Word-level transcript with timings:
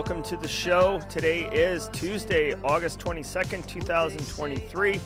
Welcome 0.00 0.22
to 0.22 0.36
the 0.38 0.48
show. 0.48 0.98
Today 1.10 1.42
is 1.52 1.90
Tuesday, 1.92 2.54
August 2.64 3.00
22nd, 3.00 3.66
2023. 3.66 4.98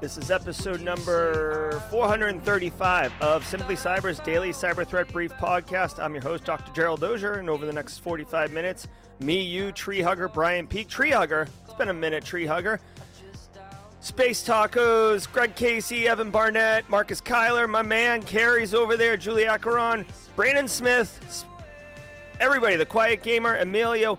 This 0.00 0.18
is 0.18 0.32
episode 0.32 0.80
number 0.80 1.80
435 1.88 3.12
of 3.20 3.46
Simply 3.46 3.76
Cyber's 3.76 4.18
daily 4.18 4.50
cyber 4.50 4.84
threat 4.84 5.06
brief 5.12 5.32
podcast. 5.34 6.02
I'm 6.02 6.12
your 6.12 6.24
host, 6.24 6.44
Dr. 6.44 6.72
Gerald 6.72 7.04
Auger, 7.04 7.34
and 7.34 7.48
over 7.48 7.66
the 7.66 7.72
next 7.72 7.98
45 7.98 8.50
minutes, 8.50 8.88
me, 9.20 9.40
you, 9.40 9.70
tree 9.70 10.00
hugger, 10.00 10.26
Brian 10.26 10.66
Peak. 10.66 10.88
Tree 10.88 11.12
hugger, 11.12 11.46
it's 11.64 11.74
been 11.74 11.88
a 11.88 11.94
minute, 11.94 12.24
tree 12.24 12.46
hugger. 12.46 12.80
Space 14.00 14.44
Tacos, 14.44 15.32
Greg 15.32 15.54
Casey, 15.54 16.08
Evan 16.08 16.32
Barnett, 16.32 16.90
Marcus 16.90 17.20
Kyler, 17.20 17.70
my 17.70 17.82
man, 17.82 18.24
Carrie's 18.24 18.74
over 18.74 18.96
there, 18.96 19.16
Julie 19.16 19.46
Acaron, 19.46 20.04
Brandon 20.34 20.66
Smith, 20.66 21.44
everybody, 22.40 22.76
the 22.76 22.86
Quiet 22.86 23.22
Gamer, 23.22 23.56
Emilio, 23.56 24.18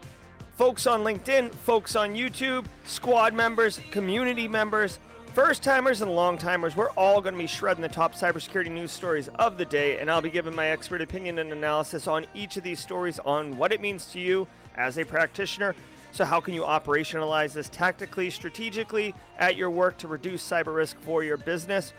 folks 0.57 0.85
on 0.85 1.01
LinkedIn, 1.01 1.53
folks 1.53 1.95
on 1.95 2.15
YouTube, 2.15 2.65
squad 2.83 3.33
members, 3.33 3.79
community 3.91 4.45
members, 4.45 4.99
first 5.33 5.63
timers, 5.63 6.01
and 6.01 6.11
long 6.11 6.37
timers. 6.37 6.75
We're 6.75 6.91
all 6.91 7.21
going 7.21 7.35
to 7.35 7.39
be 7.39 7.47
shredding 7.47 7.81
the 7.81 7.87
top 7.87 8.13
cybersecurity 8.13 8.71
news 8.71 8.91
stories 8.91 9.29
of 9.35 9.57
the 9.57 9.63
day, 9.63 9.99
and 9.99 10.11
I'll 10.11 10.21
be 10.21 10.29
giving 10.29 10.53
my 10.53 10.67
expert 10.67 11.01
opinion 11.01 11.39
and 11.39 11.53
analysis 11.53 12.07
on 12.07 12.25
each 12.33 12.57
of 12.57 12.63
these 12.63 12.79
stories 12.79 13.19
on 13.19 13.57
what 13.57 13.71
it 13.71 13.79
means 13.79 14.05
to 14.07 14.19
you 14.19 14.47
as 14.75 14.97
a 14.97 15.05
practitioner. 15.05 15.73
So, 16.11 16.25
how 16.25 16.41
can 16.41 16.53
you 16.53 16.63
operationalize 16.63 17.53
this 17.53 17.69
tactically, 17.69 18.29
strategically 18.31 19.13
at 19.37 19.55
your 19.55 19.69
work 19.69 19.97
to 19.99 20.07
reduce 20.09 20.47
cyber 20.47 20.75
risk 20.75 20.99
for 21.01 21.23
your 21.23 21.37
business? 21.37 21.93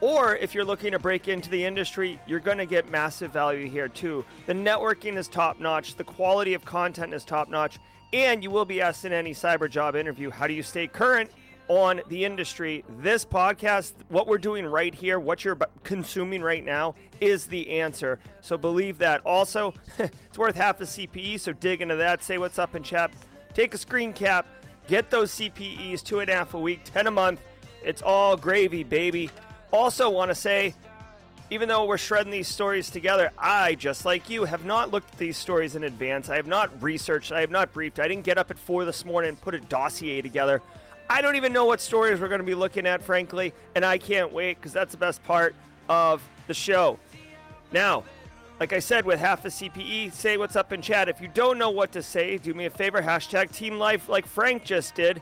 Or 0.00 0.36
if 0.36 0.54
you're 0.54 0.64
looking 0.64 0.92
to 0.92 0.98
break 0.98 1.28
into 1.28 1.48
the 1.48 1.64
industry, 1.64 2.20
you're 2.26 2.40
going 2.40 2.58
to 2.58 2.66
get 2.66 2.90
massive 2.90 3.32
value 3.32 3.68
here 3.68 3.88
too. 3.88 4.24
The 4.46 4.52
networking 4.52 5.16
is 5.16 5.28
top 5.28 5.60
notch, 5.60 5.96
the 5.96 6.04
quality 6.04 6.54
of 6.54 6.64
content 6.64 7.14
is 7.14 7.24
top 7.24 7.48
notch, 7.48 7.78
and 8.12 8.42
you 8.42 8.50
will 8.50 8.64
be 8.64 8.80
asked 8.80 9.04
in 9.04 9.12
any 9.12 9.32
cyber 9.32 9.68
job 9.68 9.96
interview 9.96 10.30
how 10.30 10.46
do 10.46 10.54
you 10.54 10.62
stay 10.62 10.86
current 10.86 11.30
on 11.68 12.00
the 12.08 12.24
industry. 12.24 12.84
This 12.98 13.24
podcast, 13.24 13.94
what 14.08 14.26
we're 14.26 14.38
doing 14.38 14.66
right 14.66 14.94
here, 14.94 15.18
what 15.18 15.44
you're 15.44 15.58
consuming 15.82 16.42
right 16.42 16.64
now, 16.64 16.94
is 17.20 17.46
the 17.46 17.80
answer. 17.80 18.18
So 18.40 18.56
believe 18.56 18.98
that. 18.98 19.20
Also, 19.24 19.74
it's 19.98 20.38
worth 20.38 20.56
half 20.56 20.80
a 20.80 20.84
CPE, 20.84 21.40
so 21.40 21.52
dig 21.52 21.80
into 21.80 21.96
that. 21.96 22.22
Say 22.22 22.38
what's 22.38 22.58
up 22.58 22.74
in 22.74 22.82
chat. 22.82 23.10
Take 23.54 23.74
a 23.74 23.78
screen 23.78 24.12
cap. 24.12 24.46
Get 24.86 25.10
those 25.10 25.32
CPEs, 25.32 26.02
two 26.02 26.20
and 26.20 26.28
a 26.28 26.34
half 26.34 26.54
a 26.54 26.58
week, 26.58 26.80
10 26.84 27.06
a 27.06 27.10
month. 27.10 27.40
It's 27.82 28.02
all 28.02 28.36
gravy, 28.36 28.84
baby. 28.84 29.30
Also, 29.74 30.08
want 30.08 30.30
to 30.30 30.36
say, 30.36 30.72
even 31.50 31.68
though 31.68 31.84
we're 31.84 31.98
shredding 31.98 32.30
these 32.30 32.46
stories 32.46 32.90
together, 32.90 33.32
I, 33.36 33.74
just 33.74 34.04
like 34.04 34.30
you, 34.30 34.44
have 34.44 34.64
not 34.64 34.92
looked 34.92 35.12
at 35.12 35.18
these 35.18 35.36
stories 35.36 35.74
in 35.74 35.82
advance. 35.82 36.28
I 36.28 36.36
have 36.36 36.46
not 36.46 36.80
researched. 36.80 37.32
I 37.32 37.40
have 37.40 37.50
not 37.50 37.72
briefed. 37.72 37.98
I 37.98 38.06
didn't 38.06 38.22
get 38.22 38.38
up 38.38 38.52
at 38.52 38.58
four 38.58 38.84
this 38.84 39.04
morning 39.04 39.30
and 39.30 39.40
put 39.40 39.52
a 39.52 39.58
dossier 39.58 40.22
together. 40.22 40.62
I 41.10 41.20
don't 41.20 41.34
even 41.34 41.52
know 41.52 41.64
what 41.64 41.80
stories 41.80 42.20
we're 42.20 42.28
going 42.28 42.40
to 42.40 42.46
be 42.46 42.54
looking 42.54 42.86
at, 42.86 43.02
frankly, 43.02 43.52
and 43.74 43.84
I 43.84 43.98
can't 43.98 44.32
wait 44.32 44.58
because 44.58 44.72
that's 44.72 44.92
the 44.92 44.96
best 44.96 45.24
part 45.24 45.56
of 45.88 46.22
the 46.46 46.54
show. 46.54 47.00
Now, 47.72 48.04
like 48.60 48.72
I 48.72 48.78
said, 48.78 49.04
with 49.04 49.18
half 49.18 49.42
the 49.42 49.48
CPE, 49.48 50.12
say 50.12 50.36
what's 50.36 50.54
up 50.54 50.72
in 50.72 50.82
chat. 50.82 51.08
If 51.08 51.20
you 51.20 51.26
don't 51.26 51.58
know 51.58 51.70
what 51.70 51.90
to 51.92 52.02
say, 52.02 52.38
do 52.38 52.54
me 52.54 52.66
a 52.66 52.70
favor, 52.70 53.02
hashtag 53.02 53.50
Team 53.50 53.78
Life 53.78 54.08
like 54.08 54.24
Frank 54.24 54.64
just 54.64 54.94
did. 54.94 55.20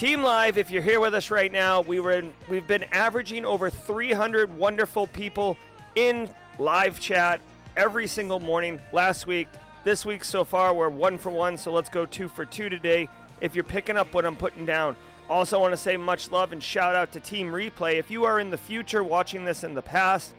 Team 0.00 0.22
Live, 0.22 0.56
if 0.56 0.70
you're 0.70 0.82
here 0.82 0.98
with 0.98 1.14
us 1.14 1.30
right 1.30 1.52
now, 1.52 1.82
we 1.82 2.00
were 2.00 2.12
in, 2.12 2.32
we've 2.48 2.66
been 2.66 2.84
averaging 2.84 3.44
over 3.44 3.68
300 3.68 4.56
wonderful 4.56 5.06
people 5.06 5.58
in 5.94 6.26
live 6.58 6.98
chat 6.98 7.38
every 7.76 8.06
single 8.06 8.40
morning 8.40 8.80
last 8.94 9.26
week. 9.26 9.46
This 9.84 10.06
week 10.06 10.24
so 10.24 10.42
far, 10.42 10.72
we're 10.72 10.88
one 10.88 11.18
for 11.18 11.28
one, 11.28 11.58
so 11.58 11.70
let's 11.70 11.90
go 11.90 12.06
two 12.06 12.28
for 12.28 12.46
two 12.46 12.70
today. 12.70 13.10
If 13.42 13.54
you're 13.54 13.62
picking 13.62 13.98
up 13.98 14.14
what 14.14 14.24
I'm 14.24 14.36
putting 14.36 14.64
down, 14.64 14.96
also 15.28 15.60
want 15.60 15.74
to 15.74 15.76
say 15.76 15.98
much 15.98 16.30
love 16.30 16.52
and 16.52 16.62
shout 16.62 16.94
out 16.94 17.12
to 17.12 17.20
Team 17.20 17.48
Replay. 17.48 17.98
If 17.98 18.10
you 18.10 18.24
are 18.24 18.40
in 18.40 18.48
the 18.48 18.56
future 18.56 19.04
watching 19.04 19.44
this 19.44 19.64
in 19.64 19.74
the 19.74 19.82
past, 19.82 20.32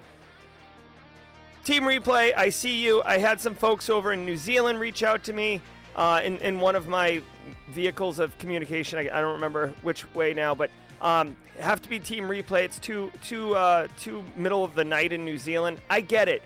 Team 1.65 1.83
Replay, 1.83 2.35
I 2.35 2.49
see 2.49 2.83
you. 2.83 3.03
I 3.03 3.19
had 3.19 3.39
some 3.39 3.53
folks 3.53 3.91
over 3.91 4.11
in 4.11 4.25
New 4.25 4.37
Zealand 4.37 4.79
reach 4.79 5.03
out 5.03 5.23
to 5.25 5.33
me 5.33 5.61
uh, 5.95 6.21
in, 6.23 6.37
in 6.37 6.59
one 6.59 6.75
of 6.75 6.87
my 6.87 7.21
vehicles 7.69 8.19
of 8.19 8.37
communication. 8.37 8.99
I, 8.99 9.01
I 9.01 9.21
don't 9.21 9.33
remember 9.33 9.73
which 9.81 10.11
way 10.13 10.33
now, 10.33 10.55
but 10.55 10.71
um, 11.01 11.35
have 11.59 11.81
to 11.81 11.89
be 11.89 11.99
Team 11.99 12.25
Replay. 12.25 12.63
It's 12.63 12.79
too 12.79 13.11
too 13.23 13.55
uh, 13.55 13.87
too 13.99 14.23
middle 14.35 14.63
of 14.63 14.75
the 14.75 14.83
night 14.83 15.11
in 15.11 15.25
New 15.25 15.37
Zealand. 15.37 15.79
I 15.89 16.01
get 16.01 16.27
it. 16.27 16.43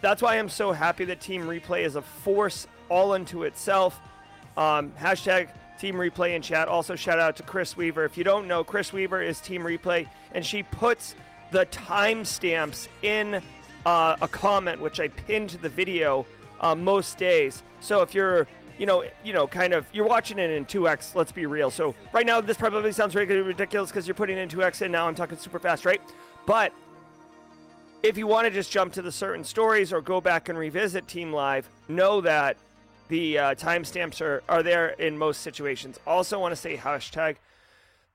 That's 0.00 0.20
why 0.20 0.38
I'm 0.38 0.50
so 0.50 0.72
happy 0.72 1.06
that 1.06 1.20
Team 1.20 1.42
Replay 1.42 1.84
is 1.84 1.96
a 1.96 2.02
force 2.02 2.66
all 2.88 3.12
unto 3.12 3.44
itself. 3.44 3.98
Um, 4.56 4.92
hashtag 5.00 5.48
Team 5.78 5.94
Replay 5.94 6.36
in 6.36 6.42
chat. 6.42 6.68
Also, 6.68 6.94
shout 6.94 7.18
out 7.18 7.36
to 7.36 7.42
Chris 7.42 7.76
Weaver. 7.76 8.04
If 8.04 8.18
you 8.18 8.24
don't 8.24 8.46
know, 8.46 8.62
Chris 8.62 8.92
Weaver 8.92 9.22
is 9.22 9.40
Team 9.40 9.62
Replay, 9.62 10.06
and 10.32 10.44
she 10.44 10.62
puts 10.62 11.14
the 11.50 11.66
timestamps 11.66 12.88
in 13.02 13.42
uh, 13.86 14.16
a 14.20 14.28
comment, 14.28 14.80
which 14.80 15.00
I 15.00 15.08
pinned 15.08 15.50
to 15.50 15.58
the 15.58 15.68
video 15.68 16.26
uh, 16.60 16.74
most 16.74 17.18
days. 17.18 17.62
So 17.80 18.02
if 18.02 18.14
you're 18.14 18.46
you 18.78 18.86
know, 18.86 19.04
you 19.24 19.32
know, 19.32 19.46
kind 19.46 19.72
of, 19.72 19.86
you're 19.92 20.06
watching 20.06 20.38
it 20.38 20.50
in 20.50 20.64
2x. 20.64 21.14
Let's 21.14 21.32
be 21.32 21.46
real. 21.46 21.70
So 21.70 21.94
right 22.12 22.26
now, 22.26 22.40
this 22.40 22.56
probably 22.56 22.92
sounds 22.92 23.14
really 23.14 23.36
ridiculous 23.36 23.90
because 23.90 24.06
you're 24.06 24.14
putting 24.14 24.38
in 24.38 24.48
2x, 24.48 24.82
and 24.82 24.92
now 24.92 25.06
I'm 25.06 25.14
talking 25.14 25.38
super 25.38 25.58
fast, 25.58 25.84
right? 25.84 26.00
But 26.46 26.72
if 28.02 28.18
you 28.18 28.26
want 28.26 28.46
to 28.46 28.50
just 28.50 28.70
jump 28.70 28.92
to 28.94 29.02
the 29.02 29.12
certain 29.12 29.44
stories 29.44 29.92
or 29.92 30.00
go 30.00 30.20
back 30.20 30.48
and 30.48 30.58
revisit 30.58 31.08
Team 31.08 31.32
Live, 31.32 31.68
know 31.88 32.20
that 32.20 32.56
the 33.08 33.38
uh, 33.38 33.54
timestamps 33.54 34.20
are, 34.20 34.42
are 34.48 34.62
there 34.62 34.90
in 34.90 35.16
most 35.16 35.42
situations. 35.42 35.98
Also, 36.06 36.38
want 36.38 36.52
to 36.52 36.56
say 36.56 36.76
hashtag 36.76 37.36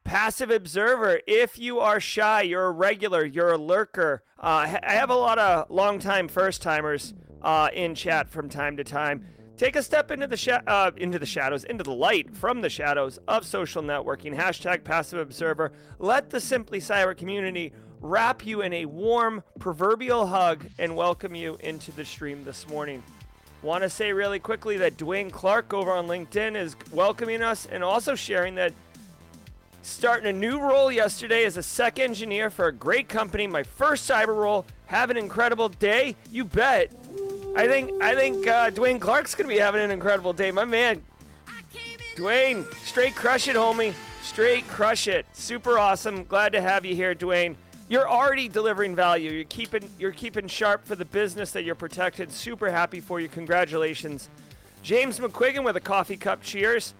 passive 0.04 0.50
observer. 0.50 1.22
If 1.28 1.60
you 1.60 1.80
are 1.80 2.00
shy, 2.00 2.42
you're 2.44 2.66
a 2.66 2.72
regular, 2.72 3.24
you're 3.26 3.52
a 3.52 3.58
lurker. 3.58 4.24
Uh, 4.40 4.80
I 4.84 4.94
have 4.94 5.10
a 5.10 5.16
lot 5.16 5.38
of 5.38 5.70
long-time 5.70 6.28
first 6.28 6.62
timers 6.62 7.14
uh, 7.42 7.70
in 7.74 7.96
chat 7.96 8.30
from 8.30 8.50
time 8.50 8.78
to 8.78 8.84
time. 8.84 9.26
Take 9.60 9.76
a 9.76 9.84
step 9.84 10.10
into 10.10 10.26
the 10.26 10.38
sha- 10.38 10.62
uh, 10.66 10.92
into 10.96 11.20
the 11.20 11.26
shadows, 11.26 11.66
into 11.66 11.84
the 11.84 11.92
light 11.92 12.34
from 12.34 12.62
the 12.62 12.70
shadows 12.70 13.20
of 13.28 13.46
social 13.46 13.84
networking. 13.84 14.34
Hashtag 14.34 14.86
passive 14.86 15.20
observer. 15.20 15.74
Let 16.00 16.30
the 16.30 16.40
Simply 16.40 16.80
Cyber 16.80 17.16
community 17.16 17.74
wrap 18.00 18.46
you 18.46 18.62
in 18.62 18.72
a 18.72 18.86
warm 18.86 19.44
proverbial 19.60 20.28
hug 20.28 20.66
and 20.80 20.96
welcome 20.96 21.36
you 21.36 21.58
into 21.60 21.92
the 21.92 22.06
stream 22.06 22.46
this 22.46 22.70
morning. 22.70 23.04
Want 23.62 23.84
to 23.84 23.90
say 23.90 24.14
really 24.14 24.40
quickly 24.40 24.78
that 24.78 24.96
Dwayne 24.96 25.30
Clark 25.30 25.74
over 25.74 25.92
on 25.92 26.08
LinkedIn 26.08 26.56
is 26.56 26.78
welcoming 26.94 27.42
us 27.42 27.68
and 27.70 27.84
also 27.84 28.16
sharing 28.16 28.56
that 28.56 28.72
starting 29.82 30.28
a 30.30 30.40
new 30.40 30.62
role 30.62 30.90
yesterday 30.90 31.44
as 31.44 31.58
a 31.58 31.64
SEC 31.64 32.00
engineer 32.00 32.50
for 32.50 32.68
a 32.68 32.72
great 32.72 33.10
company. 33.10 33.46
My 33.46 33.64
first 33.64 34.10
cyber 34.10 34.38
role. 34.38 34.66
Have 34.86 35.10
an 35.10 35.18
incredible 35.18 35.68
day. 35.68 36.16
You 36.32 36.46
bet. 36.46 36.94
I 37.56 37.68
think 37.68 37.92
I 38.02 38.16
think 38.16 38.48
uh, 38.48 38.72
Dwayne 38.72 39.00
Clark's 39.00 39.36
gonna 39.36 39.50
be 39.50 39.58
having 39.58 39.82
an 39.82 39.92
incredible 39.92 40.34
day. 40.34 40.52
My 40.52 40.66
man, 40.66 41.02
Dwayne, 42.16 42.72
straight 42.86 43.16
crush 43.16 43.48
it, 43.48 43.56
homie. 43.56 43.94
Straight 44.22 44.68
crush 44.68 45.08
it. 45.08 45.26
Super 45.34 45.80
awesome. 45.80 46.24
Glad 46.26 46.52
to 46.54 46.62
have 46.62 46.86
you 46.86 46.96
here, 46.96 47.16
Dwayne. 47.16 47.56
You're 47.88 48.08
already 48.08 48.48
delivering 48.48 48.96
value. 48.96 49.32
You're 49.32 49.44
keeping 49.46 49.90
you're 49.98 50.12
keeping 50.12 50.48
sharp 50.48 50.86
for 50.86 50.96
the 50.96 51.06
business 51.06 51.52
that 51.52 51.64
you're 51.64 51.76
protected. 51.76 52.32
Super 52.32 52.70
happy 52.70 53.00
for 53.00 53.20
you. 53.20 53.28
Congratulations. 53.28 54.30
James 54.84 55.20
McQuiggan 55.20 55.64
with 55.64 55.76
a 55.76 55.82
coffee 55.82 56.18
cup. 56.18 56.42
Cheers. 56.42 56.94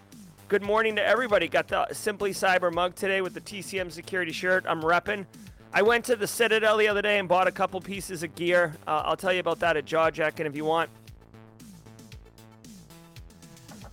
Good 0.48 0.64
morning 0.64 0.96
to 0.96 1.06
everybody. 1.06 1.48
Got 1.48 1.68
the 1.68 1.88
Simply 1.94 2.32
Cyber 2.32 2.74
mug 2.74 2.96
today 2.96 3.22
with 3.22 3.36
the 3.36 3.42
TCM 3.42 3.92
security 3.92 4.32
shirt. 4.32 4.66
I'm 4.68 4.82
repping. 4.82 5.28
I 5.72 5.84
went 5.84 6.06
to 6.06 6.16
the 6.16 6.28
Citadel 6.28 6.78
the 6.78 6.88
other 6.88 7.02
day 7.02 7.20
and 7.20 7.28
bought 7.30 7.48
a 7.48 7.52
couple 7.52 7.80
pieces 7.80 8.24
of 8.24 8.34
gear. 8.34 8.76
Uh, 8.88 9.04
I'll 9.06 9.18
tell 9.18 9.32
you 9.32 9.40
about 9.40 9.60
that 9.60 9.78
at 9.78 9.86
JawJack, 9.86 10.40
and 10.40 10.48
if 10.48 10.56
you 10.56 10.66
want. 10.66 10.90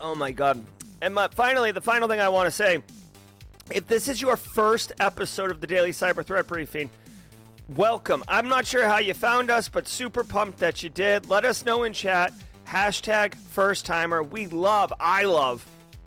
Oh 0.00 0.14
my 0.14 0.32
God. 0.32 0.64
And 1.02 1.14
my, 1.14 1.28
finally, 1.28 1.73
the 1.73 1.81
final 1.81 2.08
thing 2.08 2.20
I 2.20 2.28
want 2.31 2.46
to 2.46 2.50
say 2.50 2.82
if 3.70 3.87
this 3.88 4.08
is 4.08 4.23
your 4.23 4.37
first 4.37 4.93
episode 5.00 5.50
of 5.50 5.61
the 5.61 5.67
Daily 5.67 5.90
Cyber 5.90 6.25
Threat 6.25 6.46
Briefing, 6.46 6.88
welcome. 7.75 8.25
I'm 8.28 8.49
not 8.49 8.64
sure 8.67 8.87
how 8.87 8.99
you 8.99 9.12
found 9.12 9.50
us, 9.50 9.69
but 9.69 9.87
super 9.88 10.25
pumped 10.25 10.58
that 10.58 10.82
you 10.82 10.88
did. 10.88 11.28
Let 11.28 11.44
us 11.44 11.64
know 11.64 11.84
in 11.84 11.93
chat. 11.93 12.32
Hashtag 12.67 13.34
first 13.34 13.84
timer. 13.84 14.23
We 14.23 14.46
love, 14.46 14.93
I 14.99 15.25
love, 15.25 15.67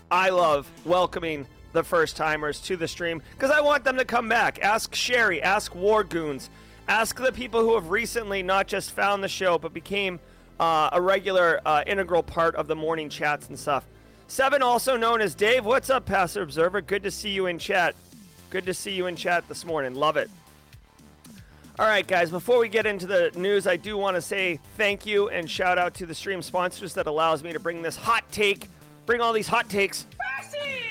I 0.10 0.30
love 0.30 0.70
welcoming 0.84 1.46
the 1.74 1.84
first 1.84 2.16
timers 2.16 2.60
to 2.62 2.76
the 2.76 2.88
stream 2.88 3.22
because 3.32 3.52
I 3.52 3.62
want 3.62 3.84
them 3.84 3.98
to 3.98 4.06
come 4.06 4.30
back. 4.30 4.60
Ask 4.62 4.96
Sherry, 4.96 5.42
ask 5.42 5.74
War 5.76 6.04
Goons, 6.04 6.50
ask 6.88 7.20
the 7.20 7.32
people 7.32 7.62
who 7.62 7.76
have 7.76 7.90
recently 7.90 8.44
not 8.44 8.68
just 8.68 8.92
found 8.92 9.24
the 9.24 9.30
show 9.30 9.58
but 9.58 9.74
became 9.74 10.20
uh, 10.60 10.90
a 10.92 11.02
regular 11.02 11.62
uh, 11.66 11.84
integral 11.88 12.24
part 12.24 12.56
of 12.56 12.68
the 12.68 12.76
morning 12.76 13.10
chats 13.10 13.48
and 13.50 13.58
stuff. 13.58 13.86
Seven, 14.28 14.62
also 14.62 14.96
known 14.96 15.22
as 15.22 15.34
Dave. 15.34 15.66
What's 15.66 15.90
up, 15.90 16.06
Passive 16.06 16.44
Observer? 16.44 16.82
Good 16.82 17.04
to 17.04 17.12
see 17.12 17.30
you 17.30 17.48
in 17.48 17.58
chat. 17.58 17.96
Good 18.52 18.66
to 18.68 18.74
see 18.74 18.92
you 18.92 19.08
in 19.08 19.16
chat 19.16 19.48
this 19.48 19.66
morning. 19.66 19.96
Love 19.96 20.18
it. 20.18 20.30
All 21.80 21.88
right, 21.88 22.06
guys, 22.06 22.30
before 22.30 22.60
we 22.60 22.68
get 22.68 22.86
into 22.86 23.08
the 23.08 23.32
news, 23.36 23.66
I 23.66 23.78
do 23.78 23.98
want 23.98 24.18
to 24.18 24.22
say 24.22 24.60
thank 24.76 25.06
you 25.06 25.30
and 25.30 25.50
shout 25.50 25.78
out 25.78 25.94
to 25.96 26.06
the 26.06 26.14
stream 26.14 26.42
sponsors 26.42 26.94
that 26.96 27.08
allows 27.08 27.42
me 27.42 27.54
to 27.54 27.60
bring 27.60 27.82
this 27.82 27.96
hot 27.96 28.30
take, 28.32 28.68
bring 29.10 29.22
all 29.22 29.34
these 29.34 29.48
hot 29.48 29.68
takes 29.68 30.06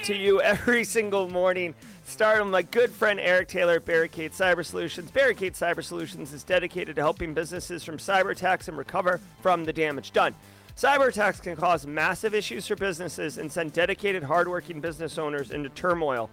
to 0.03 0.13
you 0.13 0.43
every 0.43 0.83
single 0.83 1.31
morning. 1.31 1.73
Start 2.05 2.43
with 2.43 2.51
my 2.51 2.63
good 2.63 2.91
friend 2.91 3.21
Eric 3.21 3.47
Taylor 3.47 3.77
at 3.77 3.85
Barricade 3.85 4.33
Cyber 4.33 4.67
Solutions. 4.67 5.09
Barricade 5.13 5.55
Cyber 5.55 5.85
Solutions 5.85 6.33
is 6.33 6.43
dedicated 6.43 6.97
to 6.97 7.03
helping 7.03 7.33
businesses 7.33 7.85
from 7.85 7.97
cyber 7.97 8.33
attacks 8.33 8.67
and 8.67 8.77
recover 8.77 9.21
from 9.41 9.65
the 9.65 9.73
damage 9.73 10.11
done. 10.11 10.35
Cyber 10.77 11.11
attacks 11.11 11.39
can 11.39 11.55
cause 11.55 11.87
massive 11.87 12.35
issues 12.35 12.67
for 12.67 12.75
businesses 12.75 13.39
and 13.39 13.53
send 13.53 13.73
dedicated, 13.73 14.25
hardworking 14.25 14.81
business 14.81 15.17
owners 15.17 15.53
into 15.53 15.69
turmoil. 15.69 16.29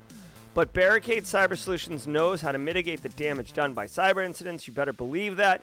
But 0.55 0.73
Barricade 0.73 1.25
Cyber 1.25 1.55
Solutions 1.55 2.07
knows 2.07 2.41
how 2.41 2.51
to 2.51 2.57
mitigate 2.57 3.03
the 3.03 3.09
damage 3.09 3.53
done 3.53 3.75
by 3.75 3.85
cyber 3.85 4.25
incidents. 4.25 4.67
You 4.67 4.73
better 4.73 4.93
believe 4.93 5.37
that. 5.37 5.61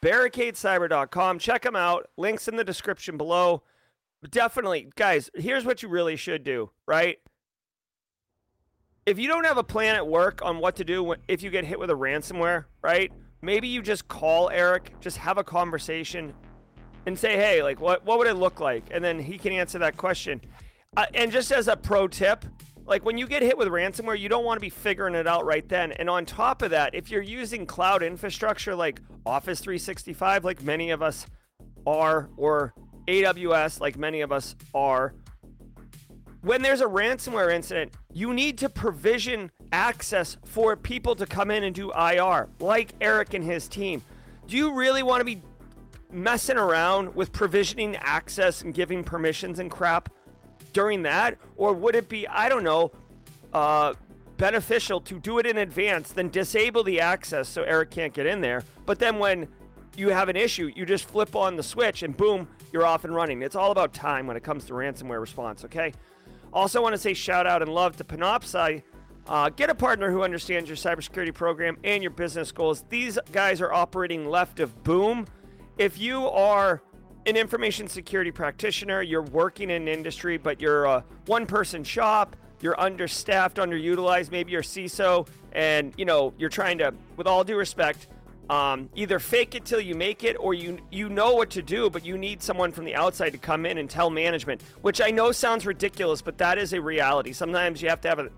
BarricadeCyber.com. 0.00 1.38
Check 1.38 1.60
them 1.60 1.76
out. 1.76 2.08
Links 2.16 2.48
in 2.48 2.56
the 2.56 2.64
description 2.64 3.18
below. 3.18 3.60
Definitely, 4.28 4.90
guys, 4.96 5.30
here's 5.34 5.64
what 5.64 5.82
you 5.82 5.88
really 5.88 6.16
should 6.16 6.44
do, 6.44 6.70
right? 6.86 7.18
If 9.06 9.18
you 9.18 9.28
don't 9.28 9.44
have 9.44 9.56
a 9.56 9.64
plan 9.64 9.96
at 9.96 10.06
work 10.06 10.40
on 10.42 10.58
what 10.58 10.76
to 10.76 10.84
do 10.84 11.14
if 11.26 11.42
you 11.42 11.50
get 11.50 11.64
hit 11.64 11.78
with 11.78 11.90
a 11.90 11.94
ransomware, 11.94 12.66
right? 12.82 13.10
Maybe 13.40 13.68
you 13.68 13.80
just 13.80 14.08
call 14.08 14.50
Eric, 14.50 14.92
just 15.00 15.16
have 15.16 15.38
a 15.38 15.44
conversation 15.44 16.34
and 17.06 17.18
say, 17.18 17.36
hey, 17.36 17.62
like, 17.62 17.80
what, 17.80 18.04
what 18.04 18.18
would 18.18 18.26
it 18.26 18.34
look 18.34 18.60
like? 18.60 18.84
And 18.90 19.02
then 19.02 19.18
he 19.18 19.38
can 19.38 19.52
answer 19.52 19.78
that 19.78 19.96
question. 19.96 20.42
Uh, 20.96 21.06
and 21.14 21.32
just 21.32 21.50
as 21.50 21.66
a 21.66 21.76
pro 21.76 22.06
tip, 22.06 22.44
like 22.84 23.04
when 23.04 23.16
you 23.16 23.26
get 23.26 23.42
hit 23.42 23.56
with 23.56 23.68
ransomware, 23.68 24.18
you 24.18 24.28
don't 24.28 24.44
want 24.44 24.56
to 24.56 24.60
be 24.60 24.68
figuring 24.68 25.14
it 25.14 25.26
out 25.26 25.46
right 25.46 25.66
then. 25.66 25.92
And 25.92 26.10
on 26.10 26.26
top 26.26 26.60
of 26.60 26.70
that, 26.72 26.94
if 26.94 27.10
you're 27.10 27.22
using 27.22 27.64
cloud 27.64 28.02
infrastructure 28.02 28.74
like 28.74 29.00
Office 29.24 29.60
365, 29.60 30.44
like 30.44 30.62
many 30.62 30.90
of 30.90 31.00
us 31.00 31.26
are, 31.86 32.28
or 32.36 32.74
AWS, 33.06 33.80
like 33.80 33.96
many 33.96 34.20
of 34.20 34.32
us 34.32 34.54
are, 34.74 35.14
when 36.42 36.62
there's 36.62 36.80
a 36.80 36.86
ransomware 36.86 37.52
incident, 37.52 37.92
you 38.12 38.32
need 38.32 38.58
to 38.58 38.68
provision 38.68 39.50
access 39.72 40.36
for 40.44 40.76
people 40.76 41.14
to 41.16 41.26
come 41.26 41.50
in 41.50 41.64
and 41.64 41.74
do 41.74 41.92
IR, 41.92 42.48
like 42.60 42.92
Eric 43.00 43.34
and 43.34 43.44
his 43.44 43.68
team. 43.68 44.02
Do 44.46 44.56
you 44.56 44.74
really 44.74 45.02
want 45.02 45.20
to 45.20 45.24
be 45.24 45.42
messing 46.10 46.56
around 46.56 47.14
with 47.14 47.30
provisioning 47.32 47.96
access 47.96 48.62
and 48.62 48.72
giving 48.72 49.04
permissions 49.04 49.58
and 49.58 49.70
crap? 49.70 50.08
during 50.72 51.02
that? 51.02 51.38
Or 51.56 51.72
would 51.72 51.94
it 51.94 52.08
be, 52.08 52.26
I 52.28 52.48
don't 52.48 52.64
know, 52.64 52.92
uh, 53.52 53.94
beneficial 54.36 55.00
to 55.02 55.18
do 55.18 55.38
it 55.38 55.46
in 55.46 55.58
advance, 55.58 56.12
then 56.12 56.30
disable 56.30 56.82
the 56.82 57.00
access 57.00 57.48
so 57.48 57.62
Eric 57.62 57.90
can't 57.90 58.12
get 58.12 58.26
in 58.26 58.40
there? 58.40 58.64
But 58.86 58.98
then 58.98 59.18
when 59.18 59.48
you 59.96 60.10
have 60.10 60.28
an 60.28 60.36
issue, 60.36 60.70
you 60.74 60.86
just 60.86 61.04
flip 61.04 61.36
on 61.36 61.56
the 61.56 61.62
switch 61.62 62.02
and 62.02 62.16
boom, 62.16 62.48
you're 62.72 62.86
off 62.86 63.04
and 63.04 63.14
running. 63.14 63.42
It's 63.42 63.56
all 63.56 63.72
about 63.72 63.92
time 63.92 64.26
when 64.26 64.36
it 64.36 64.42
comes 64.42 64.64
to 64.66 64.72
ransomware 64.72 65.20
response, 65.20 65.64
okay? 65.64 65.92
Also, 66.52 66.82
want 66.82 66.94
to 66.94 66.98
say 66.98 67.14
shout 67.14 67.46
out 67.46 67.62
and 67.62 67.72
love 67.72 67.96
to 67.96 68.04
Panoptcy. 68.04 68.82
Uh, 69.28 69.48
get 69.50 69.70
a 69.70 69.74
partner 69.74 70.10
who 70.10 70.22
understands 70.22 70.68
your 70.68 70.76
cybersecurity 70.76 71.32
program 71.32 71.76
and 71.84 72.02
your 72.02 72.10
business 72.10 72.50
goals. 72.50 72.84
These 72.88 73.18
guys 73.32 73.60
are 73.60 73.72
operating 73.72 74.26
left 74.26 74.58
of 74.60 74.82
boom. 74.82 75.26
If 75.78 75.98
you 75.98 76.28
are 76.28 76.82
an 77.26 77.36
information 77.36 77.86
security 77.86 78.32
practitioner, 78.32 79.02
you're 79.02 79.22
working 79.22 79.70
in 79.70 79.82
an 79.82 79.88
industry, 79.88 80.36
but 80.36 80.60
you're 80.60 80.84
a 80.84 81.04
one 81.26 81.46
person 81.46 81.84
shop, 81.84 82.34
you're 82.60 82.78
understaffed, 82.80 83.58
underutilized, 83.58 84.30
maybe 84.30 84.52
you're 84.52 84.62
CISO, 84.62 85.28
and 85.52 85.94
you 85.96 86.04
know, 86.04 86.32
you're 86.38 86.50
trying 86.50 86.78
to, 86.78 86.92
with 87.16 87.26
all 87.26 87.44
due 87.44 87.56
respect, 87.56 88.08
um, 88.50 88.90
either 88.96 89.20
fake 89.20 89.54
it 89.54 89.64
till 89.64 89.80
you 89.80 89.94
make 89.94 90.24
it 90.24 90.36
or 90.40 90.52
you 90.54 90.78
you 90.90 91.08
know 91.08 91.34
what 91.34 91.50
to 91.50 91.62
do 91.62 91.88
but 91.88 92.04
you 92.04 92.18
need 92.18 92.42
someone 92.42 92.72
from 92.72 92.84
the 92.84 92.96
outside 92.96 93.30
to 93.30 93.38
come 93.38 93.64
in 93.64 93.78
and 93.78 93.88
tell 93.88 94.10
management 94.10 94.60
which 94.82 95.00
i 95.00 95.10
know 95.10 95.30
sounds 95.30 95.64
ridiculous 95.64 96.20
but 96.20 96.36
that 96.36 96.58
is 96.58 96.72
a 96.72 96.80
reality 96.80 97.32
sometimes 97.32 97.80
you 97.80 97.88
have 97.88 98.00
to 98.00 98.08
have 98.08 98.18
a, 98.18 98.28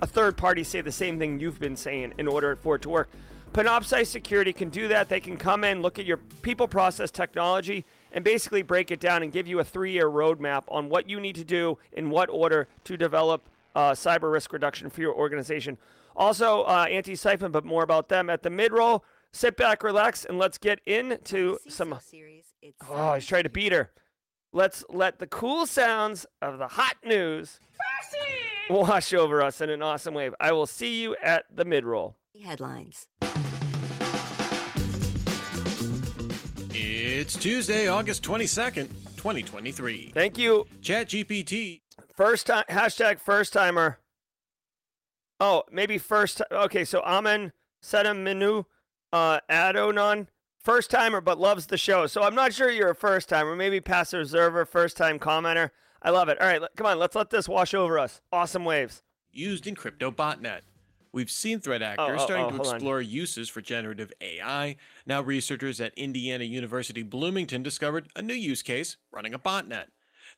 a 0.00 0.06
third 0.06 0.36
party 0.36 0.64
say 0.64 0.80
the 0.80 0.90
same 0.90 1.18
thing 1.18 1.38
you've 1.38 1.60
been 1.60 1.76
saying 1.76 2.12
in 2.18 2.26
order 2.26 2.56
for 2.56 2.74
it 2.74 2.82
to 2.82 2.88
work 2.88 3.08
panoptcy 3.52 4.04
security 4.04 4.52
can 4.52 4.68
do 4.70 4.88
that 4.88 5.08
they 5.08 5.20
can 5.20 5.36
come 5.36 5.62
in 5.62 5.80
look 5.80 6.00
at 6.00 6.04
your 6.04 6.16
people 6.42 6.66
process 6.66 7.12
technology 7.12 7.84
and 8.10 8.24
basically 8.24 8.62
break 8.62 8.90
it 8.90 8.98
down 8.98 9.22
and 9.22 9.32
give 9.32 9.46
you 9.46 9.60
a 9.60 9.64
three 9.64 9.92
year 9.92 10.08
roadmap 10.08 10.64
on 10.66 10.88
what 10.88 11.08
you 11.08 11.20
need 11.20 11.36
to 11.36 11.44
do 11.44 11.78
in 11.92 12.10
what 12.10 12.28
order 12.28 12.66
to 12.82 12.96
develop 12.96 13.48
uh, 13.74 13.90
cyber 13.92 14.32
risk 14.32 14.52
reduction 14.52 14.88
for 14.88 15.00
your 15.00 15.12
organization. 15.12 15.76
Also, 16.16 16.62
uh, 16.62 16.86
Antisyphon, 16.86 17.50
but 17.50 17.64
more 17.64 17.82
about 17.82 18.08
them 18.08 18.30
at 18.30 18.42
the 18.42 18.50
mid 18.50 18.72
roll. 18.72 19.04
Sit 19.34 19.56
back, 19.56 19.82
relax, 19.82 20.24
and 20.24 20.38
let's 20.38 20.58
get 20.58 20.78
into 20.86 21.58
some. 21.68 21.98
Series, 22.00 22.44
oh, 22.88 22.94
I 22.94 23.14
was 23.16 23.26
trying 23.26 23.42
to 23.42 23.50
beat 23.50 23.72
her. 23.72 23.90
Let's 24.52 24.84
let 24.88 25.18
the 25.18 25.26
cool 25.26 25.66
sounds 25.66 26.24
of 26.40 26.58
the 26.58 26.68
hot 26.68 26.94
news 27.04 27.58
wash 28.70 29.12
over 29.12 29.42
us 29.42 29.60
in 29.60 29.70
an 29.70 29.82
awesome 29.82 30.14
wave. 30.14 30.36
I 30.38 30.52
will 30.52 30.68
see 30.68 31.02
you 31.02 31.16
at 31.20 31.46
the 31.52 31.64
mid 31.64 31.84
roll. 31.84 32.14
Headlines. 32.44 33.08
It's 36.70 37.36
Tuesday, 37.36 37.88
August 37.88 38.22
22nd, 38.22 38.88
2023. 39.16 40.12
Thank 40.14 40.38
you. 40.38 40.64
ChatGPT. 40.80 41.80
First 42.14 42.46
time, 42.46 42.64
hashtag 42.70 43.18
first 43.18 43.52
timer. 43.52 43.98
Oh, 45.40 45.64
maybe 45.72 45.98
first. 45.98 46.40
Okay, 46.52 46.84
so 46.84 47.00
Amen 47.00 47.52
Sedaminu 47.82 48.66
uh, 49.14 49.38
Adonon, 49.48 50.26
first 50.58 50.90
timer, 50.90 51.20
but 51.20 51.38
loves 51.38 51.66
the 51.66 51.78
show. 51.78 52.06
So 52.08 52.22
I'm 52.22 52.34
not 52.34 52.52
sure 52.52 52.68
you're 52.68 52.90
a 52.90 52.94
first 52.94 53.28
timer. 53.28 53.54
Maybe 53.54 53.80
passive 53.80 54.22
observer, 54.22 54.64
first 54.64 54.96
time 54.96 55.20
commenter. 55.20 55.70
I 56.02 56.10
love 56.10 56.28
it. 56.28 56.40
All 56.40 56.48
right, 56.48 56.60
come 56.76 56.86
on, 56.86 56.98
let's 56.98 57.14
let 57.14 57.30
this 57.30 57.48
wash 57.48 57.72
over 57.72 57.98
us. 57.98 58.20
Awesome 58.32 58.64
waves. 58.64 59.02
Used 59.32 59.66
in 59.66 59.76
crypto 59.76 60.10
botnet. 60.10 60.60
We've 61.12 61.30
seen 61.30 61.60
threat 61.60 61.80
actors 61.80 62.18
oh, 62.18 62.22
oh, 62.22 62.24
starting 62.24 62.46
oh, 62.46 62.50
to 62.50 62.70
explore 62.72 62.98
on. 62.98 63.08
uses 63.08 63.48
for 63.48 63.60
generative 63.60 64.12
AI. 64.20 64.74
Now, 65.06 65.22
researchers 65.22 65.80
at 65.80 65.94
Indiana 65.96 66.42
University 66.42 67.04
Bloomington 67.04 67.62
discovered 67.62 68.08
a 68.16 68.22
new 68.22 68.34
use 68.34 68.62
case 68.62 68.96
running 69.12 69.32
a 69.32 69.38
botnet. 69.38 69.86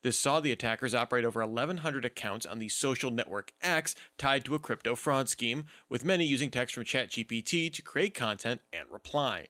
This 0.07 0.17
saw 0.17 0.39
the 0.39 0.53
attackers 0.53 0.95
operate 0.95 1.25
over 1.25 1.45
1,100 1.45 2.05
accounts 2.05 2.47
on 2.47 2.61
the 2.61 2.69
social 2.69 3.11
network 3.11 3.53
X 3.61 3.97
tied 4.19 4.45
to 4.45 4.55
a 4.55 4.61
crypto 4.61 4.95
fraud 4.95 5.29
scheme, 5.29 5.65
with 5.89 6.05
many 6.05 6.25
using 6.25 6.49
text 6.49 6.77
from 6.77 6.85
ChatGPT 6.85 7.73
to 7.73 7.83
create 7.83 8.15
content 8.15 8.61
and 8.73 8.89
reply. 8.89 9.49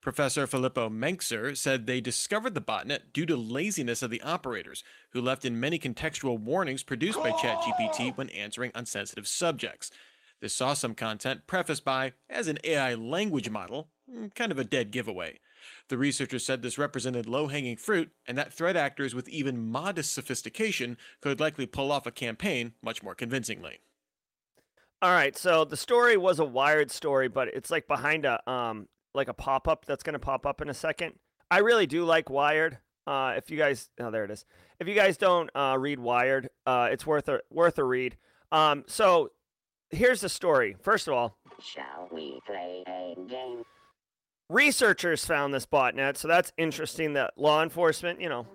Professor 0.00 0.46
Filippo 0.46 0.88
Menczer 0.88 1.54
said 1.54 1.84
they 1.84 2.00
discovered 2.00 2.54
the 2.54 2.62
botnet 2.62 3.12
due 3.12 3.26
to 3.26 3.36
laziness 3.36 4.00
of 4.00 4.08
the 4.08 4.22
operators, 4.22 4.82
who 5.10 5.20
left 5.20 5.44
in 5.44 5.60
many 5.60 5.78
contextual 5.78 6.40
warnings 6.40 6.82
produced 6.82 7.18
by 7.18 7.32
ChatGPT 7.32 8.16
when 8.16 8.30
answering 8.30 8.72
on 8.74 8.86
sensitive 8.86 9.28
subjects. 9.28 9.90
This 10.40 10.54
saw 10.54 10.72
some 10.72 10.94
content 10.94 11.46
prefaced 11.46 11.84
by, 11.84 12.14
as 12.30 12.48
an 12.48 12.60
AI 12.64 12.94
language 12.94 13.50
model, 13.50 13.90
hmm, 14.10 14.28
kind 14.28 14.52
of 14.52 14.58
a 14.58 14.64
dead 14.64 14.90
giveaway. 14.90 15.38
The 15.88 15.98
researchers 15.98 16.44
said 16.44 16.62
this 16.62 16.78
represented 16.78 17.26
low 17.26 17.48
hanging 17.48 17.76
fruit, 17.76 18.10
and 18.26 18.36
that 18.36 18.52
threat 18.52 18.76
actors 18.76 19.14
with 19.14 19.28
even 19.28 19.70
modest 19.70 20.12
sophistication 20.14 20.98
could 21.20 21.40
likely 21.40 21.66
pull 21.66 21.90
off 21.90 22.06
a 22.06 22.10
campaign 22.10 22.74
much 22.82 23.02
more 23.02 23.14
convincingly. 23.14 23.80
All 25.00 25.12
right, 25.12 25.36
so 25.36 25.64
the 25.64 25.76
story 25.76 26.16
was 26.16 26.38
a 26.38 26.44
wired 26.44 26.90
story, 26.90 27.28
but 27.28 27.48
it's 27.48 27.70
like 27.70 27.86
behind 27.86 28.24
a 28.24 28.48
um 28.50 28.88
like 29.14 29.28
a 29.28 29.34
pop 29.34 29.66
up 29.68 29.84
that's 29.84 30.02
going 30.02 30.14
to 30.14 30.18
pop 30.18 30.46
up 30.46 30.60
in 30.60 30.68
a 30.68 30.74
second. 30.74 31.14
I 31.50 31.58
really 31.58 31.86
do 31.86 32.04
like 32.04 32.28
Wired. 32.30 32.78
Uh, 33.06 33.34
if 33.36 33.50
you 33.50 33.56
guys, 33.56 33.88
oh, 34.00 34.10
there 34.10 34.24
it 34.24 34.30
is. 34.30 34.44
If 34.80 34.86
you 34.86 34.94
guys 34.94 35.16
don't 35.16 35.50
uh, 35.54 35.76
read 35.78 35.98
Wired, 35.98 36.50
uh, 36.66 36.88
it's 36.92 37.06
worth 37.06 37.28
a 37.28 37.40
worth 37.50 37.78
a 37.78 37.84
read. 37.84 38.16
Um, 38.52 38.84
so 38.86 39.30
here's 39.90 40.20
the 40.20 40.28
story. 40.28 40.76
First 40.82 41.08
of 41.08 41.14
all, 41.14 41.38
shall 41.60 42.08
we 42.12 42.38
play 42.46 42.84
a 42.86 43.14
game? 43.28 43.64
Researchers 44.50 45.26
found 45.26 45.52
this 45.52 45.66
botnet, 45.66 46.16
so 46.16 46.26
that's 46.26 46.52
interesting. 46.56 47.12
That 47.12 47.34
law 47.36 47.62
enforcement, 47.62 48.18
you 48.20 48.30
know. 48.30 48.46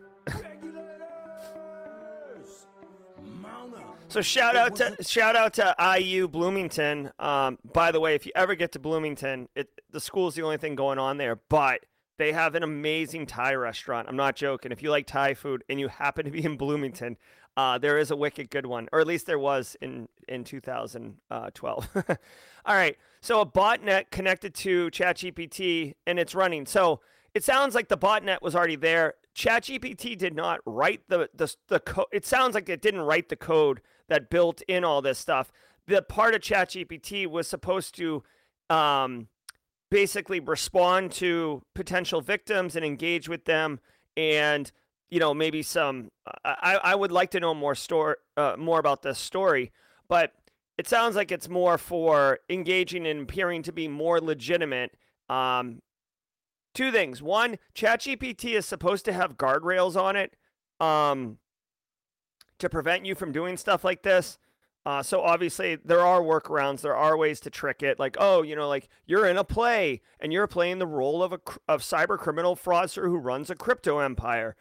so 4.07 4.21
shout 4.21 4.55
out 4.55 4.75
to 4.77 4.97
shout 5.03 5.35
out 5.35 5.53
to 5.53 5.75
IU 5.99 6.27
Bloomington. 6.27 7.11
Um, 7.19 7.59
by 7.73 7.91
the 7.91 7.99
way, 7.99 8.15
if 8.15 8.25
you 8.25 8.31
ever 8.33 8.55
get 8.55 8.71
to 8.71 8.79
Bloomington, 8.79 9.49
it, 9.55 9.69
the 9.91 9.99
school's 9.99 10.33
the 10.33 10.41
only 10.41 10.57
thing 10.57 10.73
going 10.73 10.97
on 10.97 11.17
there, 11.17 11.39
but 11.49 11.81
they 12.17 12.31
have 12.31 12.55
an 12.55 12.63
amazing 12.63 13.27
Thai 13.27 13.53
restaurant. 13.53 14.07
I'm 14.07 14.15
not 14.15 14.35
joking. 14.35 14.71
If 14.71 14.81
you 14.81 14.89
like 14.89 15.05
Thai 15.05 15.35
food 15.35 15.63
and 15.69 15.79
you 15.79 15.89
happen 15.89 16.25
to 16.25 16.31
be 16.31 16.43
in 16.43 16.57
Bloomington, 16.57 17.17
uh, 17.55 17.77
there 17.77 17.99
is 17.99 18.09
a 18.09 18.15
wicked 18.15 18.49
good 18.49 18.65
one, 18.65 18.89
or 18.91 18.99
at 18.99 19.05
least 19.05 19.27
there 19.27 19.37
was 19.37 19.77
in 19.79 20.07
in 20.27 20.43
2012. 20.43 21.89
All 22.65 22.75
right, 22.75 22.97
so 23.23 23.39
a 23.39 23.45
botnet 23.45 24.11
connected 24.11 24.53
to 24.55 24.89
ChatGPT 24.91 25.93
and 26.05 26.19
it's 26.19 26.35
running. 26.35 26.65
So 26.65 26.99
it 27.33 27.41
sounds 27.45 27.73
like 27.73 27.87
the 27.87 27.97
botnet 27.97 28.41
was 28.41 28.53
already 28.53 28.75
there. 28.75 29.13
ChatGPT 29.33 30.17
did 30.17 30.35
not 30.35 30.59
write 30.65 31.01
the 31.07 31.29
the 31.33 31.55
the 31.69 31.79
code. 31.79 32.07
It 32.11 32.25
sounds 32.25 32.53
like 32.53 32.67
it 32.67 32.81
didn't 32.81 33.01
write 33.01 33.29
the 33.29 33.37
code 33.37 33.81
that 34.09 34.29
built 34.29 34.61
in 34.67 34.83
all 34.83 35.01
this 35.01 35.17
stuff. 35.17 35.53
The 35.87 36.01
part 36.01 36.35
of 36.35 36.41
ChatGPT 36.41 37.25
was 37.25 37.47
supposed 37.47 37.95
to 37.95 38.23
um, 38.69 39.29
basically 39.89 40.41
respond 40.41 41.13
to 41.13 41.61
potential 41.75 42.19
victims 42.19 42.75
and 42.75 42.83
engage 42.83 43.29
with 43.29 43.45
them 43.45 43.79
and 44.17 44.71
you 45.09 45.19
know 45.19 45.33
maybe 45.33 45.61
some 45.61 46.09
i, 46.43 46.79
I 46.83 46.95
would 46.95 47.11
like 47.11 47.31
to 47.31 47.39
know 47.39 47.53
more 47.53 47.75
story 47.75 48.15
uh, 48.35 48.55
more 48.57 48.79
about 48.79 49.03
this 49.03 49.19
story 49.19 49.71
but 50.07 50.33
it 50.77 50.87
sounds 50.87 51.15
like 51.15 51.31
it's 51.31 51.49
more 51.49 51.77
for 51.77 52.39
engaging 52.49 53.05
and 53.05 53.21
appearing 53.21 53.63
to 53.63 53.71
be 53.71 53.87
more 53.87 54.19
legitimate 54.19 54.91
um, 55.29 55.81
two 56.73 56.91
things 56.91 57.21
one 57.21 57.57
chatgpt 57.75 58.45
is 58.45 58.65
supposed 58.65 59.05
to 59.05 59.13
have 59.13 59.37
guardrails 59.37 59.95
on 59.95 60.15
it 60.15 60.35
um, 60.79 61.37
to 62.59 62.69
prevent 62.69 63.05
you 63.05 63.15
from 63.15 63.31
doing 63.31 63.57
stuff 63.57 63.83
like 63.83 64.03
this 64.03 64.37
uh, 64.85 65.01
so 65.01 65.21
obviously 65.21 65.75
there 65.75 66.01
are 66.01 66.21
workarounds. 66.21 66.81
There 66.81 66.95
are 66.95 67.17
ways 67.17 67.39
to 67.41 67.49
trick 67.49 67.81
it. 67.83 67.99
Like, 67.99 68.17
oh, 68.19 68.41
you 68.41 68.55
know, 68.55 68.67
like 68.67 68.89
you're 69.05 69.27
in 69.27 69.37
a 69.37 69.43
play 69.43 70.01
and 70.19 70.33
you're 70.33 70.47
playing 70.47 70.79
the 70.79 70.87
role 70.87 71.23
of 71.23 71.31
a 71.31 71.39
of 71.67 71.81
cyber 71.81 72.17
criminal 72.17 72.55
fraudster 72.55 73.03
who 73.03 73.17
runs 73.17 73.49
a 73.49 73.55
crypto 73.55 73.99
empire. 73.99 74.55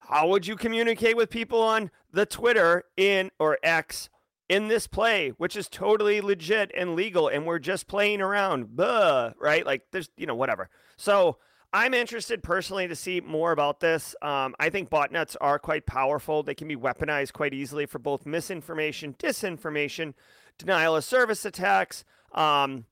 How 0.00 0.28
would 0.28 0.46
you 0.46 0.56
communicate 0.56 1.16
with 1.16 1.30
people 1.30 1.60
on 1.62 1.90
the 2.12 2.26
Twitter 2.26 2.84
in 2.96 3.30
or 3.38 3.58
X 3.62 4.10
in 4.48 4.68
this 4.68 4.86
play, 4.86 5.30
which 5.30 5.56
is 5.56 5.68
totally 5.68 6.20
legit 6.20 6.70
and 6.76 6.94
legal, 6.94 7.28
and 7.28 7.46
we're 7.46 7.58
just 7.58 7.86
playing 7.86 8.20
around, 8.20 8.76
Buh, 8.76 9.32
right? 9.40 9.66
Like, 9.66 9.82
there's, 9.90 10.08
you 10.16 10.26
know, 10.26 10.34
whatever. 10.34 10.68
So 10.96 11.38
I'm 11.72 11.94
interested 11.94 12.42
personally 12.42 12.88
to 12.88 12.96
see 12.96 13.20
more 13.20 13.52
about 13.52 13.80
this. 13.80 14.14
Um, 14.22 14.54
I 14.58 14.70
think 14.70 14.88
botnets 14.88 15.36
are 15.40 15.58
quite 15.58 15.84
powerful. 15.84 16.42
They 16.42 16.54
can 16.54 16.68
be 16.68 16.76
weaponized 16.76 17.32
quite 17.32 17.54
easily 17.54 17.86
for 17.86 17.98
both 17.98 18.24
misinformation, 18.24 19.14
disinformation, 19.18 20.14
denial 20.58 20.96
of 20.96 21.04
service 21.04 21.44
attacks, 21.44 22.04
um, 22.32 22.86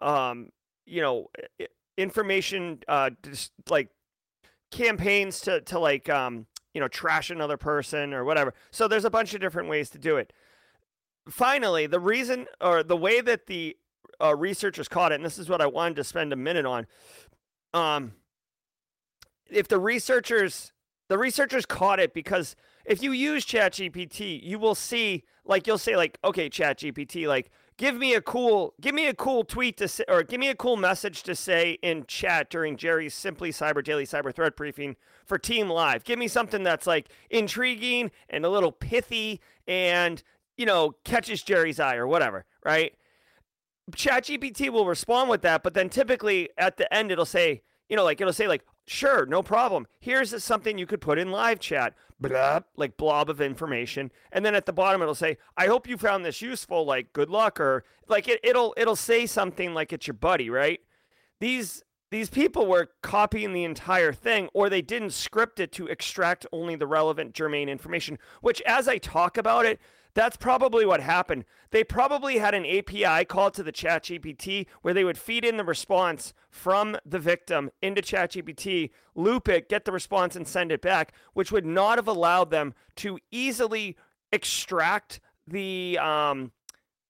um, 0.00 0.50
you 0.86 1.02
know, 1.02 1.30
information 1.96 2.78
uh, 2.88 3.10
just 3.22 3.52
like 3.68 3.88
campaigns 4.70 5.40
to 5.40 5.60
to 5.62 5.78
like 5.78 6.08
um, 6.08 6.46
you 6.74 6.80
know 6.80 6.88
trash 6.88 7.30
another 7.30 7.56
person 7.56 8.14
or 8.14 8.24
whatever. 8.24 8.54
So 8.70 8.88
there's 8.88 9.04
a 9.04 9.10
bunch 9.10 9.34
of 9.34 9.40
different 9.40 9.68
ways 9.68 9.90
to 9.90 9.98
do 9.98 10.16
it. 10.16 10.32
Finally, 11.30 11.86
the 11.86 12.00
reason 12.00 12.46
or 12.60 12.82
the 12.82 12.96
way 12.96 13.20
that 13.20 13.46
the 13.46 13.76
uh, 14.20 14.34
researchers 14.36 14.88
caught 14.88 15.12
it, 15.12 15.16
and 15.16 15.24
this 15.24 15.38
is 15.38 15.48
what 15.48 15.60
I 15.60 15.66
wanted 15.66 15.96
to 15.96 16.04
spend 16.04 16.32
a 16.32 16.36
minute 16.36 16.66
on 16.66 16.86
um, 17.74 18.12
if 19.50 19.68
the 19.68 19.78
researchers 19.78 20.72
the 21.08 21.18
researchers 21.18 21.66
caught 21.66 21.98
it 21.98 22.14
because 22.14 22.54
if 22.84 23.02
you 23.02 23.10
use 23.10 23.44
ChatGPT, 23.44 24.40
you 24.42 24.58
will 24.58 24.76
see 24.76 25.24
like 25.44 25.66
you'll 25.66 25.78
say 25.78 25.96
like, 25.96 26.18
okay, 26.22 26.48
ChatGPT, 26.48 27.26
like 27.26 27.50
give 27.76 27.96
me 27.96 28.14
a 28.14 28.20
cool 28.20 28.74
give 28.80 28.94
me 28.94 29.08
a 29.08 29.14
cool 29.14 29.44
tweet 29.44 29.76
to 29.78 29.88
say 29.88 30.04
or 30.08 30.22
give 30.22 30.38
me 30.38 30.48
a 30.48 30.54
cool 30.54 30.76
message 30.76 31.22
to 31.24 31.34
say 31.34 31.78
in 31.82 32.04
chat 32.06 32.48
during 32.50 32.76
Jerry's 32.76 33.14
Simply 33.14 33.50
Cyber 33.50 33.82
Daily 33.82 34.04
Cyber 34.04 34.32
Threat 34.34 34.56
Briefing 34.56 34.96
for 35.26 35.38
Team 35.38 35.68
Live. 35.68 36.04
Give 36.04 36.18
me 36.18 36.28
something 36.28 36.62
that's 36.62 36.86
like 36.86 37.08
intriguing 37.28 38.12
and 38.28 38.44
a 38.44 38.48
little 38.48 38.72
pithy 38.72 39.40
and 39.66 40.22
you 40.60 40.66
know 40.66 40.92
catches 41.04 41.42
Jerry's 41.42 41.80
eye 41.80 41.96
or 41.96 42.06
whatever, 42.06 42.44
right? 42.62 42.92
ChatGPT 43.92 44.68
will 44.68 44.84
respond 44.84 45.30
with 45.30 45.40
that, 45.40 45.62
but 45.62 45.72
then 45.72 45.88
typically 45.88 46.50
at 46.58 46.76
the 46.76 46.92
end 46.94 47.10
it'll 47.10 47.24
say, 47.24 47.62
you 47.88 47.96
know, 47.96 48.04
like 48.04 48.20
it'll 48.20 48.34
say 48.34 48.46
like, 48.46 48.62
sure, 48.86 49.24
no 49.24 49.42
problem. 49.42 49.86
Here's 50.00 50.44
something 50.44 50.76
you 50.76 50.84
could 50.86 51.00
put 51.00 51.18
in 51.18 51.30
live 51.30 51.60
chat, 51.60 51.94
blah, 52.20 52.60
like 52.76 52.98
blob 52.98 53.30
of 53.30 53.40
information, 53.40 54.12
and 54.32 54.44
then 54.44 54.54
at 54.54 54.66
the 54.66 54.72
bottom 54.74 55.00
it'll 55.00 55.14
say, 55.14 55.38
I 55.56 55.66
hope 55.66 55.88
you 55.88 55.96
found 55.96 56.26
this 56.26 56.42
useful. 56.42 56.84
Like, 56.84 57.14
good 57.14 57.30
luck, 57.30 57.58
or 57.58 57.84
like 58.06 58.28
it, 58.28 58.38
it'll 58.44 58.74
it'll 58.76 58.96
say 58.96 59.24
something 59.24 59.72
like 59.72 59.94
it's 59.94 60.06
your 60.06 60.14
buddy, 60.14 60.50
right? 60.50 60.80
These 61.40 61.82
these 62.10 62.28
people 62.28 62.66
were 62.66 62.90
copying 63.02 63.54
the 63.54 63.64
entire 63.64 64.12
thing, 64.12 64.50
or 64.52 64.68
they 64.68 64.82
didn't 64.82 65.14
script 65.14 65.58
it 65.58 65.72
to 65.72 65.86
extract 65.86 66.44
only 66.52 66.76
the 66.76 66.86
relevant 66.86 67.32
germane 67.32 67.70
information. 67.70 68.18
Which, 68.42 68.60
as 68.66 68.88
I 68.88 68.98
talk 68.98 69.38
about 69.38 69.64
it, 69.64 69.80
that's 70.14 70.36
probably 70.36 70.84
what 70.84 71.00
happened. 71.00 71.44
They 71.70 71.84
probably 71.84 72.38
had 72.38 72.54
an 72.54 72.66
API 72.66 73.24
call 73.24 73.50
to 73.52 73.62
the 73.62 73.72
ChatGPT 73.72 74.66
where 74.82 74.94
they 74.94 75.04
would 75.04 75.18
feed 75.18 75.44
in 75.44 75.56
the 75.56 75.64
response 75.64 76.32
from 76.50 76.96
the 77.04 77.18
victim 77.18 77.70
into 77.80 78.02
ChatGPT, 78.02 78.90
loop 79.14 79.48
it, 79.48 79.68
get 79.68 79.84
the 79.84 79.92
response, 79.92 80.34
and 80.34 80.46
send 80.46 80.72
it 80.72 80.82
back, 80.82 81.12
which 81.34 81.52
would 81.52 81.66
not 81.66 81.98
have 81.98 82.08
allowed 82.08 82.50
them 82.50 82.74
to 82.96 83.18
easily 83.30 83.96
extract 84.32 85.20
the 85.46 85.98
um, 85.98 86.52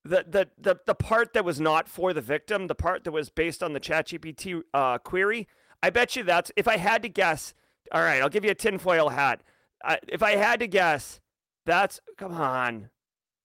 the, 0.05 0.25
the 0.29 0.49
the 0.59 0.77
the 0.87 0.95
part 0.95 1.33
that 1.35 1.45
was 1.45 1.61
not 1.61 1.89
for 1.89 2.13
the 2.13 2.21
victim, 2.21 2.67
the 2.67 2.75
part 2.75 3.05
that 3.05 3.13
was 3.13 3.31
based 3.31 3.63
on 3.63 3.73
the 3.73 3.81
ChatGPT 3.81 4.63
uh, 4.73 4.99
query. 4.99 5.49
I 5.83 5.91
bet 5.91 6.17
you 6.17 6.23
that's 6.23 6.51
if 6.57 6.69
I 6.69 6.77
had 6.77 7.03
to 7.03 7.09
guess. 7.09 7.55
All 7.93 8.03
right, 8.03 8.23
I'll 8.23 8.29
give 8.29 8.45
you 8.45 8.51
a 8.51 8.55
tinfoil 8.55 9.09
hat. 9.09 9.43
Uh, 9.83 9.97
if 10.09 10.23
I 10.23 10.37
had 10.37 10.61
to 10.61 10.67
guess, 10.67 11.21
that's 11.71 12.01
come 12.17 12.33
on. 12.33 12.91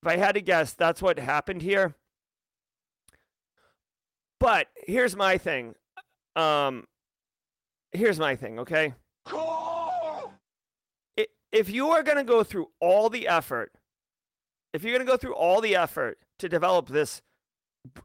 If 0.02 0.08
I 0.08 0.16
had 0.16 0.34
to 0.34 0.40
guess, 0.40 0.72
that's 0.72 1.00
what 1.00 1.18
happened 1.18 1.62
here. 1.62 1.94
But 4.40 4.66
here's 4.86 5.16
my 5.16 5.38
thing. 5.38 5.74
Um 6.34 6.86
here's 7.92 8.18
my 8.18 8.34
thing, 8.36 8.58
okay? 8.60 8.94
If 11.52 11.70
you 11.70 11.88
are 11.90 12.02
going 12.02 12.18
to 12.18 12.24
go 12.24 12.42
through 12.42 12.66
all 12.80 13.08
the 13.08 13.28
effort, 13.28 13.72
if 14.74 14.82
you're 14.82 14.92
going 14.92 15.06
to 15.06 15.10
go 15.10 15.16
through 15.16 15.34
all 15.34 15.62
the 15.62 15.74
effort 15.74 16.18
to 16.38 16.50
develop 16.50 16.88
this 16.88 17.22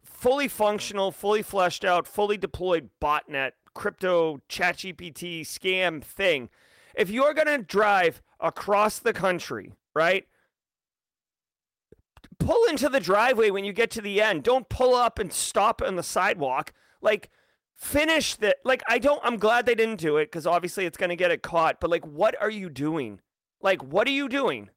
fully 0.06 0.48
functional, 0.48 1.12
fully 1.12 1.42
fleshed 1.42 1.84
out, 1.84 2.08
fully 2.08 2.38
deployed 2.38 2.92
botnet, 3.02 3.52
crypto, 3.74 4.40
ChatGPT 4.48 5.42
scam 5.42 6.02
thing, 6.02 6.50
if 6.96 7.10
you're 7.10 7.34
going 7.34 7.48
to 7.48 7.58
drive 7.58 8.22
across 8.40 9.00
the 9.00 9.12
country 9.12 9.74
right? 9.94 10.26
Pull 12.40 12.66
into 12.66 12.90
the 12.90 13.00
driveway 13.00 13.52
when 13.52 13.64
you 13.64 13.74
get 13.74 13.92
to 13.92 14.02
the 14.02 14.22
end. 14.22 14.44
Don't 14.44 14.68
pull 14.70 14.96
up 14.96 15.20
and 15.20 15.32
stop 15.32 15.82
on 15.82 15.96
the 15.96 16.04
sidewalk. 16.04 16.74
Like, 17.02 17.30
finish 17.82 18.36
the 18.36 18.56
like 18.64 18.84
I 18.88 19.00
don't 19.00 19.20
I'm 19.24 19.38
glad 19.38 19.66
they 19.66 19.74
didn't 19.74 20.00
do 20.00 20.18
it 20.18 20.26
because 20.26 20.46
obviously 20.46 20.86
it's 20.86 20.98
gonna 20.98 21.16
get 21.16 21.32
it 21.32 21.42
caught, 21.42 21.80
but 21.80 21.90
like 21.90 22.06
what 22.06 22.40
are 22.40 22.50
you 22.50 22.70
doing? 22.70 23.20
Like, 23.62 23.84
what 23.84 24.08
are 24.08 24.12
you 24.12 24.30
doing? 24.30 24.70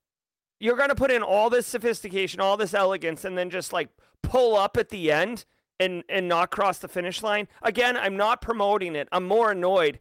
You're 0.58 0.76
gonna 0.76 0.94
put 0.94 1.10
in 1.10 1.22
all 1.22 1.50
this 1.50 1.66
sophistication, 1.66 2.40
all 2.40 2.56
this 2.56 2.74
elegance, 2.74 3.24
and 3.24 3.36
then 3.36 3.50
just 3.50 3.72
like 3.72 3.90
pull 4.22 4.56
up 4.56 4.76
at 4.76 4.88
the 4.88 5.12
end 5.12 5.44
and 5.78 6.02
and 6.08 6.28
not 6.28 6.50
cross 6.50 6.78
the 6.78 6.88
finish 6.88 7.22
line. 7.22 7.48
Again, 7.62 7.96
I'm 7.96 8.16
not 8.16 8.40
promoting 8.40 8.96
it. 8.96 9.08
I'm 9.12 9.24
more 9.24 9.50
annoyed. 9.50 10.00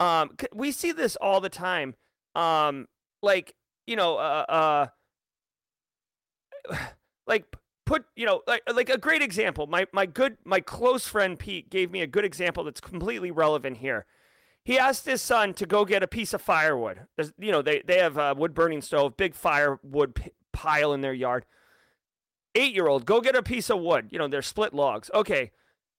Um, 0.00 0.36
we 0.52 0.72
see 0.72 0.92
this 0.92 1.16
all 1.16 1.40
the 1.40 1.48
time. 1.48 1.94
Um, 2.34 2.88
like 3.22 3.54
you 3.86 3.96
know, 3.96 4.16
uh, 4.16 4.88
uh, 6.70 6.76
like 7.26 7.44
put, 7.86 8.04
you 8.16 8.26
know, 8.26 8.42
like 8.46 8.62
like 8.72 8.90
a 8.90 8.98
great 8.98 9.22
example. 9.22 9.66
My 9.66 9.86
my 9.92 10.06
good 10.06 10.36
my 10.44 10.60
close 10.60 11.06
friend 11.06 11.38
Pete 11.38 11.70
gave 11.70 11.90
me 11.90 12.00
a 12.02 12.06
good 12.06 12.24
example 12.24 12.64
that's 12.64 12.80
completely 12.80 13.30
relevant 13.30 13.78
here. 13.78 14.06
he 14.64 14.78
asked 14.78 15.06
his 15.06 15.20
son 15.22 15.54
to 15.54 15.66
go 15.66 15.84
get 15.84 16.02
a 16.02 16.06
piece 16.08 16.32
of 16.34 16.40
firewood. 16.42 17.00
There's, 17.16 17.32
you 17.38 17.50
know, 17.50 17.62
they, 17.62 17.82
they 17.86 17.98
have 17.98 18.16
a 18.16 18.34
wood 18.34 18.54
burning 18.54 18.82
stove, 18.82 19.16
big 19.16 19.34
firewood 19.34 20.14
p- 20.14 20.30
pile 20.52 20.92
in 20.92 21.00
their 21.00 21.12
yard. 21.12 21.44
Eight 22.54 22.74
year 22.74 22.86
old, 22.88 23.06
go 23.06 23.20
get 23.20 23.34
a 23.36 23.42
piece 23.42 23.70
of 23.70 23.80
wood. 23.80 24.08
You 24.10 24.18
know, 24.18 24.28
they're 24.28 24.42
split 24.42 24.74
logs. 24.74 25.10
Okay. 25.14 25.50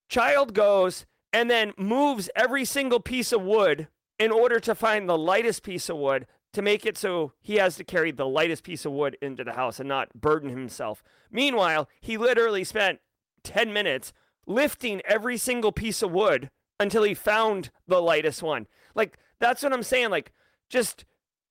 Child 0.09 0.53
goes 0.53 1.05
and 1.33 1.49
then 1.49 1.73
moves 1.77 2.29
every 2.35 2.65
single 2.65 2.99
piece 2.99 3.31
of 3.31 3.41
wood 3.41 3.87
in 4.19 4.31
order 4.31 4.59
to 4.59 4.75
find 4.75 5.09
the 5.09 5.17
lightest 5.17 5.63
piece 5.63 5.89
of 5.89 5.97
wood 5.97 6.27
to 6.53 6.61
make 6.61 6.85
it 6.85 6.97
so 6.97 7.33
he 7.41 7.55
has 7.55 7.75
to 7.75 7.83
carry 7.83 8.11
the 8.11 8.27
lightest 8.27 8.63
piece 8.63 8.85
of 8.85 8.91
wood 8.91 9.17
into 9.21 9.43
the 9.43 9.53
house 9.53 9.79
and 9.79 9.89
not 9.89 10.13
burden 10.13 10.49
himself. 10.49 11.03
Meanwhile, 11.31 11.89
he 11.99 12.17
literally 12.17 12.63
spent 12.63 12.99
10 13.43 13.73
minutes 13.73 14.13
lifting 14.45 15.01
every 15.05 15.37
single 15.37 15.71
piece 15.71 16.01
of 16.01 16.11
wood 16.11 16.49
until 16.79 17.03
he 17.03 17.13
found 17.13 17.71
the 17.87 18.01
lightest 18.01 18.43
one. 18.43 18.67
Like 18.95 19.17
that's 19.39 19.63
what 19.63 19.73
I'm 19.73 19.83
saying 19.83 20.09
like 20.09 20.31
just 20.69 21.05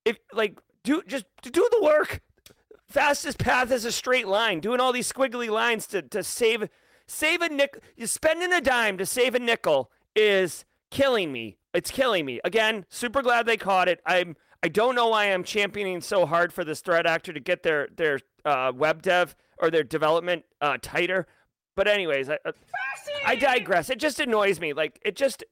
if 0.04 0.18
like 0.32 0.58
do 0.84 1.02
just 1.06 1.26
do 1.42 1.68
the 1.70 1.82
work. 1.82 2.20
Fastest 2.88 3.38
path 3.38 3.70
is 3.70 3.84
a 3.84 3.92
straight 3.92 4.28
line. 4.28 4.60
Doing 4.60 4.80
all 4.80 4.92
these 4.92 5.10
squiggly 5.10 5.48
lines 5.48 5.86
to 5.88 6.02
to 6.02 6.22
save 6.22 6.68
save 7.06 7.40
a 7.40 7.48
nickel. 7.48 7.80
You 7.96 8.06
Spending 8.06 8.52
a 8.52 8.60
dime 8.60 8.98
to 8.98 9.06
save 9.06 9.34
a 9.34 9.38
nickel 9.38 9.90
is 10.14 10.64
killing 10.90 11.32
me. 11.32 11.56
It's 11.74 11.90
killing 11.90 12.26
me. 12.26 12.40
Again, 12.44 12.84
super 12.90 13.22
glad 13.22 13.46
they 13.46 13.56
caught 13.56 13.88
it. 13.88 14.00
I'm 14.04 14.36
I 14.62 14.68
don't 14.68 14.94
know 14.94 15.08
why 15.08 15.26
I'm 15.26 15.42
championing 15.42 16.00
so 16.00 16.24
hard 16.24 16.52
for 16.52 16.64
this 16.64 16.80
threat 16.80 17.06
actor 17.06 17.32
to 17.32 17.40
get 17.40 17.62
their 17.62 17.88
their 17.96 18.20
uh, 18.44 18.72
web 18.74 19.02
dev 19.02 19.34
or 19.58 19.70
their 19.70 19.82
development 19.82 20.44
uh, 20.60 20.78
tighter. 20.80 21.26
But 21.74 21.88
anyways, 21.88 22.28
I, 22.28 22.38
uh, 22.44 22.52
I 23.26 23.34
digress. 23.36 23.90
It 23.90 23.98
just 23.98 24.20
annoys 24.20 24.60
me. 24.60 24.72
Like 24.72 25.00
it 25.04 25.16
just 25.16 25.42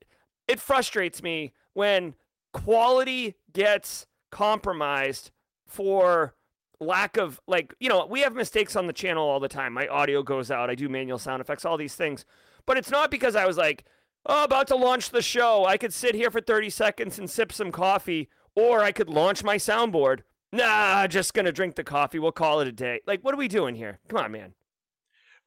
it 0.46 0.60
frustrates 0.60 1.22
me 1.22 1.52
when 1.74 2.14
quality 2.52 3.36
gets 3.52 4.06
compromised 4.30 5.30
for 5.66 6.34
lack 6.80 7.16
of 7.16 7.40
like 7.46 7.74
you 7.78 7.88
know 7.88 8.06
we 8.06 8.20
have 8.20 8.34
mistakes 8.34 8.74
on 8.74 8.86
the 8.86 8.92
channel 8.92 9.28
all 9.28 9.38
the 9.38 9.48
time 9.48 9.72
my 9.72 9.86
audio 9.88 10.22
goes 10.22 10.50
out 10.50 10.70
i 10.70 10.74
do 10.74 10.88
manual 10.88 11.18
sound 11.18 11.40
effects 11.42 11.66
all 11.66 11.76
these 11.76 11.94
things 11.94 12.24
but 12.64 12.78
it's 12.78 12.90
not 12.90 13.10
because 13.10 13.36
i 13.36 13.44
was 13.44 13.58
like 13.58 13.84
oh 14.24 14.44
about 14.44 14.66
to 14.66 14.74
launch 14.74 15.10
the 15.10 15.20
show 15.20 15.66
i 15.66 15.76
could 15.76 15.92
sit 15.92 16.14
here 16.14 16.30
for 16.30 16.40
30 16.40 16.70
seconds 16.70 17.18
and 17.18 17.28
sip 17.28 17.52
some 17.52 17.70
coffee 17.70 18.30
or 18.54 18.80
i 18.82 18.92
could 18.92 19.08
launch 19.08 19.42
my 19.44 19.56
soundboard 19.56 20.20
nah 20.52 21.06
just 21.06 21.34
gonna 21.34 21.52
drink 21.52 21.74
the 21.76 21.84
coffee 21.84 22.18
we'll 22.18 22.32
call 22.32 22.60
it 22.60 22.68
a 22.68 22.72
day 22.72 23.00
like 23.06 23.20
what 23.22 23.34
are 23.34 23.38
we 23.38 23.48
doing 23.48 23.74
here 23.74 23.98
come 24.08 24.18
on 24.18 24.32
man 24.32 24.54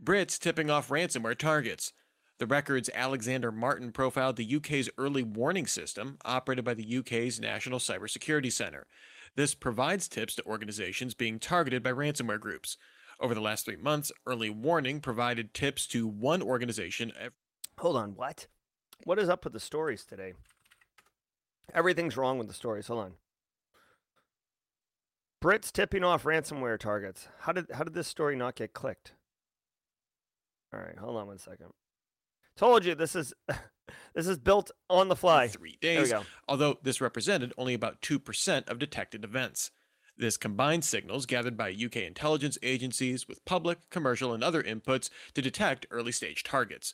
brits 0.04 0.40
tipping 0.40 0.70
off 0.70 0.90
ransomware 0.90 1.38
targets 1.38 1.94
the 2.40 2.48
record's 2.48 2.90
Alexander 2.94 3.52
Martin 3.52 3.92
profiled 3.92 4.36
the 4.36 4.56
UK's 4.56 4.90
early 4.98 5.24
warning 5.24 5.68
system, 5.68 6.18
operated 6.26 6.66
by 6.66 6.74
the 6.74 6.98
UK's 6.98 7.40
National 7.40 7.80
Cybersecurity 7.80 8.52
Centre. 8.52 8.88
This 9.36 9.54
provides 9.54 10.08
tips 10.08 10.36
to 10.36 10.46
organizations 10.46 11.14
being 11.14 11.40
targeted 11.40 11.84
by 11.84 11.92
ransomware 11.92 12.40
groups. 12.40 12.76
Over 13.20 13.36
the 13.36 13.40
last 13.40 13.66
three 13.66 13.78
months, 13.78 14.12
Early 14.26 14.50
Warning 14.50 15.00
provided 15.00 15.54
tips 15.54 15.86
to 15.88 16.08
one 16.08 16.42
organization. 16.42 17.14
Every- 17.18 17.38
Hold 17.78 17.96
on, 17.96 18.16
what? 18.16 18.48
What 19.06 19.20
is 19.20 19.30
up 19.30 19.44
with 19.44 19.54
the 19.54 19.60
stories 19.60 20.04
today? 20.04 20.34
Everything's 21.74 22.18
wrong 22.18 22.38
with 22.38 22.48
the 22.48 22.54
stories. 22.54 22.88
Hold 22.88 23.00
on. 23.00 23.14
Brits 25.44 25.72
tipping 25.72 26.04
off 26.04 26.24
ransomware 26.24 26.80
targets. 26.80 27.28
How 27.42 27.52
did 27.52 27.68
how 27.74 27.84
did 27.84 27.94
this 27.94 28.08
story 28.08 28.36
not 28.36 28.56
get 28.56 28.74
clicked? 28.74 29.14
All 30.74 30.80
right, 30.80 30.98
hold 30.98 31.18
on 31.18 31.28
one 31.28 31.38
second. 31.38 31.68
Told 32.56 32.86
you 32.86 32.96
this 32.96 33.16
is 33.16 33.34
this 34.16 34.28
is 34.28 34.38
built 34.38 34.72
on 34.90 35.10
the 35.10 35.16
fly. 35.16 35.48
Three 35.48 35.78
days. 35.82 36.14
Although 36.48 36.78
this 36.82 37.02
represented 37.02 37.54
only 37.58 37.74
about 37.74 38.02
two 38.02 38.20
percent 38.20 38.70
of 38.70 38.80
detected 38.80 39.24
events. 39.24 39.72
This 40.16 40.38
combined 40.38 40.86
signals 40.86 41.26
gathered 41.26 41.58
by 41.58 41.72
UK 41.72 41.98
intelligence 41.98 42.60
agencies 42.62 43.28
with 43.28 43.44
public, 43.46 43.90
commercial, 43.90 44.32
and 44.32 44.44
other 44.44 44.62
inputs 44.62 45.10
to 45.34 45.42
detect 45.42 45.88
early 45.90 46.12
stage 46.12 46.44
targets. 46.44 46.94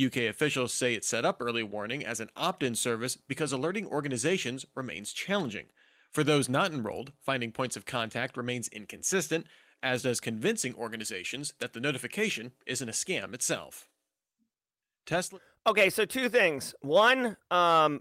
UK 0.00 0.28
officials 0.28 0.72
say 0.72 0.94
it 0.94 1.04
set 1.04 1.24
up 1.24 1.38
early 1.40 1.62
warning 1.62 2.04
as 2.04 2.20
an 2.20 2.30
opt 2.36 2.62
in 2.62 2.74
service 2.74 3.16
because 3.16 3.52
alerting 3.52 3.86
organizations 3.86 4.64
remains 4.74 5.12
challenging. 5.12 5.66
For 6.10 6.22
those 6.22 6.48
not 6.48 6.72
enrolled, 6.72 7.12
finding 7.20 7.52
points 7.52 7.76
of 7.76 7.86
contact 7.86 8.36
remains 8.36 8.68
inconsistent, 8.68 9.46
as 9.82 10.02
does 10.02 10.20
convincing 10.20 10.74
organizations 10.74 11.54
that 11.58 11.72
the 11.72 11.80
notification 11.80 12.52
isn't 12.66 12.88
a 12.88 12.92
scam 12.92 13.34
itself. 13.34 13.88
Tesla. 15.06 15.40
Okay, 15.66 15.90
so 15.90 16.04
two 16.04 16.28
things. 16.28 16.74
One, 16.80 17.36
um, 17.50 18.00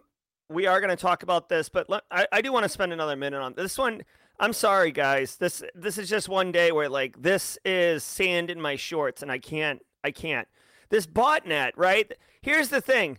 we 0.50 0.68
are 0.68 0.80
going 0.80 0.90
to 0.90 1.02
talk 1.02 1.24
about 1.24 1.50
this, 1.50 1.70
but 1.70 1.88
I, 2.12 2.28
I 2.32 2.42
do 2.42 2.52
want 2.52 2.64
to 2.64 2.70
spend 2.70 2.92
another 2.94 3.16
minute 3.16 3.42
on 3.42 3.54
this 3.56 3.78
one. 3.78 4.02
I'm 4.40 4.54
sorry, 4.54 4.92
guys. 4.92 5.38
This 5.38 5.64
this 5.76 5.98
is 5.98 6.10
just 6.10 6.28
one 6.28 6.52
day 6.52 6.72
where 6.72 6.90
like 6.90 7.22
this 7.22 7.58
is 7.64 8.04
sand 8.04 8.50
in 8.50 8.60
my 8.60 8.76
shorts, 8.76 9.22
and 9.22 9.32
I 9.32 9.38
can't 9.38 9.82
I 10.04 10.12
can't. 10.12 10.48
This 10.92 11.08
botnet, 11.08 11.72
right? 11.78 12.12
Here's 12.42 12.70
the 12.70 12.82
thing. 12.82 13.18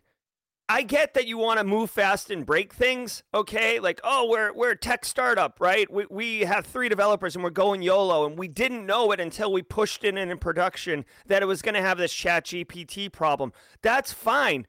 I 0.69 0.83
get 0.83 1.15
that 1.15 1.27
you 1.27 1.39
want 1.39 1.59
to 1.59 1.65
move 1.65 1.91
fast 1.91 2.31
and 2.31 2.47
break 2.47 2.73
things, 2.73 3.25
okay? 3.35 3.81
Like, 3.81 4.01
oh, 4.05 4.29
we're 4.31 4.53
we're 4.53 4.71
a 4.71 4.77
tech 4.77 5.05
startup, 5.05 5.59
right? 5.59 5.91
We 5.91 6.07
we 6.09 6.41
have 6.41 6.67
three 6.67 6.89
developers 6.89 7.35
and 7.35 7.43
we're 7.43 7.51
going 7.51 7.83
YOLO, 7.83 8.27
and 8.27 8.39
we 8.39 8.47
didn't 8.47 8.87
know 8.87 9.11
it 9.11 9.21
until 9.21 9.53
we 9.53 9.63
pushed 9.63 10.05
it 10.05 10.17
in 10.17 10.31
in 10.31 10.39
production 10.39 11.05
that 11.27 11.43
it 11.43 11.47
was 11.47 11.63
going 11.63 11.75
to 11.75 11.81
have 11.81 11.99
this 11.99 12.13
Chat 12.13 12.45
GPT 12.45 13.11
problem. 13.11 13.53
That's 13.83 14.13
fine, 14.13 14.67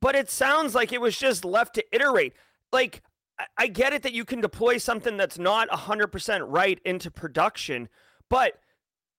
but 0.00 0.14
it 0.14 0.30
sounds 0.30 0.74
like 0.74 0.92
it 0.92 1.00
was 1.00 1.18
just 1.18 1.44
left 1.44 1.74
to 1.74 1.84
iterate. 1.92 2.32
Like, 2.72 3.02
I, 3.38 3.44
I 3.58 3.66
get 3.66 3.92
it 3.92 4.02
that 4.02 4.12
you 4.12 4.24
can 4.24 4.40
deploy 4.40 4.78
something 4.78 5.16
that's 5.16 5.38
not 5.38 5.68
hundred 5.70 6.08
percent 6.08 6.44
right 6.44 6.80
into 6.84 7.10
production, 7.10 7.88
but 8.30 8.58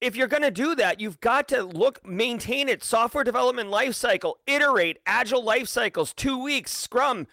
if 0.05 0.15
you're 0.15 0.27
going 0.27 0.43
to 0.43 0.51
do 0.51 0.75
that, 0.75 1.01
you've 1.01 1.19
got 1.19 1.47
to 1.47 1.63
look, 1.63 2.05
maintain 2.05 2.69
it, 2.69 2.83
software 2.83 3.23
development 3.23 3.71
lifecycle, 3.71 4.35
iterate, 4.45 4.99
agile 5.07 5.43
life 5.43 5.67
cycles, 5.67 6.13
two 6.13 6.37
weeks, 6.37 6.77
scrum. 6.77 7.25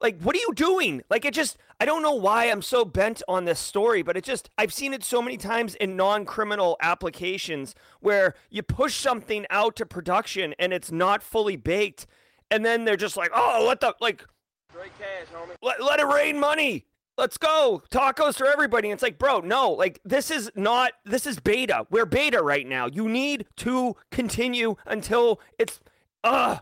Like, 0.00 0.20
what 0.20 0.36
are 0.36 0.38
you 0.38 0.52
doing? 0.54 1.02
Like, 1.10 1.24
it 1.24 1.34
just, 1.34 1.58
I 1.80 1.84
don't 1.84 2.02
know 2.02 2.14
why 2.14 2.44
I'm 2.44 2.62
so 2.62 2.84
bent 2.84 3.20
on 3.26 3.46
this 3.46 3.58
story, 3.58 4.02
but 4.02 4.16
it 4.16 4.22
just, 4.22 4.48
I've 4.56 4.72
seen 4.72 4.94
it 4.94 5.02
so 5.02 5.20
many 5.20 5.36
times 5.36 5.74
in 5.74 5.96
non 5.96 6.24
criminal 6.24 6.76
applications 6.80 7.74
where 7.98 8.36
you 8.48 8.62
push 8.62 8.94
something 8.94 9.44
out 9.50 9.74
to 9.76 9.84
production 9.84 10.54
and 10.56 10.72
it's 10.72 10.92
not 10.92 11.20
fully 11.20 11.56
baked. 11.56 12.06
And 12.48 12.64
then 12.64 12.84
they're 12.84 12.96
just 12.96 13.16
like, 13.16 13.32
oh, 13.34 13.66
what 13.66 13.80
the, 13.80 13.92
like, 14.00 14.24
Straight 14.70 14.96
cash, 15.00 15.26
homie. 15.34 15.56
Let, 15.62 15.82
let 15.82 15.98
it 15.98 16.06
rain 16.06 16.38
money 16.38 16.84
let's 17.18 17.36
go. 17.36 17.82
Tacos 17.90 18.36
for 18.36 18.46
everybody. 18.46 18.88
And 18.88 18.94
it's 18.94 19.02
like 19.02 19.18
bro 19.18 19.40
no 19.40 19.72
like 19.72 20.00
this 20.04 20.30
is 20.30 20.50
not 20.54 20.92
this 21.04 21.26
is 21.26 21.38
beta. 21.40 21.86
We're 21.90 22.06
beta 22.06 22.40
right 22.40 22.66
now. 22.66 22.86
You 22.86 23.08
need 23.08 23.44
to 23.56 23.96
continue 24.10 24.76
until 24.86 25.40
it's 25.58 25.80
uh 26.24 26.58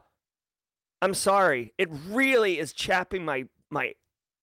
i'm 1.01 1.14
sorry. 1.14 1.75
It 1.79 1.90
really 2.09 2.59
is 2.59 2.73
chapping 2.73 3.25
my 3.25 3.47
my 3.71 3.92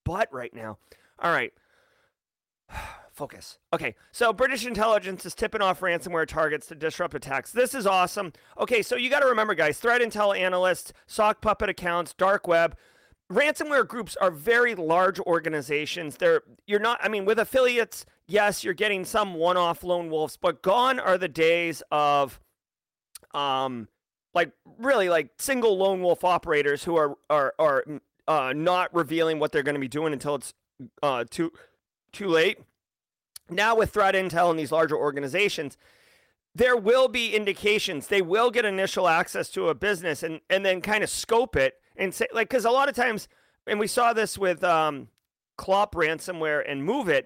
butt 0.06 0.30
right 0.32 0.54
now. 0.54 0.78
All 1.20 1.32
right. 1.32 1.52
Focus. 3.12 3.60
Okay. 3.72 3.96
So 4.12 4.32
british 4.34 4.66
intelligence 4.66 5.26
is 5.26 5.36
tipping 5.36 5.62
off 5.62 5.82
ransomware 5.82 6.28
targets 6.28 6.68
to 6.68 6.76
disrupt 6.76 7.16
attacks. 7.16 7.52
This 7.52 7.74
is 7.74 7.86
awesome. 7.86 8.34
Okay. 8.60 8.82
So 8.82 8.96
you 8.96 9.10
got 9.10 9.20
to 9.20 9.28
remember 9.28 9.56
guys 9.56 9.80
threat 9.80 10.02
intel 10.02 10.38
analysts 10.38 10.94
sock 11.08 11.42
puppet 11.42 11.70
accounts 11.70 12.14
dark 12.14 12.48
web 12.48 12.76
ransomware 13.32 13.88
groups 13.88 14.16
are 14.18 14.32
very 14.32 14.76
large 14.76 15.20
organizations. 15.20 16.18
They're 16.18 16.42
you're 16.68 16.80
not 16.80 17.00
I 17.02 17.10
mean 17.10 17.26
with 17.26 17.40
affiliates, 17.40 18.06
yes, 18.28 18.64
you're 18.64 18.74
getting 18.74 19.06
some 19.06 19.34
one-off 19.34 19.84
lone 19.84 20.10
wolves, 20.10 20.38
but 20.38 20.62
gone 20.62 21.00
are 21.00 21.18
the 21.18 21.28
days 21.28 21.82
of 21.92 22.40
um 23.34 23.88
like 24.34 24.52
really 24.78 25.10
like 25.10 25.30
single 25.38 25.78
lone 25.78 26.02
wolf 26.02 26.24
operators 26.24 26.84
who 26.84 26.96
are 26.96 27.16
are 27.30 27.54
are 27.60 27.86
uh, 28.28 28.54
not 28.56 28.94
revealing 28.94 29.40
what 29.40 29.52
they're 29.52 29.64
going 29.64 29.76
to 29.76 29.82
be 29.82 29.88
doing 29.88 30.14
until 30.14 30.36
it's 30.36 30.54
uh, 31.02 31.26
too 31.30 31.52
too 32.12 32.28
late. 32.28 32.58
Now 33.50 33.76
with 33.76 33.92
threat 33.92 34.16
intel 34.16 34.50
and 34.50 34.58
these 34.58 34.72
larger 34.72 34.96
organizations, 34.96 35.78
there 36.56 36.78
will 36.78 37.08
be 37.08 37.36
indications. 37.36 38.08
They 38.08 38.22
will 38.22 38.50
get 38.50 38.66
initial 38.66 39.08
access 39.08 39.50
to 39.50 39.70
a 39.70 39.76
business 39.76 40.24
and 40.24 40.42
and 40.50 40.66
then 40.66 40.82
kind 40.82 41.04
of 41.04 41.10
scope 41.10 41.56
it 41.56 41.76
and 41.96 42.14
say 42.14 42.28
like 42.34 42.50
because 42.50 42.66
a 42.66 42.72
lot 42.72 42.90
of 42.90 42.96
times, 42.96 43.28
and 43.68 43.80
we 43.80 43.88
saw 43.88 44.14
this 44.14 44.38
with 44.38 44.64
um, 44.64 45.08
Clop 45.58 45.96
ransomware 45.96 46.64
and 46.70 46.84
MOVEit. 46.88 47.26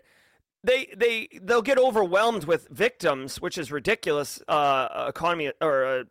they 0.63 0.93
they 0.95 1.27
they'll 1.41 1.62
get 1.62 1.77
overwhelmed 1.77 2.45
with 2.45 2.67
victims, 2.69 3.41
which 3.41 3.58
is 3.58 3.71
ridiculous. 3.71 4.41
Uh, 4.47 5.06
economy 5.08 5.51
or 5.62 5.86
uh, 5.86 6.03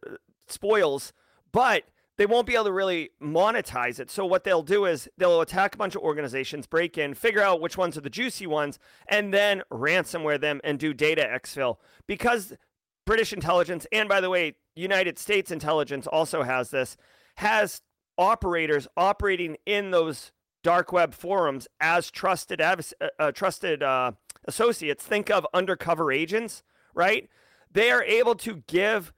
spoils, 0.47 1.13
but 1.53 1.85
they 2.17 2.27
won't 2.27 2.47
be 2.47 2.55
able 2.55 2.65
to 2.65 2.73
really 2.73 3.11
monetize 3.23 4.01
it. 4.01 4.11
So 4.11 4.25
what 4.25 4.45
they'll 4.45 4.63
do 4.63 4.87
is 4.87 5.09
they'll 5.19 5.43
attack 5.43 5.75
a 5.75 5.79
bunch 5.79 5.95
of 5.95 6.03
organizations, 6.03 6.67
break 6.67 6.97
in, 6.97 7.13
figure 7.15 7.43
out 7.43 7.61
which 7.61 7.77
ones 7.77 7.99
are 7.99 8.01
the 8.01 8.11
juicy 8.11 8.47
ones, 8.47 8.79
and 9.09 9.35
then 9.35 9.63
ransomware 9.71 10.41
them 10.41 10.61
and 10.65 10.79
do 10.79 10.95
data 10.95 11.29
exfil. 11.31 11.77
Because 12.07 12.55
British 13.05 13.33
intelligence, 13.35 13.87
and 13.93 14.09
by 14.09 14.23
the 14.23 14.31
way, 14.31 14.55
United 14.75 15.19
States 15.19 15.51
intelligence 15.51 16.07
also 16.07 16.43
has 16.43 16.71
this, 16.71 16.97
has 17.37 17.83
operators 18.19 18.89
operating 18.97 19.57
in 19.67 19.91
those 19.91 20.33
dark 20.63 20.93
web 20.93 21.15
forums 21.15 21.69
as 21.81 22.11
trusted 22.11 22.61
uh, 22.61 22.77
uh, 23.19 23.33
trusted 23.33 23.83
uh, 23.83 24.13
associates. 24.47 25.05
Think 25.05 25.31
of 25.31 25.47
undercover 25.55 26.11
agents, 26.11 26.63
right? 26.95 27.29
They 27.71 27.91
are 27.91 28.03
able 28.03 28.35
to 28.37 28.63
give 28.67 29.13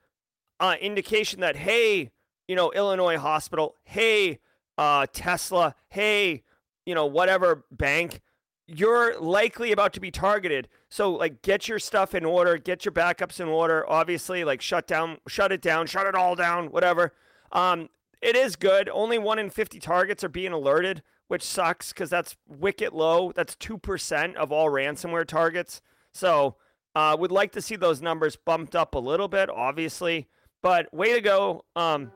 uh, 0.61 0.77
indication 0.81 1.41
that 1.41 1.57
hey, 1.57 2.11
you 2.47 2.57
know, 2.57 2.71
Illinois 2.73 3.19
hospital, 3.19 3.77
hey, 3.85 4.41
uh, 4.77 5.07
Tesla, 5.13 5.75
hey, 5.89 6.43
you 6.87 6.95
know, 6.95 7.07
whatever 7.07 7.65
bank, 7.71 8.21
you're 8.67 9.19
likely 9.19 9.73
about 9.73 9.95
to 9.95 10.01
be 10.01 10.11
targeted. 10.11 10.69
So 10.91 11.13
like 11.13 11.43
get 11.43 11.69
your 11.69 11.79
stuff 11.79 12.15
in 12.15 12.25
order, 12.25 12.59
get 12.59 12.85
your 12.85 12.93
backups 12.93 13.41
in 13.41 13.49
order. 13.49 13.89
Obviously, 13.89 14.45
like 14.45 14.61
shut 14.61 14.87
down, 14.87 15.19
shut 15.27 15.53
it 15.53 15.63
down, 15.63 15.87
shut 15.87 16.07
it 16.07 16.15
all 16.15 16.35
down, 16.35 16.67
whatever. 16.67 17.13
Um, 17.53 17.89
it 18.21 18.37
is 18.37 18.57
good. 18.57 18.89
Only 18.89 19.19
one 19.19 19.39
in 19.39 19.51
50 19.51 19.79
targets 19.79 20.25
are 20.25 20.29
being 20.29 20.53
alerted, 20.53 21.03
which 21.29 21.43
sucks 21.43 21.93
because 21.93 22.11
that's 22.11 22.37
wicked 22.47 22.93
low. 22.93 23.33
That's 23.35 23.55
2% 23.57 24.35
of 24.35 24.53
all 24.53 24.69
ransomware 24.71 25.27
targets. 25.27 25.81
So, 26.13 26.57
uh, 26.95 27.17
would 27.19 27.31
like 27.31 27.53
to 27.53 27.63
see 27.63 27.77
those 27.77 28.03
numbers 28.03 28.37
bumped 28.37 28.75
up 28.75 28.95
a 28.95 28.99
little 28.99 29.29
bit, 29.29 29.49
obviously. 29.51 30.29
But 30.63 30.93
way 30.93 31.15
to 31.15 31.21
go, 31.21 31.65
um, 31.77 32.11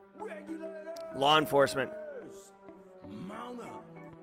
law 1.15 1.37
enforcement. 1.37 1.91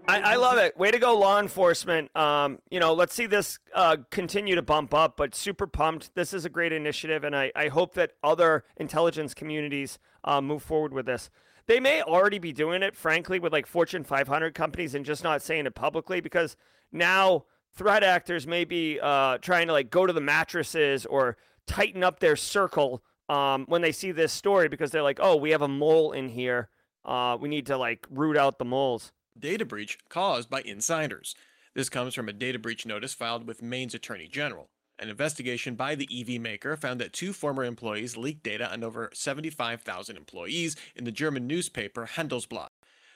I, 0.06 0.32
I, 0.32 0.36
love 0.36 0.58
it. 0.58 0.76
Way 0.76 0.90
to 0.90 0.98
go, 0.98 1.16
law 1.16 1.38
enforcement. 1.38 2.14
Um, 2.16 2.58
you 2.68 2.80
know, 2.80 2.94
let's 2.94 3.14
see 3.14 3.26
this 3.26 3.58
uh, 3.74 3.98
continue 4.10 4.56
to 4.56 4.62
bump 4.62 4.92
up, 4.92 5.16
but 5.16 5.34
super 5.34 5.68
pumped. 5.68 6.14
This 6.14 6.34
is 6.34 6.44
a 6.44 6.48
great 6.48 6.72
initiative, 6.72 7.22
and 7.22 7.34
I, 7.34 7.52
I 7.54 7.68
hope 7.68 7.94
that 7.94 8.12
other 8.22 8.64
intelligence 8.76 9.34
communities 9.34 9.98
uh, 10.24 10.40
move 10.40 10.62
forward 10.62 10.92
with 10.92 11.06
this. 11.06 11.30
They 11.70 11.78
may 11.78 12.02
already 12.02 12.40
be 12.40 12.52
doing 12.52 12.82
it, 12.82 12.96
frankly, 12.96 13.38
with 13.38 13.52
like 13.52 13.64
Fortune 13.64 14.02
500 14.02 14.56
companies 14.56 14.96
and 14.96 15.04
just 15.04 15.22
not 15.22 15.40
saying 15.40 15.66
it 15.66 15.74
publicly 15.76 16.20
because 16.20 16.56
now 16.90 17.44
threat 17.76 18.02
actors 18.02 18.44
may 18.44 18.64
be 18.64 18.98
uh, 19.00 19.38
trying 19.38 19.68
to 19.68 19.72
like 19.72 19.88
go 19.88 20.04
to 20.04 20.12
the 20.12 20.20
mattresses 20.20 21.06
or 21.06 21.36
tighten 21.68 22.02
up 22.02 22.18
their 22.18 22.34
circle 22.34 23.04
um, 23.28 23.66
when 23.68 23.82
they 23.82 23.92
see 23.92 24.10
this 24.10 24.32
story 24.32 24.68
because 24.68 24.90
they're 24.90 25.04
like, 25.04 25.20
oh, 25.22 25.36
we 25.36 25.50
have 25.50 25.62
a 25.62 25.68
mole 25.68 26.10
in 26.10 26.28
here. 26.28 26.70
Uh, 27.04 27.38
we 27.40 27.48
need 27.48 27.66
to 27.66 27.76
like 27.76 28.04
root 28.10 28.36
out 28.36 28.58
the 28.58 28.64
moles 28.64 29.12
data 29.38 29.64
breach 29.64 29.96
caused 30.08 30.50
by 30.50 30.62
insiders. 30.62 31.36
This 31.76 31.88
comes 31.88 32.16
from 32.16 32.28
a 32.28 32.32
data 32.32 32.58
breach 32.58 32.84
notice 32.84 33.14
filed 33.14 33.46
with 33.46 33.62
Maine's 33.62 33.94
Attorney 33.94 34.26
General. 34.26 34.68
An 35.00 35.08
investigation 35.08 35.76
by 35.76 35.94
the 35.94 36.06
EV 36.12 36.38
maker 36.38 36.76
found 36.76 37.00
that 37.00 37.14
two 37.14 37.32
former 37.32 37.64
employees 37.64 38.18
leaked 38.18 38.42
data 38.42 38.70
on 38.70 38.84
over 38.84 39.10
75,000 39.14 40.14
employees 40.14 40.76
in 40.94 41.04
the 41.04 41.10
German 41.10 41.46
newspaper 41.46 42.06
Handelsblatt. 42.16 42.68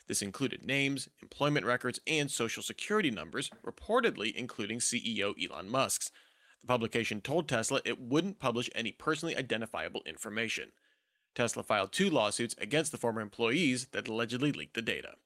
This 0.06 0.22
included 0.22 0.64
names, 0.64 1.10
employment 1.20 1.66
records, 1.66 2.00
and 2.06 2.30
social 2.30 2.62
security 2.62 3.10
numbers, 3.10 3.50
reportedly 3.62 4.34
including 4.34 4.78
CEO 4.78 5.34
Elon 5.38 5.68
Musk's. 5.68 6.10
The 6.62 6.68
publication 6.68 7.20
told 7.20 7.48
Tesla 7.48 7.82
it 7.84 8.00
wouldn't 8.00 8.38
publish 8.38 8.70
any 8.74 8.90
personally 8.90 9.36
identifiable 9.36 10.00
information. 10.06 10.72
Tesla 11.34 11.62
filed 11.62 11.92
two 11.92 12.08
lawsuits 12.08 12.54
against 12.56 12.92
the 12.92 12.98
former 12.98 13.20
employees 13.20 13.88
that 13.92 14.08
allegedly 14.08 14.52
leaked 14.52 14.74
the 14.74 14.80
data. 14.80 15.16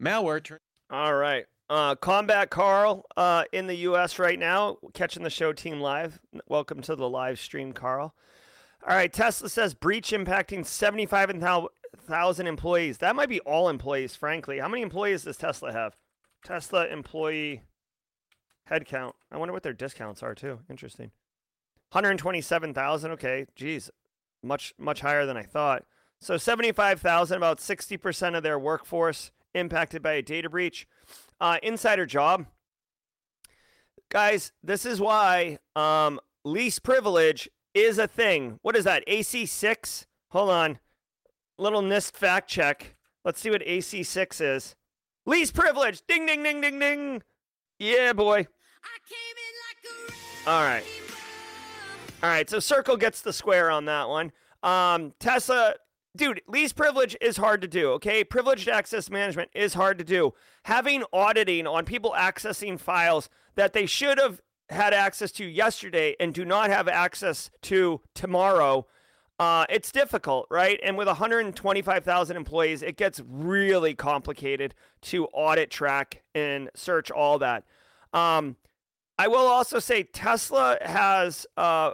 Malware 0.00 0.42
turn. 0.42 0.60
All 0.90 1.14
right. 1.14 1.44
Uh, 1.70 1.94
Combat 1.94 2.50
Carl 2.50 3.06
uh, 3.16 3.44
in 3.52 3.66
the 3.66 3.76
U.S. 3.76 4.18
right 4.18 4.38
now, 4.38 4.78
catching 4.92 5.22
the 5.22 5.30
show 5.30 5.52
team 5.52 5.80
live. 5.80 6.18
Welcome 6.46 6.82
to 6.82 6.94
the 6.94 7.08
live 7.08 7.40
stream, 7.40 7.72
Carl. 7.72 8.14
All 8.86 8.94
right. 8.94 9.12
Tesla 9.12 9.48
says 9.48 9.74
breach 9.74 10.10
impacting 10.10 10.66
75,000 10.66 12.46
employees. 12.46 12.98
That 12.98 13.16
might 13.16 13.28
be 13.28 13.40
all 13.40 13.68
employees, 13.68 14.16
frankly. 14.16 14.58
How 14.58 14.68
many 14.68 14.82
employees 14.82 15.24
does 15.24 15.36
Tesla 15.36 15.72
have? 15.72 15.96
Tesla 16.44 16.88
employee 16.88 17.62
headcount. 18.70 19.12
I 19.30 19.38
wonder 19.38 19.52
what 19.52 19.62
their 19.62 19.72
discounts 19.72 20.22
are, 20.22 20.34
too. 20.34 20.58
Interesting. 20.68 21.12
127,000. 21.92 23.12
Okay. 23.12 23.46
Geez. 23.54 23.90
Much, 24.42 24.74
much 24.78 25.00
higher 25.00 25.24
than 25.24 25.36
I 25.36 25.44
thought. 25.44 25.84
So 26.20 26.36
75,000, 26.36 27.36
about 27.36 27.58
60% 27.58 28.36
of 28.36 28.42
their 28.42 28.58
workforce 28.58 29.30
impacted 29.54 30.02
by 30.02 30.12
a 30.12 30.22
data 30.22 30.48
breach. 30.48 30.86
Uh, 31.42 31.58
insider 31.64 32.06
job. 32.06 32.46
Guys, 34.12 34.52
this 34.62 34.86
is 34.86 35.00
why 35.00 35.58
um, 35.74 36.20
least 36.44 36.84
privilege 36.84 37.50
is 37.74 37.98
a 37.98 38.06
thing. 38.06 38.60
What 38.62 38.76
is 38.76 38.84
that? 38.84 39.04
AC6? 39.08 40.06
Hold 40.28 40.50
on. 40.50 40.78
Little 41.58 41.82
NIST 41.82 42.12
fact 42.12 42.48
check. 42.48 42.94
Let's 43.24 43.40
see 43.40 43.50
what 43.50 43.62
AC6 43.62 44.40
is. 44.40 44.76
Least 45.26 45.52
privilege. 45.52 46.02
Ding, 46.06 46.26
ding, 46.26 46.44
ding, 46.44 46.60
ding, 46.60 46.78
ding. 46.78 47.22
Yeah, 47.80 48.12
boy. 48.12 48.36
Like 48.36 48.46
All 50.46 50.62
right. 50.62 50.84
All 52.22 52.28
right. 52.28 52.48
So 52.48 52.60
Circle 52.60 52.98
gets 52.98 53.20
the 53.20 53.32
square 53.32 53.68
on 53.68 53.86
that 53.86 54.08
one. 54.08 54.30
Um, 54.62 55.12
Tesla 55.18 55.74
dude, 56.16 56.40
least 56.46 56.76
privilege 56.76 57.16
is 57.20 57.36
hard 57.36 57.60
to 57.62 57.68
do, 57.68 57.90
okay? 57.92 58.24
Privileged 58.24 58.68
access 58.68 59.10
management 59.10 59.50
is 59.54 59.74
hard 59.74 59.98
to 59.98 60.04
do. 60.04 60.34
Having 60.64 61.04
auditing 61.12 61.66
on 61.66 61.84
people 61.84 62.14
accessing 62.16 62.78
files 62.78 63.28
that 63.54 63.72
they 63.72 63.86
should 63.86 64.18
have 64.18 64.40
had 64.68 64.94
access 64.94 65.32
to 65.32 65.44
yesterday 65.44 66.16
and 66.20 66.32
do 66.32 66.44
not 66.44 66.70
have 66.70 66.88
access 66.88 67.50
to 67.62 68.00
tomorrow, 68.14 68.86
uh, 69.38 69.66
it's 69.68 69.90
difficult, 69.90 70.46
right? 70.50 70.78
And 70.82 70.96
with 70.96 71.08
125,000 71.08 72.36
employees, 72.36 72.82
it 72.82 72.96
gets 72.96 73.20
really 73.26 73.94
complicated 73.94 74.74
to 75.02 75.26
audit, 75.26 75.70
track, 75.70 76.22
and 76.34 76.70
search 76.74 77.10
all 77.10 77.38
that. 77.38 77.64
Um, 78.12 78.56
I 79.18 79.28
will 79.28 79.46
also 79.46 79.78
say 79.78 80.04
Tesla 80.04 80.78
has, 80.80 81.46
uh, 81.56 81.92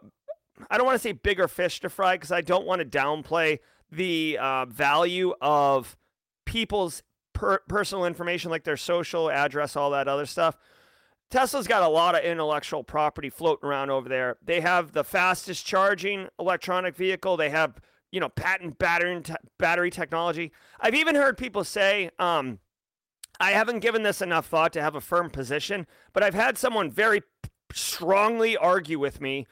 I 0.70 0.76
don't 0.76 0.86
want 0.86 0.96
to 0.96 1.02
say 1.02 1.12
bigger 1.12 1.48
fish 1.48 1.80
to 1.80 1.88
fry 1.88 2.16
because 2.16 2.32
I 2.32 2.40
don't 2.40 2.66
want 2.66 2.80
to 2.80 2.86
downplay 2.86 3.60
the 3.90 4.38
uh, 4.40 4.64
value 4.66 5.34
of 5.40 5.96
people's 6.44 7.02
per- 7.32 7.60
personal 7.68 8.04
information, 8.04 8.50
like 8.50 8.64
their 8.64 8.76
social 8.76 9.30
address, 9.30 9.76
all 9.76 9.90
that 9.90 10.08
other 10.08 10.26
stuff. 10.26 10.56
Tesla's 11.30 11.66
got 11.66 11.82
a 11.82 11.88
lot 11.88 12.14
of 12.14 12.24
intellectual 12.24 12.82
property 12.82 13.28
floating 13.28 13.68
around 13.68 13.90
over 13.90 14.08
there. 14.08 14.36
They 14.42 14.60
have 14.60 14.92
the 14.92 15.04
fastest 15.04 15.66
charging 15.66 16.28
electronic 16.38 16.96
vehicle. 16.96 17.36
They 17.36 17.50
have, 17.50 17.80
you 18.10 18.18
know, 18.18 18.30
patent 18.30 18.78
battery 18.78 19.20
te- 19.20 19.34
battery 19.58 19.90
technology. 19.90 20.52
I've 20.80 20.94
even 20.94 21.14
heard 21.14 21.36
people 21.36 21.64
say, 21.64 22.10
um, 22.18 22.60
I 23.40 23.50
haven't 23.50 23.80
given 23.80 24.02
this 24.02 24.22
enough 24.22 24.46
thought 24.46 24.72
to 24.72 24.82
have 24.82 24.94
a 24.94 25.00
firm 25.00 25.30
position, 25.30 25.86
but 26.12 26.22
I've 26.22 26.34
had 26.34 26.56
someone 26.56 26.90
very 26.90 27.22
strongly 27.72 28.56
argue 28.56 28.98
with 28.98 29.20
me, 29.20 29.46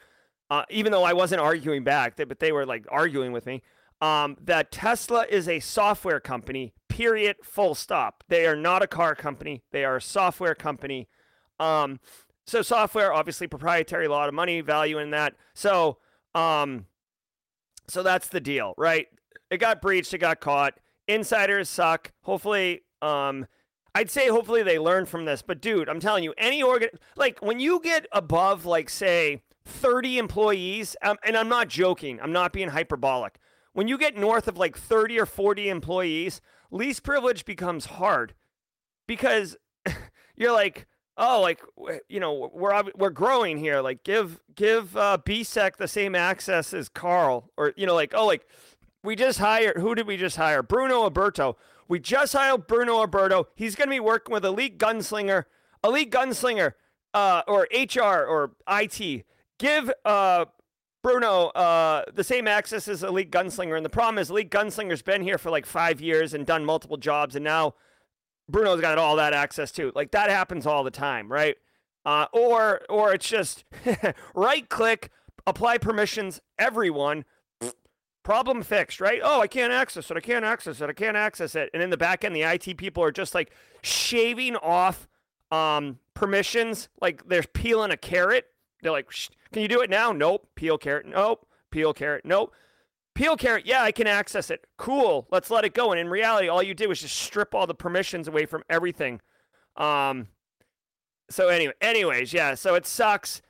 uh, 0.49 0.63
even 0.69 0.91
though 0.91 1.03
I 1.03 1.13
wasn't 1.13 1.41
arguing 1.41 1.83
back, 1.83 2.15
but 2.17 2.39
they 2.39 2.51
were 2.51 2.65
like 2.65 2.85
arguing 2.89 3.31
with 3.31 3.45
me 3.45 3.61
um, 4.01 4.37
that 4.43 4.71
Tesla 4.71 5.25
is 5.29 5.47
a 5.47 5.59
software 5.59 6.19
company, 6.19 6.73
period, 6.89 7.37
full 7.43 7.75
stop. 7.75 8.23
They 8.27 8.45
are 8.45 8.55
not 8.55 8.83
a 8.83 8.87
car 8.87 9.15
company, 9.15 9.63
they 9.71 9.83
are 9.83 9.97
a 9.97 10.01
software 10.01 10.55
company. 10.55 11.07
Um, 11.59 11.99
so, 12.45 12.61
software, 12.61 13.11
obviously, 13.11 13.47
proprietary, 13.47 14.05
a 14.05 14.09
lot 14.09 14.29
of 14.29 14.35
money 14.35 14.61
value 14.61 14.99
in 14.99 15.11
that. 15.11 15.33
So, 15.53 15.97
um, 16.33 16.85
so 17.89 18.03
that's 18.03 18.29
the 18.29 18.39
deal, 18.39 18.73
right? 18.77 19.07
It 19.49 19.57
got 19.57 19.81
breached, 19.81 20.13
it 20.13 20.19
got 20.19 20.39
caught. 20.39 20.75
Insiders 21.07 21.69
suck. 21.69 22.11
Hopefully, 22.21 22.81
um, 23.01 23.47
I'd 23.95 24.11
say 24.11 24.27
hopefully 24.27 24.61
they 24.61 24.77
learn 24.77 25.05
from 25.05 25.25
this. 25.25 25.41
But 25.41 25.61
dude, 25.61 25.89
I'm 25.89 25.99
telling 25.99 26.23
you, 26.23 26.33
any 26.37 26.61
organ 26.61 26.89
like 27.15 27.41
when 27.41 27.59
you 27.59 27.81
get 27.81 28.05
above 28.11 28.65
like 28.65 28.89
say 28.89 29.41
30 29.65 30.17
employees, 30.17 30.95
um, 31.01 31.17
and 31.23 31.35
I'm 31.35 31.49
not 31.49 31.67
joking, 31.69 32.19
I'm 32.21 32.31
not 32.31 32.53
being 32.53 32.69
hyperbolic 32.69 33.39
when 33.77 33.87
you 33.87 33.99
get 33.99 34.17
north 34.17 34.47
of 34.47 34.57
like 34.57 34.75
30 34.75 35.19
or 35.19 35.27
40 35.27 35.69
employees, 35.69 36.41
least 36.71 37.03
privilege 37.03 37.45
becomes 37.45 37.85
hard 37.85 38.33
because 39.05 39.55
you're 40.35 40.51
like, 40.51 40.87
oh, 41.15 41.41
like 41.41 41.59
you 42.09 42.19
know, 42.19 42.49
we're 42.51 42.83
we're 42.95 43.11
growing 43.11 43.59
here. 43.59 43.81
Like 43.81 44.03
give 44.03 44.39
give 44.55 44.97
uh, 44.97 45.19
BSEC 45.23 45.75
the 45.75 45.87
same 45.87 46.15
access 46.15 46.73
as 46.73 46.89
Carl, 46.89 47.51
or 47.55 47.73
you 47.77 47.85
know, 47.85 47.93
like 47.93 48.15
oh, 48.15 48.25
like 48.25 48.47
we 49.03 49.15
just 49.15 49.37
hired. 49.37 49.77
Who 49.77 49.93
did 49.93 50.07
we 50.07 50.17
just 50.17 50.37
hire? 50.37 50.63
Bruno 50.63 51.03
Alberto. 51.03 51.55
We 51.87 51.99
just 51.99 52.33
hired 52.33 52.65
Bruno 52.65 53.01
Alberto. 53.01 53.47
He's 53.53 53.75
going 53.75 53.89
to 53.89 53.93
be 53.93 53.99
working 53.99 54.33
with 54.33 54.43
Elite 54.43 54.79
Gunslinger, 54.79 55.43
Elite 55.83 56.09
Gunslinger, 56.09 56.73
uh, 57.13 57.43
or 57.47 57.67
HR 57.71 58.25
or 58.25 58.53
IT. 58.67 59.23
Give 59.59 59.91
uh, 60.03 60.45
Bruno, 61.07 61.45
uh, 61.55 62.03
the 62.13 62.23
same 62.23 62.49
access 62.49 62.85
as 62.89 63.01
Elite 63.01 63.31
Gunslinger. 63.31 63.77
And 63.77 63.85
the 63.85 63.89
problem 63.89 64.17
is, 64.17 64.29
Elite 64.29 64.51
Gunslinger's 64.51 65.01
been 65.01 65.21
here 65.21 65.37
for 65.37 65.49
like 65.49 65.65
five 65.65 66.01
years 66.01 66.33
and 66.33 66.45
done 66.45 66.65
multiple 66.65 66.97
jobs. 66.97 67.33
And 67.33 67.45
now 67.45 67.75
Bruno's 68.49 68.81
got 68.81 68.97
all 68.97 69.15
that 69.15 69.31
access 69.31 69.71
too. 69.71 69.93
Like 69.95 70.11
that 70.11 70.29
happens 70.29 70.65
all 70.65 70.83
the 70.83 70.91
time, 70.91 71.31
right? 71.31 71.55
Uh, 72.05 72.25
or, 72.33 72.81
or 72.89 73.13
it's 73.13 73.29
just 73.29 73.63
right 74.35 74.67
click, 74.67 75.09
apply 75.45 75.77
permissions, 75.77 76.41
everyone, 76.59 77.23
problem 78.23 78.61
fixed, 78.61 78.99
right? 78.99 79.21
Oh, 79.23 79.39
I 79.39 79.47
can't 79.47 79.71
access 79.71 80.11
it. 80.11 80.17
I 80.17 80.19
can't 80.19 80.43
access 80.43 80.81
it. 80.81 80.89
I 80.89 80.93
can't 80.93 81.15
access 81.15 81.55
it. 81.55 81.69
And 81.73 81.81
in 81.81 81.89
the 81.89 81.95
back 81.95 82.25
end, 82.25 82.35
the 82.35 82.41
IT 82.41 82.75
people 82.75 83.01
are 83.01 83.13
just 83.13 83.33
like 83.33 83.53
shaving 83.81 84.57
off 84.57 85.07
um, 85.51 85.99
permissions, 86.15 86.89
like 86.99 87.25
they're 87.29 87.43
peeling 87.43 87.91
a 87.91 87.97
carrot. 87.97 88.47
They're 88.81 88.91
like, 88.91 89.09
can 89.51 89.61
you 89.61 89.67
do 89.67 89.81
it 89.81 89.89
now? 89.89 90.11
Nope. 90.11 90.47
Peel 90.55 90.77
carrot. 90.77 91.05
Nope. 91.05 91.47
Peel 91.71 91.93
carrot. 91.93 92.25
Nope. 92.25 92.53
Peel 93.15 93.35
carrot. 93.35 93.65
Yeah, 93.65 93.81
I 93.81 93.91
can 93.91 94.07
access 94.07 94.51
it. 94.51 94.65
Cool. 94.77 95.27
Let's 95.31 95.49
let 95.49 95.65
it 95.65 95.73
go. 95.73 95.91
And 95.91 95.99
in 95.99 96.09
reality, 96.09 96.47
all 96.47 96.61
you 96.61 96.73
did 96.73 96.87
was 96.87 97.01
just 97.01 97.15
strip 97.15 97.55
all 97.55 97.65
the 97.65 97.73
permissions 97.73 98.27
away 98.27 98.45
from 98.45 98.63
everything. 98.69 99.21
Um. 99.75 100.27
So 101.29 101.49
anyway, 101.49 101.73
anyways, 101.81 102.31
yeah. 102.31 102.55
So 102.55 102.75
it 102.75 102.85
sucks. 102.85 103.41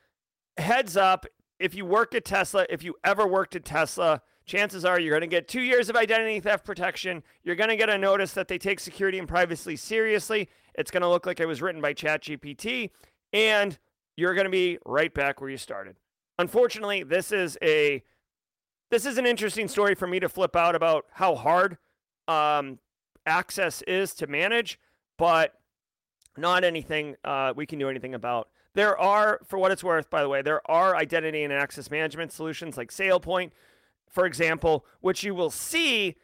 Heads 0.58 0.98
up, 0.98 1.28
if 1.60 1.76
you 1.76 1.86
work 1.86 2.16
at 2.16 2.26
Tesla, 2.26 2.66
if 2.70 2.84
you 2.84 2.96
ever 3.04 3.28
worked 3.28 3.56
at 3.56 3.66
Tesla, 3.66 4.22
chances 4.46 4.86
are 4.86 5.00
you're 5.00 5.12
going 5.12 5.22
to 5.22 5.28
get 5.28 5.48
two 5.48 5.62
years 5.62 5.90
of 5.90 5.96
identity 5.96 6.40
theft 6.40 6.66
protection. 6.66 7.22
You're 7.44 7.56
going 7.56 7.70
to 7.70 7.76
get 7.76 7.90
a 7.90 7.98
notice 7.98 8.34
that 8.34 8.48
they 8.48 8.58
take 8.58 8.80
security 8.80 9.20
and 9.20 9.28
privacy 9.28 9.76
seriously. 9.76 10.50
It's 10.76 10.92
going 10.92 11.02
to 11.02 11.10
look 11.10 11.26
like 11.26 11.40
it 11.40 11.48
was 11.48 11.62
written 11.62 11.82
by 11.82 11.94
ChatGPT, 11.94 12.92
and 13.34 13.78
you're 14.18 14.34
going 14.34 14.46
to 14.46 14.52
be 14.52 14.80
right 14.86 15.14
back 15.14 15.40
where 15.40 15.50
you 15.50 15.58
started. 15.58 15.96
Unfortunately, 16.40 17.04
this 17.04 17.32
is 17.32 17.58
a 17.62 18.04
this 18.90 19.06
is 19.06 19.18
an 19.18 19.26
interesting 19.26 19.68
story 19.68 19.96
for 19.96 20.08
me 20.08 20.20
to 20.20 20.30
flip 20.30 20.56
out 20.56 20.76
about 20.76 21.06
how 21.12 21.36
hard 21.36 21.78
um, 22.28 22.80
access 23.26 23.82
is 23.84 24.14
to 24.16 24.28
manage, 24.28 24.80
but 25.18 25.54
not 26.38 26.64
anything 26.64 27.16
uh, 27.26 27.54
we 27.56 27.66
can 27.66 27.80
do 27.80 27.90
anything 27.90 28.14
about. 28.14 28.48
There 28.76 28.98
are, 28.98 29.42
for 29.46 29.60
what 29.60 29.72
it's 29.72 29.84
worth, 29.84 30.10
by 30.10 30.22
the 30.22 30.30
way, 30.30 30.42
there 30.42 30.62
are 30.72 30.96
identity 30.96 31.44
and 31.44 31.52
access 31.52 31.92
management 31.92 32.32
solutions 32.32 32.78
like 32.78 32.92
SailPoint, 32.92 33.52
for 34.10 34.26
example, 34.26 34.86
which 35.02 35.24
you 35.24 35.36
will 35.36 35.50
see. 35.50 36.16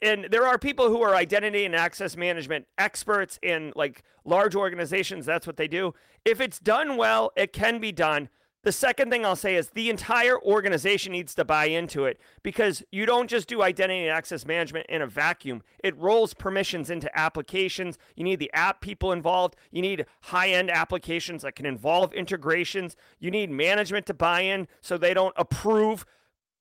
And 0.00 0.28
there 0.30 0.46
are 0.46 0.58
people 0.58 0.88
who 0.88 1.02
are 1.02 1.14
identity 1.14 1.64
and 1.64 1.74
access 1.74 2.16
management 2.16 2.66
experts 2.78 3.38
in 3.42 3.72
like 3.76 4.02
large 4.24 4.54
organizations. 4.54 5.26
That's 5.26 5.46
what 5.46 5.56
they 5.56 5.68
do. 5.68 5.94
If 6.24 6.40
it's 6.40 6.58
done 6.58 6.96
well, 6.96 7.32
it 7.36 7.52
can 7.52 7.78
be 7.78 7.92
done. 7.92 8.30
The 8.66 8.72
second 8.72 9.10
thing 9.10 9.24
I'll 9.24 9.36
say 9.36 9.54
is 9.54 9.70
the 9.70 9.90
entire 9.90 10.40
organization 10.42 11.12
needs 11.12 11.36
to 11.36 11.44
buy 11.44 11.66
into 11.66 12.04
it 12.04 12.18
because 12.42 12.82
you 12.90 13.06
don't 13.06 13.30
just 13.30 13.46
do 13.46 13.62
identity 13.62 14.00
and 14.00 14.10
access 14.10 14.44
management 14.44 14.86
in 14.88 15.02
a 15.02 15.06
vacuum. 15.06 15.62
It 15.84 15.96
rolls 15.96 16.34
permissions 16.34 16.90
into 16.90 17.16
applications. 17.16 17.96
You 18.16 18.24
need 18.24 18.40
the 18.40 18.52
app 18.52 18.80
people 18.80 19.12
involved. 19.12 19.54
You 19.70 19.82
need 19.82 20.06
high 20.22 20.48
end 20.48 20.68
applications 20.68 21.42
that 21.42 21.54
can 21.54 21.64
involve 21.64 22.12
integrations. 22.12 22.96
You 23.20 23.30
need 23.30 23.52
management 23.52 24.04
to 24.06 24.14
buy 24.14 24.40
in 24.40 24.66
so 24.80 24.98
they 24.98 25.14
don't 25.14 25.34
approve 25.36 26.04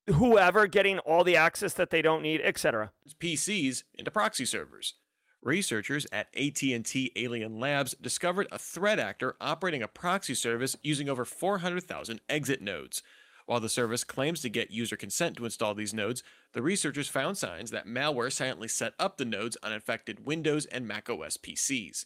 whoever 0.07 0.67
getting 0.67 0.99
all 0.99 1.23
the 1.23 1.35
access 1.35 1.73
that 1.73 1.89
they 1.89 2.01
don't 2.01 2.21
need, 2.21 2.41
etc. 2.43 2.91
PCs 3.19 3.83
into 3.95 4.11
proxy 4.11 4.45
servers. 4.45 4.95
Researchers 5.41 6.07
at 6.11 6.27
AT&T 6.35 7.11
Alien 7.15 7.59
Labs 7.59 7.93
discovered 8.01 8.47
a 8.51 8.57
threat 8.57 8.97
actor 8.97 9.35
operating 9.39 9.83
a 9.83 9.87
proxy 9.87 10.33
service 10.33 10.75
using 10.81 11.07
over 11.07 11.23
400,000 11.23 12.19
exit 12.27 12.61
nodes. 12.61 13.03
While 13.45 13.59
the 13.59 13.69
service 13.69 14.03
claims 14.03 14.41
to 14.41 14.49
get 14.49 14.71
user 14.71 14.97
consent 14.97 15.37
to 15.37 15.45
install 15.45 15.75
these 15.75 15.93
nodes, 15.93 16.23
the 16.53 16.63
researchers 16.63 17.09
found 17.09 17.37
signs 17.37 17.69
that 17.69 17.85
malware 17.85 18.31
silently 18.31 18.67
set 18.67 18.93
up 18.97 19.17
the 19.17 19.25
nodes 19.25 19.55
on 19.61 19.71
infected 19.71 20.25
Windows 20.25 20.65
and 20.65 20.87
macOS 20.87 21.37
PCs. 21.37 22.05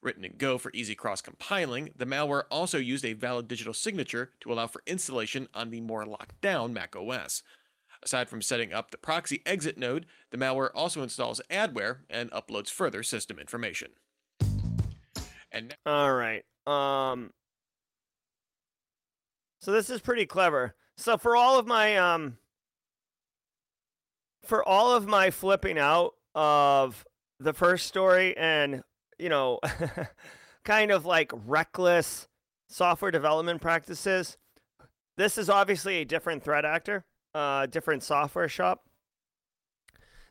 Written 0.00 0.24
in 0.24 0.36
Go 0.38 0.58
for 0.58 0.70
easy 0.74 0.94
cross 0.94 1.20
compiling, 1.20 1.90
the 1.96 2.06
malware 2.06 2.44
also 2.50 2.78
used 2.78 3.04
a 3.04 3.14
valid 3.14 3.48
digital 3.48 3.74
signature 3.74 4.30
to 4.40 4.52
allow 4.52 4.68
for 4.68 4.82
installation 4.86 5.48
on 5.54 5.70
the 5.70 5.80
more 5.80 6.06
locked 6.06 6.40
down 6.40 6.72
macOS. 6.72 7.42
Aside 8.02 8.28
from 8.28 8.40
setting 8.40 8.72
up 8.72 8.92
the 8.92 8.98
proxy 8.98 9.42
exit 9.44 9.76
node, 9.76 10.06
the 10.30 10.36
malware 10.38 10.70
also 10.72 11.02
installs 11.02 11.40
adware 11.50 11.98
and 12.08 12.30
uploads 12.30 12.70
further 12.70 13.02
system 13.02 13.40
information. 13.40 13.90
And 15.50 15.74
now- 15.84 15.92
all 15.92 16.12
right. 16.14 16.44
Um 16.66 17.32
So 19.60 19.72
this 19.72 19.90
is 19.90 20.00
pretty 20.00 20.26
clever. 20.26 20.76
So 20.96 21.18
for 21.18 21.34
all 21.34 21.58
of 21.58 21.66
my 21.66 21.96
um 21.96 22.38
for 24.44 24.66
all 24.66 24.92
of 24.92 25.06
my 25.06 25.30
flipping 25.32 25.76
out 25.78 26.14
of 26.34 27.04
the 27.40 27.52
first 27.52 27.86
story 27.86 28.36
and, 28.36 28.82
you 29.18 29.28
know, 29.28 29.60
kind 30.64 30.90
of 30.90 31.06
like 31.06 31.32
reckless 31.46 32.28
software 32.68 33.10
development 33.10 33.60
practices, 33.60 34.36
this 35.16 35.38
is 35.38 35.50
obviously 35.50 35.96
a 35.96 36.04
different 36.04 36.42
threat 36.42 36.64
actor 36.64 37.04
uh, 37.34 37.66
different 37.66 38.02
software 38.02 38.48
shop. 38.48 38.84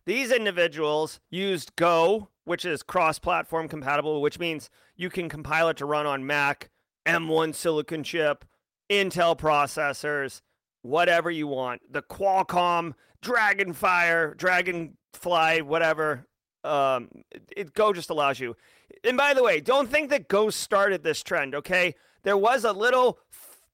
These 0.06 0.32
individuals 0.32 1.20
used 1.30 1.76
Go, 1.76 2.30
which 2.46 2.66
is 2.66 2.84
cross 2.84 3.20
platform 3.20 3.68
compatible, 3.68 4.22
which 4.22 4.40
means 4.40 4.70
you 4.96 5.10
can 5.10 5.30
compile 5.30 5.70
it 5.70 5.78
to 5.78 5.86
run 5.86 6.06
on 6.06 6.26
Mac, 6.26 6.70
M1 7.06 7.56
silicon 7.56 8.04
chip, 8.04 8.46
Intel 8.90 9.38
processors, 9.38 10.42
whatever 10.82 11.30
you 11.30 11.48
want. 11.48 11.82
The 11.92 12.02
Qualcomm, 12.02 12.94
Dragonfire, 13.22 14.36
Dragonfly, 14.38 15.62
whatever. 15.62 16.26
Um, 16.64 17.10
it, 17.56 17.74
Go 17.74 17.92
just 17.92 18.10
allows 18.10 18.40
you. 18.40 18.56
And 19.04 19.18
by 19.18 19.34
the 19.34 19.44
way, 19.44 19.62
don't 19.62 19.90
think 19.90 20.10
that 20.10 20.28
Go 20.28 20.50
started 20.50 21.04
this 21.04 21.24
trend, 21.24 21.56
okay? 21.56 21.96
There 22.24 22.38
was 22.38 22.64
a 22.64 22.74
little 22.74 23.20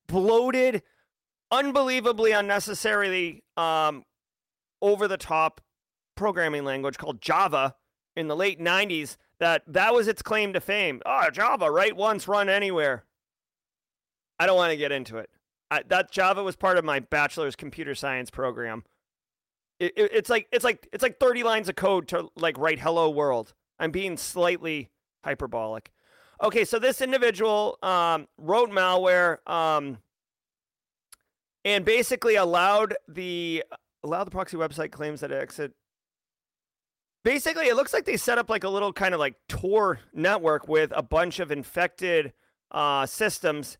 bloated 0.08 0.84
unbelievably 1.52 2.32
unnecessarily 2.32 3.44
um, 3.58 4.04
over 4.82 5.08
the 5.08 5.18
top 5.18 5.62
programming 6.16 6.66
language 6.66 6.98
called 6.98 7.22
Java 7.22 7.76
in 8.16 8.28
the 8.28 8.36
late 8.36 8.60
90s 8.60 9.18
that 9.40 9.64
that 9.68 9.94
was 9.94 10.08
its 10.08 10.22
claim 10.22 10.54
to 10.54 10.62
fame. 10.62 11.02
Oh, 11.06 11.30
Java, 11.30 11.70
write 11.70 11.96
once, 11.96 12.28
run 12.28 12.50
anywhere. 12.50 13.04
I 14.40 14.46
don't 14.46 14.58
want 14.58 14.72
to 14.72 14.78
get 14.78 14.92
into 14.92 15.18
it. 15.18 15.30
I, 15.70 15.84
that 15.88 16.12
Java 16.12 16.44
was 16.44 16.56
part 16.56 16.78
of 16.78 16.86
my 16.86 17.00
bachelor's 17.00 17.56
computer 17.56 17.96
science 17.96 18.30
program. 18.30 18.84
It, 19.80 19.94
it, 19.98 20.12
it's 20.14 20.30
like 20.30 20.48
it's 20.52 20.64
like 20.64 20.88
it's 20.94 21.04
like 21.04 21.20
30 21.20 21.44
lines 21.44 21.70
of 21.70 21.76
code 21.76 22.08
to 22.10 22.30
like 22.36 22.58
write 22.58 22.80
hello 22.80 23.10
world. 23.10 23.54
I'm 23.80 23.92
being 23.92 24.18
slightly 24.18 24.90
hyperbolic. 25.24 25.92
Okay, 26.42 26.66
so 26.66 26.80
this 26.80 27.02
individual 27.02 27.78
um, 27.84 28.28
wrote 28.38 28.70
malware 28.70 29.38
um, 29.50 29.98
and 31.64 31.86
basically 31.86 32.36
allowed 32.36 32.96
the 33.08 33.64
allowed 34.04 34.26
the 34.26 34.32
proxy 34.32 34.58
website 34.58 34.92
claims 34.92 35.22
that 35.22 35.32
exit 35.32 35.74
basically 37.24 37.68
it 37.68 37.76
looks 37.76 37.94
like 37.94 38.06
they 38.06 38.18
set 38.18 38.38
up 38.38 38.50
like 38.50 38.64
a 38.64 38.70
little 38.70 38.94
kind 38.94 39.14
of 39.14 39.20
like 39.20 39.36
tor 39.48 40.00
network 40.14 40.68
with 40.68 40.92
a 40.96 41.02
bunch 41.02 41.40
of 41.40 41.52
infected 41.52 42.34
uh, 42.72 43.06
systems. 43.06 43.78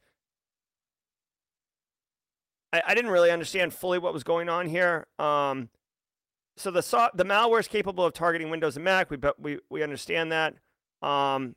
I, 2.72 2.82
I, 2.88 2.96
didn't 2.96 3.12
really 3.12 3.32
understand 3.32 3.74
fully 3.74 4.00
what 4.00 4.14
was 4.14 4.24
going 4.24 4.50
on 4.50 4.68
here. 4.68 5.08
Um, 5.20 5.70
so 6.58 6.70
the 6.72 6.82
the 7.16 7.26
malware 7.26 7.60
is 7.60 7.68
capable 7.68 8.06
of 8.06 8.14
targeting 8.14 8.50
windows 8.50 8.76
and 8.76 8.86
mac. 8.86 9.10
We 9.10 9.18
we, 9.40 9.60
we 9.70 9.84
understand 9.84 10.32
that 10.32 10.56
um, 11.04 11.56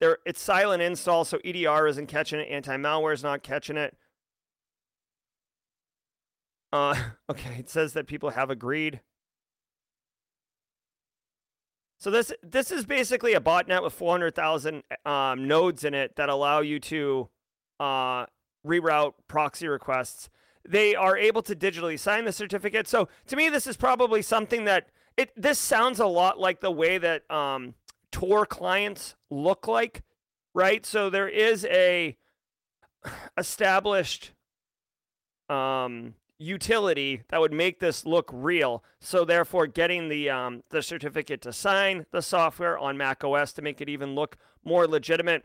there 0.00 0.18
it's 0.26 0.42
silent 0.42 0.82
install 0.82 1.24
so 1.24 1.38
edr 1.38 1.88
isn't 1.88 2.06
catching 2.06 2.40
it 2.40 2.48
anti-malware 2.50 3.14
is 3.14 3.22
not 3.22 3.42
catching 3.42 3.76
it 3.76 3.96
uh, 6.72 6.94
okay, 7.30 7.56
it 7.58 7.68
says 7.68 7.92
that 7.94 8.06
people 8.06 8.30
have 8.30 8.50
agreed. 8.50 9.00
So 11.98 12.10
this 12.10 12.32
this 12.42 12.70
is 12.70 12.86
basically 12.86 13.34
a 13.34 13.40
botnet 13.40 13.82
with 13.82 13.92
400,000 13.92 14.82
um, 15.04 15.46
nodes 15.46 15.84
in 15.84 15.92
it 15.92 16.16
that 16.16 16.30
allow 16.30 16.60
you 16.60 16.80
to 16.80 17.28
uh, 17.78 18.24
reroute 18.66 19.12
proxy 19.28 19.68
requests. 19.68 20.30
They 20.66 20.94
are 20.94 21.16
able 21.16 21.42
to 21.42 21.54
digitally 21.54 21.98
sign 21.98 22.24
the 22.24 22.32
certificate. 22.32 22.88
So 22.88 23.08
to 23.26 23.36
me, 23.36 23.50
this 23.50 23.66
is 23.66 23.76
probably 23.76 24.22
something 24.22 24.64
that 24.64 24.88
it. 25.18 25.30
This 25.36 25.58
sounds 25.58 26.00
a 26.00 26.06
lot 26.06 26.38
like 26.38 26.60
the 26.60 26.70
way 26.70 26.96
that 26.96 27.30
um, 27.30 27.74
Tor 28.12 28.46
clients 28.46 29.14
look 29.30 29.68
like, 29.68 30.02
right? 30.54 30.84
So 30.84 31.10
there 31.10 31.28
is 31.28 31.64
a 31.66 32.16
established 33.38 34.32
um, 35.48 36.14
utility 36.38 37.22
that 37.28 37.40
would 37.40 37.52
make 37.52 37.80
this 37.80 38.06
look 38.06 38.30
real. 38.32 38.82
So 39.00 39.24
therefore, 39.24 39.66
getting 39.66 40.08
the 40.08 40.30
um, 40.30 40.62
the 40.70 40.82
certificate 40.82 41.42
to 41.42 41.52
sign 41.52 42.06
the 42.12 42.22
software 42.22 42.78
on 42.78 42.96
Mac 42.96 43.22
OS 43.22 43.52
to 43.54 43.62
make 43.62 43.80
it 43.80 43.88
even 43.88 44.14
look 44.14 44.36
more 44.64 44.86
legitimate. 44.86 45.44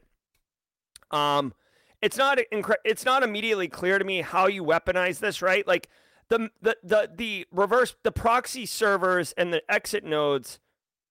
Um, 1.11 1.53
it's 2.01 2.17
not 2.17 2.39
incre- 2.51 2.75
it's 2.83 3.05
not 3.05 3.23
immediately 3.23 3.67
clear 3.67 3.99
to 3.99 4.05
me 4.05 4.21
how 4.21 4.47
you 4.47 4.63
weaponize 4.63 5.19
this, 5.19 5.41
right? 5.41 5.67
Like 5.67 5.89
the 6.29 6.49
the 6.61 6.77
the 6.83 7.09
the 7.13 7.47
reverse 7.51 7.95
the 8.03 8.11
proxy 8.11 8.65
servers 8.65 9.33
and 9.37 9.53
the 9.53 9.61
exit 9.71 10.03
nodes. 10.03 10.59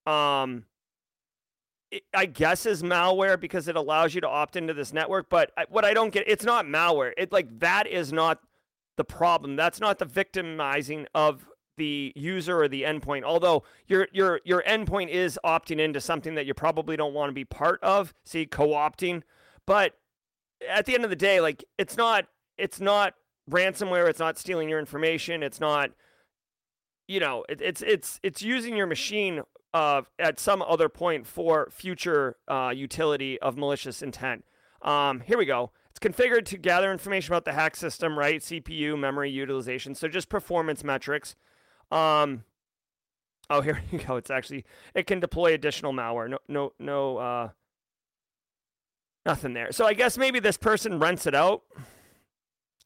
Um, 0.07 0.65
I 2.15 2.27
guess 2.27 2.67
is 2.67 2.83
malware 2.83 3.39
because 3.39 3.69
it 3.69 3.77
allows 3.77 4.15
you 4.15 4.21
to 4.21 4.29
opt 4.29 4.57
into 4.57 4.75
this 4.75 4.93
network. 4.93 5.29
But 5.29 5.53
what 5.69 5.85
I 5.85 5.95
don't 5.95 6.11
get, 6.11 6.25
it's 6.27 6.45
not 6.45 6.67
malware. 6.67 7.13
It 7.17 7.33
like 7.33 7.59
that 7.61 7.87
is 7.87 8.13
not 8.13 8.41
the 8.97 9.05
problem. 9.05 9.57
That's 9.57 9.81
not 9.81 9.99
the 9.99 10.05
victimizing 10.05 11.07
of 11.15 11.47
the 11.77 12.13
user 12.15 12.61
or 12.63 12.69
the 12.69 12.83
endpoint. 12.83 13.25
Although 13.25 13.65
your 13.87 14.09
your 14.13 14.41
your 14.45 14.63
endpoint 14.63 15.09
is 15.09 15.39
opting 15.45 15.81
into 15.81 16.01
something 16.01 16.35
that 16.35 16.47
you 16.47 16.55
probably 16.55 16.97
don't 16.97 17.15
want 17.15 17.31
to 17.31 17.35
be 17.35 17.45
part 17.45 17.83
of. 17.83 18.15
See, 18.25 18.47
co-opting. 18.47 19.23
But 19.67 19.95
at 20.69 20.87
the 20.87 20.95
end 20.95 21.05
of 21.05 21.11
the 21.11 21.17
day, 21.17 21.41
like 21.41 21.65
it's 21.79 21.97
not 21.97 22.27
it's 22.59 22.81
not 22.81 23.15
ransomware. 23.51 24.09
It's 24.09 24.21
not 24.21 24.39
stealing 24.39 24.69
your 24.69 24.79
information. 24.79 25.43
It's 25.43 25.61
not 25.61 25.91
you 27.09 27.21
know 27.21 27.45
it, 27.49 27.61
it's 27.61 27.83
it's 27.83 28.21
it's 28.23 28.43
using 28.43 28.77
your 28.77 28.87
machine 28.87 29.43
uh, 29.75 30.03
at 30.21 30.39
some 30.39 30.63
other 30.63 30.89
point 30.89 31.27
for 31.27 31.69
future 31.71 32.37
uh, 32.47 32.73
utility 32.75 33.39
of 33.41 33.59
malicious 33.59 34.01
intent. 34.01 34.45
Um, 34.83 35.21
here 35.21 35.37
we 35.37 35.45
go. 35.45 35.73
It's 35.91 35.99
configured 35.99 36.45
to 36.47 36.57
gather 36.57 36.93
information 36.93 37.35
about 37.35 37.45
the 37.45 37.53
hack 37.53 37.75
system, 37.75 38.17
right? 38.17 38.41
CPU, 38.41 38.99
memory 38.99 39.31
utilization. 39.31 39.95
So 39.95 40.07
just 40.07 40.29
performance 40.29 40.85
metrics. 40.85 41.35
Um, 41.91 42.45
oh, 43.51 43.61
here 43.63 43.83
you 43.91 43.99
go. 43.99 44.17
It's 44.17 44.31
actually 44.31 44.65
it 44.95 45.07
can 45.09 45.19
deploy 45.19 45.55
additional 45.55 45.93
malware. 45.93 46.31
No, 46.31 46.39
no, 46.49 46.73
no, 46.79 47.17
uh, 47.19 47.49
nothing 49.27 49.55
there. 49.55 49.73
So 49.73 49.87
I 49.87 49.95
guess 49.95 50.17
maybe 50.17 50.39
this 50.39 50.57
person 50.57 51.01
rents 51.01 51.27
it 51.27 51.35
out, 51.35 51.63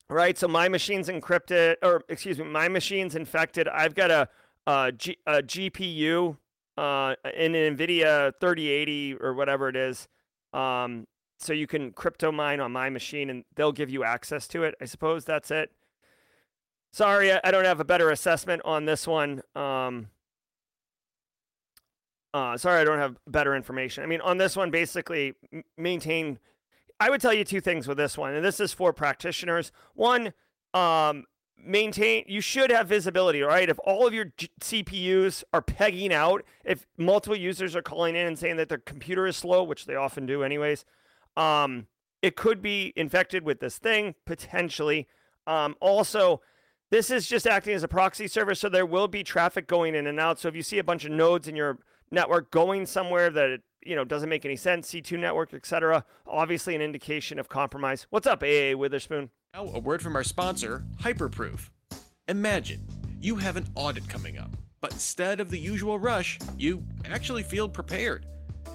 right? 0.09 0.39
So 0.39 0.49
my 0.49 0.69
machine's 0.69 1.09
encrypted, 1.09 1.77
or 1.83 2.03
excuse 2.09 2.39
me, 2.39 2.45
my 2.45 2.69
machine's 2.69 3.15
infected. 3.15 3.69
I've 3.69 3.95
got 3.95 4.11
a 4.11 4.29
a, 4.67 4.93
G, 4.93 5.17
a 5.27 5.43
GPU 5.43 6.37
uh, 6.79 7.17
in 7.37 7.57
an 7.57 7.77
NVIDIA 7.77 8.33
3080 8.41 9.17
or 9.21 9.35
whatever 9.35 9.69
it 9.69 9.75
is. 9.75 10.07
Um, 10.53 11.09
so 11.41 11.53
you 11.53 11.67
can 11.67 11.91
crypto 11.91 12.31
mine 12.31 12.61
on 12.61 12.71
my 12.71 12.89
machine 12.89 13.31
and 13.31 13.45
they'll 13.57 13.73
give 13.73 13.91
you 13.91 14.05
access 14.05 14.47
to 14.49 14.63
it. 14.63 14.77
I 14.81 14.85
suppose 14.85 15.25
that's 15.25 15.51
it. 15.51 15.73
Sorry, 16.93 17.33
I 17.33 17.51
don't 17.51 17.65
have 17.65 17.81
a 17.81 17.85
better 17.85 18.11
assessment 18.11 18.63
on 18.65 18.85
this 18.85 19.09
one. 19.09 19.43
Um, 19.57 20.09
uh, 22.33 22.57
sorry, 22.57 22.81
I 22.81 22.85
don't 22.85 22.99
have 22.99 23.17
better 23.27 23.57
information. 23.57 24.05
I 24.05 24.07
mean, 24.07 24.21
on 24.21 24.39
this 24.39 24.57
one, 24.57 24.71
basically 24.71 25.35
maintain. 25.77 26.39
I 27.01 27.11
would 27.11 27.21
tell 27.21 27.35
you 27.35 27.45
two 27.45 27.61
things 27.61 27.89
with 27.89 27.99
this 27.99 28.17
one, 28.17 28.35
and 28.35 28.45
this 28.45 28.61
is 28.61 28.73
for 28.73 28.93
practitioners. 28.93 29.73
One, 29.95 30.33
um, 30.75 31.25
maintain. 31.65 32.25
You 32.27 32.41
should 32.41 32.71
have 32.71 32.89
visibility, 32.89 33.43
right? 33.43 33.69
If 33.69 33.79
all 33.85 34.07
of 34.07 34.15
your 34.15 34.33
G- 34.37 34.51
CPUs 34.61 35.45
are 35.53 35.63
pegging 35.63 36.13
out, 36.13 36.45
if 36.65 36.87
multiple 36.97 37.37
users 37.37 37.75
are 37.77 37.83
calling 37.83 38.17
in 38.17 38.27
and 38.27 38.39
saying 38.39 38.57
that 38.57 38.69
their 38.69 38.79
computer 38.79 39.27
is 39.27 39.37
slow, 39.37 39.63
which 39.63 39.87
they 39.87 39.95
often 39.95 40.27
do, 40.27 40.43
anyways, 40.43 40.85
um, 41.37 41.87
it 42.23 42.37
could 42.37 42.63
be 42.63 42.93
infected 42.97 43.45
with 43.45 43.61
this 43.61 43.79
thing 43.79 44.15
potentially. 44.25 45.07
Um, 45.47 45.77
also, 45.81 46.41
this 46.91 47.11
is 47.11 47.27
just 47.27 47.47
acting 47.47 47.75
as 47.75 47.83
a 47.83 47.89
proxy 47.89 48.29
server, 48.29 48.55
so 48.55 48.69
there 48.69 48.87
will 48.87 49.09
be 49.09 49.23
traffic 49.23 49.67
going 49.67 49.95
in 49.95 50.07
and 50.07 50.19
out. 50.19 50.39
So 50.39 50.49
if 50.49 50.57
you 50.57 50.63
see 50.63 50.79
a 50.79 50.85
bunch 50.85 51.05
of 51.05 51.11
nodes 51.13 51.49
in 51.49 51.57
your 51.57 51.79
network 52.11 52.51
going 52.51 52.87
somewhere 52.87 53.31
that 53.31 53.51
it, 53.51 53.63
you 53.85 53.95
know 53.95 54.05
doesn't 54.05 54.29
make 54.29 54.45
any 54.45 54.57
sense, 54.57 54.91
C2 54.91 55.19
network, 55.19 55.55
etc., 55.55 56.05
obviously 56.27 56.75
an 56.75 56.83
indication 56.83 57.39
of 57.39 57.49
compromise. 57.49 58.07
What's 58.11 58.27
up, 58.27 58.43
AA 58.43 58.77
Witherspoon? 58.77 59.31
Now 59.55 59.71
a 59.73 59.79
word 59.79 60.03
from 60.03 60.15
our 60.15 60.25
sponsor, 60.25 60.85
Hyperproof. 61.01 61.71
Imagine 62.29 62.87
you 63.19 63.37
have 63.37 63.57
an 63.57 63.67
audit 63.75 64.07
coming 64.07 64.39
up, 64.39 64.51
but 64.83 64.93
instead 64.93 65.41
of 65.41 65.51
the 65.51 65.59
usual 65.59 65.99
rush, 65.99 66.39
you 66.59 66.85
actually 67.07 67.43
feel 67.43 67.67
prepared. 67.69 68.27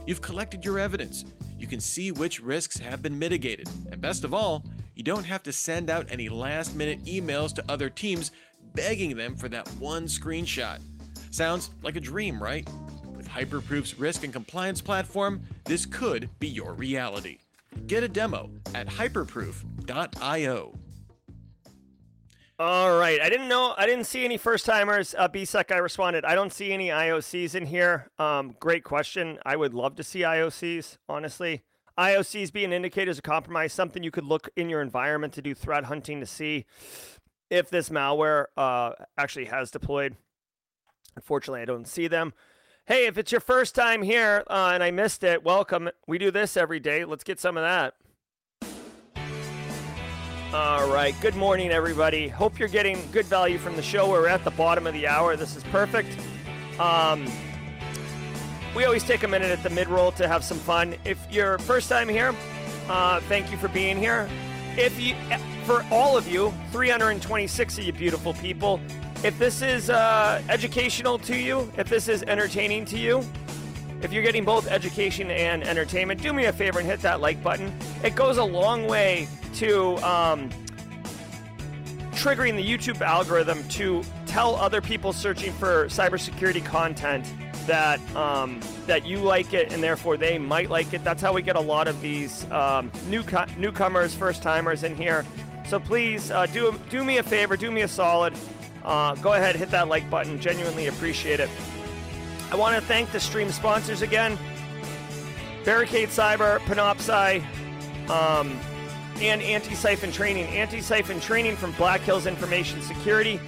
You've 0.08 0.22
collected 0.22 0.66
your 0.66 0.80
evidence, 0.80 1.26
you 1.60 1.68
can 1.68 1.80
see 1.80 2.12
which 2.12 2.42
risks 2.42 2.78
have 2.80 3.04
been 3.04 3.18
mitigated. 3.18 3.70
And 3.92 4.02
best 4.02 4.24
of 4.24 4.34
all, 4.34 4.66
you 4.96 5.04
don't 5.04 5.24
have 5.24 5.44
to 5.44 5.54
send 5.54 5.92
out 5.92 6.08
any 6.10 6.28
last 6.28 6.76
minute 6.76 7.06
emails 7.06 7.54
to 7.56 7.64
other 7.70 7.90
teams 7.90 8.32
begging 8.74 9.16
them 9.16 9.36
for 9.36 9.50
that 9.50 9.68
one 9.80 10.06
screenshot. 10.06 10.80
Sounds 11.30 11.70
like 11.84 11.96
a 11.96 12.02
dream, 12.02 12.42
right? 12.42 12.68
With 13.16 13.30
Hyperproof's 13.30 14.00
risk 14.00 14.24
and 14.24 14.34
compliance 14.34 14.82
platform, 14.82 15.44
this 15.66 15.86
could 15.86 16.30
be 16.40 16.48
your 16.48 16.74
reality. 16.74 17.38
Get 17.86 18.04
a 18.04 18.08
demo 18.08 18.50
at 18.74 18.88
All 22.60 22.98
right. 22.98 23.20
I 23.20 23.30
didn't 23.30 23.48
know. 23.48 23.74
I 23.78 23.86
didn't 23.86 24.06
see 24.06 24.24
any 24.24 24.38
first 24.38 24.66
timers. 24.66 25.16
Uh, 25.18 25.28
BSEC, 25.28 25.72
I 25.72 25.80
responded. 25.80 26.24
I 26.24 26.36
don't 26.36 26.54
see 26.54 26.72
any 26.72 26.90
IOCs 26.90 27.56
in 27.56 27.66
here. 27.66 28.10
Um, 28.20 28.56
great 28.60 28.84
question. 28.84 29.40
I 29.46 29.56
would 29.56 29.74
love 29.74 29.96
to 29.96 30.04
see 30.04 30.20
IOCs, 30.20 30.98
honestly. 31.10 31.64
IOCs 31.98 32.54
being 32.54 32.72
indicators 32.72 33.18
of 33.18 33.24
compromise, 33.24 33.74
something 33.74 34.04
you 34.04 34.12
could 34.12 34.24
look 34.24 34.50
in 34.56 34.70
your 34.70 34.82
environment 34.82 35.34
to 35.34 35.42
do 35.42 35.54
threat 35.54 35.86
hunting 35.86 36.20
to 36.20 36.26
see 36.26 36.66
if 37.50 37.70
this 37.70 37.90
malware 37.90 38.46
uh, 38.56 38.92
actually 39.18 39.46
has 39.46 39.70
deployed. 39.70 40.16
Unfortunately, 41.16 41.62
I 41.62 41.66
don't 41.66 41.88
see 41.88 42.08
them. 42.08 42.34
Hey, 42.86 43.06
if 43.06 43.18
it's 43.18 43.32
your 43.32 43.42
first 43.42 43.76
time 43.76 44.02
here 44.02 44.44
uh, 44.48 44.72
and 44.74 44.84
I 44.84 44.92
missed 44.92 45.24
it, 45.24 45.44
welcome. 45.44 45.90
We 46.08 46.18
do 46.18 46.32
this 46.32 46.58
every 46.58 46.80
day. 46.80 47.06
Let's 47.06 47.24
get 47.24 47.40
some 47.40 47.58
of 47.58 47.64
that. 47.64 47.94
All 50.54 50.88
right. 50.88 51.20
Good 51.20 51.36
morning, 51.36 51.72
everybody. 51.72 52.28
Hope 52.28 52.60
you're 52.60 52.68
getting 52.68 53.00
good 53.12 53.26
value 53.26 53.58
from 53.58 53.76
the 53.76 53.82
show. 53.82 54.08
We're 54.08 54.28
at 54.28 54.44
the 54.44 54.52
bottom 54.52 54.86
of 54.86 54.94
the 54.94 55.08
hour. 55.08 55.36
This 55.36 55.56
is 55.56 55.64
perfect. 55.64 56.16
Um, 56.80 57.28
we 58.76 58.86
always 58.86 59.04
take 59.04 59.24
a 59.24 59.28
minute 59.28 59.50
at 59.50 59.64
the 59.64 59.72
mid 59.72 59.88
roll 59.88 60.12
to 60.12 60.28
have 60.28 60.44
some 60.44 60.60
fun. 60.60 60.94
If 61.06 61.18
you're 61.32 61.58
first 61.58 61.90
time 61.90 62.08
here, 62.08 62.36
uh, 62.88 63.20
thank 63.22 63.50
you 63.50 63.58
for 63.58 63.68
being 63.68 63.98
here. 63.98 64.30
If 64.78 65.00
you, 65.00 65.16
for 65.66 65.84
all 65.90 66.16
of 66.16 66.28
you, 66.28 66.54
326 66.72 67.80
of 67.80 67.84
you 67.86 67.92
beautiful 67.92 68.36
people, 68.36 68.80
if 69.24 69.40
this 69.40 69.64
is 69.64 69.90
uh, 69.90 70.40
educational 70.50 71.18
to 71.18 71.36
you, 71.36 71.72
if 71.78 71.90
this 71.90 72.08
is 72.08 72.22
entertaining 72.22 72.86
to 72.86 73.00
you, 73.00 73.26
if 74.04 74.14
you're 74.14 74.22
getting 74.22 74.46
both 74.46 74.68
education 74.68 75.32
and 75.32 75.64
entertainment, 75.64 76.22
do 76.22 76.32
me 76.32 76.46
a 76.46 76.54
favor 76.54 76.78
and 76.78 76.88
hit 76.88 77.00
that 77.00 77.22
like 77.22 77.42
button. 77.42 77.76
It 78.04 78.14
goes 78.14 78.38
a 78.38 78.44
long 78.44 78.86
way 78.86 79.28
to 79.56 79.98
um, 79.98 80.50
triggering 82.12 82.56
the 82.56 82.66
YouTube 82.66 83.02
algorithm 83.02 83.68
to 83.70 84.04
tell 84.26 84.56
other 84.56 84.82
people 84.82 85.14
searching 85.14 85.52
for 85.54 85.86
cybersecurity 85.88 86.64
content 86.64 87.26
that 87.68 88.00
um, 88.16 88.60
that 88.88 89.06
you 89.06 89.18
like 89.18 89.54
it 89.54 89.72
and 89.72 89.82
therefore 89.82 90.18
they 90.18 90.38
might 90.38 90.70
like 90.70 90.94
it. 90.94 91.04
That's 91.04 91.22
how 91.22 91.34
we 91.34 91.42
get 91.42 91.56
a 91.56 91.62
lot 91.62 91.88
of 91.88 92.02
these 92.02 92.50
um, 92.52 92.92
new 93.08 93.24
newcomers, 93.58 94.14
first 94.16 94.42
timers 94.42 94.84
in 94.84 94.96
here. 94.96 95.26
So 95.68 95.80
please 95.80 96.32
uh, 96.32 96.46
do 96.48 96.80
do 96.90 97.04
me 97.04 97.18
a 97.18 97.24
favor, 97.24 97.58
do 97.58 97.72
me 97.72 97.82
a 97.82 97.88
solid. 97.88 98.34
Uh, 98.84 99.16
go 99.16 99.34
ahead, 99.34 99.56
hit 99.56 99.72
that 99.72 99.88
like 99.88 100.10
button. 100.10 100.40
Genuinely 100.40 100.88
appreciate 100.88 101.40
it. 101.40 101.50
I 102.52 102.56
want 102.56 102.76
to 102.76 102.82
thank 102.82 103.12
the 103.12 103.20
stream 103.20 103.50
sponsors 103.52 104.02
again: 104.02 104.38
Barricade 105.64 106.10
Cyber, 106.10 106.60
Panoptcy. 106.60 107.44
Um, 108.10 108.60
and 109.22 109.42
Antisyphon 109.42 110.14
training. 110.14 110.48
Antisyphon 110.48 111.22
training 111.22 111.56
from 111.56 111.72
Black 111.74 112.02
Hills 112.02 112.26
Information 112.26 112.82
Security. 112.82 113.40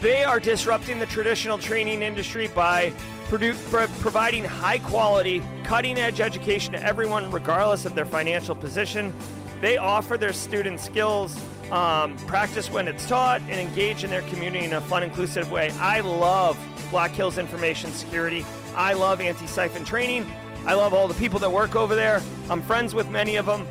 They 0.00 0.24
are 0.24 0.40
disrupting 0.40 0.98
the 0.98 1.06
traditional 1.06 1.58
training 1.58 2.02
industry 2.02 2.48
by 2.48 2.92
produ- 3.26 3.56
pro- 3.70 3.86
providing 4.00 4.44
high 4.44 4.78
quality, 4.78 5.42
cutting 5.64 5.98
edge 5.98 6.20
education 6.20 6.72
to 6.72 6.82
everyone, 6.82 7.30
regardless 7.30 7.84
of 7.84 7.94
their 7.94 8.06
financial 8.06 8.54
position. 8.54 9.14
They 9.60 9.76
offer 9.76 10.16
their 10.16 10.32
students 10.32 10.82
skills, 10.84 11.40
um, 11.70 12.16
practice 12.26 12.70
when 12.70 12.88
it's 12.88 13.06
taught, 13.06 13.40
and 13.42 13.60
engage 13.60 14.02
in 14.02 14.10
their 14.10 14.22
community 14.22 14.64
in 14.64 14.72
a 14.72 14.80
fun, 14.80 15.04
inclusive 15.04 15.52
way. 15.52 15.70
I 15.78 16.00
love 16.00 16.58
Black 16.90 17.12
Hills 17.12 17.38
Information 17.38 17.92
Security. 17.92 18.44
I 18.74 18.94
love 18.94 19.20
Antisyphon 19.20 19.86
training. 19.86 20.26
I 20.66 20.74
love 20.74 20.94
all 20.94 21.08
the 21.08 21.14
people 21.14 21.38
that 21.40 21.50
work 21.50 21.76
over 21.76 21.94
there. 21.94 22.20
I'm 22.50 22.62
friends 22.62 22.94
with 22.94 23.08
many 23.08 23.36
of 23.36 23.46
them. 23.46 23.66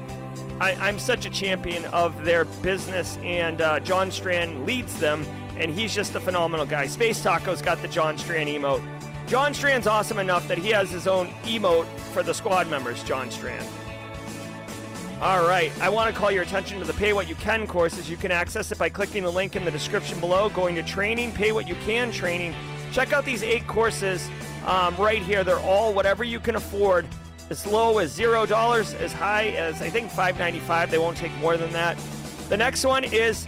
I, 0.62 0.90
am 0.90 1.00
such 1.00 1.26
a 1.26 1.30
champion 1.32 1.86
of 1.86 2.24
their 2.24 2.46
business, 2.46 3.18
and 3.24 3.62
uh, 3.62 3.80
John 3.80 4.12
Strand 4.12 4.64
leads 4.68 5.00
them, 5.00 5.26
and 5.58 5.74
he's 5.74 5.92
just 5.92 6.14
a 6.14 6.20
phenomenal 6.20 6.68
guy. 6.68 6.86
Space 6.86 7.20
Taco's 7.20 7.64
got 7.64 7.82
the 7.82 7.88
John 7.88 8.16
Strand 8.16 8.48
emote. 8.48 8.84
John 9.28 9.56
Strand's 9.56 9.88
awesome 9.88 10.20
enough 10.20 10.48
that 10.48 10.60
he 10.60 10.70
has 10.70 10.92
his 10.92 11.08
own 11.08 11.30
emote 11.46 11.88
for 12.14 12.22
the 12.22 12.32
squad 12.32 12.70
members, 12.70 13.04
John 13.04 13.32
Strand. 13.32 13.68
All 15.20 15.48
right, 15.48 15.72
I 15.82 15.90
want 15.90 16.14
to 16.14 16.20
call 16.20 16.30
your 16.30 16.44
attention 16.44 16.78
to 16.78 16.86
the 16.86 16.94
Pay 16.94 17.14
What 17.14 17.28
You 17.28 17.34
Can 17.36 17.66
courses. 17.66 18.08
You 18.08 18.18
can 18.18 18.32
access 18.32 18.72
it 18.72 18.78
by 18.78 18.90
clicking 18.90 19.24
the 19.24 19.32
link 19.32 19.56
in 19.56 19.66
the 19.66 19.72
description 19.72 20.20
below, 20.20 20.50
going 20.50 20.76
to 20.76 20.84
training, 20.84 21.32
Pay 21.32 21.54
What 21.54 21.68
You 21.68 21.76
Can 21.86 22.12
training. 22.12 22.54
Check 22.92 23.14
out 23.14 23.26
these 23.26 23.42
eight 23.42 23.66
courses 23.66 24.30
um, 24.68 24.96
right 24.98 25.24
here. 25.24 25.44
They're 25.44 25.58
all 25.60 25.92
whatever 25.92 26.24
you 26.24 26.40
can 26.40 26.56
afford 26.56 27.08
as 27.52 27.68
low 27.68 27.98
as 27.98 28.10
zero 28.10 28.46
dollars, 28.46 28.94
as 28.94 29.12
high 29.12 29.50
as 29.50 29.82
I 29.82 29.90
think 29.90 30.10
5.95. 30.10 30.90
They 30.90 30.98
won't 30.98 31.18
take 31.18 31.36
more 31.36 31.58
than 31.58 31.72
that. 31.74 31.98
The 32.48 32.56
next 32.56 32.86
one 32.86 33.04
is 33.04 33.46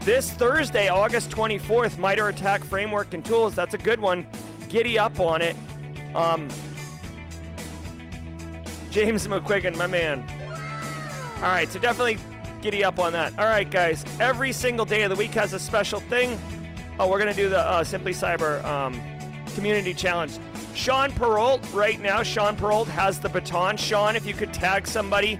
this 0.00 0.32
Thursday, 0.32 0.88
August 0.88 1.30
24th, 1.30 1.98
MITRE 1.98 2.30
ATT&CK 2.30 2.64
Framework 2.64 3.14
and 3.14 3.24
Tools. 3.24 3.54
That's 3.54 3.74
a 3.74 3.78
good 3.78 4.00
one. 4.00 4.26
Giddy 4.68 4.98
up 4.98 5.20
on 5.20 5.40
it. 5.40 5.54
Um, 6.16 6.48
James 8.90 9.28
McQuiggan, 9.28 9.76
my 9.76 9.86
man. 9.86 10.24
All 11.36 11.42
right, 11.42 11.70
so 11.70 11.78
definitely 11.78 12.18
giddy 12.60 12.82
up 12.82 12.98
on 12.98 13.12
that. 13.12 13.38
All 13.38 13.46
right, 13.46 13.70
guys. 13.70 14.04
Every 14.18 14.50
single 14.50 14.84
day 14.84 15.02
of 15.02 15.10
the 15.10 15.16
week 15.16 15.30
has 15.34 15.52
a 15.52 15.60
special 15.60 16.00
thing. 16.00 16.40
Oh, 16.98 17.08
we're 17.08 17.20
gonna 17.20 17.32
do 17.32 17.48
the 17.48 17.60
uh, 17.60 17.84
Simply 17.84 18.12
Cyber 18.12 18.64
um, 18.64 19.00
Community 19.54 19.94
Challenge. 19.94 20.36
Sean 20.78 21.10
Perrault, 21.10 21.60
right 21.74 22.00
now, 22.00 22.22
Sean 22.22 22.54
Perrault 22.54 22.86
has 22.86 23.18
the 23.18 23.28
baton. 23.28 23.76
Sean, 23.76 24.14
if 24.14 24.24
you 24.24 24.32
could 24.32 24.54
tag 24.54 24.86
somebody 24.86 25.36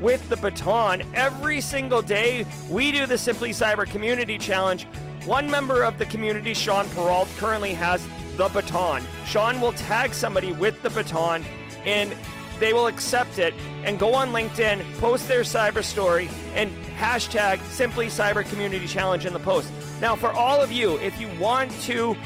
with 0.00 0.28
the 0.28 0.36
baton 0.36 1.04
every 1.14 1.60
single 1.60 2.02
day, 2.02 2.44
we 2.68 2.90
do 2.90 3.06
the 3.06 3.16
Simply 3.16 3.50
Cyber 3.50 3.86
Community 3.86 4.36
Challenge. 4.36 4.88
One 5.26 5.48
member 5.48 5.84
of 5.84 5.96
the 5.96 6.06
community, 6.06 6.54
Sean 6.54 6.88
Perrault, 6.88 7.28
currently 7.36 7.72
has 7.72 8.04
the 8.36 8.48
baton. 8.48 9.04
Sean 9.26 9.60
will 9.60 9.74
tag 9.74 10.12
somebody 10.12 10.52
with 10.54 10.82
the 10.82 10.90
baton 10.90 11.44
and 11.86 12.12
they 12.58 12.72
will 12.72 12.88
accept 12.88 13.38
it 13.38 13.54
and 13.84 13.96
go 13.96 14.12
on 14.12 14.32
LinkedIn, 14.32 14.82
post 14.98 15.28
their 15.28 15.42
cyber 15.42 15.84
story, 15.84 16.28
and 16.56 16.68
hashtag 16.98 17.62
Simply 17.70 18.08
Cyber 18.08 18.44
Community 18.44 18.88
Challenge 18.88 19.24
in 19.24 19.32
the 19.32 19.38
post. 19.38 19.70
Now, 20.00 20.16
for 20.16 20.32
all 20.32 20.60
of 20.60 20.72
you, 20.72 20.98
if 20.98 21.18
you 21.20 21.28
want 21.38 21.70
to 21.82 22.16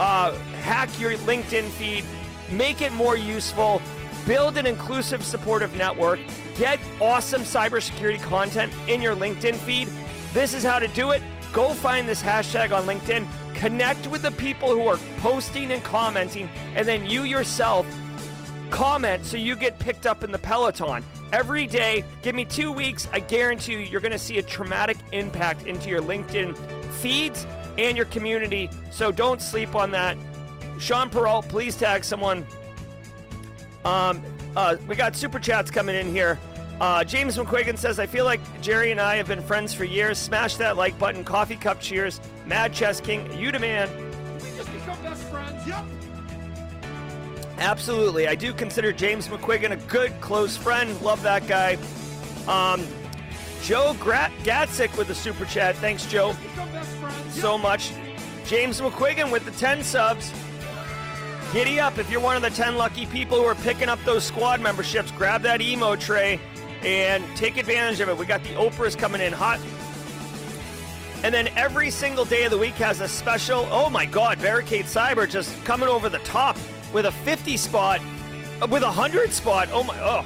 uh, 0.00 0.34
hack 0.62 0.88
your 0.98 1.12
LinkedIn 1.18 1.68
feed, 1.70 2.04
make 2.50 2.80
it 2.80 2.92
more 2.92 3.16
useful, 3.16 3.82
build 4.26 4.56
an 4.56 4.66
inclusive, 4.66 5.24
supportive 5.24 5.74
network, 5.76 6.20
get 6.56 6.78
awesome 7.00 7.42
cybersecurity 7.42 8.22
content 8.22 8.72
in 8.88 9.02
your 9.02 9.16
LinkedIn 9.16 9.56
feed, 9.56 9.88
this 10.32 10.54
is 10.54 10.62
how 10.62 10.78
to 10.78 10.88
do 10.88 11.10
it. 11.10 11.22
Go 11.52 11.74
find 11.74 12.08
this 12.08 12.22
hashtag 12.22 12.74
on 12.74 12.86
LinkedIn, 12.86 13.26
connect 13.54 14.06
with 14.06 14.22
the 14.22 14.30
people 14.32 14.70
who 14.70 14.86
are 14.86 14.96
posting 15.18 15.70
and 15.72 15.82
commenting, 15.84 16.48
and 16.74 16.88
then 16.88 17.04
you 17.04 17.24
yourself 17.24 17.86
comment 18.70 19.26
so 19.26 19.36
you 19.36 19.54
get 19.54 19.78
picked 19.78 20.06
up 20.06 20.24
in 20.24 20.32
the 20.32 20.38
peloton. 20.38 21.04
Every 21.32 21.66
day, 21.66 22.04
give 22.22 22.34
me 22.34 22.46
two 22.46 22.72
weeks, 22.72 23.08
I 23.12 23.20
guarantee 23.20 23.72
you, 23.72 23.78
you're 23.80 24.00
going 24.00 24.12
to 24.12 24.18
see 24.18 24.38
a 24.38 24.42
traumatic 24.42 24.96
impact 25.12 25.66
into 25.66 25.90
your 25.90 26.00
LinkedIn 26.00 26.56
feeds 26.92 27.46
and 27.76 27.96
your 27.96 28.06
community. 28.06 28.70
So 28.90 29.12
don't 29.12 29.42
sleep 29.42 29.74
on 29.74 29.90
that. 29.90 30.16
Sean 30.82 31.08
Perrault, 31.08 31.48
please 31.48 31.76
tag 31.76 32.02
someone. 32.02 32.44
Um, 33.84 34.20
uh, 34.56 34.76
we 34.88 34.96
got 34.96 35.14
super 35.14 35.38
chats 35.38 35.70
coming 35.70 35.94
in 35.94 36.10
here. 36.10 36.40
Uh, 36.80 37.04
James 37.04 37.38
McQuiggan 37.38 37.78
says, 37.78 38.00
I 38.00 38.06
feel 38.06 38.24
like 38.24 38.40
Jerry 38.60 38.90
and 38.90 39.00
I 39.00 39.14
have 39.14 39.28
been 39.28 39.42
friends 39.42 39.72
for 39.72 39.84
years. 39.84 40.18
Smash 40.18 40.56
that 40.56 40.76
like 40.76 40.98
button. 40.98 41.22
Coffee 41.22 41.54
cup 41.54 41.80
cheers. 41.80 42.20
Mad 42.46 42.72
Chess 42.72 43.00
King, 43.00 43.32
you 43.38 43.52
demand. 43.52 43.92
We 44.42 44.50
just 44.56 44.72
become 44.72 45.00
best 45.02 45.22
friends. 45.24 45.64
Yep. 45.68 45.84
Absolutely. 47.58 48.26
I 48.26 48.34
do 48.34 48.52
consider 48.52 48.92
James 48.92 49.28
McQuiggan 49.28 49.70
a 49.70 49.76
good, 49.88 50.20
close 50.20 50.56
friend. 50.56 51.00
Love 51.00 51.22
that 51.22 51.46
guy. 51.46 51.78
Um, 52.48 52.84
Joe 53.62 53.94
Grat- 54.00 54.32
Gatzik 54.42 54.96
with 54.98 55.06
the 55.06 55.14
super 55.14 55.44
chat. 55.44 55.76
Thanks, 55.76 56.06
Joe, 56.06 56.34
so 57.30 57.56
much. 57.56 57.92
James 58.46 58.80
McQuiggan 58.80 59.30
with 59.30 59.44
the 59.44 59.52
10 59.52 59.84
subs. 59.84 60.32
Giddy 61.52 61.78
up 61.78 61.98
if 61.98 62.10
you're 62.10 62.18
one 62.18 62.34
of 62.34 62.40
the 62.40 62.48
10 62.48 62.76
lucky 62.76 63.04
people 63.04 63.36
who 63.36 63.44
are 63.44 63.54
picking 63.56 63.90
up 63.90 64.02
those 64.06 64.24
squad 64.24 64.58
memberships. 64.62 65.10
Grab 65.10 65.42
that 65.42 65.60
emo 65.60 65.96
tray 65.96 66.40
and 66.82 67.22
take 67.36 67.58
advantage 67.58 68.00
of 68.00 68.08
it. 68.08 68.16
We 68.16 68.24
got 68.24 68.42
the 68.42 68.54
Oprahs 68.54 68.96
coming 68.96 69.20
in 69.20 69.34
hot. 69.34 69.60
And 71.22 71.34
then 71.34 71.48
every 71.48 71.90
single 71.90 72.24
day 72.24 72.44
of 72.44 72.52
the 72.52 72.56
week 72.56 72.76
has 72.76 73.02
a 73.02 73.08
special. 73.08 73.68
Oh 73.70 73.90
my 73.90 74.06
God, 74.06 74.40
Barricade 74.40 74.86
Cyber 74.86 75.28
just 75.28 75.62
coming 75.66 75.90
over 75.90 76.08
the 76.08 76.20
top 76.20 76.56
with 76.90 77.04
a 77.04 77.12
50 77.12 77.58
spot, 77.58 78.00
uh, 78.62 78.66
with 78.66 78.82
a 78.82 78.86
100 78.86 79.30
spot. 79.30 79.68
Oh 79.72 79.84
my, 79.84 79.98
oh. 80.00 80.24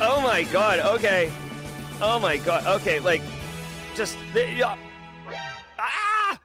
Oh 0.00 0.20
my 0.20 0.44
God, 0.44 0.78
okay. 0.78 1.32
Oh 2.00 2.20
my 2.20 2.36
God, 2.36 2.64
okay, 2.80 3.00
like, 3.00 3.22
just, 3.96 4.16
yeah. 4.34 4.76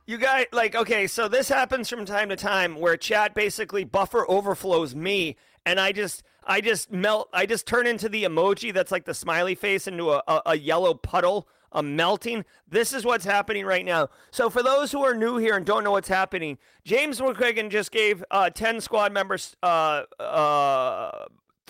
You 0.07 0.17
guys, 0.17 0.45
like, 0.53 0.73
okay, 0.73 1.05
so 1.05 1.27
this 1.27 1.49
happens 1.49 1.89
from 1.89 2.05
time 2.05 2.29
to 2.29 2.37
time 2.37 2.79
where 2.79 2.95
chat 2.95 3.35
basically 3.35 3.83
buffer 3.83 4.25
overflows 4.31 4.95
me, 4.95 5.35
and 5.65 5.81
I 5.81 5.91
just, 5.91 6.23
I 6.45 6.61
just 6.61 6.93
melt, 6.93 7.27
I 7.33 7.45
just 7.45 7.67
turn 7.67 7.85
into 7.85 8.07
the 8.07 8.23
emoji 8.23 8.73
that's 8.73 8.89
like 8.89 9.03
the 9.03 9.13
smiley 9.13 9.53
face 9.53 9.85
into 9.85 10.11
a, 10.11 10.23
a, 10.25 10.41
a 10.45 10.57
yellow 10.57 10.93
puddle 10.93 11.49
a 11.73 11.83
melting. 11.83 12.45
This 12.69 12.93
is 12.93 13.03
what's 13.03 13.25
happening 13.25 13.65
right 13.65 13.83
now. 13.83 14.07
So, 14.31 14.49
for 14.49 14.63
those 14.63 14.93
who 14.93 15.03
are 15.03 15.13
new 15.13 15.35
here 15.35 15.57
and 15.57 15.65
don't 15.65 15.83
know 15.83 15.91
what's 15.91 16.07
happening, 16.07 16.57
James 16.85 17.19
McQuiggan 17.19 17.69
just 17.69 17.91
gave 17.91 18.23
uh, 18.31 18.49
10 18.49 18.79
squad 18.79 19.11
members 19.11 19.57
uh, 19.61 20.03
uh, 20.19 21.25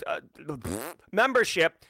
uh 0.06 0.20
membership. 1.10 1.84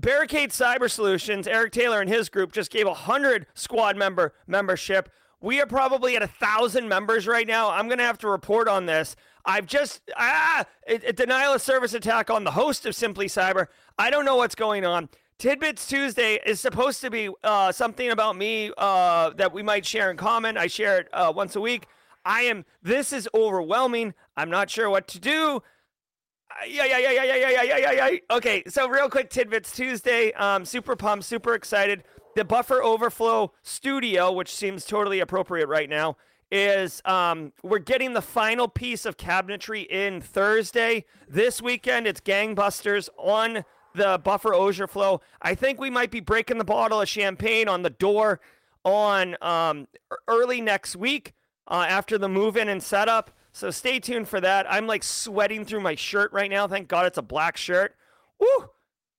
Barricade 0.00 0.50
Cyber 0.50 0.90
Solutions, 0.90 1.46
Eric 1.46 1.72
Taylor 1.72 2.00
and 2.00 2.08
his 2.08 2.30
group 2.30 2.50
just 2.50 2.70
gave 2.72 2.86
a 2.86 2.90
100 2.90 3.46
squad 3.54 3.96
member 3.96 4.32
membership. 4.46 5.10
We 5.42 5.60
are 5.60 5.66
probably 5.66 6.14
at 6.14 6.22
a 6.22 6.28
thousand 6.28 6.88
members 6.88 7.26
right 7.26 7.46
now. 7.46 7.70
I'm 7.70 7.88
going 7.88 7.98
to 7.98 8.04
have 8.04 8.18
to 8.18 8.28
report 8.28 8.68
on 8.68 8.86
this. 8.86 9.16
I've 9.44 9.66
just 9.66 10.00
ah 10.16 10.64
a, 10.88 10.94
a 11.08 11.12
denial 11.12 11.52
of 11.52 11.60
service 11.60 11.94
attack 11.94 12.30
on 12.30 12.44
the 12.44 12.52
host 12.52 12.86
of 12.86 12.94
Simply 12.94 13.26
Cyber. 13.26 13.66
I 13.98 14.08
don't 14.08 14.24
know 14.24 14.36
what's 14.36 14.54
going 14.54 14.84
on. 14.84 15.08
Tidbits 15.38 15.88
Tuesday 15.88 16.38
is 16.46 16.60
supposed 16.60 17.00
to 17.00 17.10
be 17.10 17.28
uh, 17.42 17.72
something 17.72 18.10
about 18.10 18.36
me 18.36 18.70
uh, 18.78 19.30
that 19.30 19.52
we 19.52 19.64
might 19.64 19.84
share 19.84 20.12
in 20.12 20.16
common. 20.16 20.56
I 20.56 20.68
share 20.68 21.00
it 21.00 21.08
uh, 21.12 21.32
once 21.34 21.56
a 21.56 21.60
week. 21.60 21.88
I 22.24 22.42
am. 22.42 22.64
This 22.80 23.12
is 23.12 23.28
overwhelming. 23.34 24.14
I'm 24.36 24.50
not 24.50 24.70
sure 24.70 24.88
what 24.88 25.08
to 25.08 25.18
do. 25.18 25.60
Yeah, 26.68 26.84
yeah, 26.84 26.98
yeah, 26.98 27.10
yeah, 27.10 27.24
yeah, 27.24 27.34
yeah, 27.34 27.62
yeah, 27.62 27.76
yeah, 27.78 28.08
yeah. 28.10 28.18
Okay, 28.30 28.62
so 28.68 28.88
real 28.88 29.08
quick, 29.08 29.30
tidbits 29.30 29.74
Tuesday. 29.74 30.32
Um, 30.34 30.64
super 30.64 30.94
pumped, 30.94 31.24
super 31.24 31.54
excited. 31.54 32.04
The 32.34 32.44
Buffer 32.44 32.82
Overflow 32.82 33.52
Studio, 33.62 34.32
which 34.32 34.54
seems 34.54 34.86
totally 34.86 35.20
appropriate 35.20 35.68
right 35.68 35.88
now, 35.88 36.16
is 36.50 37.02
um, 37.04 37.52
we're 37.62 37.78
getting 37.78 38.14
the 38.14 38.22
final 38.22 38.68
piece 38.68 39.04
of 39.04 39.16
cabinetry 39.16 39.86
in 39.86 40.20
Thursday. 40.20 41.04
This 41.28 41.60
weekend, 41.60 42.06
it's 42.06 42.20
gangbusters 42.20 43.08
on 43.18 43.64
the 43.94 44.18
buffer 44.22 44.54
overflow. 44.54 45.20
I 45.42 45.54
think 45.54 45.78
we 45.78 45.90
might 45.90 46.10
be 46.10 46.20
breaking 46.20 46.58
the 46.58 46.64
bottle 46.64 47.00
of 47.00 47.08
champagne 47.08 47.68
on 47.68 47.82
the 47.82 47.90
door 47.90 48.40
on 48.84 49.36
um, 49.42 49.86
early 50.26 50.60
next 50.60 50.96
week 50.96 51.34
uh, 51.68 51.86
after 51.88 52.18
the 52.18 52.28
move 52.28 52.56
in 52.56 52.68
and 52.68 52.82
setup. 52.82 53.30
So 53.52 53.70
stay 53.70 54.00
tuned 54.00 54.28
for 54.28 54.40
that. 54.40 54.66
I'm 54.70 54.86
like 54.86 55.04
sweating 55.04 55.64
through 55.64 55.80
my 55.80 55.94
shirt 55.94 56.32
right 56.32 56.50
now. 56.50 56.66
Thank 56.66 56.88
God 56.88 57.06
it's 57.06 57.18
a 57.18 57.22
black 57.22 57.56
shirt. 57.56 57.94
Woo! 58.38 58.70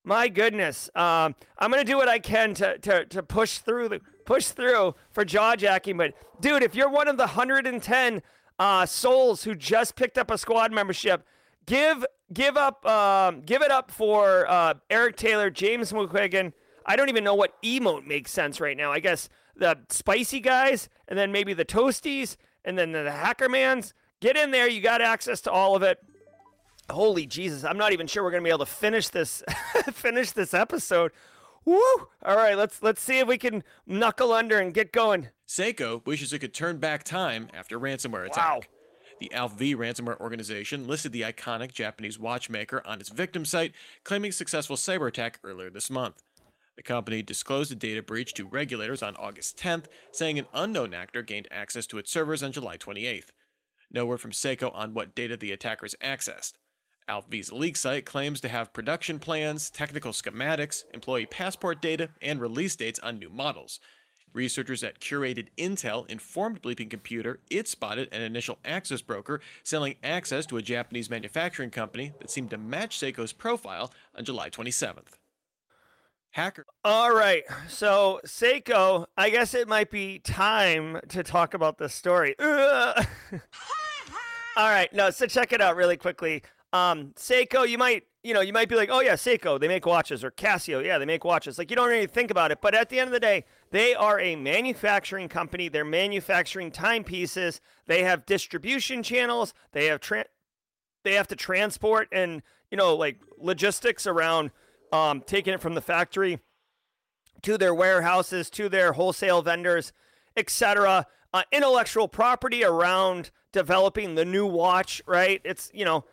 My 0.03 0.27
goodness. 0.27 0.89
Um, 0.95 1.35
I'm 1.57 1.71
gonna 1.71 1.83
do 1.83 1.97
what 1.97 2.09
I 2.09 2.19
can 2.19 2.53
to, 2.55 2.77
to, 2.79 3.05
to 3.05 3.23
push 3.23 3.59
through 3.59 3.89
the 3.89 4.01
push 4.25 4.47
through 4.47 4.95
for 5.11 5.23
jaw 5.23 5.55
jacking. 5.55 5.97
But 5.97 6.13
dude, 6.41 6.63
if 6.63 6.75
you're 6.75 6.89
one 6.89 7.07
of 7.07 7.17
the 7.17 7.23
110 7.23 8.21
uh, 8.59 8.85
souls 8.85 9.43
who 9.43 9.55
just 9.55 9.95
picked 9.95 10.17
up 10.17 10.29
a 10.29 10.37
squad 10.37 10.71
membership, 10.71 11.25
give 11.65 12.05
give 12.33 12.57
up 12.57 12.85
um, 12.85 13.41
give 13.41 13.61
it 13.61 13.71
up 13.71 13.91
for 13.91 14.49
uh, 14.49 14.73
Eric 14.89 15.15
Taylor, 15.15 15.49
James 15.49 15.91
McQuiggan. 15.93 16.51
I 16.85 16.97
don't 16.97 17.07
even 17.07 17.23
know 17.23 17.35
what 17.35 17.61
emote 17.61 18.05
makes 18.05 18.31
sense 18.31 18.59
right 18.59 18.75
now. 18.75 18.91
I 18.91 18.99
guess 18.99 19.29
the 19.55 19.77
spicy 19.89 20.41
guys, 20.41 20.89
and 21.07 21.17
then 21.17 21.31
maybe 21.31 21.53
the 21.53 21.65
toasties, 21.65 22.35
and 22.65 22.77
then 22.77 22.91
the 22.91 23.09
hackermans. 23.09 23.93
Get 24.19 24.37
in 24.37 24.51
there. 24.51 24.69
You 24.69 24.81
got 24.81 25.01
access 25.01 25.41
to 25.41 25.51
all 25.51 25.75
of 25.75 25.83
it. 25.83 25.99
Holy 26.89 27.25
Jesus! 27.25 27.63
I'm 27.63 27.77
not 27.77 27.93
even 27.93 28.07
sure 28.07 28.23
we're 28.23 28.31
gonna 28.31 28.43
be 28.43 28.49
able 28.49 28.59
to 28.59 28.65
finish 28.65 29.09
this 29.09 29.43
finish 29.93 30.31
this 30.31 30.53
episode. 30.53 31.11
Woo! 31.65 31.81
All 32.23 32.35
right, 32.35 32.57
let's 32.57 32.81
let's 32.83 33.01
see 33.01 33.19
if 33.19 33.27
we 33.27 33.37
can 33.37 33.63
knuckle 33.85 34.33
under 34.33 34.59
and 34.59 34.73
get 34.73 34.91
going. 34.91 35.29
Seiko 35.47 36.05
wishes 36.05 36.33
it 36.33 36.39
could 36.39 36.53
turn 36.53 36.77
back 36.77 37.03
time 37.03 37.47
after 37.53 37.79
ransomware 37.79 38.25
attack. 38.25 38.37
Wow. 38.37 38.61
The 39.19 39.29
ALPHV 39.29 39.75
ransomware 39.75 40.19
organization 40.19 40.87
listed 40.87 41.13
the 41.13 41.21
iconic 41.21 41.71
Japanese 41.71 42.19
watchmaker 42.19 42.81
on 42.85 42.99
its 42.99 43.09
victim 43.09 43.45
site, 43.45 43.71
claiming 44.03 44.31
successful 44.31 44.75
cyber 44.75 45.07
attack 45.07 45.39
earlier 45.43 45.69
this 45.69 45.89
month. 45.89 46.23
The 46.75 46.83
company 46.83 47.21
disclosed 47.21 47.71
the 47.71 47.75
data 47.75 48.01
breach 48.01 48.33
to 48.33 48.47
regulators 48.47 49.03
on 49.03 49.15
August 49.15 49.57
10th, 49.57 49.85
saying 50.11 50.39
an 50.39 50.47
unknown 50.53 50.93
actor 50.93 51.21
gained 51.21 51.47
access 51.51 51.85
to 51.87 51.99
its 51.99 52.11
servers 52.11 52.41
on 52.41 52.51
July 52.51 52.77
28th. 52.77 53.29
No 53.91 54.05
word 54.05 54.19
from 54.19 54.31
Seiko 54.31 54.73
on 54.73 54.93
what 54.93 55.13
data 55.13 55.37
the 55.37 55.51
attackers 55.51 55.95
accessed. 56.03 56.53
ALPHV's 57.07 57.51
leak 57.51 57.77
site 57.77 58.05
claims 58.05 58.41
to 58.41 58.49
have 58.49 58.73
production 58.73 59.19
plans, 59.19 59.69
technical 59.69 60.11
schematics, 60.11 60.83
employee 60.93 61.25
passport 61.25 61.81
data, 61.81 62.09
and 62.21 62.41
release 62.41 62.75
dates 62.75 62.99
on 62.99 63.19
new 63.19 63.29
models. 63.29 63.79
Researchers 64.33 64.83
at 64.83 64.99
Curated 64.99 65.47
Intel 65.57 66.09
informed 66.09 66.61
Bleeping 66.61 66.89
Computer 66.89 67.39
it 67.49 67.67
spotted 67.67 68.09
an 68.11 68.21
initial 68.21 68.57
access 68.65 69.01
broker 69.01 69.41
selling 69.63 69.95
access 70.03 70.45
to 70.47 70.57
a 70.57 70.61
Japanese 70.61 71.09
manufacturing 71.09 71.69
company 71.69 72.13
that 72.19 72.31
seemed 72.31 72.49
to 72.49 72.57
match 72.57 72.99
Seiko's 72.99 73.31
profile 73.31 73.91
on 74.17 74.25
July 74.25 74.49
27th. 74.49 75.19
Hacker. 76.31 76.65
All 76.83 77.13
right. 77.13 77.43
So, 77.67 78.19
Seiko, 78.25 79.05
I 79.15 79.29
guess 79.29 79.53
it 79.53 79.67
might 79.67 79.91
be 79.91 80.17
time 80.17 80.99
to 81.09 81.21
talk 81.21 81.53
about 81.53 81.77
this 81.77 81.93
story. 81.93 82.33
All 82.39 82.95
right. 84.57 84.91
No, 84.93 85.11
so 85.11 85.27
check 85.27 85.53
it 85.53 85.61
out 85.61 85.75
really 85.75 85.95
quickly. 85.95 86.41
Um, 86.73 87.13
Seiko, 87.15 87.69
you 87.69 87.77
might, 87.77 88.03
you 88.23 88.33
know, 88.33 88.41
you 88.41 88.51
might 88.51 88.67
be 88.67 88.75
like, 88.75 88.89
oh 88.91 88.99
yeah, 88.99 89.13
Seiko, 89.13 89.59
they 89.59 89.67
make 89.67 89.85
watches, 89.85 90.23
or 90.23 90.31
Casio, 90.31 90.83
yeah, 90.83 90.97
they 90.97 91.05
make 91.05 91.23
watches. 91.23 91.59
Like 91.59 91.69
you 91.69 91.75
don't 91.75 91.87
really 91.87 92.07
think 92.07 92.31
about 92.31 92.51
it, 92.51 92.61
but 92.61 92.73
at 92.73 92.89
the 92.89 92.99
end 92.99 93.09
of 93.09 93.13
the 93.13 93.19
day, 93.19 93.45
they 93.69 93.93
are 93.93 94.19
a 94.19 94.35
manufacturing 94.35 95.29
company. 95.29 95.69
They're 95.69 95.85
manufacturing 95.85 96.71
timepieces. 96.71 97.61
They 97.85 98.03
have 98.03 98.25
distribution 98.25 99.03
channels. 99.03 99.53
They 99.71 99.85
have 99.85 99.99
tra- 99.99 100.25
they 101.03 101.13
have 101.13 101.27
to 101.27 101.35
transport 101.35 102.07
and 102.11 102.41
you 102.71 102.77
know 102.77 102.95
like 102.95 103.19
logistics 103.37 104.07
around 104.07 104.51
um, 104.91 105.21
taking 105.21 105.53
it 105.53 105.61
from 105.61 105.75
the 105.75 105.81
factory 105.81 106.39
to 107.43 107.57
their 107.57 107.75
warehouses, 107.75 108.49
to 108.51 108.67
their 108.67 108.93
wholesale 108.93 109.43
vendors, 109.43 109.93
etc. 110.35 111.05
Uh, 111.33 111.43
intellectual 111.51 112.07
property 112.07 112.63
around 112.63 113.29
developing 113.51 114.15
the 114.15 114.25
new 114.25 114.47
watch, 114.47 115.01
right? 115.05 115.39
It's 115.43 115.69
you 115.71 115.85
know 115.85 116.05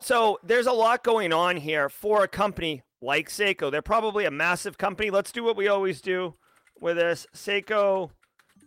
so 0.00 0.38
there's 0.42 0.66
a 0.66 0.72
lot 0.72 1.04
going 1.04 1.32
on 1.32 1.56
here 1.56 1.88
for 1.88 2.24
a 2.24 2.28
company 2.28 2.82
like 3.02 3.28
Seiko. 3.28 3.70
They're 3.70 3.82
probably 3.82 4.24
a 4.24 4.30
massive 4.30 4.78
company. 4.78 5.10
Let's 5.10 5.32
do 5.32 5.44
what 5.44 5.56
we 5.56 5.68
always 5.68 6.00
do 6.00 6.34
with 6.80 6.96
this 6.96 7.26
Seiko 7.34 8.10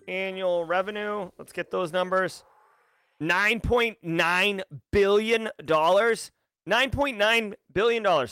annual 0.07 0.65
revenue. 0.65 1.29
Let's 1.37 1.51
get 1.51 1.71
those 1.71 1.91
numbers. 1.91 2.43
$9.9 3.21 4.61
billion. 4.91 5.49
$9.9 5.61 7.53
billion. 7.73 8.27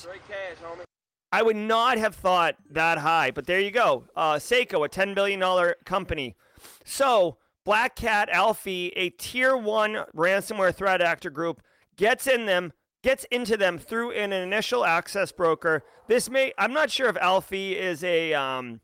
I 1.33 1.41
would 1.41 1.55
not 1.55 1.97
have 1.97 2.15
thought 2.15 2.55
that 2.71 2.97
high, 2.97 3.31
but 3.31 3.47
there 3.47 3.61
you 3.61 3.71
go. 3.71 4.03
Uh, 4.15 4.35
Seiko, 4.35 4.85
a 4.85 4.89
$10 4.89 5.15
billion 5.15 5.73
company. 5.85 6.35
So, 6.83 7.37
Black 7.63 7.95
Cat 7.95 8.29
Alphie, 8.33 8.91
a 8.95 9.11
tier 9.11 9.55
one 9.55 10.03
ransomware 10.15 10.75
threat 10.75 11.01
actor 11.01 11.29
group, 11.29 11.61
gets 11.95 12.27
in 12.27 12.45
them 12.45 12.73
gets 13.03 13.23
into 13.25 13.57
them 13.57 13.77
through 13.79 14.11
an 14.11 14.31
initial 14.31 14.85
access 14.85 15.31
broker. 15.31 15.83
This 16.07 16.29
may, 16.29 16.53
I'm 16.57 16.73
not 16.73 16.91
sure 16.91 17.09
if 17.09 17.17
Alfie 17.17 17.77
is 17.77 18.03
a 18.03 18.33
um, 18.33 18.81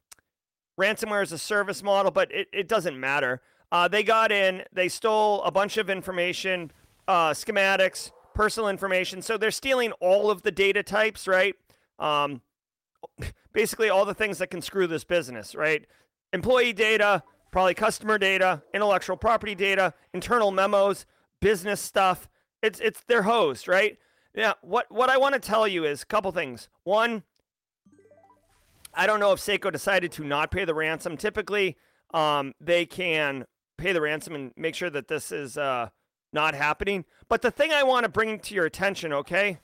ransomware 0.79 1.21
as 1.21 1.31
a 1.31 1.37
service 1.37 1.83
model, 1.83 2.11
but 2.11 2.31
it, 2.31 2.47
it 2.51 2.67
doesn't 2.67 2.99
matter. 2.99 3.41
Uh, 3.71 3.87
they 3.87 4.03
got 4.03 4.31
in, 4.31 4.63
they 4.71 4.87
stole 4.87 5.43
a 5.43 5.51
bunch 5.51 5.77
of 5.77 5.89
information, 5.89 6.71
uh, 7.07 7.31
schematics, 7.31 8.11
personal 8.33 8.69
information. 8.69 9.21
So 9.21 9.37
they're 9.37 9.51
stealing 9.51 9.91
all 9.93 10.31
of 10.31 10.43
the 10.43 10.51
data 10.51 10.83
types, 10.83 11.27
right? 11.27 11.55
Um, 11.99 12.41
basically, 13.53 13.89
all 13.89 14.05
the 14.05 14.13
things 14.13 14.37
that 14.37 14.47
can 14.47 14.61
screw 14.61 14.87
this 14.87 15.03
business, 15.03 15.53
right? 15.53 15.85
Employee 16.33 16.73
data, 16.73 17.23
probably 17.51 17.73
customer 17.73 18.17
data, 18.17 18.61
intellectual 18.73 19.17
property 19.17 19.55
data, 19.55 19.93
internal 20.13 20.51
memos, 20.51 21.05
business 21.41 21.81
stuff. 21.81 22.29
It's 22.61 22.79
it's 22.79 23.01
their 23.07 23.23
host, 23.23 23.67
right? 23.67 23.97
Yeah, 24.37 24.53
what 24.61 24.85
what 24.91 25.09
I 25.09 25.17
want 25.17 25.33
to 25.33 25.39
tell 25.39 25.67
you 25.67 25.83
is 25.83 26.03
a 26.03 26.05
couple 26.05 26.31
things. 26.31 26.69
One, 26.83 27.23
I 28.93 29.07
don't 29.07 29.19
know 29.19 29.31
if 29.31 29.39
Seiko 29.39 29.71
decided 29.71 30.11
to 30.11 30.23
not 30.23 30.51
pay 30.51 30.63
the 30.63 30.75
ransom. 30.75 31.17
Typically, 31.17 31.75
um, 32.13 32.53
they 32.61 32.85
can 32.85 33.45
pay 33.79 33.93
the 33.93 34.01
ransom 34.01 34.35
and 34.35 34.51
make 34.55 34.75
sure 34.75 34.91
that 34.91 35.07
this 35.07 35.31
is 35.31 35.57
uh, 35.57 35.89
not 36.31 36.53
happening. 36.53 37.03
But 37.27 37.41
the 37.41 37.49
thing 37.49 37.71
I 37.71 37.81
want 37.81 38.03
to 38.03 38.09
bring 38.09 38.37
to 38.41 38.53
your 38.53 38.67
attention, 38.67 39.11
okay? 39.11 39.57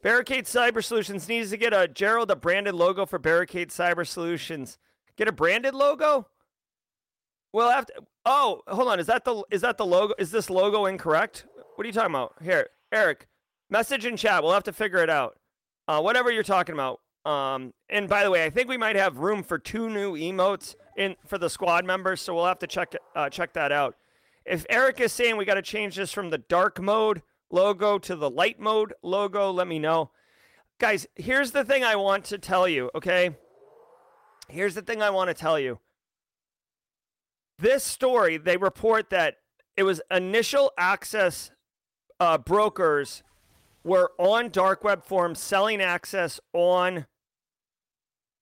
Barricade 0.00 0.44
Cyber 0.44 0.82
Solutions 0.82 1.28
needs 1.28 1.50
to 1.50 1.56
get 1.56 1.72
a 1.72 1.88
Gerald 1.88 2.30
a 2.30 2.36
branded 2.36 2.76
logo 2.76 3.04
for 3.04 3.18
Barricade 3.18 3.70
Cyber 3.70 4.06
Solutions. 4.06 4.78
Get 5.16 5.26
a 5.26 5.32
branded 5.32 5.74
logo? 5.74 6.28
We'll 7.52 7.68
to. 7.68 7.92
Oh, 8.24 8.62
hold 8.68 8.86
on. 8.86 9.00
Is 9.00 9.06
that 9.06 9.24
the 9.24 9.42
is 9.50 9.62
that 9.62 9.76
the 9.76 9.86
logo? 9.86 10.14
Is 10.20 10.30
this 10.30 10.48
logo 10.48 10.86
incorrect? 10.86 11.46
What 11.74 11.84
are 11.84 11.88
you 11.88 11.92
talking 11.92 12.14
about? 12.14 12.36
Here, 12.40 12.68
Eric. 12.92 13.26
Message 13.70 14.06
in 14.06 14.16
chat. 14.16 14.42
We'll 14.42 14.52
have 14.52 14.64
to 14.64 14.72
figure 14.72 15.02
it 15.02 15.10
out. 15.10 15.38
Uh, 15.86 16.00
whatever 16.00 16.30
you're 16.30 16.42
talking 16.42 16.74
about. 16.74 17.00
Um, 17.24 17.74
and 17.90 18.08
by 18.08 18.24
the 18.24 18.30
way, 18.30 18.44
I 18.44 18.50
think 18.50 18.68
we 18.68 18.76
might 18.76 18.96
have 18.96 19.18
room 19.18 19.42
for 19.42 19.58
two 19.58 19.90
new 19.90 20.14
emotes 20.14 20.74
in 20.96 21.16
for 21.26 21.36
the 21.36 21.50
squad 21.50 21.84
members, 21.84 22.20
so 22.20 22.34
we'll 22.34 22.46
have 22.46 22.58
to 22.60 22.66
check 22.66 22.94
uh, 23.14 23.28
check 23.28 23.52
that 23.54 23.72
out. 23.72 23.96
If 24.46 24.64
Eric 24.70 25.00
is 25.00 25.12
saying 25.12 25.36
we 25.36 25.44
got 25.44 25.54
to 25.54 25.62
change 25.62 25.96
this 25.96 26.12
from 26.12 26.30
the 26.30 26.38
dark 26.38 26.80
mode 26.80 27.22
logo 27.50 27.98
to 27.98 28.16
the 28.16 28.30
light 28.30 28.58
mode 28.58 28.94
logo, 29.02 29.50
let 29.50 29.66
me 29.66 29.78
know. 29.78 30.10
Guys, 30.78 31.06
here's 31.16 31.50
the 31.50 31.64
thing 31.64 31.84
I 31.84 31.96
want 31.96 32.24
to 32.26 32.38
tell 32.38 32.68
you, 32.68 32.90
okay? 32.94 33.36
Here's 34.48 34.74
the 34.74 34.82
thing 34.82 35.02
I 35.02 35.10
want 35.10 35.28
to 35.28 35.34
tell 35.34 35.58
you. 35.58 35.80
This 37.58 37.84
story, 37.84 38.38
they 38.38 38.56
report 38.56 39.10
that 39.10 39.36
it 39.76 39.82
was 39.82 40.00
initial 40.10 40.72
access 40.78 41.50
uh, 42.20 42.38
brokers 42.38 43.22
were 43.88 44.12
on 44.18 44.50
dark 44.50 44.84
web 44.84 45.02
forums 45.02 45.40
selling 45.40 45.80
access 45.80 46.38
on 46.52 47.06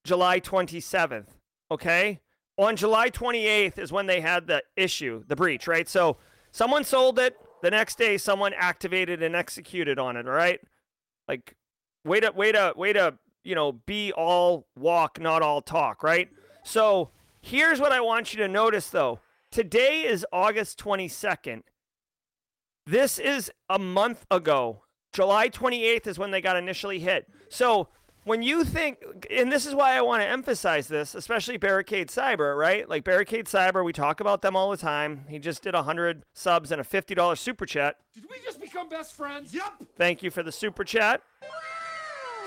July 0.04 0.40
27th. 0.40 1.28
Okay. 1.70 2.20
On 2.58 2.74
July 2.74 3.10
28th 3.10 3.78
is 3.78 3.92
when 3.92 4.06
they 4.06 4.20
had 4.20 4.48
the 4.48 4.62
issue, 4.76 5.22
the 5.28 5.36
breach, 5.36 5.68
right? 5.68 5.88
So 5.88 6.16
someone 6.50 6.82
sold 6.82 7.18
it. 7.20 7.36
The 7.62 7.70
next 7.70 7.96
day, 7.96 8.18
someone 8.18 8.52
activated 8.56 9.22
and 9.22 9.36
executed 9.36 9.98
on 9.98 10.16
it. 10.16 10.26
All 10.26 10.34
right. 10.34 10.60
Like, 11.28 11.54
way 12.04 12.20
to, 12.20 12.32
way 12.32 12.52
to, 12.52 12.72
way 12.76 12.92
to, 12.92 13.14
you 13.44 13.54
know, 13.54 13.72
be 13.72 14.12
all 14.12 14.66
walk, 14.76 15.20
not 15.20 15.42
all 15.42 15.62
talk, 15.62 16.02
right? 16.02 16.28
So 16.64 17.10
here's 17.40 17.80
what 17.80 17.92
I 17.92 18.00
want 18.00 18.32
you 18.34 18.40
to 18.40 18.48
notice 18.48 18.90
though. 18.90 19.20
Today 19.52 20.02
is 20.02 20.26
August 20.32 20.78
22nd. 20.82 21.62
This 22.84 23.18
is 23.18 23.50
a 23.68 23.78
month 23.78 24.26
ago 24.30 24.82
July 25.16 25.48
28th 25.48 26.06
is 26.06 26.18
when 26.18 26.30
they 26.30 26.42
got 26.42 26.58
initially 26.58 26.98
hit. 26.98 27.26
So 27.48 27.88
when 28.24 28.42
you 28.42 28.64
think, 28.64 28.98
and 29.30 29.50
this 29.50 29.64
is 29.64 29.74
why 29.74 29.96
I 29.96 30.02
want 30.02 30.20
to 30.20 30.28
emphasize 30.28 30.88
this, 30.88 31.14
especially 31.14 31.56
Barricade 31.56 32.08
Cyber, 32.08 32.54
right? 32.54 32.86
Like 32.86 33.02
Barricade 33.02 33.46
Cyber, 33.46 33.82
we 33.82 33.94
talk 33.94 34.20
about 34.20 34.42
them 34.42 34.54
all 34.54 34.70
the 34.70 34.76
time. 34.76 35.24
He 35.30 35.38
just 35.38 35.62
did 35.62 35.72
100 35.72 36.24
subs 36.34 36.70
and 36.70 36.82
a 36.82 36.84
$50 36.84 37.38
super 37.38 37.64
chat. 37.64 37.96
Did 38.14 38.24
we 38.30 38.36
just 38.44 38.60
become 38.60 38.90
best 38.90 39.16
friends? 39.16 39.54
Yep. 39.54 39.86
Thank 39.96 40.22
you 40.22 40.30
for 40.30 40.42
the 40.42 40.52
super 40.52 40.84
chat. 40.84 41.22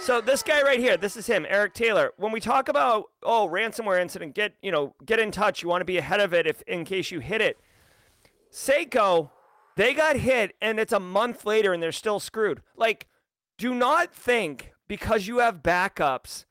So 0.01 0.22
this 0.22 0.43
guy 0.43 0.61
right 0.61 0.80
here, 0.80 0.95
this 0.95 1.17
is 1.17 1.26
him, 1.26 1.47
Eric 1.49 1.74
Taylor. 1.74 2.11
When 2.17 2.32
we 2.32 2.39
talk 2.39 2.70
about 2.70 3.05
oh 3.24 3.49
ransomware 3.51 3.99
incident, 3.99 4.36
get 4.36 4.53
you 4.61 4.72
know 4.72 4.95
get 5.05 5.20
in 5.20 5.30
touch. 5.30 5.61
You 5.61 5.67
want 5.67 5.82
to 5.82 5.86
be 5.86 5.97
ahead 5.97 6.22
of 6.22 6.34
it 6.34 6.47
if 6.47 6.61
in 6.61 6.86
case 6.86 7.11
you 7.11 7.20
hit 7.20 7.41
it. 7.41 7.57
Seiko 8.49 9.32
they 9.80 9.93
got 9.93 10.17
hit 10.17 10.57
and 10.61 10.77
it's 10.77 10.91
a 10.91 10.99
month 10.99 11.45
later 11.45 11.71
and 11.71 11.82
they're 11.82 11.93
still 11.93 12.19
screwed. 12.19 12.61
Like, 12.75 13.07
do 13.57 13.73
not 13.73 14.13
think 14.13 14.73
because 14.89 15.25
you 15.25 15.38
have 15.38 15.63
backups. 15.63 16.43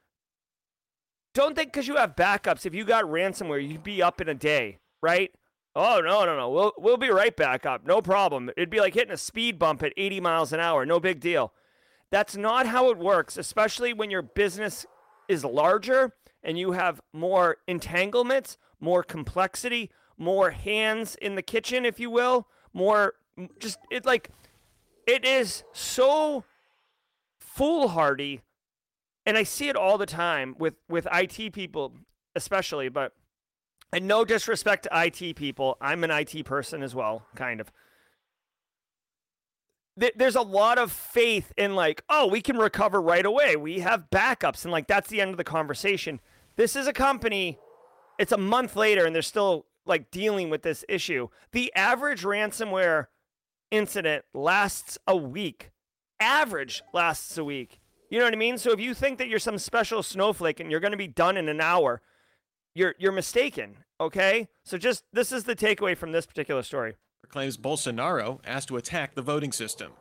Don't 1.35 1.55
think 1.55 1.71
because 1.71 1.87
you 1.87 1.97
have 1.97 2.17
backups, 2.17 2.65
if 2.65 2.75
you 2.75 2.85
got 2.85 3.05
ransomware, 3.05 3.63
you'd 3.67 3.83
be 3.83 4.03
up 4.03 4.23
in 4.23 4.31
a 4.31 4.35
day, 4.35 4.79
right? 5.03 5.31
Oh 5.77 6.01
no, 6.03 6.25
no, 6.25 6.39
no. 6.39 6.49
We'll 6.49 6.73
we'll 6.79 6.97
be 6.97 7.11
right 7.11 7.37
back 7.37 7.67
up. 7.67 7.87
No 7.87 8.01
problem. 8.01 8.49
It'd 8.57 8.71
be 8.71 8.81
like 8.81 8.95
hitting 8.95 9.13
a 9.13 9.19
speed 9.19 9.59
bump 9.59 9.83
at 9.83 9.93
80 9.99 10.21
miles 10.21 10.55
an 10.55 10.61
hour. 10.61 10.87
No 10.87 10.99
big 10.99 11.21
deal. 11.21 11.53
That's 12.11 12.35
not 12.35 12.67
how 12.67 12.91
it 12.91 12.97
works, 12.97 13.37
especially 13.37 13.93
when 13.93 14.11
your 14.11 14.23
business 14.23 14.87
is 15.29 15.45
larger 15.45 16.15
and 16.43 16.59
you 16.59 16.73
have 16.73 17.03
more 17.13 17.59
entanglements, 17.69 18.57
more 18.81 19.03
complexity, 19.03 19.91
more 20.17 20.53
hands 20.53 21.15
in 21.21 21.35
the 21.35 21.43
kitchen, 21.43 21.85
if 21.85 22.01
you 22.01 22.09
will 22.09 22.49
more 22.73 23.15
just 23.59 23.79
it 23.91 24.05
like 24.05 24.31
it 25.07 25.25
is 25.25 25.65
so 25.73 26.45
foolhardy 27.39 28.43
and 29.27 29.37
I 29.37 29.43
see 29.43 29.69
it 29.69 29.77
all 29.77 29.99
the 29.99 30.07
time 30.07 30.55
with 30.59 30.75
with 30.89 31.07
IT 31.13 31.53
people 31.53 31.95
especially 32.35 32.89
but 32.89 33.13
and 33.93 34.07
no 34.07 34.25
disrespect 34.25 34.85
to 34.85 34.91
IT 34.93 35.37
people 35.37 35.77
I'm 35.81 36.05
an 36.05 36.11
IT 36.11 36.45
person 36.45 36.83
as 36.83 36.95
well 36.95 37.27
kind 37.35 37.61
of 37.61 37.71
there's 39.97 40.37
a 40.37 40.43
lot 40.43 40.79
of 40.79 40.93
faith 40.93 41.53
in 41.57 41.75
like 41.75 42.05
oh 42.09 42.27
we 42.27 42.41
can 42.41 42.57
recover 42.57 43.01
right 43.01 43.27
away 43.27 43.57
we 43.57 43.81
have 43.81 44.11
backups 44.11 44.65
and 44.65 44.73
like 44.73 44.87
that's 44.87 45.09
the 45.09 45.21
end 45.21 45.33
of 45.33 45.37
the 45.37 45.45
conversation 45.45 46.21
this 46.57 46.77
is 46.77 46.87
a 46.87 46.93
company 46.93 47.59
it's 48.19 48.33
a 48.33 48.39
month 48.39 48.77
later 48.77 49.05
and 49.07 49.15
they're 49.15 49.23
still 49.23 49.67
like 49.89 50.11
dealing 50.11 50.51
with 50.51 50.63
this 50.63 50.85
issue. 50.89 51.29
The 51.53 51.73
average 51.75 52.23
ransomware 52.23 53.07
incident 53.71 54.25
lasts 54.35 54.99
a 55.07 55.17
week. 55.17 55.71
Average 56.21 56.83
lasts 56.93 57.39
a 57.39 57.45
week. 57.45 57.81
You 58.11 58.19
know 58.19 58.25
what 58.25 58.35
I 58.35 58.39
mean? 58.39 58.59
So 58.59 58.73
if 58.73 58.81
you 58.81 58.95
think 58.95 59.19
that 59.19 59.29
you're 59.29 59.39
some 59.39 59.59
special 59.59 60.03
snowflake 60.03 60.61
and 60.61 60.71
you're 60.71 60.81
going 60.81 60.93
to 60.93 60.99
be 60.99 61.07
done 61.07 61.37
in 61.37 61.49
an 61.49 61.61
hour, 61.61 62.01
you're 62.75 62.95
you're 62.99 63.13
mistaken, 63.13 63.77
okay? 64.01 64.49
So 64.65 64.79
just 64.79 65.05
this 65.13 65.33
is 65.33 65.45
the 65.45 65.57
takeaway 65.57 65.97
from 65.97 66.13
this 66.13 66.27
particular 66.27 66.63
story. 66.63 66.95
Claims 67.29 67.59
Bolsonaro 67.59 68.41
asked 68.47 68.69
to 68.69 68.77
attack 68.77 69.15
the 69.15 69.23
voting 69.23 69.53
system. 69.53 69.93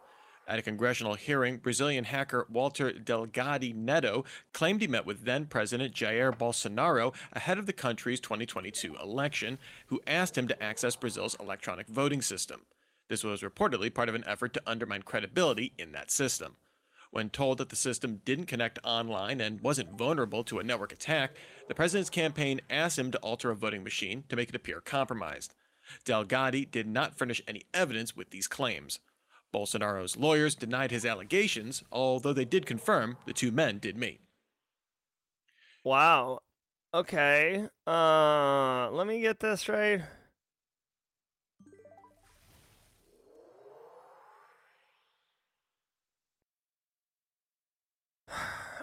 At 0.47 0.59
a 0.59 0.61
congressional 0.61 1.15
hearing, 1.15 1.57
Brazilian 1.57 2.05
hacker 2.05 2.47
Walter 2.49 2.91
Delgatti 2.91 3.75
Neto 3.75 4.23
claimed 4.53 4.79
he 4.79 4.87
met 4.87 5.05
with 5.05 5.25
then 5.25 5.45
President 5.45 5.93
Jair 5.93 6.33
Bolsonaro 6.37 7.13
ahead 7.33 7.57
of 7.57 7.65
the 7.65 7.73
country's 7.73 8.21
2022 8.21 8.95
election, 8.95 9.59
who 9.87 9.99
asked 10.07 10.37
him 10.37 10.47
to 10.47 10.63
access 10.63 10.95
Brazil's 10.95 11.35
electronic 11.41 11.87
voting 11.87 12.21
system. 12.21 12.61
This 13.09 13.23
was 13.23 13.41
reportedly 13.41 13.93
part 13.93 14.09
of 14.09 14.15
an 14.15 14.23
effort 14.27 14.53
to 14.53 14.61
undermine 14.65 15.03
credibility 15.03 15.73
in 15.77 15.91
that 15.93 16.11
system. 16.11 16.57
When 17.11 17.29
told 17.29 17.57
that 17.57 17.69
the 17.69 17.75
system 17.75 18.21
didn't 18.25 18.47
connect 18.47 18.79
online 18.83 19.39
and 19.39 19.61
wasn't 19.61 19.97
vulnerable 19.97 20.43
to 20.43 20.59
a 20.59 20.63
network 20.63 20.91
attack, 20.91 21.31
the 21.67 21.75
president's 21.75 22.09
campaign 22.09 22.59
asked 22.69 22.99
him 22.99 23.11
to 23.11 23.17
alter 23.19 23.49
a 23.49 23.55
voting 23.55 23.83
machine 23.83 24.25
to 24.27 24.35
make 24.35 24.49
it 24.49 24.55
appear 24.55 24.81
compromised. 24.81 25.53
Delgatti 26.05 26.69
did 26.69 26.85
not 26.85 27.17
furnish 27.17 27.41
any 27.47 27.63
evidence 27.73 28.15
with 28.15 28.31
these 28.31 28.47
claims. 28.47 28.99
Bolsonaro's 29.53 30.17
lawyers 30.17 30.55
denied 30.55 30.91
his 30.91 31.05
allegations, 31.05 31.81
although 31.91 32.33
they 32.33 32.45
did 32.45 32.65
confirm 32.65 33.17
the 33.25 33.33
two 33.33 33.51
men 33.51 33.79
did 33.79 33.95
meet. 33.97 34.19
Wow. 35.85 36.39
Okay. 36.93 37.67
Uh 37.85 38.89
let 38.91 39.07
me 39.07 39.21
get 39.21 39.39
this 39.39 39.69
right. 39.69 40.01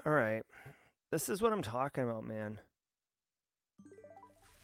All 0.06 0.12
right. 0.12 0.42
This 1.10 1.30
is 1.30 1.40
what 1.40 1.52
I'm 1.52 1.62
talking 1.62 2.04
about, 2.04 2.24
man. 2.26 2.58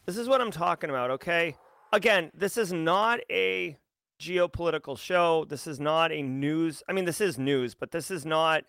This 0.05 0.19
is 0.19 0.29
what 0.29 0.41
I'm 0.41 0.51
talking 0.51 0.91
about, 0.91 1.11
okay? 1.13 1.57
Again, 1.93 2.31
this 2.35 2.59
is 2.59 2.73
not 2.73 3.21
a 3.31 3.79
geopolitical 4.21 4.99
show. 4.99 5.47
This 5.49 5.67
is 5.67 5.81
not 5.81 6.13
a 6.13 6.23
news. 6.23 6.83
I 6.89 6.93
mean, 6.93 7.07
this 7.07 7.23
is 7.23 7.39
news, 7.39 7.75
but 7.75 7.91
this 7.91 8.11
is 8.11 8.27
not 8.27 8.65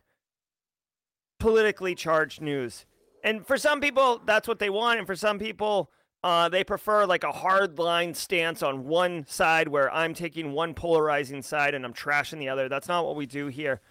politically 1.39 1.93
charged 1.93 2.39
news. 2.39 2.85
And 3.21 3.45
for 3.45 3.57
some 3.57 3.81
people, 3.81 4.21
that's 4.25 4.47
what 4.47 4.59
they 4.59 4.69
want. 4.69 4.99
And 4.99 5.07
for 5.07 5.15
some 5.15 5.39
people, 5.39 5.91
uh, 6.23 6.47
they 6.47 6.63
prefer 6.63 7.05
like 7.05 7.25
a 7.25 7.33
hard 7.33 7.79
line 7.79 8.13
stance 8.13 8.63
on 8.63 8.85
one 8.85 9.25
side 9.27 9.67
where 9.67 9.93
I'm 9.93 10.13
taking 10.13 10.53
one 10.53 10.73
polarizing 10.73 11.41
side 11.41 11.73
and 11.73 11.83
I'm 11.83 11.93
trashing 11.93 12.39
the 12.39 12.47
other. 12.47 12.69
That's 12.69 12.87
not 12.87 13.05
what 13.05 13.17
we 13.17 13.25
do 13.25 13.47
here. 13.47 13.81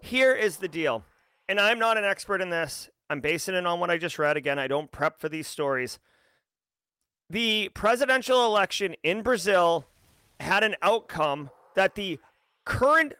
Here 0.00 0.32
is 0.32 0.56
the 0.56 0.68
deal 0.68 1.04
and 1.48 1.60
I'm 1.60 1.78
not 1.78 1.98
an 1.98 2.04
expert 2.04 2.40
in 2.40 2.50
this. 2.50 2.88
I'm 3.10 3.20
basing 3.20 3.54
it 3.54 3.66
on 3.66 3.80
what 3.80 3.90
I 3.90 3.98
just 3.98 4.18
read. 4.18 4.36
Again, 4.36 4.58
I 4.58 4.68
don't 4.68 4.90
prep 4.90 5.20
for 5.20 5.28
these 5.28 5.46
stories. 5.46 5.98
The 7.28 7.70
presidential 7.74 8.44
election 8.44 8.94
in 9.02 9.22
Brazil 9.22 9.86
had 10.40 10.64
an 10.64 10.76
outcome 10.82 11.50
that 11.74 11.94
the 11.94 12.18
current 12.64 13.14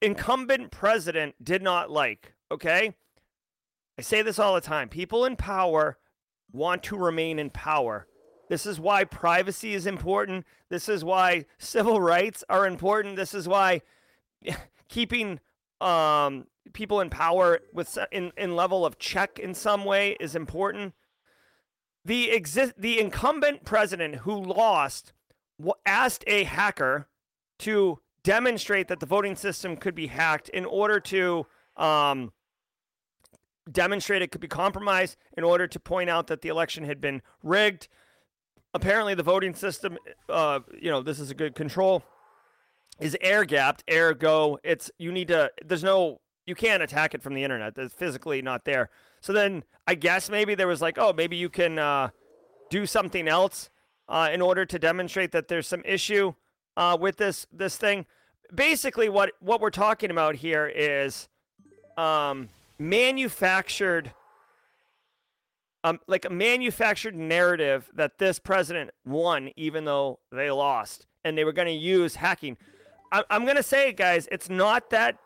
incumbent 0.00 0.70
president 0.70 1.34
did 1.42 1.62
not 1.62 1.90
like. 1.90 2.34
Okay. 2.50 2.94
I 3.98 4.02
say 4.02 4.22
this 4.22 4.38
all 4.38 4.54
the 4.54 4.60
time. 4.60 4.88
People 4.88 5.24
in 5.24 5.36
power 5.36 5.98
want 6.52 6.82
to 6.84 6.96
remain 6.96 7.38
in 7.38 7.50
power. 7.50 8.06
This 8.48 8.66
is 8.66 8.78
why 8.78 9.04
privacy 9.04 9.74
is 9.74 9.86
important. 9.86 10.44
This 10.68 10.88
is 10.88 11.04
why 11.04 11.46
civil 11.58 12.00
rights 12.00 12.44
are 12.48 12.66
important. 12.66 13.16
This 13.16 13.34
is 13.34 13.48
why 13.48 13.82
keeping 14.88 15.40
um, 15.80 16.46
people 16.72 17.00
in 17.00 17.10
power 17.10 17.60
with 17.72 17.98
in, 18.10 18.32
in 18.36 18.56
level 18.56 18.84
of 18.86 18.98
check 18.98 19.38
in 19.38 19.54
some 19.54 19.84
way 19.84 20.16
is 20.20 20.34
important. 20.34 20.94
The 22.04 22.30
exist 22.30 22.74
the 22.76 23.00
incumbent 23.00 23.64
president 23.64 24.16
who 24.16 24.34
lost 24.34 25.12
asked 25.86 26.24
a 26.26 26.44
hacker 26.44 27.08
to 27.60 28.00
demonstrate 28.22 28.88
that 28.88 29.00
the 29.00 29.06
voting 29.06 29.36
system 29.36 29.76
could 29.76 29.94
be 29.94 30.08
hacked 30.08 30.48
in 30.48 30.64
order 30.64 30.98
to 30.98 31.46
um, 31.76 32.32
demonstrate 33.70 34.22
it 34.22 34.30
could 34.30 34.40
be 34.40 34.48
compromised 34.48 35.16
in 35.36 35.44
order 35.44 35.66
to 35.66 35.78
point 35.78 36.10
out 36.10 36.26
that 36.26 36.42
the 36.42 36.48
election 36.48 36.84
had 36.84 37.00
been 37.00 37.22
rigged. 37.42 37.88
Apparently, 38.72 39.14
the 39.14 39.22
voting 39.22 39.54
system, 39.54 39.96
uh, 40.28 40.60
you 40.80 40.90
know, 40.90 41.00
this 41.00 41.20
is 41.20 41.30
a 41.30 41.34
good 41.34 41.54
control, 41.54 42.02
is 42.98 43.16
air 43.20 43.44
gapped. 43.44 43.84
Ergo, 43.90 44.58
it's 44.64 44.90
you 44.98 45.12
need 45.12 45.28
to. 45.28 45.50
There's 45.64 45.84
no 45.84 46.20
you 46.46 46.54
can't 46.54 46.82
attack 46.82 47.14
it 47.14 47.22
from 47.22 47.34
the 47.34 47.42
internet. 47.42 47.74
That's 47.74 47.94
physically 47.94 48.42
not 48.42 48.64
there. 48.64 48.90
So 49.20 49.32
then 49.32 49.64
I 49.86 49.94
guess 49.94 50.30
maybe 50.30 50.54
there 50.54 50.66
was 50.66 50.82
like, 50.82 50.98
oh, 50.98 51.12
maybe 51.12 51.36
you 51.36 51.48
can 51.48 51.78
uh, 51.78 52.10
do 52.70 52.86
something 52.86 53.28
else 53.28 53.70
uh, 54.08 54.30
in 54.32 54.42
order 54.42 54.64
to 54.66 54.78
demonstrate 54.78 55.32
that 55.32 55.48
there's 55.48 55.66
some 55.66 55.82
issue 55.84 56.34
uh, 56.76 56.96
with 57.00 57.16
this 57.16 57.46
this 57.52 57.76
thing. 57.76 58.06
Basically, 58.54 59.08
what 59.08 59.32
what 59.40 59.60
we're 59.60 59.70
talking 59.70 60.10
about 60.10 60.36
here 60.36 60.66
is 60.66 61.28
um, 61.96 62.48
manufactured, 62.78 64.12
um, 65.82 66.00
like 66.06 66.24
a 66.24 66.30
manufactured 66.30 67.14
narrative 67.14 67.90
that 67.94 68.18
this 68.18 68.38
president 68.38 68.90
won, 69.04 69.50
even 69.56 69.84
though 69.84 70.18
they 70.30 70.50
lost, 70.50 71.06
and 71.24 71.38
they 71.38 71.44
were 71.44 71.52
going 71.52 71.68
to 71.68 71.72
use 71.72 72.16
hacking. 72.16 72.56
I, 73.12 73.24
I'm 73.30 73.44
going 73.44 73.56
to 73.56 73.62
say, 73.62 73.92
guys, 73.92 74.28
it's 74.30 74.50
not 74.50 74.90
that 74.90 75.18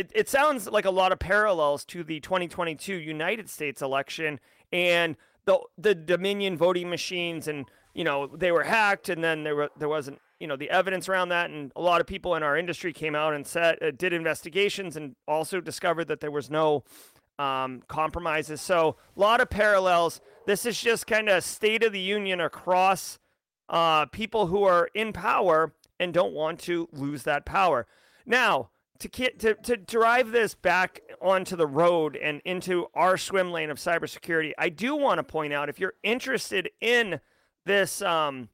it, 0.00 0.12
it 0.14 0.28
sounds 0.30 0.66
like 0.66 0.86
a 0.86 0.90
lot 0.90 1.12
of 1.12 1.18
parallels 1.18 1.84
to 1.84 2.02
the 2.02 2.20
2022 2.20 2.94
United 2.94 3.50
States 3.50 3.82
election 3.82 4.40
and 4.72 5.16
the 5.44 5.58
the 5.76 5.94
Dominion 5.94 6.56
voting 6.56 6.88
machines 6.88 7.46
and 7.46 7.66
you 7.94 8.04
know 8.04 8.26
they 8.26 8.50
were 8.50 8.64
hacked 8.64 9.10
and 9.10 9.22
then 9.22 9.44
there 9.44 9.54
were 9.54 9.68
there 9.78 9.88
wasn't 9.88 10.18
you 10.38 10.46
know 10.46 10.56
the 10.56 10.70
evidence 10.70 11.06
around 11.08 11.28
that. 11.28 11.50
And 11.50 11.70
a 11.76 11.82
lot 11.82 12.00
of 12.00 12.06
people 12.06 12.34
in 12.34 12.42
our 12.42 12.56
industry 12.56 12.94
came 12.94 13.14
out 13.14 13.34
and 13.34 13.46
said 13.46 13.78
uh, 13.82 13.90
did 13.90 14.14
investigations 14.14 14.96
and 14.96 15.16
also 15.28 15.60
discovered 15.60 16.08
that 16.08 16.20
there 16.20 16.30
was 16.30 16.48
no 16.50 16.82
um, 17.38 17.82
compromises. 17.86 18.62
So 18.62 18.96
a 19.16 19.20
lot 19.20 19.40
of 19.40 19.50
parallels. 19.50 20.22
This 20.46 20.64
is 20.64 20.80
just 20.80 21.06
kind 21.06 21.28
of 21.28 21.44
state 21.44 21.84
of 21.84 21.92
the 21.92 22.00
union 22.00 22.40
across 22.40 23.18
uh, 23.68 24.06
people 24.06 24.46
who 24.46 24.64
are 24.64 24.88
in 24.94 25.12
power 25.12 25.74
and 26.00 26.14
don't 26.14 26.32
want 26.32 26.58
to 26.60 26.88
lose 26.90 27.24
that 27.24 27.44
power. 27.44 27.86
Now 28.24 28.70
to, 29.00 29.08
to, 29.08 29.54
to 29.54 29.76
drive 29.76 30.30
this 30.30 30.54
back 30.54 31.00
onto 31.20 31.56
the 31.56 31.66
road 31.66 32.16
and 32.16 32.40
into 32.44 32.86
our 32.94 33.16
swim 33.16 33.50
lane 33.50 33.70
of 33.70 33.78
cybersecurity, 33.78 34.52
I 34.58 34.68
do 34.68 34.94
want 34.94 35.18
to 35.18 35.22
point 35.22 35.52
out 35.52 35.68
if 35.68 35.80
you're 35.80 35.94
interested 36.02 36.70
in 36.80 37.20
this 37.64 38.02
um, 38.02 38.48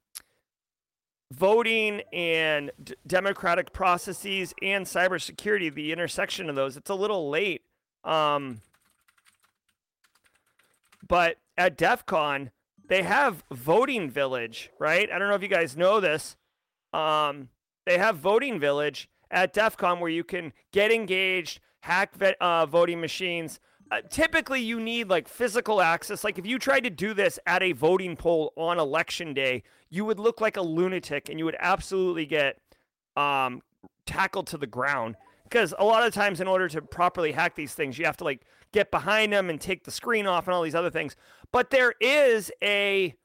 voting 1.31 2.01
and 2.13 2.71
d- 2.81 2.95
democratic 3.05 3.73
processes 3.73 4.53
and 4.61 4.85
cybersecurity, 4.85 5.73
the 5.73 5.91
intersection 5.91 6.49
of 6.49 6.55
those, 6.55 6.77
it's 6.77 6.89
a 6.89 6.95
little 6.95 7.29
late. 7.29 7.63
Um, 8.05 8.61
but 11.07 11.37
at 11.57 11.77
DEF 11.77 12.05
CON, 12.05 12.51
they 12.87 13.03
have 13.03 13.43
Voting 13.51 14.09
Village, 14.09 14.71
right? 14.79 15.11
I 15.11 15.19
don't 15.19 15.27
know 15.27 15.35
if 15.35 15.41
you 15.41 15.49
guys 15.49 15.75
know 15.75 15.99
this. 15.99 16.37
Um, 16.93 17.49
they 17.85 17.97
have 17.97 18.17
Voting 18.17 18.59
Village 18.59 19.09
at 19.31 19.53
DEF 19.53 19.77
CON 19.77 19.99
where 19.99 20.09
you 20.09 20.23
can 20.23 20.53
get 20.71 20.91
engaged, 20.91 21.59
hack 21.81 22.13
uh, 22.41 22.65
voting 22.65 22.99
machines. 23.01 23.59
Uh, 23.89 24.01
typically, 24.09 24.61
you 24.61 24.79
need 24.79 25.09
like 25.09 25.27
physical 25.27 25.81
access. 25.81 26.23
Like 26.23 26.37
if 26.37 26.45
you 26.45 26.59
tried 26.59 26.83
to 26.83 26.89
do 26.89 27.13
this 27.13 27.39
at 27.45 27.63
a 27.63 27.71
voting 27.71 28.15
poll 28.15 28.51
on 28.57 28.79
election 28.79 29.33
day, 29.33 29.63
you 29.89 30.03
would 30.05 30.19
look 30.19 30.41
like 30.41 30.57
a 30.57 30.61
lunatic 30.61 31.29
and 31.29 31.39
you 31.39 31.45
would 31.45 31.55
absolutely 31.59 32.25
get 32.25 32.59
um, 33.15 33.61
tackled 34.05 34.47
to 34.47 34.57
the 34.57 34.67
ground. 34.67 35.15
Because 35.43 35.73
a 35.79 35.85
lot 35.85 36.05
of 36.05 36.13
times, 36.13 36.41
in 36.41 36.47
order 36.47 36.67
to 36.67 36.81
properly 36.81 37.31
hack 37.31 37.55
these 37.55 37.73
things, 37.73 37.97
you 37.97 38.05
have 38.05 38.17
to 38.17 38.25
like 38.25 38.41
get 38.73 38.91
behind 38.91 39.31
them 39.31 39.49
and 39.49 39.61
take 39.61 39.85
the 39.85 39.91
screen 39.91 40.27
off 40.27 40.45
and 40.47 40.53
all 40.53 40.61
these 40.61 40.75
other 40.75 40.89
things. 40.89 41.15
But 41.53 41.69
there 41.69 41.93
is 42.01 42.51
a 42.61 43.15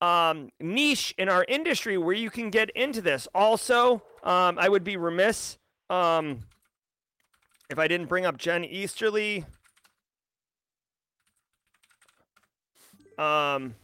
um, 0.00 0.48
niche 0.60 1.14
in 1.18 1.28
our 1.28 1.44
industry 1.46 1.98
where 1.98 2.14
you 2.14 2.30
can 2.30 2.48
get 2.48 2.70
into 2.70 3.02
this. 3.02 3.28
Also, 3.34 4.02
um, 4.22 4.58
I 4.58 4.68
would 4.68 4.84
be 4.84 4.96
remiss 4.96 5.58
um, 5.90 6.40
if 7.70 7.78
I 7.78 7.88
didn't 7.88 8.06
bring 8.06 8.26
up 8.26 8.36
Jen 8.36 8.64
Easterly. 8.64 9.44
Um, 13.18 13.74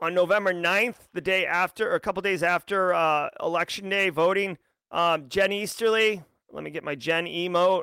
on 0.00 0.14
November 0.14 0.52
9th, 0.52 0.96
the 1.12 1.20
day 1.20 1.46
after, 1.46 1.90
or 1.90 1.94
a 1.94 2.00
couple 2.00 2.22
days 2.22 2.42
after 2.42 2.92
uh, 2.92 3.28
Election 3.40 3.88
Day 3.88 4.08
voting, 4.08 4.58
um, 4.90 5.28
Jen 5.28 5.52
Easterly, 5.52 6.22
let 6.50 6.64
me 6.64 6.70
get 6.70 6.84
my 6.84 6.94
Jen 6.94 7.26
emote. 7.26 7.82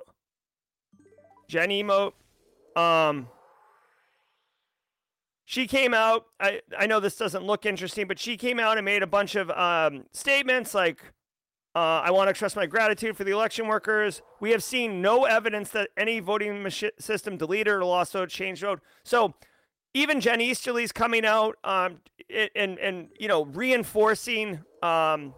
Jen 1.47 1.69
emote. 1.69 2.13
Um, 2.75 3.27
she 5.49 5.65
came 5.65 5.95
out. 5.95 6.27
I, 6.39 6.61
I 6.77 6.85
know 6.85 6.99
this 6.99 7.15
doesn't 7.15 7.43
look 7.43 7.65
interesting, 7.65 8.05
but 8.05 8.19
she 8.19 8.37
came 8.37 8.59
out 8.59 8.77
and 8.77 8.85
made 8.85 9.01
a 9.01 9.07
bunch 9.07 9.33
of 9.33 9.49
um, 9.49 10.03
statements 10.11 10.75
like, 10.75 11.01
uh, 11.73 12.03
I 12.05 12.11
want 12.11 12.27
to 12.27 12.29
express 12.29 12.55
my 12.55 12.67
gratitude 12.67 13.17
for 13.17 13.23
the 13.23 13.31
election 13.31 13.65
workers. 13.65 14.21
We 14.39 14.51
have 14.51 14.63
seen 14.63 15.01
no 15.01 15.25
evidence 15.25 15.71
that 15.71 15.89
any 15.97 16.19
voting 16.19 16.69
system 16.99 17.35
deleted 17.35 17.73
or 17.73 17.83
lost 17.83 18.13
vote, 18.13 18.29
changed 18.29 18.61
vote. 18.61 18.79
So 19.03 19.33
even 19.95 20.21
Jen 20.21 20.39
Easterly's 20.39 20.91
coming 20.91 21.25
out 21.25 21.57
um, 21.63 22.01
and, 22.55 22.77
and, 22.77 23.07
you 23.19 23.27
know, 23.27 23.45
reinforcing 23.45 24.59
um, 24.83 25.33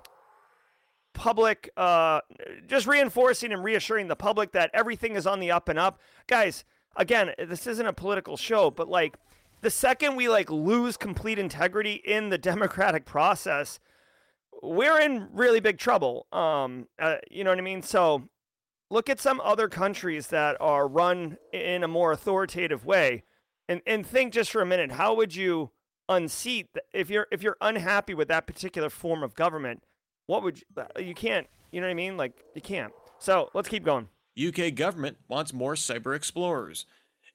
public, 1.14 1.70
uh, 1.78 2.20
just 2.68 2.86
reinforcing 2.86 3.54
and 3.54 3.64
reassuring 3.64 4.10
the 4.10 4.18
public 4.18 4.52
that 4.52 4.72
everything 4.74 5.16
is 5.16 5.26
on 5.26 5.40
the 5.40 5.52
up 5.52 5.70
and 5.70 5.80
up. 5.80 6.02
Guys, 6.28 6.66
again, 6.98 7.32
this 7.48 7.66
isn't 7.66 7.86
a 7.86 7.94
political 7.94 8.36
show, 8.36 8.70
but 8.70 8.90
like– 8.90 9.16
the 9.62 9.70
second 9.70 10.16
we 10.16 10.28
like 10.28 10.50
lose 10.50 10.98
complete 10.98 11.40
integrity 11.40 11.94
in 11.94 12.30
the 12.30 12.38
democratic 12.52 13.06
process, 13.06 13.80
we're 14.62 15.00
in 15.00 15.28
really 15.32 15.60
big 15.60 15.78
trouble. 15.78 16.28
Um, 16.32 16.88
uh, 17.00 17.18
you 17.30 17.44
know 17.44 17.52
what 17.52 17.60
I 17.60 17.64
mean? 17.64 17.82
So 17.82 18.30
look 18.90 19.10
at 19.10 19.20
some 19.20 19.42
other 19.42 19.68
countries 19.68 20.28
that 20.28 20.58
are 20.60 20.88
run 20.88 21.38
in 21.52 21.84
a 21.84 21.88
more 21.88 22.12
authoritative 22.12 22.86
way, 22.86 23.24
and 23.68 23.82
and 23.88 24.06
think 24.06 24.34
just 24.34 24.52
for 24.52 24.62
a 24.62 24.66
minute. 24.66 24.94
How 24.94 25.14
would 25.16 25.36
you 25.36 25.72
unseat 26.10 26.68
if 26.94 27.10
you're 27.10 27.28
if 27.32 27.42
you're 27.42 27.58
unhappy 27.62 28.14
with 28.14 28.28
that 28.28 28.46
particular 28.46 28.90
form 28.90 29.24
of 29.24 29.36
government? 29.36 29.84
What 30.28 30.44
would 30.44 30.60
you, 30.60 30.66
uh, 30.78 31.00
you 31.00 31.16
can't? 31.16 31.48
You 31.72 31.82
know 31.82 31.88
what 31.88 31.92
I 31.92 31.96
mean? 31.96 32.18
Like 32.18 32.34
you 32.54 32.62
can't. 32.62 32.94
So 33.20 33.50
let's 33.54 33.70
keep 33.70 33.84
going. 33.84 34.10
UK 34.40 34.74
government 34.76 35.18
wants 35.28 35.54
more 35.54 35.76
cyber 35.76 36.16
explorers. 36.16 36.86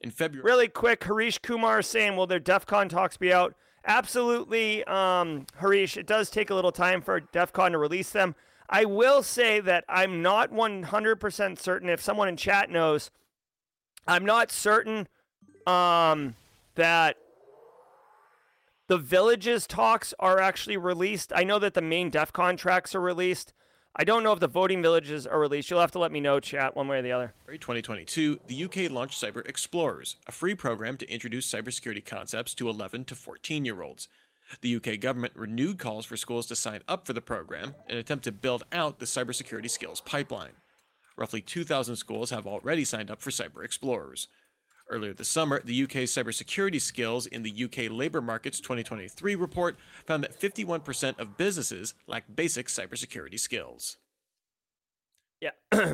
In 0.01 0.11
February, 0.11 0.43
really 0.43 0.67
quick, 0.67 1.03
Harish 1.03 1.39
Kumar 1.39 1.81
saying, 1.81 2.15
"Will 2.15 2.27
their 2.27 2.39
DEF 2.39 2.65
CON 2.65 2.87
talks 2.87 3.17
be 3.17 3.33
out?" 3.33 3.55
Absolutely, 3.85 4.83
um, 4.83 5.47
Harish. 5.59 5.97
It 5.97 6.05
does 6.05 6.29
take 6.29 6.49
a 6.49 6.55
little 6.55 6.71
time 6.71 7.01
for 7.01 7.19
DEF 7.19 7.51
CON 7.53 7.71
to 7.71 7.77
release 7.77 8.11
them. 8.11 8.35
I 8.69 8.85
will 8.85 9.23
say 9.23 9.59
that 9.61 9.85
I'm 9.87 10.21
not 10.21 10.51
100% 10.51 11.57
certain. 11.57 11.89
If 11.89 12.01
someone 12.01 12.27
in 12.27 12.35
chat 12.35 12.69
knows, 12.69 13.11
I'm 14.05 14.25
not 14.25 14.51
certain 14.51 15.07
um, 15.65 16.35
that 16.75 17.17
the 18.87 18.97
villages 18.97 19.67
talks 19.67 20.13
are 20.19 20.39
actually 20.39 20.77
released. 20.77 21.31
I 21.35 21.43
know 21.43 21.59
that 21.59 21.73
the 21.73 21.81
main 21.81 22.09
DEF 22.09 22.33
CON 22.33 22.57
tracks 22.57 22.93
are 22.93 23.01
released. 23.01 23.53
I 23.99 24.03
don't 24.03 24.21
know 24.21 24.31
if 24.31 24.39
the 24.39 24.47
voting 24.47 24.83
villages 24.83 25.25
are 25.25 25.39
released. 25.39 25.71
You'll 25.71 25.79
have 25.79 25.89
to 25.93 25.99
let 25.99 26.11
me 26.11 26.19
know, 26.19 26.39
chat, 26.39 26.75
one 26.75 26.87
way 26.87 26.99
or 26.99 27.01
the 27.01 27.11
other. 27.11 27.33
2022, 27.47 28.41
the 28.45 28.65
UK 28.65 28.91
launched 28.91 29.19
Cyber 29.19 29.43
Explorers, 29.49 30.17
a 30.27 30.31
free 30.31 30.53
program 30.53 30.97
to 30.97 31.11
introduce 31.11 31.51
cybersecurity 31.51 32.05
concepts 32.05 32.53
to 32.53 32.69
11 32.69 33.05
to 33.05 33.15
14 33.15 33.65
year 33.65 33.81
olds. 33.81 34.07
The 34.61 34.75
UK 34.75 34.99
government 34.99 35.33
renewed 35.35 35.79
calls 35.79 36.05
for 36.05 36.15
schools 36.15 36.45
to 36.47 36.55
sign 36.55 36.81
up 36.87 37.07
for 37.07 37.13
the 37.13 37.21
program 37.21 37.73
in 37.89 37.95
an 37.95 37.97
attempt 37.97 38.25
to 38.25 38.31
build 38.31 38.65
out 38.71 38.99
the 38.99 39.07
cybersecurity 39.07 39.69
skills 39.69 39.99
pipeline. 40.01 40.53
Roughly 41.17 41.41
2,000 41.41 41.95
schools 41.95 42.29
have 42.29 42.45
already 42.45 42.85
signed 42.85 43.09
up 43.09 43.19
for 43.19 43.31
Cyber 43.31 43.65
Explorers. 43.65 44.27
Earlier 44.89 45.13
this 45.13 45.27
summer, 45.27 45.61
the 45.63 45.83
UK's 45.83 46.13
cybersecurity 46.13 46.79
skills 46.79 47.25
in 47.25 47.43
the 47.43 47.63
UK 47.65 47.91
Labour 47.91 48.21
Markets 48.21 48.59
2023 48.61 49.35
report 49.35 49.77
found 50.05 50.23
that 50.23 50.39
51% 50.39 51.19
of 51.19 51.35
businesses 51.35 51.93
lack 52.07 52.23
basic 52.33 52.67
cybersecurity 52.67 53.39
skills. 53.39 53.97
Yeah. 55.41 55.51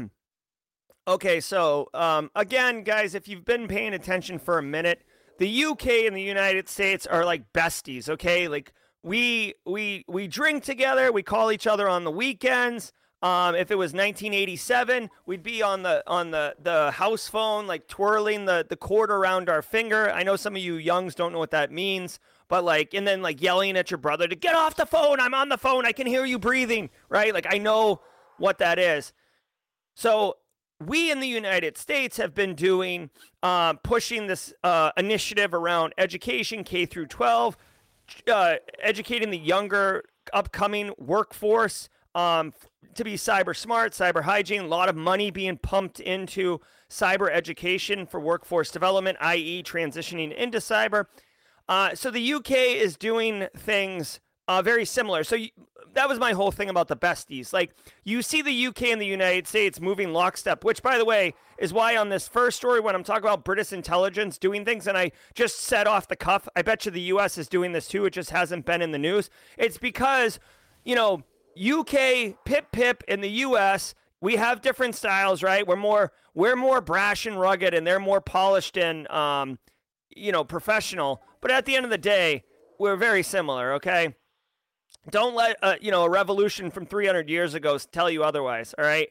okay, 1.08 1.40
so 1.40 1.90
um, 1.94 2.30
again, 2.36 2.84
guys, 2.84 3.16
if 3.16 3.28
you've 3.28 3.46
been 3.46 3.68
paying 3.68 3.94
attention 3.94 4.38
for 4.38 4.60
a 4.60 4.64
minute, 4.64 5.02
the 5.40 5.66
UK 5.66 5.88
and 6.06 6.16
the 6.16 6.22
United 6.22 6.70
States 6.70 7.08
are 7.08 7.26
like 7.26 7.52
besties. 7.52 8.10
Okay, 8.10 8.48
like 8.48 8.74
we 9.02 9.56
we 9.66 10.06
we 10.08 10.28
drink 10.28 10.64
together, 10.64 11.12
we 11.12 11.24
call 11.24 11.52
each 11.52 11.68
other 11.68 11.90
on 11.90 12.04
the 12.04 12.12
weekends. 12.12 12.94
Um, 13.24 13.56
if 13.56 13.72
it 13.72 13.76
was 13.76 13.94
1987, 13.94 15.10
we'd 15.26 15.44
be 15.44 15.64
on 15.64 15.82
the 15.82 16.04
on 16.06 16.32
the 16.32 16.56
the 16.62 16.92
house 16.92 17.30
phone, 17.30 17.68
like 17.68 17.88
twirling 17.88 18.44
the 18.44 18.66
the 18.68 18.76
cord 18.76 19.10
around 19.10 19.48
our 19.48 19.62
finger. 19.62 20.12
I 20.12 20.24
know 20.24 20.36
some 20.36 20.58
of 20.58 20.62
you 20.62 20.76
youngs 20.76 21.16
don't 21.16 21.32
know 21.32 21.40
what 21.40 21.52
that 21.52 21.72
means, 21.72 22.20
but 22.50 22.66
like, 22.66 22.94
and 22.94 23.08
then 23.08 23.22
like 23.22 23.42
yelling 23.42 23.78
at 23.78 23.90
your 23.90 23.98
brother 23.98 24.28
to 24.28 24.36
get 24.36 24.56
off 24.56 24.76
the 24.76 24.86
phone. 24.86 25.22
I'm 25.22 25.34
on 25.34 25.48
the 25.48 25.58
phone. 25.58 25.86
I 25.86 25.94
can 25.94 26.06
hear 26.06 26.26
you 26.26 26.38
breathing. 26.38 26.90
Right? 27.08 27.34
Like 27.34 27.48
I 27.50 27.60
know 27.60 28.02
what 28.40 28.58
that 28.58 28.78
is. 28.78 29.14
So 29.96 30.36
we 30.86 31.10
in 31.10 31.22
the 31.22 31.28
United 31.28 31.78
States 31.78 32.18
have 32.18 32.36
been 32.36 32.56
doing 32.56 33.10
uh, 33.42 33.76
pushing 33.76 34.28
this 34.28 34.54
uh, 34.66 34.92
initiative 34.98 35.54
around 35.54 35.94
education 35.98 36.66
K 36.66 36.86
through 36.86 37.06
12, 37.06 37.56
uh, 38.30 38.56
educating 38.82 39.30
the 39.30 39.38
younger 39.38 40.04
upcoming 40.34 40.92
workforce 40.98 41.88
um, 42.16 42.54
to 42.96 43.04
be 43.04 43.16
cyber 43.16 43.56
smart, 43.56 43.94
cyber 43.94 44.24
hygiene, 44.24 44.64
a 44.64 44.68
lot 44.68 44.90
of 44.90 44.96
money 44.96 45.32
being 45.32 45.58
pumped 45.58 46.00
into 46.00 46.60
cyber 46.90 47.30
education 47.32 48.06
for 48.06 48.20
workforce 48.20 48.72
development, 48.72 49.18
i.e., 49.22 49.64
transitioning 49.64 50.36
into 50.36 50.60
cyber. 50.60 51.06
Uh, 51.68 51.96
so 51.96 52.12
the 52.12 52.34
UK 52.34 52.52
is 52.52 52.98
doing 52.98 53.48
things 53.56 54.20
uh, 54.48 54.62
very 54.62 54.86
similar. 54.86 55.24
So 55.24 55.36
you, 55.36 55.50
that 55.94 56.10
was 56.10 56.20
my 56.20 56.34
whole 56.34 56.52
thing 56.52 56.70
about 56.70 56.88
the 56.88 56.98
besties. 56.98 57.54
Like 57.54 57.72
you 58.04 58.22
see 58.22 58.42
the 58.42 58.68
UK 58.68 58.84
and 58.84 59.02
the 59.02 59.06
United 59.06 59.48
States 59.48 59.80
moving 59.80 60.12
lockstep, 60.12 60.64
which, 60.64 60.82
by 60.82 60.98
the 60.98 61.06
way, 61.06 61.34
is 61.58 61.72
why 61.72 61.96
on 61.96 62.10
this 62.10 62.28
first 62.28 62.58
story 62.58 62.80
when 62.80 62.96
I'm 62.96 63.04
talking 63.04 63.24
about 63.24 63.46
British 63.46 63.72
intelligence 63.72 64.38
doing 64.38 64.66
things, 64.66 64.88
and 64.88 64.98
I 64.98 65.12
just 65.34 65.60
said 65.60 65.88
off 65.88 66.08
the 66.08 66.16
cuff, 66.16 66.48
I 66.56 66.62
bet 66.62 66.86
you 66.86 66.92
the 66.92 67.02
US 67.02 67.38
is 67.38 67.48
doing 67.48 67.72
this 67.72 67.88
too. 67.88 68.06
It 68.06 68.12
just 68.12 68.32
hasn't 68.32 68.66
been 68.66 68.82
in 68.82 68.92
the 68.92 68.98
news. 68.98 69.30
It's 69.58 69.78
because 69.78 70.40
you 70.84 70.96
know 70.96 71.24
UK, 71.58 72.44
pip 72.46 72.72
pip 72.72 73.04
in 73.08 73.22
the 73.22 73.30
US, 73.30 73.94
we 74.22 74.36
have 74.38 74.62
different 74.62 74.96
styles, 74.96 75.44
right? 75.44 75.68
We're 75.68 75.76
more 75.76 76.12
we're 76.34 76.56
more 76.56 76.82
brash 76.82 77.26
and 77.26 77.40
rugged, 77.40 77.74
and 77.74 77.86
they're 77.86 78.00
more 78.00 78.22
polished 78.22 78.78
and 78.78 79.10
um, 79.12 79.60
you 80.16 80.32
know 80.32 80.44
professional. 80.44 81.22
But 81.42 81.52
at 81.52 81.66
the 81.66 81.76
end 81.76 81.86
of 81.86 81.92
the 81.92 81.98
day, 81.98 82.44
we're 82.80 82.96
very 82.96 83.24
similar. 83.24 83.74
Okay, 83.74 84.16
don't 85.10 85.36
let 85.36 85.58
uh, 85.62 85.76
you 85.82 85.92
know 85.92 86.04
a 86.04 86.10
revolution 86.10 86.72
from 86.72 86.86
300 86.86 87.30
years 87.30 87.54
ago 87.54 87.78
tell 87.78 88.10
you 88.10 88.24
otherwise. 88.24 88.74
All 88.78 88.86
right. 88.86 89.10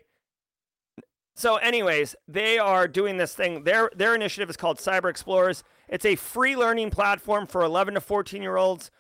So, 1.35 1.57
anyways, 1.57 2.15
they 2.29 2.59
are 2.59 2.87
doing 2.87 3.17
this 3.17 3.35
thing. 3.35 3.65
Their 3.65 3.91
their 3.95 4.15
initiative 4.15 4.51
is 4.51 4.57
called 4.57 4.79
Cyber 4.79 5.11
Explorers. 5.11 5.63
It's 5.89 6.05
a 6.05 6.17
free 6.17 6.57
learning 6.57 6.91
platform 6.91 7.47
for 7.47 7.63
11 7.63 7.95
to 7.95 8.01
14 8.01 8.43
year 8.43 8.57
olds 8.57 8.91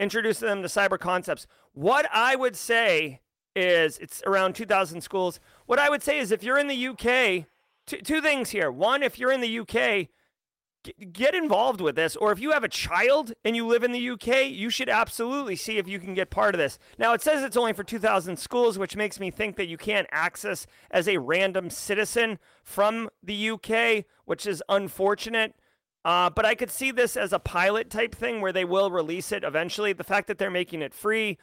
introducing 0.00 0.48
them 0.48 0.62
to 0.62 0.68
cyber 0.68 0.98
concepts. 0.98 1.46
What 1.72 2.08
I 2.12 2.36
would 2.36 2.56
say 2.56 3.20
is 3.54 3.98
it's 3.98 4.22
around 4.26 4.54
2,000 4.54 5.00
schools. 5.00 5.40
What 5.66 5.78
I 5.78 5.90
would 5.90 6.02
say 6.02 6.18
is 6.18 6.32
if 6.32 6.42
you're 6.42 6.58
in 6.58 6.68
the 6.68 6.88
UK, 6.88 7.46
two, 7.86 7.98
two 8.02 8.20
things 8.20 8.50
here. 8.50 8.70
One, 8.70 9.02
if 9.02 9.18
you're 9.18 9.32
in 9.32 9.40
the 9.40 9.58
UK, 9.60 10.08
get 11.12 11.34
involved 11.34 11.80
with 11.80 11.94
this. 11.94 12.16
Or 12.16 12.32
if 12.32 12.40
you 12.40 12.52
have 12.52 12.64
a 12.64 12.68
child 12.68 13.32
and 13.44 13.54
you 13.54 13.66
live 13.66 13.84
in 13.84 13.92
the 13.92 14.10
UK, 14.10 14.50
you 14.50 14.70
should 14.70 14.88
absolutely 14.88 15.56
see 15.56 15.78
if 15.78 15.86
you 15.86 15.98
can 15.98 16.14
get 16.14 16.30
part 16.30 16.54
of 16.54 16.58
this. 16.58 16.78
Now, 16.98 17.12
it 17.12 17.22
says 17.22 17.42
it's 17.42 17.56
only 17.56 17.72
for 17.72 17.84
2,000 17.84 18.38
schools, 18.38 18.78
which 18.78 18.96
makes 18.96 19.20
me 19.20 19.30
think 19.30 19.56
that 19.56 19.66
you 19.66 19.76
can't 19.76 20.08
access 20.10 20.66
as 20.90 21.06
a 21.06 21.18
random 21.18 21.70
citizen 21.70 22.38
from 22.64 23.10
the 23.22 23.50
UK, 23.50 24.04
which 24.24 24.46
is 24.46 24.62
unfortunate. 24.68 25.54
Uh, 26.02 26.30
but 26.30 26.46
I 26.46 26.54
could 26.54 26.70
see 26.70 26.92
this 26.92 27.16
as 27.16 27.32
a 27.32 27.38
pilot 27.38 27.90
type 27.90 28.14
thing 28.14 28.40
where 28.40 28.52
they 28.52 28.64
will 28.64 28.90
release 28.90 29.32
it 29.32 29.44
eventually. 29.44 29.92
The 29.92 30.04
fact 30.04 30.28
that 30.28 30.38
they're 30.38 30.50
making 30.50 30.80
it 30.80 30.94
free 30.94 31.36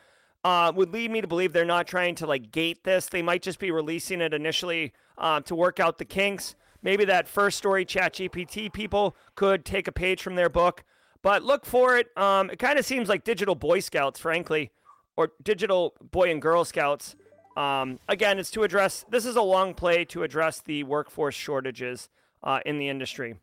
uh, 0.44 0.72
would 0.76 0.94
lead 0.94 1.12
me 1.12 1.22
to 1.22 1.28
believe 1.28 1.54
they're 1.54 1.66
not 1.66 1.88
trying 1.88 2.16
to 2.16 2.28
like 2.28 2.52
gate 2.52 2.84
this. 2.84 3.08
They 3.08 3.22
might 3.22 3.42
just 3.42 3.60
be 3.60 3.72
releasing 3.72 4.22
it 4.22 4.34
initially 4.34 4.94
uh, 5.18 5.42
to 5.42 5.56
work 5.56 5.80
out 5.80 5.98
the 5.98 6.06
kinks. 6.06 6.56
Maybe 6.82 7.06
that 7.06 7.28
first 7.28 7.58
story, 7.58 7.86
ChatGPT 7.86 8.72
people 8.72 9.16
could 9.36 9.66
take 9.66 9.88
a 9.88 9.92
page 9.92 10.22
from 10.22 10.36
their 10.36 10.50
book. 10.50 10.84
But 11.22 11.44
look 11.44 11.66
for 11.66 11.98
it. 11.98 12.16
Um, 12.18 12.50
it 12.50 12.60
kind 12.60 12.78
of 12.80 12.86
seems 12.86 13.10
like 13.10 13.24
digital 13.24 13.56
Boy 13.56 13.80
Scouts, 13.80 14.20
frankly, 14.20 14.72
or 15.18 15.32
digital 15.44 15.96
Boy 16.00 16.32
and 16.32 16.42
Girl 16.42 16.64
Scouts. 16.64 17.16
Um, 17.58 18.00
again, 18.08 18.38
it's 18.38 18.52
to 18.52 18.64
address. 18.64 19.04
This 19.10 19.26
is 19.26 19.36
a 19.36 19.42
long 19.42 19.74
play 19.74 20.06
to 20.06 20.24
address 20.24 20.62
the 20.62 20.84
workforce 20.84 21.36
shortages 21.36 22.08
uh, 22.44 22.60
in 22.66 22.78
the 22.78 22.88
industry. 22.88 23.36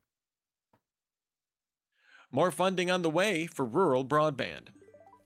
More 2.30 2.50
funding 2.50 2.90
on 2.90 3.02
the 3.02 3.10
way 3.10 3.46
for 3.46 3.64
rural 3.64 4.04
broadband. 4.04 4.68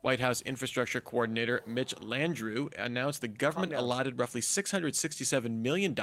White 0.00 0.20
House 0.20 0.42
Infrastructure 0.42 1.00
Coordinator 1.00 1.60
Mitch 1.66 1.94
Landrieu 1.96 2.72
announced 2.78 3.20
the 3.20 3.28
government 3.28 3.72
allotted 3.72 4.18
roughly 4.18 4.40
$667 4.40 5.50
million 5.50 5.96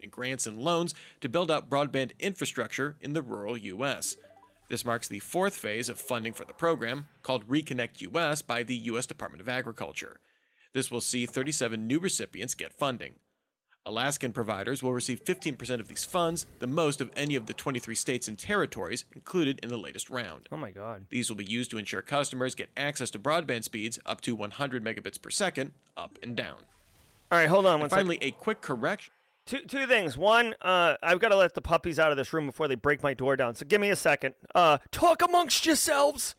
in 0.00 0.10
grants 0.10 0.46
and 0.46 0.58
loans 0.58 0.94
to 1.20 1.28
build 1.28 1.50
out 1.50 1.68
broadband 1.68 2.12
infrastructure 2.18 2.96
in 3.02 3.12
the 3.12 3.20
rural 3.20 3.58
U.S. 3.58 4.16
This 4.70 4.86
marks 4.86 5.06
the 5.06 5.18
fourth 5.18 5.54
phase 5.54 5.90
of 5.90 6.00
funding 6.00 6.32
for 6.32 6.46
the 6.46 6.54
program, 6.54 7.08
called 7.22 7.46
Reconnect 7.46 8.00
U.S. 8.00 8.40
by 8.40 8.62
the 8.62 8.76
U.S. 8.76 9.04
Department 9.04 9.42
of 9.42 9.48
Agriculture. 9.50 10.20
This 10.72 10.90
will 10.90 11.02
see 11.02 11.26
37 11.26 11.86
new 11.86 11.98
recipients 11.98 12.54
get 12.54 12.72
funding. 12.72 13.16
Alaskan 13.84 14.32
providers 14.32 14.82
will 14.82 14.92
receive 14.92 15.24
15% 15.24 15.80
of 15.80 15.88
these 15.88 16.04
funds, 16.04 16.46
the 16.60 16.66
most 16.66 17.00
of 17.00 17.10
any 17.16 17.34
of 17.34 17.46
the 17.46 17.52
23 17.52 17.94
states 17.94 18.28
and 18.28 18.38
territories 18.38 19.04
included 19.14 19.58
in 19.62 19.68
the 19.68 19.76
latest 19.76 20.08
round. 20.08 20.48
Oh 20.52 20.56
my 20.56 20.70
God. 20.70 21.06
These 21.10 21.28
will 21.28 21.36
be 21.36 21.44
used 21.44 21.70
to 21.72 21.78
ensure 21.78 22.00
customers 22.02 22.54
get 22.54 22.70
access 22.76 23.10
to 23.10 23.18
broadband 23.18 23.64
speeds 23.64 23.98
up 24.06 24.20
to 24.22 24.36
100 24.36 24.84
megabits 24.84 25.20
per 25.20 25.30
second, 25.30 25.72
up 25.96 26.18
and 26.22 26.36
down. 26.36 26.58
All 27.32 27.38
right, 27.38 27.48
hold 27.48 27.66
on 27.66 27.80
one 27.80 27.88
finally, 27.88 28.16
second. 28.16 28.28
a 28.28 28.32
quick 28.32 28.60
correction. 28.60 29.12
Two, 29.46 29.60
two 29.60 29.86
things. 29.86 30.16
One, 30.16 30.54
uh, 30.62 30.94
I've 31.02 31.18
got 31.18 31.30
to 31.30 31.36
let 31.36 31.54
the 31.54 31.62
puppies 31.62 31.98
out 31.98 32.12
of 32.12 32.16
this 32.16 32.32
room 32.32 32.46
before 32.46 32.68
they 32.68 32.76
break 32.76 33.02
my 33.02 33.14
door 33.14 33.34
down. 33.36 33.56
So 33.56 33.66
give 33.66 33.80
me 33.80 33.90
a 33.90 33.96
second. 33.96 34.34
Uh, 34.54 34.78
talk 34.92 35.22
amongst 35.22 35.66
yourselves. 35.66 36.36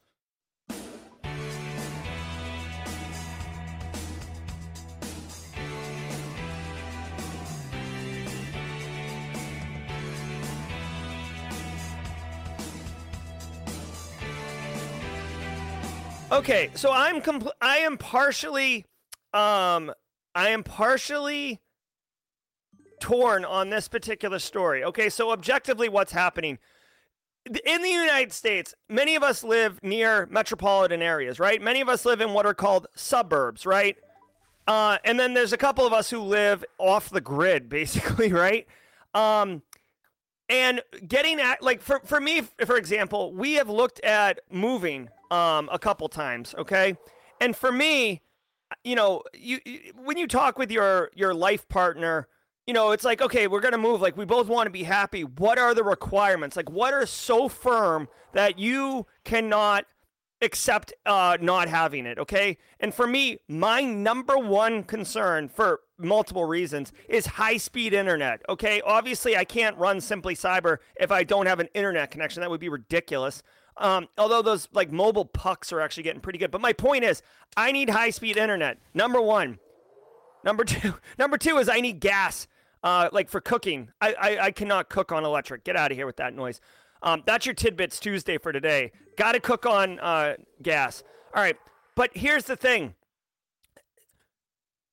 Okay, 16.34 16.72
so 16.74 16.92
I'm 16.92 17.22
compl- 17.22 17.52
I 17.62 17.78
am 17.78 17.96
partially 17.96 18.88
um, 19.36 19.94
I 20.34 20.50
am 20.50 20.64
partially 20.64 21.62
torn 23.00 23.46
on 23.46 23.70
this 23.70 23.88
particular 23.88 24.40
story. 24.40 24.84
Okay, 24.84 25.10
so 25.10 25.30
objectively, 25.30 25.90
what's 25.90 26.12
happening? 26.12 26.58
In 27.46 27.84
the 27.84 27.90
United 27.90 28.34
States, 28.34 28.74
many 28.90 29.14
of 29.14 29.22
us 29.22 29.44
live 29.44 29.80
near 29.84 30.28
metropolitan 30.32 31.04
areas, 31.04 31.40
right? 31.40 31.62
Many 31.62 31.82
of 31.82 31.90
us 31.90 32.04
live 32.04 32.20
in 32.20 32.34
what 32.34 32.48
are 32.48 32.56
called 32.56 32.88
suburbs, 32.96 33.68
right? 33.68 33.96
Uh, 34.66 34.98
and 35.06 35.20
then 35.20 35.36
there's 35.36 35.54
a 35.54 35.58
couple 35.58 35.86
of 35.86 35.94
us 35.94 36.10
who 36.10 36.20
live 36.20 36.66
off 36.80 37.12
the 37.12 37.22
grid, 37.22 37.70
basically, 37.70 38.34
right? 38.34 38.66
Um, 39.14 39.62
and 40.50 40.82
getting 41.08 41.40
at 41.40 41.62
like 41.62 41.84
for 41.84 42.00
for 42.04 42.20
me, 42.20 42.42
for 42.66 42.76
example, 42.76 43.32
we 43.34 43.54
have 43.54 43.70
looked 43.70 44.00
at 44.00 44.40
moving 44.52 45.10
um 45.34 45.70
a 45.72 45.80
couple 45.80 46.08
times, 46.08 46.54
okay? 46.58 46.96
And 47.42 47.56
for 47.56 47.72
me, 47.72 48.22
you 48.84 48.96
know, 48.96 49.24
you, 49.34 49.60
you 49.66 49.80
when 49.96 50.18
you 50.18 50.28
talk 50.28 50.58
with 50.58 50.72
your 50.72 51.10
your 51.16 51.34
life 51.34 51.68
partner, 51.68 52.28
you 52.68 52.74
know, 52.74 52.92
it's 52.92 53.04
like, 53.04 53.22
okay, 53.22 53.48
we're 53.48 53.60
to 53.62 53.78
move. 53.78 54.02
Like, 54.02 54.16
we 54.16 54.26
both 54.26 54.48
want 54.48 54.68
to 54.68 54.72
be 54.72 54.84
happy. 54.84 55.24
What 55.24 55.58
are 55.60 55.74
the 55.74 55.84
requirements? 55.84 56.56
Like, 56.56 56.70
what 56.70 56.94
are 56.94 57.06
so 57.06 57.50
firm 57.50 58.08
that 58.32 58.58
you 58.58 59.06
cannot 59.26 59.86
accept 60.42 60.94
uh, 61.06 61.38
not 61.42 61.68
having 61.68 62.06
it? 62.06 62.18
Okay. 62.20 62.58
And 62.80 62.94
for 62.94 63.08
me, 63.08 63.40
my 63.50 63.82
number 63.82 64.38
one 64.38 64.84
concern 64.84 65.50
for 65.50 65.82
multiple 65.98 66.46
reasons 66.46 66.94
is 67.10 67.26
high 67.26 67.58
speed 67.58 67.94
internet. 67.94 68.42
Okay. 68.48 68.82
Obviously, 68.86 69.36
I 69.36 69.44
can't 69.44 69.78
run 69.78 70.00
Simply 70.00 70.36
Cyber 70.36 70.78
if 70.96 71.12
I 71.12 71.24
don't 71.24 71.48
have 71.48 71.60
an 71.60 71.70
internet 71.74 72.12
connection. 72.12 72.42
That 72.42 72.50
would 72.50 72.62
be 72.62 72.70
ridiculous. 72.70 73.44
Um, 73.78 74.08
although 74.18 74.42
those 74.42 74.68
like 74.72 74.92
mobile 74.92 75.26
pucks 75.26 75.72
are 75.74 75.82
actually 75.82 76.04
getting 76.04 76.22
pretty 76.22 76.40
good. 76.40 76.52
But 76.52 76.62
my 76.62 76.74
point 76.74 77.04
is, 77.04 77.22
I 77.58 77.72
need 77.72 77.90
high 77.90 78.12
speed 78.12 78.38
internet. 78.38 78.78
Number 78.94 79.22
one. 79.22 79.60
Number 80.44 80.64
two. 80.64 80.96
Number 81.18 81.38
two 81.38 81.58
is 81.58 81.70
I 81.70 81.82
need 81.82 82.00
gas. 82.00 82.48
Uh, 82.84 83.08
like 83.14 83.30
for 83.30 83.40
cooking, 83.40 83.90
I, 84.02 84.14
I, 84.14 84.38
I 84.40 84.52
cannot 84.52 84.90
cook 84.90 85.14
on 85.14 85.24
electric. 85.24 85.64
Get 85.64 85.78
out 85.78 85.92
of 85.92 85.98
here 85.98 86.06
with 86.06 86.18
that 86.18 86.36
noise. 86.36 86.60
Um, 87.02 87.24
that's 87.26 87.46
your 87.46 87.56
tidbits 87.56 87.98
Tuesday 87.98 88.38
for 88.38 88.52
today. 88.52 88.92
Got 89.18 89.34
to 89.34 89.40
cook 89.40 89.66
on 89.66 90.00
uh, 90.00 90.36
gas. 90.62 91.02
All 91.34 91.42
right, 91.42 91.56
but 91.96 92.12
here's 92.14 92.44
the 92.44 92.58
thing. 92.58 92.96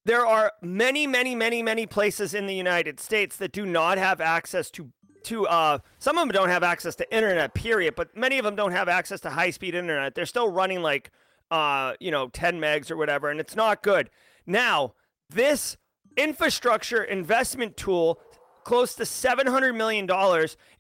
There 0.05 0.25
are 0.25 0.53
many, 0.63 1.07
many, 1.07 1.35
many, 1.35 1.63
many 1.63 1.87
places 1.87 2.33
in 2.33 2.47
the 2.47 2.55
United 2.55 3.01
States 3.01 3.37
that 3.37 3.53
do 3.53 3.67
not 3.67 3.99
have 3.99 4.21
access 4.21 4.71
to 4.73 4.91
to 5.25 5.47
uh 5.47 5.79
some 5.99 6.17
of 6.19 6.23
them 6.23 6.33
don't 6.33 6.49
have 6.49 6.63
access 6.63 6.95
to 6.95 7.15
internet 7.15 7.55
period 7.55 7.95
but 7.95 8.17
many 8.17 8.39
of 8.39 8.45
them 8.45 8.55
don't 8.55 8.73
have 8.73 8.89
access 8.89 9.21
to 9.21 9.31
high 9.31 9.51
speed 9.51 9.75
internet 9.75 10.15
they're 10.15 10.27
still 10.27 10.49
running 10.49 10.83
like 10.83 11.11
uh 11.51 11.95
you 12.01 12.11
know 12.11 12.29
10 12.29 12.61
megs 12.61 12.91
or 12.91 12.97
whatever 12.97 13.29
and 13.31 13.41
it's 13.41 13.57
not 13.57 13.83
good 13.83 14.11
now 14.47 14.95
this 15.29 15.77
infrastructure 16.17 17.03
investment 17.03 17.77
tool 17.77 18.21
close 18.65 18.95
to 18.95 19.05
$700 19.05 19.75
million 19.77 20.09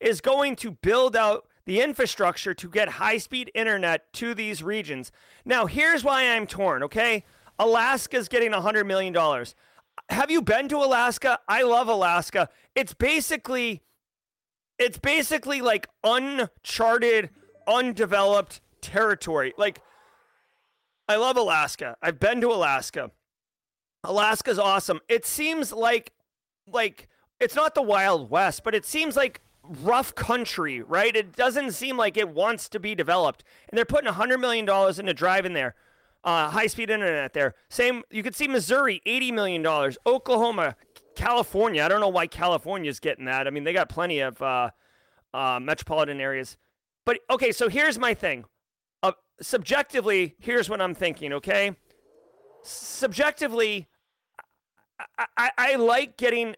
is 0.00 0.20
going 0.20 0.56
to 0.56 0.70
build 0.70 1.16
out 1.16 1.46
the 1.66 1.80
infrastructure 1.80 2.54
to 2.54 2.68
get 2.68 2.88
high 2.88 3.18
speed 3.18 3.50
internet 3.54 4.12
to 4.14 4.34
these 4.34 4.62
regions. 4.62 5.12
Now, 5.44 5.66
here's 5.66 6.02
why 6.04 6.24
I'm 6.24 6.46
torn, 6.46 6.82
okay? 6.84 7.24
Alaska's 7.58 8.28
getting 8.28 8.52
$100 8.52 8.86
million. 8.86 9.14
Have 10.08 10.30
you 10.30 10.42
been 10.42 10.68
to 10.68 10.78
Alaska? 10.78 11.38
I 11.46 11.62
love 11.62 11.88
Alaska. 11.88 12.48
It's 12.74 12.94
basically 12.94 13.82
it's 14.80 14.98
basically 14.98 15.60
like 15.60 15.88
uncharted, 16.02 17.30
undeveloped 17.68 18.60
territory. 18.80 19.52
Like 19.56 19.80
I 21.06 21.16
love 21.16 21.36
Alaska. 21.36 21.96
I've 22.02 22.18
been 22.18 22.40
to 22.40 22.48
Alaska. 22.48 23.10
Alaska's 24.02 24.58
awesome. 24.58 25.00
It 25.08 25.26
seems 25.26 25.70
like 25.70 26.12
like 26.66 27.08
it's 27.38 27.54
not 27.54 27.74
the 27.74 27.82
Wild 27.82 28.30
West, 28.30 28.64
but 28.64 28.74
it 28.74 28.86
seems 28.86 29.16
like 29.16 29.42
rough 29.62 30.14
country, 30.14 30.80
right? 30.82 31.14
It 31.14 31.36
doesn't 31.36 31.72
seem 31.72 31.96
like 31.96 32.16
it 32.16 32.30
wants 32.30 32.68
to 32.70 32.80
be 32.80 32.94
developed. 32.94 33.44
And 33.68 33.76
they're 33.76 33.84
putting 33.84 34.10
$100 34.10 34.40
million 34.40 34.68
into 34.98 35.14
driving 35.14 35.52
there, 35.52 35.74
uh, 36.24 36.50
high 36.50 36.66
speed 36.66 36.90
internet 36.90 37.32
there. 37.34 37.54
Same, 37.68 38.02
you 38.10 38.22
could 38.22 38.34
see 38.34 38.48
Missouri, 38.48 39.00
$80 39.06 39.32
million, 39.32 39.66
Oklahoma, 40.06 40.76
California. 41.14 41.84
I 41.84 41.88
don't 41.88 42.00
know 42.00 42.08
why 42.08 42.26
California's 42.26 43.00
getting 43.00 43.24
that. 43.26 43.46
I 43.46 43.50
mean, 43.50 43.64
they 43.64 43.72
got 43.72 43.88
plenty 43.88 44.20
of 44.20 44.40
uh, 44.40 44.70
uh, 45.34 45.60
metropolitan 45.60 46.20
areas. 46.20 46.56
But 47.04 47.20
okay, 47.30 47.52
so 47.52 47.68
here's 47.68 47.98
my 47.98 48.14
thing. 48.14 48.44
Uh, 49.02 49.12
subjectively, 49.40 50.34
here's 50.38 50.68
what 50.68 50.80
I'm 50.80 50.94
thinking, 50.94 51.32
okay? 51.34 51.76
Subjectively, 52.62 53.88
I, 55.18 55.26
I, 55.36 55.50
I 55.56 55.74
like 55.76 56.16
getting 56.16 56.56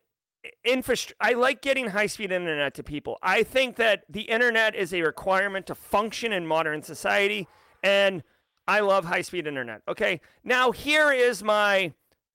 infrastructure. 0.64 1.16
I 1.20 1.34
like 1.34 1.62
getting 1.62 1.88
high 1.88 2.06
speed 2.06 2.32
internet 2.32 2.74
to 2.74 2.82
people. 2.82 3.18
I 3.22 3.42
think 3.44 3.76
that 3.76 4.02
the 4.08 4.22
internet 4.22 4.74
is 4.74 4.92
a 4.92 5.02
requirement 5.02 5.66
to 5.66 5.74
function 5.74 6.32
in 6.32 6.46
modern 6.46 6.82
society, 6.82 7.46
and 7.82 8.22
I 8.66 8.80
love 8.80 9.04
high 9.04 9.22
speed 9.22 9.46
internet. 9.46 9.82
Okay, 9.88 10.20
now 10.44 10.72
here 10.72 11.12
is 11.12 11.42
my 11.42 11.92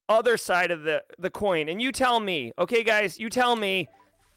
other 0.08 0.36
side 0.36 0.70
of 0.70 0.82
the 0.82 1.02
the 1.18 1.30
coin, 1.30 1.68
and 1.68 1.80
you 1.80 1.92
tell 1.92 2.20
me. 2.20 2.52
Okay, 2.58 2.82
guys, 2.82 3.18
you 3.18 3.28
tell 3.28 3.56
me. 3.56 3.88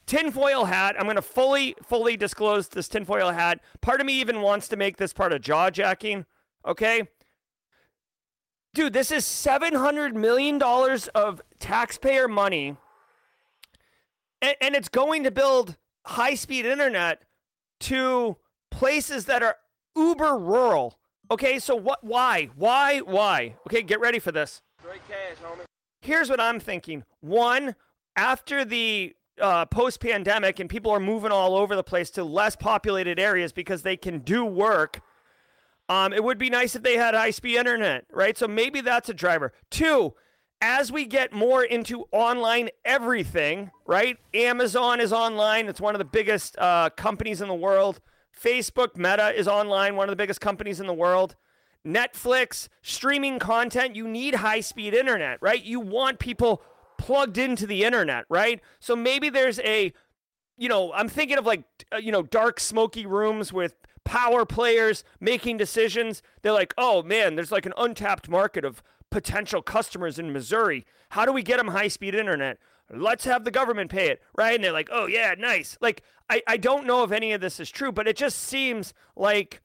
Tinfoil 0.07 0.65
hat. 0.65 0.95
I'm 0.97 1.05
going 1.05 1.15
to 1.15 1.21
fully, 1.21 1.75
fully 1.87 2.17
disclose 2.17 2.67
this 2.67 2.89
tinfoil 2.89 3.31
hat. 3.31 3.61
Part 3.81 4.01
of 4.01 4.07
me 4.07 4.19
even 4.19 4.41
wants 4.41 4.67
to 4.69 4.75
make 4.75 4.97
this 4.97 5.13
part 5.13 5.31
of 5.31 5.41
jaw 5.41 5.69
jacking. 5.69 6.25
Okay. 6.67 7.07
Dude, 8.73 8.93
this 8.93 9.11
is 9.11 9.23
$700 9.25 10.13
million 10.13 10.61
of 11.13 11.41
taxpayer 11.59 12.27
money 12.27 12.75
and, 14.41 14.55
and 14.59 14.75
it's 14.75 14.89
going 14.89 15.23
to 15.23 15.31
build 15.31 15.77
high 16.05 16.35
speed 16.35 16.65
internet 16.65 17.23
to 17.81 18.37
places 18.69 19.25
that 19.25 19.43
are 19.43 19.57
uber 19.95 20.37
rural. 20.37 20.97
Okay, 21.29 21.59
so 21.59 21.75
what? 21.75 22.03
Why? 22.03 22.49
Why? 22.55 22.99
Why? 22.99 23.55
Okay, 23.67 23.83
get 23.83 23.99
ready 23.99 24.19
for 24.19 24.31
this. 24.31 24.61
Great 24.83 25.01
cash, 25.07 25.37
homie. 25.43 25.65
Here's 26.01 26.29
what 26.29 26.39
I'm 26.39 26.59
thinking. 26.59 27.03
One, 27.21 27.75
after 28.15 28.65
the 28.65 29.15
uh, 29.39 29.65
post 29.65 29.99
pandemic 29.99 30.59
and 30.59 30.69
people 30.69 30.91
are 30.91 30.99
moving 30.99 31.31
all 31.31 31.55
over 31.55 31.75
the 31.75 31.83
place 31.83 32.09
to 32.11 32.23
less 32.23 32.55
populated 32.55 33.19
areas 33.19 33.51
because 33.51 33.81
they 33.81 33.97
can 33.97 34.19
do 34.19 34.45
work. 34.45 35.01
Um, 35.89 36.13
it 36.13 36.23
would 36.23 36.37
be 36.37 36.49
nice 36.49 36.75
if 36.75 36.83
they 36.83 36.95
had 36.97 37.13
high 37.13 37.31
speed 37.31 37.57
internet, 37.57 38.05
right? 38.11 38.37
So 38.37 38.47
maybe 38.47 38.81
that's 38.81 39.09
a 39.09 39.13
driver. 39.13 39.51
Two, 39.69 40.13
as 40.61 40.91
we 40.91 41.05
get 41.05 41.33
more 41.33 41.63
into 41.63 42.05
online 42.11 42.69
everything, 42.85 43.71
right? 43.85 44.17
Amazon 44.33 44.99
is 44.99 45.11
online. 45.11 45.67
It's 45.67 45.81
one 45.81 45.95
of 45.95 45.99
the 45.99 46.05
biggest 46.05 46.57
uh, 46.57 46.91
companies 46.91 47.41
in 47.41 47.47
the 47.47 47.55
world. 47.55 47.99
Facebook, 48.39 48.95
Meta 48.95 49.37
is 49.37 49.47
online, 49.47 49.95
one 49.95 50.07
of 50.07 50.11
the 50.11 50.15
biggest 50.15 50.39
companies 50.39 50.79
in 50.79 50.87
the 50.87 50.93
world. 50.93 51.35
Netflix, 51.85 52.67
streaming 52.81 53.39
content, 53.39 53.95
you 53.95 54.07
need 54.07 54.35
high 54.35 54.61
speed 54.61 54.93
internet, 54.93 55.39
right? 55.41 55.63
You 55.63 55.79
want 55.79 56.19
people 56.19 56.61
plugged 56.97 57.37
into 57.37 57.65
the 57.65 57.83
internet, 57.83 58.25
right? 58.29 58.61
So 58.79 58.95
maybe 58.95 59.29
there's 59.29 59.59
a, 59.59 59.91
you 60.57 60.69
know, 60.69 60.93
I'm 60.93 61.09
thinking 61.09 61.37
of 61.37 61.45
like, 61.45 61.63
uh, 61.91 61.97
you 61.97 62.11
know, 62.11 62.21
dark, 62.21 62.59
smoky 62.59 63.05
rooms 63.05 63.51
with 63.51 63.73
power 64.03 64.45
players 64.45 65.03
making 65.19 65.57
decisions. 65.57 66.21
They're 66.41 66.51
like, 66.51 66.73
oh 66.77 67.01
man, 67.01 67.35
there's 67.35 67.51
like 67.51 67.65
an 67.65 67.73
untapped 67.77 68.29
market 68.29 68.63
of 68.63 68.83
potential 69.09 69.61
customers 69.61 70.19
in 70.19 70.31
Missouri. 70.31 70.85
How 71.09 71.25
do 71.25 71.33
we 71.33 71.43
get 71.43 71.57
them 71.57 71.69
high 71.69 71.87
speed 71.87 72.15
internet? 72.15 72.57
Let's 72.93 73.25
have 73.25 73.43
the 73.43 73.51
government 73.51 73.89
pay 73.89 74.09
it, 74.09 74.21
right? 74.37 74.55
And 74.55 74.63
they're 74.63 74.71
like, 74.71 74.89
oh, 74.91 75.05
yeah, 75.05 75.33
nice. 75.37 75.77
Like, 75.81 76.03
I, 76.29 76.41
I 76.45 76.57
don't 76.57 76.85
know 76.85 77.03
if 77.03 77.11
any 77.11 77.31
of 77.31 77.41
this 77.41 77.59
is 77.59 77.69
true, 77.69 77.91
but 77.91 78.07
it 78.07 78.17
just 78.17 78.37
seems 78.39 78.93
like 79.15 79.61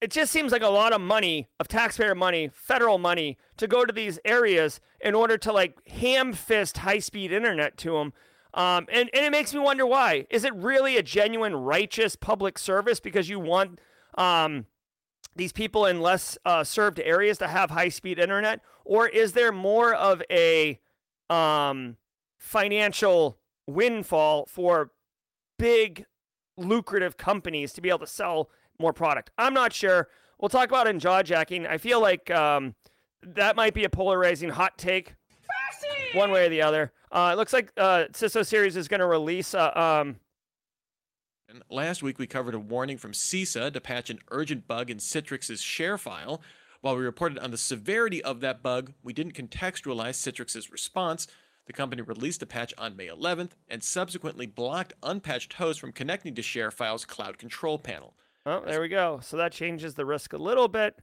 it 0.00 0.10
just 0.10 0.32
seems 0.32 0.50
like 0.50 0.62
a 0.62 0.68
lot 0.68 0.92
of 0.92 1.00
money 1.00 1.48
of 1.58 1.68
taxpayer 1.68 2.14
money, 2.14 2.50
federal 2.52 2.98
money 2.98 3.36
to 3.58 3.66
go 3.66 3.84
to 3.84 3.92
these 3.92 4.18
areas 4.24 4.80
in 5.00 5.14
order 5.14 5.36
to 5.38 5.52
like 5.52 5.86
ham 5.88 6.32
fist 6.32 6.78
high 6.78 6.98
speed 6.98 7.32
internet 7.32 7.76
to 7.78 7.92
them. 7.92 8.12
Um, 8.54 8.86
and, 8.90 9.10
and 9.12 9.24
it 9.24 9.30
makes 9.30 9.54
me 9.54 9.60
wonder 9.60 9.86
why. 9.86 10.26
Is 10.30 10.44
it 10.44 10.54
really 10.54 10.96
a 10.96 11.02
genuine 11.02 11.54
righteous 11.54 12.16
public 12.16 12.58
service 12.58 12.98
because 12.98 13.28
you 13.28 13.38
want 13.38 13.78
um, 14.16 14.66
these 15.36 15.52
people 15.52 15.86
in 15.86 16.00
less 16.00 16.36
uh, 16.44 16.64
served 16.64 16.98
areas 17.00 17.38
to 17.38 17.48
have 17.48 17.70
high 17.70 17.90
speed 17.90 18.18
internet, 18.18 18.60
or 18.84 19.06
is 19.06 19.32
there 19.32 19.52
more 19.52 19.94
of 19.94 20.22
a 20.30 20.80
um, 21.28 21.96
financial 22.38 23.38
windfall 23.66 24.46
for 24.46 24.90
big 25.58 26.06
lucrative 26.56 27.16
companies 27.16 27.72
to 27.72 27.80
be 27.80 27.88
able 27.88 28.00
to 28.00 28.06
sell 28.06 28.50
more 28.80 28.92
product? 28.92 29.30
I'm 29.38 29.54
not 29.54 29.72
sure. 29.72 30.08
We'll 30.40 30.48
talk 30.48 30.68
about 30.68 30.86
it 30.86 30.90
in 30.90 30.98
jaw 30.98 31.22
jacking. 31.22 31.66
I 31.66 31.78
feel 31.78 32.00
like 32.00 32.30
um, 32.30 32.74
that 33.22 33.56
might 33.56 33.74
be 33.74 33.84
a 33.84 33.90
polarizing 33.90 34.48
hot 34.48 34.78
take, 34.78 35.14
one 36.14 36.30
way 36.30 36.46
or 36.46 36.48
the 36.48 36.62
other. 36.62 36.92
Uh, 37.12 37.30
it 37.32 37.36
looks 37.36 37.52
like 37.52 37.72
uh, 37.76 38.04
CISO 38.12 38.46
Series 38.46 38.76
is 38.76 38.88
going 38.88 39.00
to 39.00 39.06
release 39.06 39.54
uh, 39.54 39.70
um, 39.74 40.16
Last 41.68 42.02
week, 42.02 42.18
we 42.18 42.26
covered 42.26 42.54
a 42.54 42.58
warning 42.58 42.96
from 42.96 43.12
CISA 43.12 43.72
to 43.72 43.80
patch 43.80 44.10
an 44.10 44.20
urgent 44.30 44.68
bug 44.68 44.90
in 44.90 44.98
Citrix's 44.98 45.60
ShareFile. 45.60 46.40
While 46.80 46.96
we 46.96 47.02
reported 47.02 47.38
on 47.38 47.50
the 47.50 47.58
severity 47.58 48.22
of 48.22 48.40
that 48.40 48.62
bug, 48.62 48.92
we 49.02 49.12
didn't 49.12 49.34
contextualize 49.34 50.14
Citrix's 50.14 50.70
response. 50.70 51.26
The 51.66 51.72
company 51.72 52.02
released 52.02 52.42
a 52.42 52.46
patch 52.46 52.72
on 52.78 52.96
May 52.96 53.08
11th 53.08 53.50
and 53.68 53.82
subsequently 53.82 54.46
blocked 54.46 54.92
unpatched 55.02 55.54
hosts 55.54 55.80
from 55.80 55.92
connecting 55.92 56.34
to 56.34 56.42
ShareFile's 56.42 57.04
cloud 57.04 57.38
control 57.38 57.78
panel. 57.78 58.14
Oh, 58.46 58.62
there 58.66 58.80
we 58.80 58.88
go. 58.88 59.20
So 59.22 59.36
that 59.36 59.52
changes 59.52 59.94
the 59.94 60.06
risk 60.06 60.32
a 60.32 60.38
little 60.38 60.68
bit. 60.68 60.98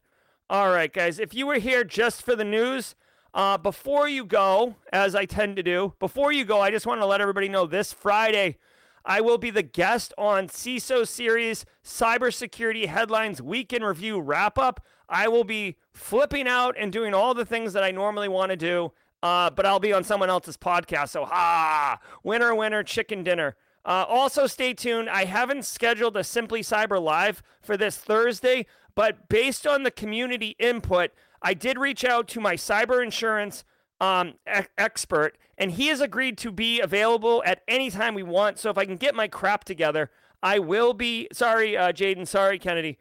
All 0.50 0.70
right, 0.70 0.92
guys, 0.92 1.20
if 1.20 1.34
you 1.34 1.46
were 1.46 1.60
here 1.60 1.84
just 1.84 2.24
for 2.24 2.36
the 2.36 2.46
news, 2.46 2.96
uh, 3.34 3.58
before 3.58 4.08
you 4.08 4.26
go, 4.26 4.76
as 4.92 5.14
I 5.14 5.26
tend 5.26 5.58
to 5.58 5.64
do, 5.64 5.94
before 6.00 6.32
you 6.32 6.46
go, 6.46 6.62
I 6.62 6.72
just 6.72 6.88
want 6.88 7.02
to 7.02 7.06
let 7.06 7.22
everybody 7.22 7.50
know 7.50 7.68
this 7.68 7.94
Friday, 7.94 8.58
I 9.06 9.22
will 9.22 9.38
be 9.38 9.52
the 9.52 9.62
guest 9.62 10.14
on 10.18 10.48
CISO 10.48 11.08
Series 11.08 11.66
Cybersecurity 11.84 12.88
Headlines 12.88 13.42
Week 13.42 13.72
in 13.72 13.84
Review 13.84 14.20
Wrap 14.20 14.58
Up. 14.58 14.84
I 15.08 15.28
will 15.28 15.44
be 15.44 15.78
flipping 15.94 16.48
out 16.48 16.76
and 16.78 16.92
doing 16.92 17.14
all 17.14 17.34
the 17.34 17.46
things 17.46 17.74
that 17.74 17.84
I 17.84 17.92
normally 17.92 18.28
want 18.28 18.52
to 18.52 18.58
do, 18.58 18.92
uh, 19.22 19.50
but 19.50 19.66
I'll 19.66 19.80
be 19.80 19.94
on 19.94 20.04
someone 20.04 20.30
else's 20.30 20.58
podcast. 20.58 21.10
So, 21.10 21.26
ha, 21.26 22.00
winner, 22.24 22.56
winner, 22.56 22.84
chicken 22.84 23.24
dinner. 23.24 23.56
Uh, 23.88 24.06
also, 24.10 24.48
stay 24.48 24.74
tuned. 24.74 25.10
I 25.10 25.24
haven't 25.24 25.64
scheduled 25.64 26.18
a 26.18 26.24
Simply 26.24 26.62
Cyber 26.62 27.02
Live 27.02 27.42
for 27.62 27.78
this 27.78 27.96
Thursday, 27.96 28.66
but 28.96 29.30
based 29.30 29.66
on 29.66 29.84
the 29.84 29.92
community 29.92 30.58
input, 30.60 31.12
I 31.42 31.54
did 31.54 31.78
reach 31.78 32.04
out 32.04 32.28
to 32.30 32.42
my 32.42 32.56
cyber 32.56 33.02
insurance 33.02 33.64
um, 34.02 34.34
e- 34.46 34.64
expert, 34.78 35.38
and 35.58 35.72
he 35.72 35.88
has 35.88 36.02
agreed 36.02 36.38
to 36.40 36.52
be 36.52 36.82
available 36.82 37.42
at 37.46 37.62
any 37.66 37.90
time 37.90 38.14
we 38.14 38.24
want. 38.24 38.60
So 38.60 38.70
if 38.70 38.78
I 38.78 38.84
can 38.84 38.98
get 38.98 39.16
my 39.16 39.30
crap 39.30 39.64
together, 39.64 40.12
I 40.44 40.60
will 40.60 40.94
be. 40.94 41.30
Sorry, 41.32 41.78
uh, 41.78 41.94
Jaden. 41.94 42.28
Sorry, 42.28 42.60
Kennedy. 42.60 42.98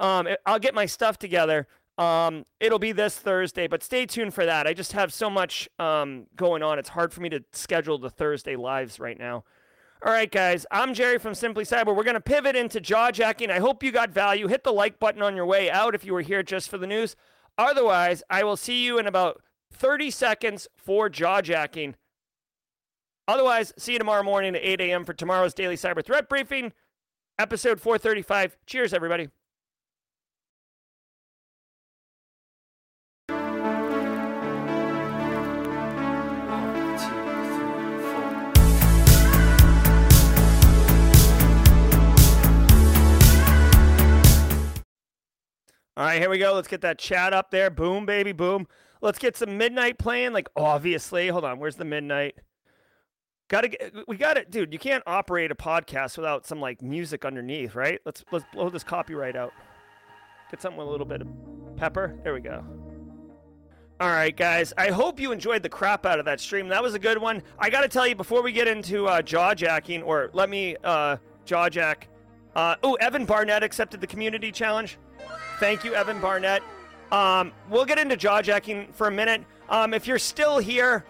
Um, 0.00 0.26
I'll 0.44 0.58
get 0.58 0.74
my 0.74 0.86
stuff 0.86 1.16
together. 1.16 1.68
Um, 1.96 2.44
it'll 2.58 2.80
be 2.80 2.90
this 2.90 3.16
Thursday, 3.16 3.68
but 3.68 3.84
stay 3.84 4.04
tuned 4.04 4.34
for 4.34 4.44
that. 4.44 4.66
I 4.66 4.74
just 4.74 4.92
have 4.92 5.12
so 5.12 5.30
much 5.30 5.68
um, 5.78 6.26
going 6.34 6.64
on. 6.64 6.80
It's 6.80 6.88
hard 6.88 7.12
for 7.12 7.20
me 7.20 7.28
to 7.28 7.44
schedule 7.52 7.98
the 7.98 8.10
Thursday 8.10 8.56
lives 8.56 8.98
right 8.98 9.16
now. 9.16 9.44
All 10.04 10.12
right, 10.12 10.30
guys, 10.30 10.66
I'm 10.70 10.92
Jerry 10.92 11.18
from 11.18 11.34
Simply 11.34 11.64
Cyber. 11.64 11.96
We're 11.96 12.04
going 12.04 12.12
to 12.12 12.20
pivot 12.20 12.54
into 12.54 12.78
jaw 12.78 13.10
jacking. 13.10 13.50
I 13.50 13.58
hope 13.58 13.82
you 13.82 13.90
got 13.90 14.10
value. 14.10 14.48
Hit 14.48 14.62
the 14.62 14.70
like 14.70 14.98
button 14.98 15.22
on 15.22 15.34
your 15.34 15.46
way 15.46 15.70
out 15.70 15.94
if 15.94 16.04
you 16.04 16.12
were 16.12 16.20
here 16.20 16.42
just 16.42 16.68
for 16.68 16.76
the 16.76 16.86
news. 16.86 17.16
Otherwise, 17.56 18.22
I 18.28 18.44
will 18.44 18.58
see 18.58 18.84
you 18.84 18.98
in 18.98 19.06
about 19.06 19.40
30 19.72 20.10
seconds 20.10 20.68
for 20.76 21.08
jaw 21.08 21.40
jacking. 21.40 21.94
Otherwise, 23.26 23.72
see 23.78 23.94
you 23.94 23.98
tomorrow 23.98 24.22
morning 24.22 24.54
at 24.54 24.60
8 24.62 24.82
a.m. 24.82 25.06
for 25.06 25.14
tomorrow's 25.14 25.54
daily 25.54 25.76
cyber 25.76 26.04
threat 26.04 26.28
briefing, 26.28 26.74
episode 27.38 27.80
435. 27.80 28.58
Cheers, 28.66 28.92
everybody. 28.92 29.30
All 45.96 46.04
right, 46.04 46.20
here 46.20 46.28
we 46.28 46.38
go. 46.38 46.54
Let's 46.54 46.68
get 46.68 46.80
that 46.80 46.98
chat 46.98 47.32
up 47.32 47.50
there. 47.50 47.70
Boom, 47.70 48.04
baby, 48.04 48.32
boom. 48.32 48.66
Let's 49.00 49.18
get 49.18 49.36
some 49.36 49.56
midnight 49.56 49.98
playing. 49.98 50.32
Like, 50.32 50.48
obviously, 50.56 51.28
hold 51.28 51.44
on. 51.44 51.60
Where's 51.60 51.76
the 51.76 51.84
midnight? 51.84 52.34
Got 53.48 53.60
to 53.60 53.68
get. 53.68 53.92
We 54.08 54.16
got 54.16 54.36
it, 54.36 54.50
dude. 54.50 54.72
You 54.72 54.78
can't 54.78 55.04
operate 55.06 55.50
a 55.52 55.54
podcast 55.54 56.16
without 56.16 56.46
some 56.46 56.60
like 56.60 56.82
music 56.82 57.24
underneath, 57.24 57.74
right? 57.74 58.00
Let's 58.04 58.24
let's 58.32 58.44
blow 58.52 58.70
this 58.70 58.82
copyright 58.82 59.36
out. 59.36 59.52
Get 60.50 60.62
something 60.62 60.78
with 60.78 60.88
a 60.88 60.90
little 60.90 61.06
bit 61.06 61.20
of 61.20 61.28
pepper. 61.76 62.18
There 62.24 62.34
we 62.34 62.40
go. 62.40 62.64
All 64.00 64.08
right, 64.08 64.36
guys. 64.36 64.72
I 64.76 64.88
hope 64.90 65.20
you 65.20 65.30
enjoyed 65.30 65.62
the 65.62 65.68
crap 65.68 66.06
out 66.06 66.18
of 66.18 66.24
that 66.24 66.40
stream. 66.40 66.68
That 66.68 66.82
was 66.82 66.94
a 66.94 66.98
good 66.98 67.18
one. 67.18 67.42
I 67.58 67.70
got 67.70 67.82
to 67.82 67.88
tell 67.88 68.06
you 68.06 68.16
before 68.16 68.42
we 68.42 68.50
get 68.50 68.66
into 68.66 69.06
uh, 69.06 69.22
jaw 69.22 69.54
jacking, 69.54 70.02
or 70.02 70.30
let 70.32 70.50
me 70.50 70.76
uh, 70.82 71.18
jaw 71.44 71.68
jack. 71.68 72.08
Uh, 72.56 72.76
oh, 72.82 72.94
Evan 72.94 73.24
Barnett 73.24 73.62
accepted 73.62 74.00
the 74.00 74.06
community 74.06 74.50
challenge. 74.50 74.98
Thank 75.60 75.84
you, 75.84 75.94
Evan 75.94 76.20
Barnett. 76.20 76.62
Um, 77.12 77.52
we'll 77.70 77.84
get 77.84 77.98
into 77.98 78.16
jaw 78.16 78.42
jacking 78.42 78.88
for 78.92 79.06
a 79.06 79.10
minute. 79.10 79.42
Um, 79.68 79.94
if 79.94 80.06
you're 80.06 80.18
still 80.18 80.58
here, 80.58 81.04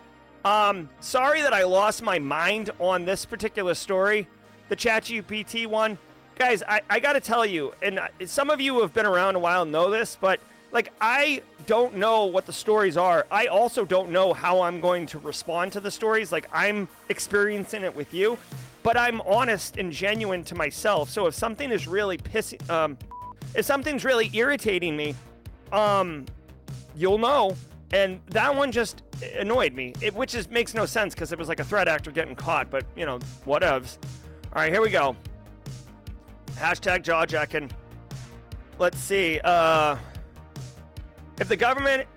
um, 0.44 0.88
sorry 1.00 1.42
that 1.42 1.54
I 1.54 1.64
lost 1.64 2.02
my 2.02 2.18
mind 2.18 2.70
on 2.78 3.04
this 3.04 3.24
particular 3.24 3.74
story, 3.74 4.28
the 4.68 4.76
ChatGPT 4.76 5.66
one. 5.66 5.98
Guys, 6.36 6.62
I, 6.68 6.82
I 6.90 7.00
got 7.00 7.14
to 7.14 7.20
tell 7.20 7.46
you, 7.46 7.72
and 7.82 8.00
some 8.26 8.50
of 8.50 8.60
you 8.60 8.74
who 8.74 8.82
have 8.82 8.92
been 8.92 9.06
around 9.06 9.36
a 9.36 9.38
while 9.38 9.64
know 9.64 9.90
this, 9.90 10.18
but 10.20 10.40
like 10.72 10.92
I 11.00 11.40
don't 11.66 11.96
know 11.96 12.26
what 12.26 12.44
the 12.44 12.52
stories 12.52 12.96
are. 12.96 13.26
I 13.30 13.46
also 13.46 13.84
don't 13.84 14.10
know 14.10 14.34
how 14.34 14.60
I'm 14.60 14.80
going 14.80 15.06
to 15.06 15.18
respond 15.20 15.72
to 15.72 15.80
the 15.80 15.90
stories. 15.90 16.32
Like 16.32 16.48
I'm 16.52 16.88
experiencing 17.08 17.84
it 17.84 17.94
with 17.94 18.12
you, 18.12 18.36
but 18.82 18.98
I'm 18.98 19.20
honest 19.22 19.78
and 19.78 19.90
genuine 19.92 20.44
to 20.44 20.54
myself. 20.54 21.08
So 21.08 21.26
if 21.26 21.34
something 21.34 21.70
is 21.70 21.86
really 21.86 22.18
pissing, 22.18 22.68
um, 22.68 22.98
if 23.54 23.64
something's 23.64 24.04
really 24.04 24.30
irritating 24.34 24.96
me, 24.96 25.14
um, 25.72 26.26
you'll 26.96 27.18
know. 27.18 27.56
And 27.92 28.20
that 28.30 28.54
one 28.54 28.72
just 28.72 29.02
annoyed 29.36 29.74
me, 29.74 29.94
it, 30.00 30.14
which 30.14 30.34
is 30.34 30.50
makes 30.50 30.74
no 30.74 30.84
sense 30.86 31.14
because 31.14 31.32
it 31.32 31.38
was 31.38 31.48
like 31.48 31.60
a 31.60 31.64
threat 31.64 31.86
actor 31.86 32.10
getting 32.10 32.34
caught. 32.34 32.70
But 32.70 32.84
you 32.96 33.06
know, 33.06 33.18
whatevs. 33.46 33.98
All 34.52 34.62
right, 34.62 34.72
here 34.72 34.82
we 34.82 34.90
go. 34.90 35.16
Hashtag 36.56 37.04
jawjacking. 37.04 37.70
Let's 38.78 38.98
see. 38.98 39.40
Uh, 39.44 39.96
if 41.38 41.48
the 41.48 41.56
government 41.56 42.08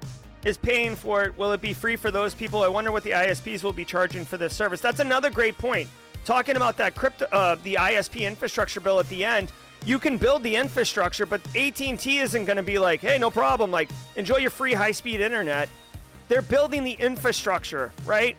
is 0.45 0.57
paying 0.57 0.95
for 0.95 1.23
it, 1.23 1.38
will 1.38 1.51
it 1.51 1.61
be 1.61 1.73
free 1.73 1.95
for 1.95 2.11
those 2.11 2.33
people? 2.33 2.63
I 2.63 2.67
wonder 2.67 2.91
what 2.91 3.03
the 3.03 3.11
ISPs 3.11 3.63
will 3.63 3.73
be 3.73 3.85
charging 3.85 4.25
for 4.25 4.38
this 4.38 4.55
service. 4.55 4.81
That's 4.81 4.99
another 4.99 5.29
great 5.29 5.57
point. 5.57 5.89
Talking 6.25 6.55
about 6.55 6.77
that 6.77 6.95
crypto, 6.95 7.25
uh, 7.31 7.55
the 7.63 7.75
ISP 7.75 8.21
infrastructure 8.21 8.79
bill 8.79 8.99
at 8.99 9.07
the 9.09 9.23
end 9.23 9.51
you 9.86 9.99
can 9.99 10.17
build 10.17 10.43
the 10.43 10.55
infrastructure, 10.55 11.25
but 11.25 11.41
AT&T 11.55 12.19
isn't 12.19 12.45
going 12.45 12.57
to 12.57 12.63
be 12.63 12.80
like, 12.80 13.01
"Hey, 13.01 13.17
no 13.17 13.32
problem. 13.32 13.71
Like, 13.71 13.89
enjoy 14.15 14.38
your 14.38 14.51
free 14.51 14.73
high-speed 14.73 15.21
internet." 15.21 15.69
They're 16.28 16.41
building 16.41 16.84
the 16.84 16.93
infrastructure, 16.93 17.93
right? 18.05 18.38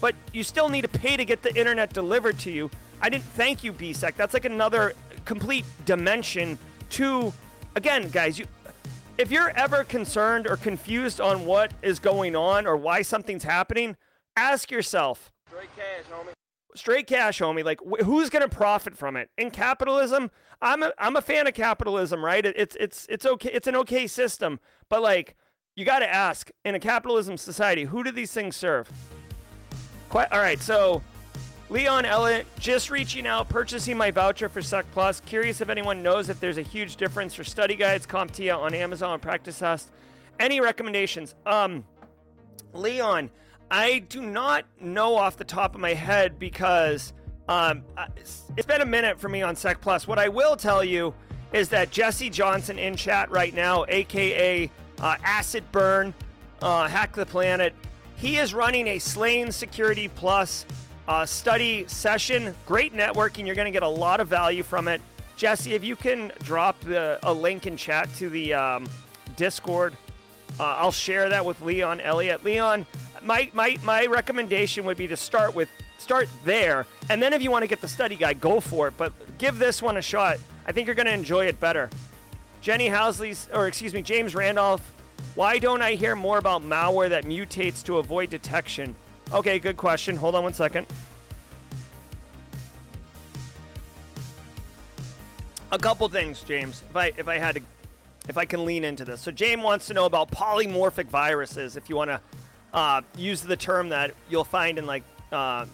But 0.00 0.14
you 0.32 0.44
still 0.44 0.68
need 0.68 0.82
to 0.82 0.88
pay 0.88 1.16
to 1.16 1.24
get 1.24 1.42
the 1.42 1.54
internet 1.56 1.92
delivered 1.92 2.38
to 2.40 2.50
you. 2.50 2.70
I 3.00 3.08
didn't 3.08 3.24
thank 3.24 3.64
you, 3.64 3.72
BSEC. 3.72 4.14
That's 4.16 4.34
like 4.34 4.44
another 4.44 4.94
complete 5.24 5.64
dimension 5.84 6.58
to 6.90 7.32
again, 7.74 8.08
guys, 8.10 8.38
you 8.38 8.46
if 9.16 9.30
you're 9.30 9.50
ever 9.50 9.84
concerned 9.84 10.46
or 10.46 10.56
confused 10.56 11.20
on 11.20 11.44
what 11.44 11.72
is 11.82 11.98
going 11.98 12.34
on 12.34 12.66
or 12.66 12.76
why 12.76 13.02
something's 13.02 13.44
happening, 13.44 13.96
ask 14.36 14.70
yourself. 14.70 15.30
Straight 15.48 15.68
cash, 15.76 16.04
homie. 16.12 16.32
Straight 16.76 17.06
cash, 17.06 17.38
homie. 17.40 17.64
Like, 17.64 17.80
wh- 17.80 18.04
who's 18.04 18.30
going 18.30 18.48
to 18.48 18.54
profit 18.54 18.96
from 18.96 19.16
it? 19.16 19.30
In 19.38 19.50
capitalism, 19.50 20.30
I'm 20.60 20.82
a, 20.82 20.92
I'm 20.98 21.16
a 21.16 21.22
fan 21.22 21.46
of 21.46 21.54
capitalism, 21.54 22.24
right? 22.24 22.44
It, 22.44 22.56
it's 22.58 22.76
it's 22.80 23.06
it's 23.08 23.24
okay. 23.24 23.50
It's 23.52 23.68
an 23.68 23.76
okay 23.76 24.06
system, 24.06 24.58
but 24.88 25.00
like 25.02 25.36
you 25.76 25.84
got 25.84 26.00
to 26.00 26.12
ask 26.12 26.50
in 26.64 26.74
a 26.74 26.80
capitalism 26.80 27.36
society, 27.36 27.84
who 27.84 28.04
do 28.04 28.10
these 28.12 28.32
things 28.32 28.56
serve? 28.56 28.90
Quite, 30.08 30.30
all 30.30 30.38
right, 30.38 30.60
so 30.60 31.02
Leon 31.68 32.04
Elliott 32.04 32.46
just 32.58 32.90
reaching 32.90 33.26
out, 33.26 33.48
purchasing 33.48 33.96
my 33.96 34.10
voucher 34.10 34.48
for 34.48 34.62
Sec 34.62 34.86
Plus. 34.92 35.20
Curious 35.20 35.60
if 35.60 35.68
anyone 35.68 36.02
knows 36.02 36.28
if 36.28 36.38
there's 36.38 36.58
a 36.58 36.62
huge 36.62 36.96
difference 36.96 37.34
for 37.34 37.42
study 37.42 37.74
guides, 37.74 38.06
CompTIA 38.06 38.56
on 38.56 38.74
Amazon, 38.74 39.18
Practice 39.18 39.58
Test. 39.58 39.90
Any 40.38 40.60
recommendations? 40.60 41.34
Um, 41.46 41.84
Leon, 42.72 43.30
I 43.70 44.00
do 44.00 44.22
not 44.22 44.64
know 44.80 45.16
off 45.16 45.36
the 45.36 45.44
top 45.44 45.74
of 45.74 45.80
my 45.80 45.94
head 45.94 46.38
because 46.38 47.12
um, 47.48 47.82
it's 48.56 48.66
been 48.66 48.80
a 48.80 48.86
minute 48.86 49.18
for 49.18 49.28
me 49.28 49.42
on 49.42 49.56
Sec 49.56 49.80
Plus. 49.80 50.06
What 50.06 50.18
I 50.18 50.28
will 50.28 50.56
tell 50.56 50.84
you 50.84 51.14
is 51.52 51.68
that 51.70 51.90
Jesse 51.90 52.30
Johnson 52.30 52.78
in 52.78 52.96
chat 52.96 53.30
right 53.30 53.54
now, 53.54 53.84
aka 53.88 54.70
uh, 55.00 55.16
Acid 55.24 55.64
Burn, 55.72 56.14
uh, 56.62 56.88
Hack 56.88 57.14
the 57.14 57.26
Planet, 57.26 57.74
he 58.16 58.38
is 58.38 58.54
running 58.54 58.86
a 58.88 58.98
Slane 58.98 59.52
Security 59.52 60.08
Plus 60.08 60.66
uh, 61.08 61.26
study 61.26 61.84
session. 61.86 62.54
Great 62.66 62.94
networking. 62.94 63.46
You're 63.46 63.54
going 63.54 63.66
to 63.66 63.72
get 63.72 63.82
a 63.82 63.88
lot 63.88 64.20
of 64.20 64.28
value 64.28 64.62
from 64.62 64.88
it. 64.88 65.00
Jesse, 65.36 65.74
if 65.74 65.84
you 65.84 65.96
can 65.96 66.32
drop 66.42 66.80
the, 66.80 67.18
a 67.24 67.32
link 67.32 67.66
in 67.66 67.76
chat 67.76 68.12
to 68.16 68.30
the 68.30 68.54
um, 68.54 68.88
Discord, 69.36 69.96
uh, 70.60 70.76
I'll 70.78 70.92
share 70.92 71.28
that 71.28 71.44
with 71.44 71.60
Leon 71.60 72.00
Elliott. 72.00 72.44
Leon, 72.44 72.86
my, 73.24 73.50
my, 73.52 73.78
my 73.82 74.06
recommendation 74.06 74.84
would 74.84 74.96
be 74.96 75.08
to 75.08 75.16
start 75.16 75.54
with 75.54 75.68
Start 76.04 76.28
there, 76.44 76.86
and 77.08 77.22
then 77.22 77.32
if 77.32 77.40
you 77.40 77.50
want 77.50 77.62
to 77.62 77.66
get 77.66 77.80
the 77.80 77.88
study 77.88 78.14
guide, 78.14 78.38
go 78.38 78.60
for 78.60 78.88
it. 78.88 78.94
But 78.98 79.14
give 79.38 79.58
this 79.58 79.80
one 79.80 79.96
a 79.96 80.02
shot. 80.02 80.38
I 80.66 80.72
think 80.72 80.86
you're 80.86 80.94
going 80.94 81.06
to 81.06 81.14
enjoy 81.14 81.46
it 81.46 81.58
better. 81.58 81.88
Jenny 82.60 82.88
Housley's, 82.88 83.48
or 83.54 83.68
excuse 83.68 83.94
me, 83.94 84.02
James 84.02 84.34
Randolph. 84.34 84.92
Why 85.34 85.58
don't 85.58 85.80
I 85.80 85.92
hear 85.94 86.14
more 86.14 86.36
about 86.36 86.62
malware 86.62 87.08
that 87.08 87.24
mutates 87.24 87.82
to 87.84 87.98
avoid 87.98 88.28
detection? 88.28 88.94
Okay, 89.32 89.58
good 89.58 89.78
question. 89.78 90.14
Hold 90.14 90.34
on 90.34 90.42
one 90.42 90.52
second. 90.52 90.86
A 95.72 95.78
couple 95.78 96.06
things, 96.10 96.42
James. 96.42 96.82
If 96.90 96.96
I 96.96 97.12
if 97.16 97.28
I 97.28 97.38
had 97.38 97.54
to 97.54 97.62
if 98.28 98.36
I 98.36 98.44
can 98.44 98.66
lean 98.66 98.84
into 98.84 99.06
this. 99.06 99.22
So 99.22 99.30
James 99.30 99.62
wants 99.62 99.86
to 99.86 99.94
know 99.94 100.04
about 100.04 100.30
polymorphic 100.30 101.06
viruses. 101.06 101.78
If 101.78 101.88
you 101.88 101.96
want 101.96 102.10
to 102.10 102.20
uh, 102.74 103.00
use 103.16 103.40
the 103.40 103.56
term 103.56 103.88
that 103.88 104.12
you'll 104.28 104.44
find 104.44 104.78
in 104.78 104.84
like 104.84 105.04
uh, 105.32 105.64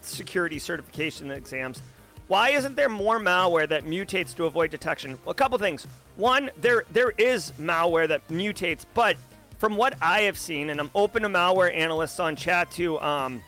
security 0.00 0.58
certification 0.58 1.30
exams. 1.30 1.82
Why 2.28 2.50
isn't 2.50 2.74
there 2.76 2.88
more 2.88 3.20
malware 3.20 3.68
that 3.68 3.84
mutates 3.84 4.34
to 4.36 4.46
avoid 4.46 4.70
detection? 4.70 5.18
Well, 5.24 5.32
a 5.32 5.34
couple 5.34 5.58
things. 5.58 5.86
One, 6.16 6.50
there 6.56 6.84
there 6.90 7.10
is 7.18 7.52
malware 7.60 8.08
that 8.08 8.26
mutates, 8.28 8.84
but 8.94 9.16
from 9.58 9.76
what 9.76 9.96
I 10.00 10.22
have 10.22 10.38
seen, 10.38 10.70
and 10.70 10.80
I'm 10.80 10.90
open 10.94 11.22
to 11.22 11.28
malware 11.28 11.74
analysts 11.74 12.18
on 12.20 12.36
chat 12.36 12.70
to 12.72 12.98
um, 13.00 13.42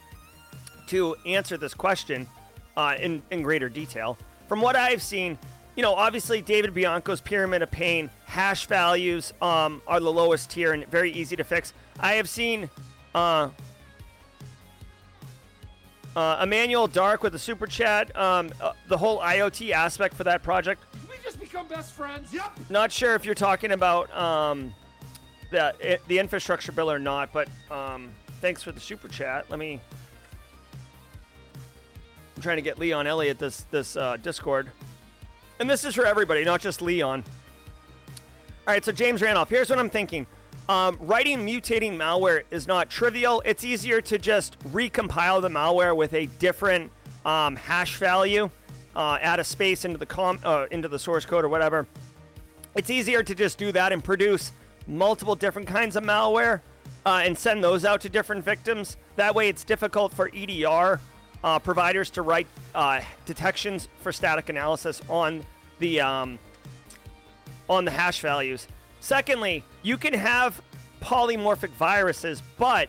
to 0.89 1.17
answer 1.27 1.57
this 1.57 1.75
question 1.75 2.29
uh, 2.77 2.97
in 3.01 3.23
in 3.31 3.43
greater 3.43 3.69
detail. 3.69 4.19
From 4.49 4.61
what 4.61 4.77
I've 4.77 5.03
seen, 5.03 5.39
you 5.77 5.83
know, 5.83 5.95
obviously 5.95 6.41
David 6.41 6.73
Bianco's 6.73 7.21
pyramid 7.21 7.63
of 7.63 7.71
pain 7.71 8.11
hash 8.27 8.67
values 8.67 9.33
um, 9.43 9.83
are 9.87 10.01
the 10.01 10.13
lowest 10.13 10.51
tier 10.51 10.73
and 10.73 10.87
very 10.89 11.13
easy 11.13 11.37
to 11.37 11.45
fix. 11.45 11.73
I 12.01 12.15
have 12.15 12.29
seen 12.29 12.71
uh, 13.15 13.49
uh, 16.15 16.41
Emmanuel 16.43 16.87
Dark 16.87 17.23
with 17.23 17.35
a 17.35 17.39
super 17.39 17.67
chat. 17.67 18.15
Um, 18.17 18.51
uh, 18.61 18.73
the 18.89 18.97
whole 18.97 19.21
IoT 19.21 19.73
aspect 19.73 20.15
for 20.15 20.25
that 20.25 20.43
project. 20.43 20.85
we 21.09 21.17
just 21.23 21.41
become 21.41 21.67
best 21.67 21.93
friends? 21.93 22.33
Yep. 22.33 22.59
Not 22.71 22.93
sure 22.93 23.15
if 23.15 23.25
you're 23.25 23.35
talking 23.35 23.73
about 23.73 24.17
um, 24.17 24.75
the 25.51 25.75
it, 25.81 26.03
the 26.09 26.19
infrastructure 26.19 26.73
bill 26.73 26.91
or 26.91 26.99
not, 26.99 27.33
but 27.33 27.49
um, 27.71 28.11
thanks 28.41 28.63
for 28.63 28.73
the 28.73 28.81
super 28.81 29.09
chat. 29.09 29.47
Let 29.49 29.59
me. 29.59 29.81
I'm 32.37 32.43
trying 32.43 32.57
to 32.57 32.63
get 32.63 32.79
Leon 32.79 33.07
Elliott 33.09 33.39
this 33.39 33.65
this 33.71 33.97
uh, 33.97 34.17
Discord, 34.19 34.71
and 35.59 35.69
this 35.69 35.85
is 35.85 35.95
for 35.95 36.07
everybody, 36.07 36.45
not 36.45 36.61
just 36.61 36.81
Leon. 36.81 37.25
All 38.67 38.75
right, 38.75 38.85
so 38.85 38.93
James 38.93 39.23
Randolph. 39.23 39.49
Here's 39.49 39.71
what 39.71 39.79
I'm 39.79 39.91
thinking. 39.91 40.27
Um, 40.69 40.99
writing 41.01 41.47
mutating 41.47 41.97
malware 41.97 42.43
is 42.51 42.67
not 42.67 42.91
trivial. 42.91 43.43
It's 43.47 43.65
easier 43.65 44.03
to 44.03 44.19
just 44.19 44.59
recompile 44.69 45.41
the 45.41 45.49
malware 45.49 45.97
with 45.97 46.13
a 46.13 46.27
different 46.39 46.93
um, 47.25 47.57
hash 47.57 47.97
value, 47.97 48.51
uh, 48.95 49.19
add 49.23 49.41
a 49.41 49.45
space 49.45 49.87
into 49.87 49.97
the 49.97 50.05
com- 50.05 50.41
uh, 50.45 50.67
into 50.71 50.89
the 50.89 50.99
source 50.99 51.25
code 51.25 51.45
or 51.45 51.49
whatever. 51.49 51.87
It's 52.75 52.91
easier 52.91 53.23
to 53.23 53.35
just 53.35 53.57
do 53.57 53.73
that 53.73 53.93
and 53.93 54.05
produce 54.05 54.53
multiple 54.87 55.35
different 55.35 55.69
kinds 55.69 55.97
of 55.97 56.05
malware 56.05 56.61
uh, 57.07 57.23
and 57.25 57.37
send 57.37 57.65
those 57.65 57.87
out 57.87 58.03
to 58.03 58.11
different 58.11 58.45
victims. 58.45 58.99
That 59.17 59.35
way, 59.35 59.49
it's 59.49 59.65
difficult 59.65 60.13
for 60.13 60.31
EDR 60.35 61.01
uh, 61.45 61.59
providers 61.61 62.11
to 62.11 62.23
write 62.23 62.47
uh, 62.75 63.01
detections 63.25 63.89
for 64.03 64.13
static 64.13 64.51
analysis 64.51 65.01
on 65.09 65.47
the 65.79 66.03
um, 66.03 66.39
on 67.71 67.87
the 67.87 67.91
hash 67.91 68.21
values. 68.21 68.69
Secondly, 69.01 69.65
you 69.83 69.97
can 69.97 70.15
have 70.15 70.61
polymorphic 71.01 71.71
viruses, 71.71 72.43
but 72.59 72.89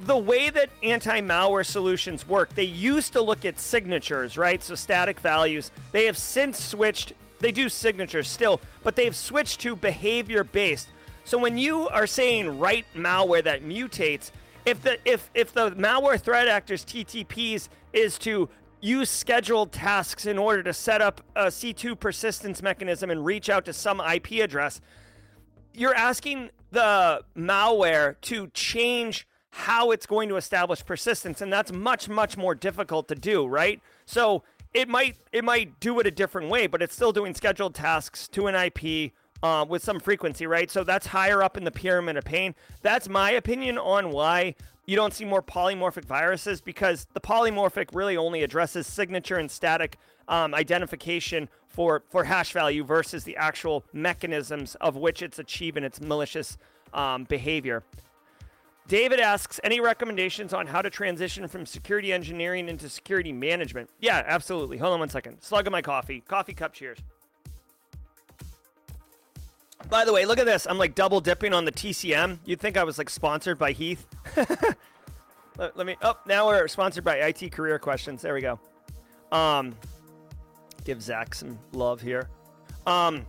the 0.00 0.16
way 0.16 0.50
that 0.50 0.70
anti 0.82 1.20
malware 1.20 1.64
solutions 1.64 2.26
work, 2.26 2.54
they 2.54 2.64
used 2.64 3.12
to 3.12 3.22
look 3.22 3.44
at 3.44 3.58
signatures, 3.58 4.36
right? 4.36 4.62
So 4.62 4.74
static 4.74 5.20
values. 5.20 5.70
They 5.92 6.06
have 6.06 6.18
since 6.18 6.62
switched, 6.62 7.12
they 7.40 7.52
do 7.52 7.68
signatures 7.68 8.28
still, 8.28 8.60
but 8.82 8.96
they've 8.96 9.14
switched 9.14 9.60
to 9.60 9.76
behavior 9.76 10.44
based. 10.44 10.88
So 11.24 11.38
when 11.38 11.56
you 11.56 11.88
are 11.88 12.06
saying 12.06 12.58
write 12.58 12.86
malware 12.94 13.44
that 13.44 13.62
mutates, 13.62 14.30
if 14.66 14.82
the 14.82 14.98
if 15.04 15.30
if 15.34 15.52
the 15.52 15.72
malware 15.72 16.20
threat 16.20 16.48
actors 16.48 16.84
TTPs 16.84 17.68
is 17.92 18.18
to 18.18 18.48
use 18.84 19.08
scheduled 19.08 19.72
tasks 19.72 20.26
in 20.26 20.36
order 20.36 20.62
to 20.62 20.74
set 20.74 21.00
up 21.00 21.22
a 21.34 21.46
C2 21.46 21.98
persistence 21.98 22.62
mechanism 22.62 23.10
and 23.10 23.24
reach 23.24 23.48
out 23.48 23.64
to 23.64 23.72
some 23.72 23.98
IP 23.98 24.32
address, 24.32 24.82
you're 25.72 25.94
asking 25.94 26.50
the 26.70 27.22
malware 27.34 28.20
to 28.20 28.48
change 28.48 29.26
how 29.50 29.90
it's 29.90 30.04
going 30.04 30.28
to 30.28 30.36
establish 30.36 30.84
persistence 30.84 31.40
and 31.40 31.52
that's 31.52 31.72
much 31.72 32.08
much 32.08 32.36
more 32.36 32.54
difficult 32.54 33.08
to 33.08 33.14
do 33.14 33.46
right? 33.46 33.80
So 34.04 34.42
it 34.74 34.88
might 34.88 35.16
it 35.32 35.44
might 35.44 35.78
do 35.80 35.98
it 36.00 36.06
a 36.06 36.10
different 36.10 36.50
way 36.50 36.66
but 36.66 36.82
it's 36.82 36.94
still 36.94 37.12
doing 37.12 37.34
scheduled 37.34 37.74
tasks 37.74 38.28
to 38.28 38.48
an 38.48 38.54
ip 38.56 39.12
uh, 39.42 39.64
with 39.66 39.82
some 39.82 40.00
frequency 40.00 40.46
right? 40.46 40.70
So 40.70 40.84
that's 40.84 41.06
higher 41.06 41.42
up 41.42 41.56
in 41.56 41.64
the 41.64 41.70
pyramid 41.70 42.16
of 42.16 42.24
pain. 42.24 42.54
That's 42.82 43.08
my 43.08 43.30
opinion 43.30 43.78
on 43.78 44.10
why 44.10 44.56
you 44.86 44.96
don't 44.96 45.14
see 45.14 45.24
more 45.24 45.42
polymorphic 45.42 46.04
viruses 46.04 46.60
because 46.60 47.06
the 47.14 47.20
polymorphic 47.20 47.88
really 47.92 48.16
only 48.16 48.42
addresses 48.42 48.86
signature 48.86 49.36
and 49.36 49.50
static 49.50 49.96
um, 50.28 50.54
identification 50.54 51.48
for, 51.68 52.02
for 52.10 52.24
hash 52.24 52.52
value 52.52 52.84
versus 52.84 53.24
the 53.24 53.36
actual 53.36 53.84
mechanisms 53.92 54.74
of 54.76 54.96
which 54.96 55.22
it's 55.22 55.38
achieving 55.38 55.84
its 55.84 56.00
malicious 56.00 56.56
um, 56.92 57.24
behavior. 57.24 57.82
David 58.86 59.18
asks, 59.18 59.58
any 59.64 59.80
recommendations 59.80 60.52
on 60.52 60.66
how 60.66 60.82
to 60.82 60.90
transition 60.90 61.48
from 61.48 61.64
security 61.64 62.12
engineering 62.12 62.68
into 62.68 62.88
security 62.90 63.32
management? 63.32 63.88
Yeah, 63.98 64.22
absolutely. 64.26 64.76
Hold 64.76 64.92
on 64.92 65.00
one 65.00 65.08
second. 65.08 65.40
Slug 65.40 65.66
of 65.66 65.72
my 65.72 65.80
coffee. 65.80 66.22
Coffee 66.28 66.52
cup 66.52 66.74
cheers. 66.74 66.98
By 69.88 70.04
the 70.04 70.12
way, 70.12 70.24
look 70.24 70.38
at 70.38 70.46
this. 70.46 70.66
I'm 70.66 70.78
like 70.78 70.94
double 70.94 71.20
dipping 71.20 71.52
on 71.52 71.64
the 71.64 71.72
TCM. 71.72 72.38
You'd 72.44 72.60
think 72.60 72.76
I 72.76 72.84
was 72.84 72.98
like 72.98 73.10
sponsored 73.10 73.58
by 73.58 73.72
Heath. 73.72 74.06
let, 75.58 75.76
let, 75.76 75.86
me. 75.86 75.96
Oh, 76.02 76.16
now 76.26 76.46
we're 76.46 76.68
sponsored 76.68 77.04
by 77.04 77.16
IT 77.16 77.52
Career 77.52 77.78
Questions. 77.78 78.22
There 78.22 78.34
we 78.34 78.40
go. 78.40 78.58
Um, 79.30 79.74
give 80.84 81.02
Zach 81.02 81.34
some 81.34 81.58
love 81.72 82.00
here. 82.00 82.28
Um, 82.86 83.26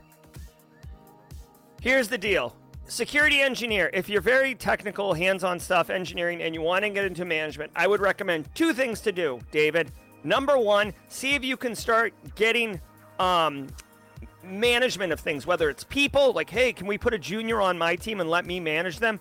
here's 1.82 2.08
the 2.08 2.18
deal. 2.18 2.56
Security 2.88 3.42
engineer, 3.42 3.90
if 3.94 4.08
you're 4.08 4.22
very 4.22 4.54
technical, 4.54 5.14
hands 5.14 5.44
on 5.44 5.60
stuff, 5.60 5.90
engineering, 5.90 6.44
and 6.44 6.54
you 6.54 6.62
want 6.62 6.84
to 6.84 6.90
get 6.92 7.04
into 7.04 7.26
management, 7.26 7.72
I 7.76 7.88
would 7.88 8.00
recommend 8.00 8.48
two 8.54 8.74
things 8.74 9.02
to 9.02 9.12
do, 9.12 9.40
David. 9.52 9.92
Number 10.24 10.58
one, 10.60 10.94
see 11.08 11.34
if 11.34 11.44
you 11.44 11.58
can 11.58 11.74
start 11.74 12.14
getting 12.36 12.80
um, 13.18 13.68
management 14.46 15.12
of 15.12 15.20
things, 15.20 15.46
whether 15.46 15.70
it's 15.70 15.84
people, 15.84 16.34
like, 16.34 16.50
hey, 16.50 16.74
can 16.74 16.88
we 16.88 16.98
put 16.98 17.14
a 17.14 17.20
junior 17.20 17.62
on 17.62 17.78
my 17.78 17.96
team 17.96 18.20
and 18.20 18.30
let 18.30 18.46
me 18.46 18.60
manage 18.60 19.00
them? 19.00 19.20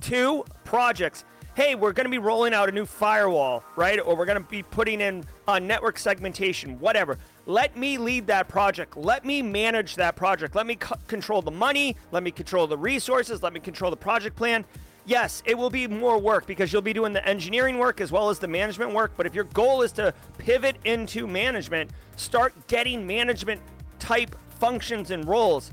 Two, 0.00 0.44
projects. 0.64 1.24
Hey, 1.54 1.74
we're 1.74 1.92
going 1.92 2.04
to 2.04 2.10
be 2.10 2.18
rolling 2.18 2.52
out 2.52 2.68
a 2.68 2.72
new 2.72 2.84
firewall, 2.84 3.64
right? 3.76 3.98
Or 3.98 4.14
we're 4.14 4.26
going 4.26 4.42
to 4.42 4.48
be 4.48 4.62
putting 4.62 5.00
in 5.00 5.24
a 5.48 5.58
network 5.58 5.98
segmentation, 5.98 6.78
whatever. 6.80 7.18
Let 7.46 7.76
me 7.78 7.96
lead 7.96 8.26
that 8.26 8.46
project. 8.46 8.94
Let 8.96 9.24
me 9.24 9.40
manage 9.40 9.94
that 9.96 10.16
project. 10.16 10.54
Let 10.54 10.66
me 10.66 10.76
c- 10.82 10.94
control 11.06 11.40
the 11.40 11.50
money. 11.50 11.96
Let 12.12 12.22
me 12.22 12.30
control 12.30 12.66
the 12.66 12.76
resources. 12.76 13.42
Let 13.42 13.54
me 13.54 13.60
control 13.60 13.90
the 13.90 13.96
project 13.96 14.36
plan. 14.36 14.66
Yes, 15.06 15.42
it 15.46 15.56
will 15.56 15.70
be 15.70 15.86
more 15.86 16.18
work 16.18 16.46
because 16.46 16.72
you'll 16.72 16.82
be 16.82 16.92
doing 16.92 17.12
the 17.12 17.26
engineering 17.26 17.78
work 17.78 18.00
as 18.00 18.10
well 18.10 18.28
as 18.28 18.38
the 18.38 18.48
management 18.48 18.92
work. 18.92 19.12
But 19.16 19.24
if 19.24 19.34
your 19.34 19.44
goal 19.44 19.82
is 19.82 19.92
to 19.92 20.12
pivot 20.36 20.76
into 20.84 21.26
management, 21.26 21.90
start 22.16 22.52
getting 22.66 23.06
management 23.06 23.62
type 23.98 24.36
functions 24.58 25.10
and 25.10 25.26
roles. 25.26 25.72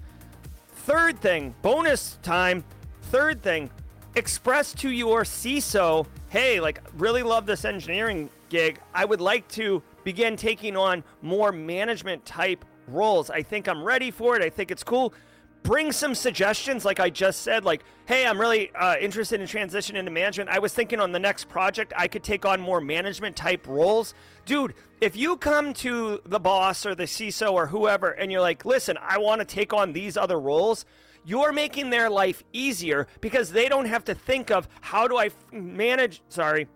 Third 0.70 1.20
thing, 1.22 1.56
bonus 1.62 2.18
time. 2.22 2.64
Third 3.04 3.42
thing, 3.42 3.70
express 4.16 4.74
to 4.76 4.90
your 4.90 5.24
CISO, 5.24 6.06
hey, 6.30 6.60
like, 6.60 6.82
really 6.98 7.24
love 7.24 7.46
this 7.46 7.64
engineering 7.66 8.30
gig. 8.50 8.80
I 8.94 9.06
would 9.06 9.22
like 9.22 9.48
to 9.50 9.82
begin 10.04 10.36
taking 10.36 10.76
on 10.76 11.04
more 11.22 11.52
management 11.52 12.26
type 12.26 12.66
roles. 12.88 13.30
I 13.30 13.42
think 13.42 13.68
I'm 13.68 13.84
ready 13.84 14.12
for 14.12 14.36
it. 14.36 14.44
I 14.44 14.50
think 14.50 14.72
it's 14.72 14.84
cool 14.84 15.14
bring 15.64 15.92
some 15.92 16.14
suggestions 16.14 16.86
like 16.86 17.00
i 17.00 17.10
just 17.10 17.42
said 17.42 17.64
like 17.64 17.84
hey 18.06 18.26
i'm 18.26 18.40
really 18.40 18.70
uh, 18.76 18.96
interested 19.00 19.40
in 19.40 19.48
transition 19.48 19.96
into 19.96 20.12
management. 20.12 20.50
I 20.50 20.60
was 20.60 20.74
thinking 20.74 21.00
on 21.00 21.12
the 21.12 21.20
next 21.20 21.50
project 21.50 21.94
i 21.98 22.08
could 22.08 22.24
take 22.24 22.46
on 22.46 22.62
more 22.62 22.82
management 22.82 23.36
type 23.36 23.66
roles. 23.68 24.14
Dude 24.46 24.74
if 25.02 25.16
you 25.16 25.38
come 25.38 25.74
to 25.76 26.22
the 26.26 26.40
boss 26.40 26.86
or 26.86 26.96
the 26.96 27.04
ciso 27.04 27.54
or 27.54 27.68
whoever 27.68 28.12
and 28.12 28.32
you're 28.32 28.42
like 28.42 28.66
listen 28.66 28.98
i 29.02 29.18
want 29.18 29.40
to 29.40 29.46
take 29.46 29.74
on 29.74 29.94
these 29.94 30.18
other 30.18 30.40
roles 30.40 30.86
you're 31.26 31.54
making 31.54 31.90
their 31.90 32.10
life 32.10 32.44
easier 32.52 33.08
because 33.22 33.52
they 33.52 33.70
don't 33.70 33.86
have 33.86 34.04
to 34.04 34.14
think 34.14 34.52
of 34.52 34.68
how 34.82 35.08
do 35.08 35.18
i 35.18 35.30
manage 35.52 36.22
sorry 36.30 36.68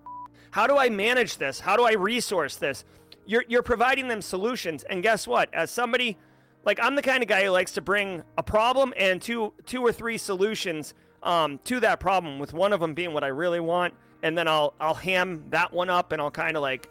how 0.52 0.66
do 0.68 0.78
i 0.78 0.90
manage 0.90 1.38
this? 1.38 1.60
How 1.60 1.76
do 1.78 1.84
i 1.84 1.94
resource 1.94 2.56
this? 2.56 2.84
You're, 3.26 3.44
you're 3.48 3.64
providing 3.64 4.08
them 4.08 4.22
solutions. 4.22 4.84
And 4.84 5.04
guess 5.04 5.28
what? 5.28 5.54
As 5.54 5.70
somebody 5.70 6.18
like 6.68 6.80
I'm 6.82 6.96
the 6.96 7.02
kind 7.02 7.24
of 7.24 7.30
guy 7.30 7.46
who 7.46 7.50
likes 7.50 7.72
to 7.72 7.82
bring 7.82 8.22
a 8.38 8.44
problem 8.44 8.94
and 8.98 9.22
two 9.22 9.54
two 9.66 9.82
or 9.82 9.94
three 9.94 10.18
solutions 10.18 10.94
um, 11.24 11.60
to 11.64 11.80
that 11.80 12.00
problem, 12.00 12.38
with 12.38 12.54
one 12.54 12.74
of 12.74 12.82
them 12.82 12.94
being 12.94 13.14
what 13.14 13.24
I 13.24 13.28
really 13.28 13.62
want, 13.62 13.94
and 14.22 14.38
then 14.38 14.48
I'll 14.50 14.74
I'll 14.80 14.94
ham 14.94 15.46
that 15.50 15.74
one 15.74 15.90
up 15.90 16.12
and 16.12 16.22
I'll 16.22 16.30
kind 16.30 16.58
of 16.58 16.62
like 16.62 16.90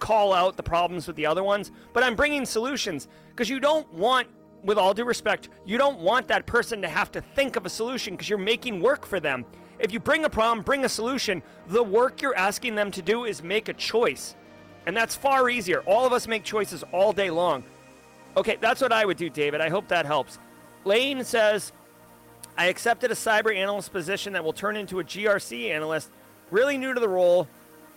call 0.00 0.32
out 0.32 0.56
the 0.56 0.62
problems 0.64 1.06
with 1.06 1.14
the 1.14 1.26
other 1.26 1.44
ones. 1.44 1.70
But 1.92 2.02
I'm 2.02 2.16
bringing 2.16 2.44
solutions 2.44 3.06
because 3.30 3.48
you 3.48 3.60
don't 3.60 3.90
want, 3.94 4.26
with 4.64 4.78
all 4.78 4.92
due 4.94 5.04
respect, 5.04 5.48
you 5.64 5.78
don't 5.78 6.00
want 6.00 6.26
that 6.28 6.44
person 6.46 6.82
to 6.82 6.88
have 6.88 7.12
to 7.12 7.20
think 7.20 7.54
of 7.54 7.66
a 7.66 7.70
solution 7.70 8.14
because 8.14 8.28
you're 8.28 8.38
making 8.38 8.80
work 8.80 9.06
for 9.06 9.20
them. 9.20 9.44
If 9.78 9.92
you 9.92 10.00
bring 10.00 10.24
a 10.24 10.30
problem, 10.30 10.64
bring 10.64 10.84
a 10.84 10.88
solution, 10.88 11.40
the 11.68 11.82
work 11.82 12.20
you're 12.20 12.36
asking 12.36 12.74
them 12.74 12.90
to 12.92 13.02
do 13.02 13.24
is 13.24 13.44
make 13.44 13.68
a 13.68 13.74
choice. 13.74 14.34
And 14.86 14.96
that's 14.96 15.14
far 15.14 15.48
easier. 15.48 15.82
All 15.82 16.04
of 16.04 16.12
us 16.12 16.26
make 16.26 16.42
choices 16.42 16.82
all 16.92 17.12
day 17.12 17.30
long. 17.30 17.62
Okay, 18.38 18.56
that's 18.60 18.80
what 18.80 18.92
I 18.92 19.04
would 19.04 19.16
do, 19.16 19.28
David. 19.28 19.60
I 19.60 19.68
hope 19.68 19.88
that 19.88 20.06
helps. 20.06 20.38
Lane 20.84 21.24
says, 21.24 21.72
I 22.56 22.66
accepted 22.66 23.10
a 23.10 23.14
cyber 23.14 23.52
analyst 23.52 23.92
position 23.92 24.32
that 24.34 24.44
will 24.44 24.52
turn 24.52 24.76
into 24.76 25.00
a 25.00 25.04
GRC 25.04 25.70
analyst, 25.70 26.12
really 26.52 26.78
new 26.78 26.94
to 26.94 27.00
the 27.00 27.08
role. 27.08 27.48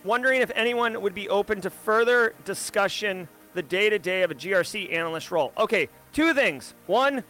Wondering 0.02 0.40
if 0.42 0.50
anyone 0.56 1.00
would 1.00 1.14
be 1.14 1.28
open 1.28 1.60
to 1.60 1.70
further 1.70 2.34
discussion 2.44 3.28
the 3.54 3.62
day 3.62 3.88
to 3.88 4.00
day 4.00 4.22
of 4.22 4.32
a 4.32 4.34
GRC 4.34 4.92
analyst 4.92 5.30
role. 5.30 5.52
Okay, 5.56 5.88
two 6.12 6.34
things. 6.34 6.74
One, 6.88 7.22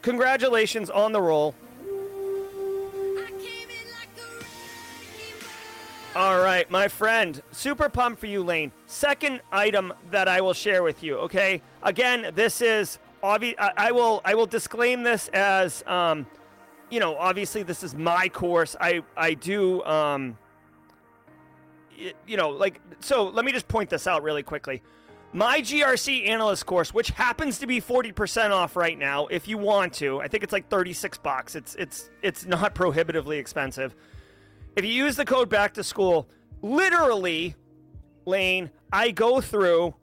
congratulations 0.00 0.90
on 0.90 1.10
the 1.10 1.20
role. 1.20 1.56
All 6.16 6.40
right, 6.40 6.68
my 6.68 6.88
friend. 6.88 7.40
Super 7.52 7.88
pumped 7.88 8.18
for 8.18 8.26
you, 8.26 8.42
Lane. 8.42 8.72
Second 8.86 9.42
item 9.52 9.92
that 10.10 10.26
I 10.26 10.40
will 10.40 10.52
share 10.52 10.82
with 10.82 11.04
you. 11.04 11.16
Okay, 11.18 11.62
again, 11.84 12.32
this 12.34 12.60
is 12.60 12.98
obvious. 13.22 13.54
I, 13.60 13.72
I, 13.76 13.92
will 13.92 14.20
I 14.24 14.34
will 14.34 14.46
disclaim 14.46 15.04
this 15.04 15.28
as, 15.28 15.84
um, 15.86 16.26
you 16.90 16.98
know, 16.98 17.16
obviously 17.16 17.62
this 17.62 17.84
is 17.84 17.94
my 17.94 18.28
course. 18.28 18.74
I 18.80 19.04
I 19.16 19.34
do, 19.34 19.84
um, 19.84 20.36
you 22.26 22.36
know, 22.36 22.48
like 22.48 22.80
so. 22.98 23.28
Let 23.28 23.44
me 23.44 23.52
just 23.52 23.68
point 23.68 23.88
this 23.88 24.08
out 24.08 24.24
really 24.24 24.42
quickly. 24.42 24.82
My 25.32 25.60
GRC 25.60 26.28
analyst 26.28 26.66
course, 26.66 26.92
which 26.92 27.10
happens 27.10 27.60
to 27.60 27.68
be 27.68 27.80
40% 27.80 28.50
off 28.50 28.74
right 28.74 28.98
now 28.98 29.28
if 29.28 29.46
you 29.46 29.58
want 29.58 29.92
to. 29.94 30.20
I 30.20 30.26
think 30.26 30.42
it's 30.42 30.52
like 30.52 30.68
36 30.68 31.18
bucks. 31.18 31.54
It's 31.54 31.76
it's 31.76 32.10
it's 32.20 32.46
not 32.46 32.74
prohibitively 32.74 33.38
expensive. 33.38 33.94
If 34.76 34.84
you 34.84 34.92
use 34.92 35.16
the 35.16 35.24
code 35.24 35.48
back 35.48 35.74
to 35.74 35.84
school, 35.84 36.28
literally, 36.62 37.54
Lane, 38.24 38.70
I 38.92 39.10
go 39.10 39.40
through 39.40 39.94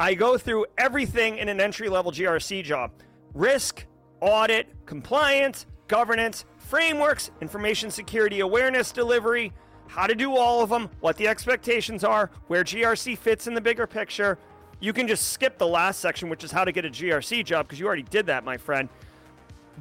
I 0.00 0.14
go 0.14 0.38
through 0.38 0.64
everything 0.78 1.36
in 1.36 1.50
an 1.50 1.60
entry 1.60 1.90
level 1.90 2.10
GRC 2.10 2.64
job. 2.64 2.90
Risk, 3.34 3.84
audit, 4.22 4.66
compliance, 4.86 5.66
governance, 5.88 6.46
frameworks, 6.56 7.30
information 7.42 7.90
security 7.90 8.40
awareness 8.40 8.92
delivery, 8.92 9.52
how 9.88 10.06
to 10.06 10.14
do 10.14 10.36
all 10.36 10.62
of 10.62 10.70
them, 10.70 10.88
what 11.00 11.18
the 11.18 11.28
expectations 11.28 12.02
are, 12.02 12.30
where 12.46 12.64
GRC 12.64 13.18
fits 13.18 13.46
in 13.46 13.52
the 13.52 13.60
bigger 13.60 13.86
picture. 13.86 14.38
You 14.80 14.94
can 14.94 15.06
just 15.06 15.32
skip 15.32 15.58
the 15.58 15.66
last 15.66 16.00
section, 16.00 16.30
which 16.30 16.44
is 16.44 16.50
how 16.50 16.64
to 16.64 16.72
get 16.72 16.86
a 16.86 16.90
GRC 16.90 17.44
job, 17.44 17.66
because 17.66 17.78
you 17.78 17.86
already 17.86 18.04
did 18.04 18.24
that, 18.24 18.42
my 18.42 18.56
friend. 18.56 18.88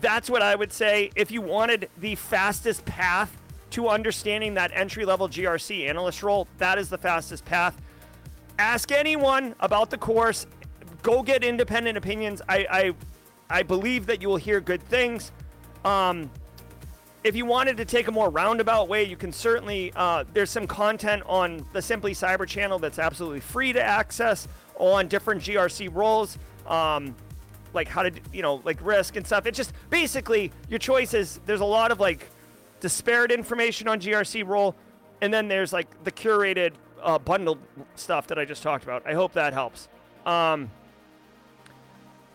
That's 0.02 0.30
what 0.30 0.42
I 0.42 0.54
would 0.54 0.74
say. 0.74 1.12
If 1.16 1.32
you 1.32 1.42
wanted 1.42 1.90
the 1.98 2.16
fastest 2.16 2.84
path 2.84 3.39
to 3.72 3.88
understanding 3.88 4.54
that 4.56 4.72
entry 4.74 5.06
level 5.06 5.28
GRC 5.28 5.88
analyst 5.88 6.24
role, 6.24 6.48
that 6.58 6.78
is 6.78 6.90
the 6.90 6.98
fastest 6.98 7.46
path. 7.46 7.80
Ask 8.58 8.92
anyone 8.92 9.56
about 9.60 9.90
the 9.90 9.98
course. 9.98 10.46
Go 11.02 11.24
get 11.24 11.44
independent 11.44 11.98
opinions. 11.98 12.42
I, 12.50 12.68
I, 12.70 12.94
I 13.50 13.64
believe 13.64 14.06
that 14.08 14.22
you 14.22 14.28
will 14.28 14.38
hear 14.38 14.60
good 14.60 14.84
things. 14.84 15.32
Um, 15.86 16.30
if 17.24 17.36
you 17.36 17.46
wanted 17.46 17.78
to 17.78 17.86
take 17.86 18.08
a 18.08 18.12
more 18.12 18.30
roundabout 18.30 18.88
way, 18.88 19.04
you 19.04 19.18
can 19.18 19.32
certainly. 19.32 19.92
Uh, 19.96 20.24
there's 20.34 20.50
some 20.50 20.68
content 20.68 21.24
on 21.26 21.66
the 21.74 21.82
Simply 21.82 22.14
Cyber 22.14 22.48
channel 22.48 22.80
that's 22.80 23.00
absolutely 23.00 23.42
free 23.42 23.74
to 23.74 23.82
access 23.82 24.48
on 24.78 25.08
different 25.08 25.42
GRC 25.42 25.94
roles, 25.94 26.38
um, 26.66 27.14
like 27.74 27.88
how 27.90 28.04
to, 28.04 28.12
you 28.32 28.42
know, 28.42 28.62
like 28.64 28.80
risk 28.82 29.18
and 29.18 29.26
stuff. 29.26 29.46
It's 29.46 29.58
just 29.58 29.74
basically 29.90 30.52
your 30.70 30.80
choices. 30.80 31.42
There's 31.46 31.60
a 31.60 31.66
lot 31.66 31.92
of 31.92 32.00
like 32.00 32.30
disparate 32.80 33.32
information 33.32 33.88
on 33.88 34.00
GRC 34.00 34.46
role, 34.48 34.76
and 35.22 35.34
then 35.34 35.48
there's 35.48 35.74
like 35.74 36.04
the 36.04 36.12
curated 36.12 36.74
uh, 37.02 37.20
bundled 37.20 37.60
stuff 37.96 38.28
that 38.28 38.40
I 38.40 38.46
just 38.46 38.64
talked 38.64 38.84
about. 38.84 39.06
I 39.06 39.14
hope 39.14 39.34
that 39.34 39.54
helps. 39.54 39.88
Um, 40.26 40.70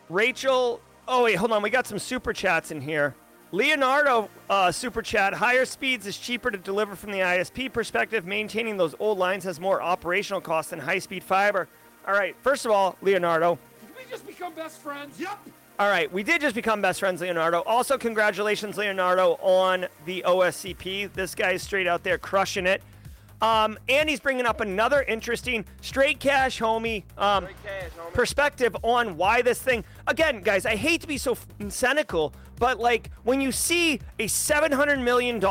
Rachel, 0.09 0.81
oh 1.09 1.25
wait, 1.25 1.35
hold 1.35 1.53
on. 1.53 1.63
We 1.63 1.71
got 1.71 1.87
some 1.87 1.99
super 1.99 2.33
chats 2.33 2.71
in 2.71 2.81
here. 2.81 3.15
Leonardo 3.53 4.29
uh, 4.51 4.73
super 4.73 5.01
chat. 5.01 5.33
Higher 5.33 5.65
speeds 5.65 6.07
is 6.07 6.19
cheaper 6.19 6.51
to 6.51 6.59
deliver 6.59 6.97
from 6.97 7.13
the 7.13 7.19
ISP 7.19 7.73
perspective. 7.73 8.27
Maintaining 8.27 8.77
those 8.77 8.97
old 8.99 9.19
lines 9.19 9.45
has 9.45 9.61
more 9.61 9.81
operational 9.81 10.41
costs 10.41 10.71
than 10.71 10.81
high 10.81 10.99
speed 10.99 11.23
fiber. 11.23 11.69
All 12.07 12.15
right. 12.15 12.35
First 12.43 12.65
of 12.65 12.73
all, 12.73 12.97
Leonardo. 13.01 13.59
Did 13.81 13.97
we 13.97 14.11
just 14.11 14.27
become 14.27 14.55
best 14.55 14.81
friends? 14.81 15.21
Yep. 15.21 15.39
All 15.77 15.89
right. 15.89 16.13
We 16.13 16.23
did 16.23 16.41
just 16.41 16.55
become 16.55 16.81
best 16.81 17.01
friends, 17.01 17.21
Leonardo. 17.21 17.63
Also, 17.63 17.99
congratulations, 17.99 18.77
Leonardo, 18.77 19.33
on 19.43 19.87
the 20.07 20.23
OSCP. 20.25 21.13
This 21.13 21.35
guy 21.35 21.53
is 21.53 21.63
straight 21.63 21.89
out 21.89 22.05
there 22.05 22.17
crushing 22.17 22.67
it. 22.67 22.81
Um, 23.43 23.77
and 23.89 24.09
he's 24.09 24.21
bringing 24.21 24.47
up 24.47 24.61
another 24.61 25.03
interesting 25.03 25.65
straight 25.83 26.21
cash, 26.21 26.61
homie, 26.61 27.03
um, 27.19 27.49
cash, 27.65 27.91
homie, 27.99 28.13
perspective 28.13 28.77
on 28.83 29.17
why 29.17 29.43
this 29.43 29.61
thing. 29.61 29.85
Again, 30.07 30.41
guys, 30.41 30.65
I 30.65 30.77
hate 30.77 31.01
to 31.01 31.09
be 31.09 31.19
so 31.19 31.37
cynical, 31.69 32.33
but 32.59 32.79
like 32.79 33.11
when 33.25 33.41
you 33.41 33.51
see 33.51 34.01
a 34.21 34.29
$700 34.29 35.03
million 35.03 35.43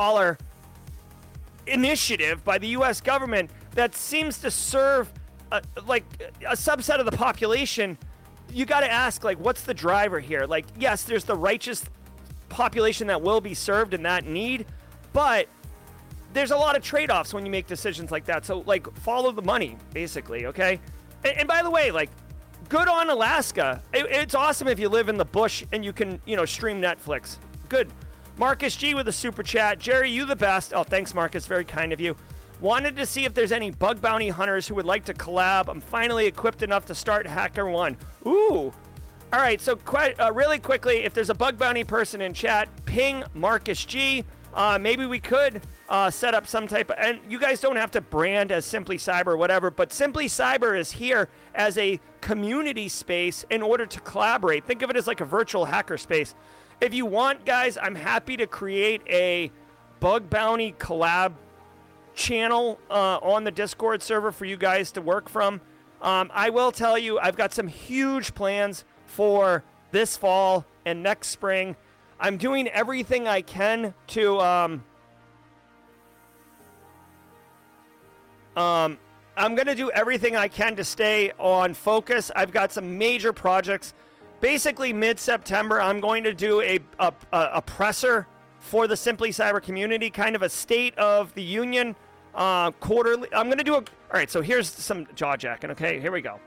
initiative 1.67 2.43
by 2.43 2.57
the 2.57 2.67
U.S. 2.69 3.01
government 3.01 3.51
that 3.71 3.93
seems 3.93 4.39
to 4.39 4.49
serve 4.49 5.11
a, 5.51 5.61
like 5.85 6.05
a 6.47 6.55
subset 6.55 6.99
of 6.99 7.05
the 7.05 7.11
population, 7.11 7.97
you 8.53 8.65
got 8.65 8.81
to 8.81 8.91
ask 8.91 9.23
like, 9.23 9.39
what's 9.39 9.61
the 9.63 9.73
driver 9.73 10.19
here? 10.19 10.45
Like, 10.45 10.65
yes, 10.77 11.03
there's 11.03 11.23
the 11.23 11.35
righteous 11.35 11.83
population 12.49 13.07
that 13.07 13.21
will 13.21 13.41
be 13.41 13.53
served 13.53 13.93
in 13.93 14.03
that 14.03 14.25
need, 14.25 14.65
but 15.11 15.47
there's 16.33 16.51
a 16.51 16.57
lot 16.57 16.75
of 16.75 16.83
trade-offs 16.83 17.33
when 17.33 17.45
you 17.45 17.51
make 17.51 17.67
decisions 17.67 18.11
like 18.11 18.25
that. 18.25 18.45
So 18.45 18.63
like 18.65 18.91
follow 18.97 19.31
the 19.31 19.41
money, 19.41 19.77
basically, 19.93 20.45
okay? 20.47 20.79
And, 21.23 21.37
and 21.39 21.47
by 21.47 21.63
the 21.63 21.69
way, 21.69 21.91
like 21.91 22.09
good 22.69 22.87
on 22.87 23.09
Alaska. 23.09 23.81
It, 23.93 24.07
it's 24.09 24.35
awesome 24.35 24.67
if 24.67 24.79
you 24.79 24.89
live 24.89 25.09
in 25.09 25.17
the 25.17 25.25
bush 25.25 25.63
and 25.71 25.83
you 25.83 25.93
can, 25.93 26.21
you 26.25 26.35
know, 26.35 26.45
stream 26.45 26.81
Netflix. 26.81 27.37
Good. 27.69 27.89
Marcus 28.37 28.75
G 28.75 28.95
with 28.95 29.07
a 29.07 29.11
super 29.11 29.43
chat. 29.43 29.77
Jerry, 29.77 30.09
you 30.09 30.25
the 30.25 30.35
best. 30.35 30.73
Oh, 30.73 30.83
thanks, 30.83 31.13
Marcus. 31.13 31.45
Very 31.45 31.65
kind 31.65 31.93
of 31.93 31.99
you. 31.99 32.15
Wanted 32.61 32.95
to 32.95 33.05
see 33.05 33.25
if 33.25 33.33
there's 33.33 33.51
any 33.51 33.71
bug 33.71 34.01
bounty 34.01 34.29
hunters 34.29 34.67
who 34.67 34.75
would 34.75 34.85
like 34.85 35.03
to 35.05 35.13
collab. 35.13 35.67
I'm 35.67 35.81
finally 35.81 36.25
equipped 36.25 36.63
enough 36.63 36.85
to 36.85 36.95
start 36.95 37.25
HackerOne. 37.25 37.97
Ooh. 38.25 38.73
All 39.33 39.39
right, 39.39 39.59
so 39.59 39.75
quite 39.75 40.19
uh, 40.19 40.31
really 40.31 40.59
quickly, 40.59 40.97
if 41.03 41.13
there's 41.13 41.31
a 41.31 41.33
bug 41.33 41.57
bounty 41.57 41.83
person 41.83 42.21
in 42.21 42.33
chat, 42.33 42.69
ping 42.85 43.23
Marcus 43.33 43.83
G. 43.83 44.23
Uh, 44.53 44.77
maybe 44.79 45.07
we 45.07 45.19
could 45.19 45.61
uh, 45.89 46.11
set 46.11 46.35
up 46.35 46.45
some 46.45 46.67
type 46.67 46.91
of, 46.91 46.97
and 46.99 47.19
you 47.27 47.39
guys 47.39 47.59
don't 47.59 47.75
have 47.75 47.89
to 47.89 48.01
brand 48.01 48.51
as 48.51 48.65
Simply 48.65 48.97
Cyber 48.97 49.27
or 49.27 49.37
whatever, 49.37 49.71
but 49.71 49.91
Simply 49.91 50.27
Cyber 50.27 50.77
is 50.77 50.91
here 50.91 51.29
as 51.55 51.77
a 51.79 51.99
community 52.21 52.87
space 52.87 53.43
in 53.49 53.63
order 53.63 53.87
to 53.87 53.99
collaborate. 54.01 54.65
Think 54.65 54.83
of 54.83 54.91
it 54.91 54.95
as 54.95 55.07
like 55.07 55.21
a 55.21 55.25
virtual 55.25 55.65
hacker 55.65 55.97
space. 55.97 56.35
If 56.79 56.93
you 56.93 57.07
want, 57.07 57.45
guys, 57.45 57.77
I'm 57.81 57.95
happy 57.95 58.37
to 58.37 58.45
create 58.45 59.01
a 59.09 59.51
bug 59.99 60.29
bounty 60.29 60.73
collab 60.73 61.33
channel 62.15 62.79
uh, 62.89 63.19
on 63.21 63.43
the 63.43 63.51
Discord 63.51 64.01
server 64.01 64.31
for 64.31 64.45
you 64.45 64.57
guys 64.57 64.91
to 64.93 65.01
work 65.01 65.29
from. 65.29 65.61
Um, 66.01 66.31
I 66.33 66.49
will 66.49 66.71
tell 66.71 66.97
you, 66.97 67.19
I've 67.19 67.37
got 67.37 67.53
some 67.53 67.67
huge 67.67 68.33
plans 68.35 68.83
for 69.05 69.63
this 69.91 70.17
fall 70.17 70.65
and 70.85 71.01
next 71.01 71.29
spring. 71.29 71.75
I'm 72.19 72.37
doing 72.37 72.67
everything 72.67 73.27
I 73.27 73.41
can 73.41 73.93
to 74.07 74.39
um, 74.39 74.83
um, 78.55 78.99
I'm 79.35 79.55
going 79.55 79.67
to 79.67 79.75
do 79.75 79.89
everything 79.91 80.35
I 80.35 80.47
can 80.47 80.75
to 80.75 80.83
stay 80.83 81.31
on 81.39 81.73
focus. 81.73 82.31
I've 82.35 82.51
got 82.51 82.71
some 82.71 82.97
major 82.97 83.33
projects. 83.33 83.93
Basically, 84.41 84.93
mid 84.93 85.19
September, 85.19 85.81
I'm 85.81 85.99
going 85.99 86.23
to 86.25 86.33
do 86.33 86.61
a, 86.61 86.79
a, 86.99 87.13
a, 87.31 87.61
presser 87.61 88.27
for 88.59 88.87
the 88.87 88.95
Simply 88.95 89.29
Cyber 89.29 89.61
community, 89.61 90.09
kind 90.09 90.35
of 90.35 90.43
a 90.43 90.49
state 90.49 90.95
of 90.97 91.33
the 91.33 91.41
union 91.41 91.95
uh, 92.35 92.71
quarterly. 92.71 93.29
I'm 93.33 93.49
to 93.51 93.63
do 93.63 93.75
a. 93.75 93.77
All 93.77 93.85
right, 94.13 94.29
so 94.29 94.41
here's 94.41 94.69
some 94.69 95.07
jaw 95.15 95.35
jacking. 95.35 95.71
Okay, 95.71 95.99
here 95.99 96.11
we 96.11 96.21
go. 96.21 96.39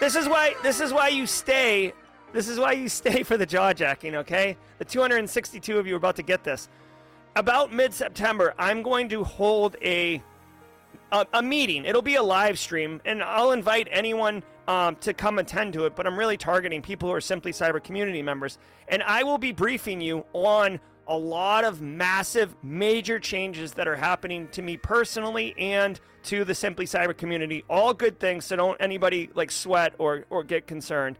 This 0.00 0.16
is 0.16 0.28
why. 0.28 0.54
This 0.62 0.80
is 0.80 0.92
why 0.92 1.08
you 1.08 1.26
stay. 1.26 1.92
This 2.32 2.48
is 2.48 2.58
why 2.58 2.72
you 2.72 2.88
stay 2.88 3.22
for 3.22 3.36
the 3.36 3.46
jaw 3.46 3.72
jacking. 3.72 4.14
Okay, 4.16 4.56
the 4.78 4.84
262 4.84 5.78
of 5.78 5.86
you 5.86 5.94
are 5.94 5.96
about 5.96 6.16
to 6.16 6.22
get 6.22 6.44
this. 6.44 6.68
About 7.34 7.72
mid 7.72 7.92
September, 7.92 8.54
I'm 8.58 8.82
going 8.82 9.08
to 9.10 9.24
hold 9.24 9.76
a 9.82 10.22
a, 11.12 11.26
a, 11.34 11.42
meeting. 11.42 11.84
It'll 11.84 12.02
be 12.02 12.16
a 12.16 12.22
live 12.22 12.58
stream, 12.58 13.00
and 13.04 13.22
I'll 13.22 13.52
invite 13.52 13.88
anyone 13.90 14.42
um, 14.66 14.96
to 14.96 15.14
come 15.14 15.38
attend 15.38 15.72
to 15.74 15.86
it. 15.86 15.94
But 15.94 16.06
I'm 16.06 16.18
really 16.18 16.36
targeting 16.36 16.82
people 16.82 17.08
who 17.08 17.14
are 17.14 17.20
simply 17.20 17.52
cyber 17.52 17.82
community 17.82 18.22
members, 18.22 18.58
and 18.88 19.02
I 19.02 19.22
will 19.22 19.38
be 19.38 19.52
briefing 19.52 20.00
you 20.00 20.24
on 20.32 20.80
a 21.08 21.16
lot 21.16 21.64
of 21.64 21.80
massive, 21.80 22.54
major 22.62 23.18
changes 23.18 23.72
that 23.72 23.86
are 23.86 23.96
happening 23.96 24.48
to 24.48 24.62
me 24.62 24.76
personally 24.76 25.54
and 25.56 26.00
to 26.24 26.44
the 26.44 26.54
simply 26.54 26.86
cyber 26.86 27.16
community. 27.16 27.64
All 27.70 27.94
good 27.94 28.18
things, 28.18 28.44
so 28.44 28.56
don't 28.56 28.80
anybody 28.80 29.30
like 29.34 29.50
sweat 29.50 29.94
or 29.98 30.24
or 30.30 30.42
get 30.42 30.66
concerned. 30.66 31.18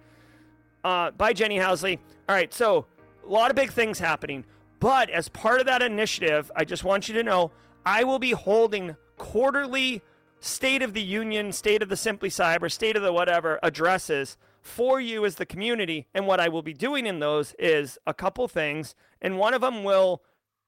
Uh, 0.85 1.11
by 1.11 1.33
Jenny 1.33 1.59
Housley. 1.59 1.99
All 2.29 2.35
right, 2.35 2.53
so 2.53 2.87
a 3.25 3.29
lot 3.29 3.51
of 3.51 3.57
big 3.57 3.73
things 3.73 3.99
happening. 3.99 4.45
But 4.79 5.11
as 5.11 5.29
part 5.29 5.61
of 5.61 5.67
that 5.67 5.83
initiative, 5.83 6.51
I 6.55 6.65
just 6.65 6.85
want 6.85 7.09
you 7.09 7.15
to 7.15 7.23
know 7.23 7.51
I 7.85 8.05
will 8.05 8.19
be 8.19 8.33
holding 8.33 8.97
quarterly 9.17 10.03
State 10.41 10.83
of 10.83 10.93
the 10.93 11.03
Union, 11.03 11.51
State 11.53 11.83
of 11.83 11.89
the 11.89 11.97
Simply 11.97 12.29
Cyber, 12.29 12.71
State 12.71 12.97
of 12.97 13.03
the 13.03 13.13
whatever 13.13 13.59
addresses 13.63 14.37
for 14.67 15.01
you 15.01 15.25
as 15.25 15.37
the 15.37 15.47
community. 15.47 16.07
And 16.15 16.27
what 16.27 16.41
I 16.41 16.49
will 16.49 16.63
be 16.63 16.73
doing 16.73 17.07
in 17.07 17.21
those 17.21 17.55
is 17.59 17.99
a 18.07 18.15
couple 18.15 18.47
things. 18.49 18.95
And 19.23 19.39
one 19.39 19.55
of 19.55 19.61
them 19.61 19.85
will 19.85 20.23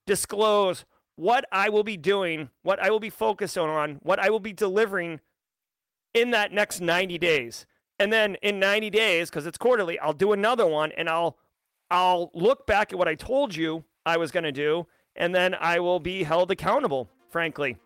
disclose 0.06 0.84
what 1.16 1.44
I 1.50 1.68
will 1.68 1.82
be 1.82 1.96
doing, 1.96 2.50
what 2.62 2.80
I 2.80 2.90
will 2.90 3.00
be 3.00 3.10
focused 3.10 3.58
on, 3.58 3.98
what 4.02 4.18
I 4.18 4.30
will 4.30 4.40
be 4.40 4.52
delivering 4.52 5.20
in 6.14 6.30
that 6.30 6.52
next 6.52 6.80
90 6.80 7.18
days. 7.18 7.66
And 7.98 8.12
then 8.12 8.36
in 8.36 8.60
90 8.60 8.90
days, 8.90 9.28
because 9.28 9.46
it's 9.46 9.58
quarterly, 9.58 9.98
I'll 9.98 10.12
do 10.12 10.32
another 10.32 10.66
one 10.66 10.92
and 10.92 11.08
I'll 11.08 11.36
I'll 11.90 12.30
look 12.34 12.66
back 12.66 12.92
at 12.92 12.98
what 12.98 13.08
I 13.08 13.14
told 13.14 13.56
you 13.56 13.82
I 14.04 14.18
was 14.18 14.30
going 14.30 14.44
to 14.44 14.52
do, 14.52 14.86
and 15.16 15.34
then 15.34 15.54
I 15.54 15.80
will 15.80 16.00
be 16.00 16.22
held 16.22 16.50
accountable, 16.50 17.08
frankly. 17.30 17.78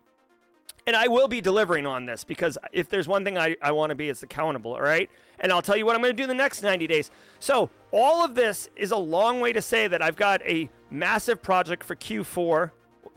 And 0.85 0.95
I 0.95 1.07
will 1.07 1.29
be 1.29 1.39
delivering 1.39 1.85
on 1.85 2.05
this 2.05 2.23
because 2.23 2.57
if 2.73 2.89
there's 2.89 3.07
one 3.07 3.23
thing 3.23 3.37
I, 3.37 3.55
I 3.61 3.71
want 3.71 3.91
to 3.91 3.95
be, 3.95 4.09
it's 4.09 4.23
accountable, 4.23 4.73
all 4.73 4.81
right? 4.81 5.09
And 5.39 5.51
I'll 5.51 5.61
tell 5.61 5.77
you 5.77 5.85
what 5.85 5.95
I'm 5.95 6.01
going 6.01 6.15
to 6.15 6.21
do 6.21 6.27
the 6.27 6.33
next 6.33 6.61
90 6.61 6.87
days. 6.87 7.09
So, 7.39 7.69
all 7.91 8.23
of 8.23 8.35
this 8.35 8.69
is 8.75 8.91
a 8.91 8.97
long 8.97 9.39
way 9.39 9.53
to 9.53 9.61
say 9.61 9.87
that 9.87 10.01
I've 10.01 10.15
got 10.15 10.41
a 10.41 10.69
massive 10.89 11.41
project 11.41 11.83
for 11.83 11.95
Q4 11.95 12.71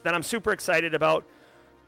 that 0.04 0.14
I'm 0.14 0.22
super 0.22 0.52
excited 0.52 0.94
about. 0.94 1.24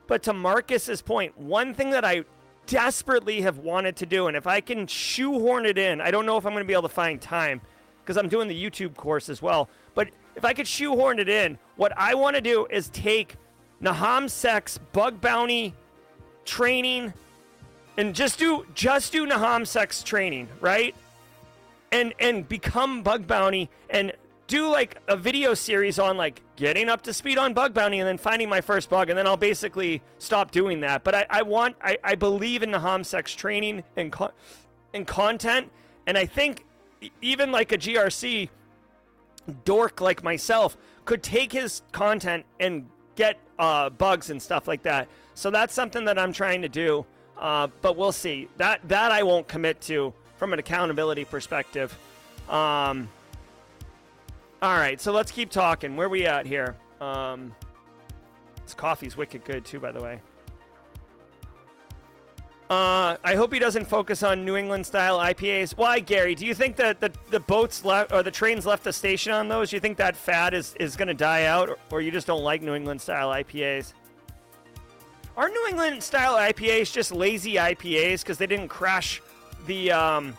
But 0.08 0.22
to 0.24 0.32
Marcus's 0.32 1.02
point, 1.02 1.38
one 1.38 1.74
thing 1.74 1.90
that 1.90 2.04
I 2.04 2.24
desperately 2.66 3.42
have 3.42 3.58
wanted 3.58 3.96
to 3.96 4.06
do, 4.06 4.26
and 4.26 4.36
if 4.36 4.46
I 4.46 4.60
can 4.60 4.86
shoehorn 4.86 5.64
it 5.64 5.78
in, 5.78 6.00
I 6.00 6.10
don't 6.10 6.26
know 6.26 6.36
if 6.36 6.44
I'm 6.44 6.52
going 6.52 6.64
to 6.64 6.66
be 6.66 6.72
able 6.72 6.82
to 6.82 6.88
find 6.88 7.20
time 7.20 7.60
because 8.02 8.16
I'm 8.16 8.28
doing 8.28 8.48
the 8.48 8.70
YouTube 8.70 8.96
course 8.96 9.28
as 9.28 9.42
well. 9.42 9.68
But 9.94 10.08
if 10.34 10.44
I 10.44 10.54
could 10.54 10.66
shoehorn 10.66 11.18
it 11.18 11.28
in, 11.28 11.58
what 11.76 11.92
I 11.96 12.14
want 12.14 12.36
to 12.36 12.42
do 12.42 12.66
is 12.70 12.88
take 12.88 13.36
NahamSec 13.82 14.78
bug 14.92 15.20
bounty 15.20 15.74
training 16.44 17.12
and 17.96 18.14
just 18.14 18.38
do 18.38 18.66
just 18.74 19.12
do 19.12 19.26
NahamSec 19.26 20.04
training, 20.04 20.48
right? 20.60 20.94
And 21.92 22.14
and 22.18 22.48
become 22.48 23.02
bug 23.02 23.26
bounty 23.26 23.70
and 23.90 24.12
do 24.46 24.68
like 24.68 24.96
a 25.08 25.16
video 25.16 25.52
series 25.54 25.98
on 25.98 26.16
like 26.16 26.40
getting 26.56 26.88
up 26.88 27.02
to 27.02 27.12
speed 27.12 27.38
on 27.38 27.52
bug 27.52 27.74
bounty 27.74 27.98
and 27.98 28.08
then 28.08 28.16
finding 28.18 28.48
my 28.48 28.60
first 28.60 28.88
bug 28.88 29.10
and 29.10 29.18
then 29.18 29.26
I'll 29.26 29.36
basically 29.36 30.02
stop 30.18 30.50
doing 30.50 30.80
that. 30.80 31.04
But 31.04 31.14
I, 31.14 31.26
I 31.28 31.42
want 31.42 31.76
I, 31.82 31.98
I 32.02 32.14
believe 32.14 32.62
in 32.62 32.70
NahamSec 32.70 33.36
training 33.36 33.84
and 33.96 34.10
co- 34.10 34.32
and 34.94 35.06
content 35.06 35.70
and 36.06 36.16
I 36.16 36.26
think 36.26 36.64
even 37.20 37.52
like 37.52 37.72
a 37.72 37.78
GRC 37.78 38.48
dork 39.64 40.00
like 40.00 40.22
myself 40.22 40.76
could 41.04 41.22
take 41.22 41.52
his 41.52 41.82
content 41.92 42.44
and 42.58 42.88
get 43.18 43.36
uh, 43.58 43.90
bugs 43.90 44.30
and 44.30 44.40
stuff 44.40 44.68
like 44.68 44.84
that. 44.84 45.08
So 45.34 45.50
that's 45.50 45.74
something 45.74 46.04
that 46.04 46.18
I'm 46.18 46.32
trying 46.32 46.62
to 46.62 46.68
do. 46.68 47.04
Uh, 47.36 47.66
but 47.82 47.96
we'll 47.96 48.12
see. 48.12 48.48
That 48.56 48.80
that 48.88 49.12
I 49.12 49.22
won't 49.22 49.46
commit 49.46 49.80
to 49.82 50.14
from 50.36 50.52
an 50.52 50.58
accountability 50.58 51.24
perspective. 51.24 51.96
Um, 52.48 53.08
all 54.62 54.76
right, 54.76 55.00
so 55.00 55.12
let's 55.12 55.30
keep 55.30 55.50
talking. 55.50 55.96
Where 55.96 56.08
we 56.08 56.26
at 56.26 56.46
here? 56.46 56.76
Um, 57.00 57.54
this 58.64 58.74
coffee's 58.74 59.16
wicked 59.16 59.44
good 59.44 59.64
too, 59.64 59.78
by 59.78 59.92
the 59.92 60.02
way. 60.02 60.20
Uh, 62.70 63.16
I 63.24 63.34
hope 63.34 63.52
he 63.52 63.58
doesn't 63.58 63.86
focus 63.86 64.22
on 64.22 64.44
New 64.44 64.56
England 64.56 64.84
style 64.84 65.18
IPAs. 65.18 65.72
Why, 65.72 66.00
Gary? 66.00 66.34
Do 66.34 66.44
you 66.44 66.52
think 66.52 66.76
that 66.76 67.00
the, 67.00 67.10
the 67.30 67.40
boats 67.40 67.82
left 67.82 68.12
or 68.12 68.22
the 68.22 68.30
trains 68.30 68.66
left 68.66 68.84
the 68.84 68.92
station 68.92 69.32
on 69.32 69.48
those? 69.48 69.70
Do 69.70 69.76
you 69.76 69.80
think 69.80 69.96
that 69.96 70.14
fad 70.14 70.52
is, 70.52 70.74
is 70.78 70.94
going 70.94 71.08
to 71.08 71.14
die 71.14 71.44
out, 71.44 71.70
or, 71.70 71.78
or 71.90 72.00
you 72.02 72.10
just 72.10 72.26
don't 72.26 72.42
like 72.42 72.60
New 72.60 72.74
England 72.74 73.00
style 73.00 73.30
IPAs? 73.30 73.94
Are 75.34 75.48
New 75.48 75.66
England 75.70 76.02
style 76.02 76.34
IPAs 76.34 76.92
just 76.92 77.10
lazy 77.10 77.54
IPAs 77.54 78.20
because 78.20 78.36
they 78.36 78.46
didn't 78.46 78.68
crash 78.68 79.22
the 79.66 79.92
um, 79.92 80.36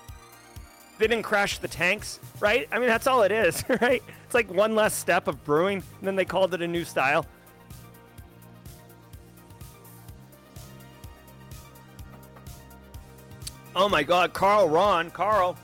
they 0.99 1.07
didn't 1.07 1.23
crash 1.23 1.57
the 1.57 1.69
tanks, 1.69 2.19
right? 2.41 2.67
I 2.71 2.77
mean 2.79 2.89
that's 2.89 3.07
all 3.07 3.23
it 3.23 3.31
is, 3.31 3.63
right? 3.81 4.03
It's 4.25 4.33
like 4.35 4.53
one 4.53 4.75
less 4.75 4.93
step 4.93 5.27
of 5.27 5.43
brewing, 5.45 5.77
and 5.77 6.07
then 6.07 6.15
they 6.15 6.25
called 6.25 6.53
it 6.53 6.61
a 6.61 6.67
new 6.67 6.83
style. 6.83 7.25
Oh 13.75 13.87
my 13.87 14.03
God, 14.03 14.33
Carl 14.33 14.67
Ron, 14.67 15.11
Carl, 15.11 15.55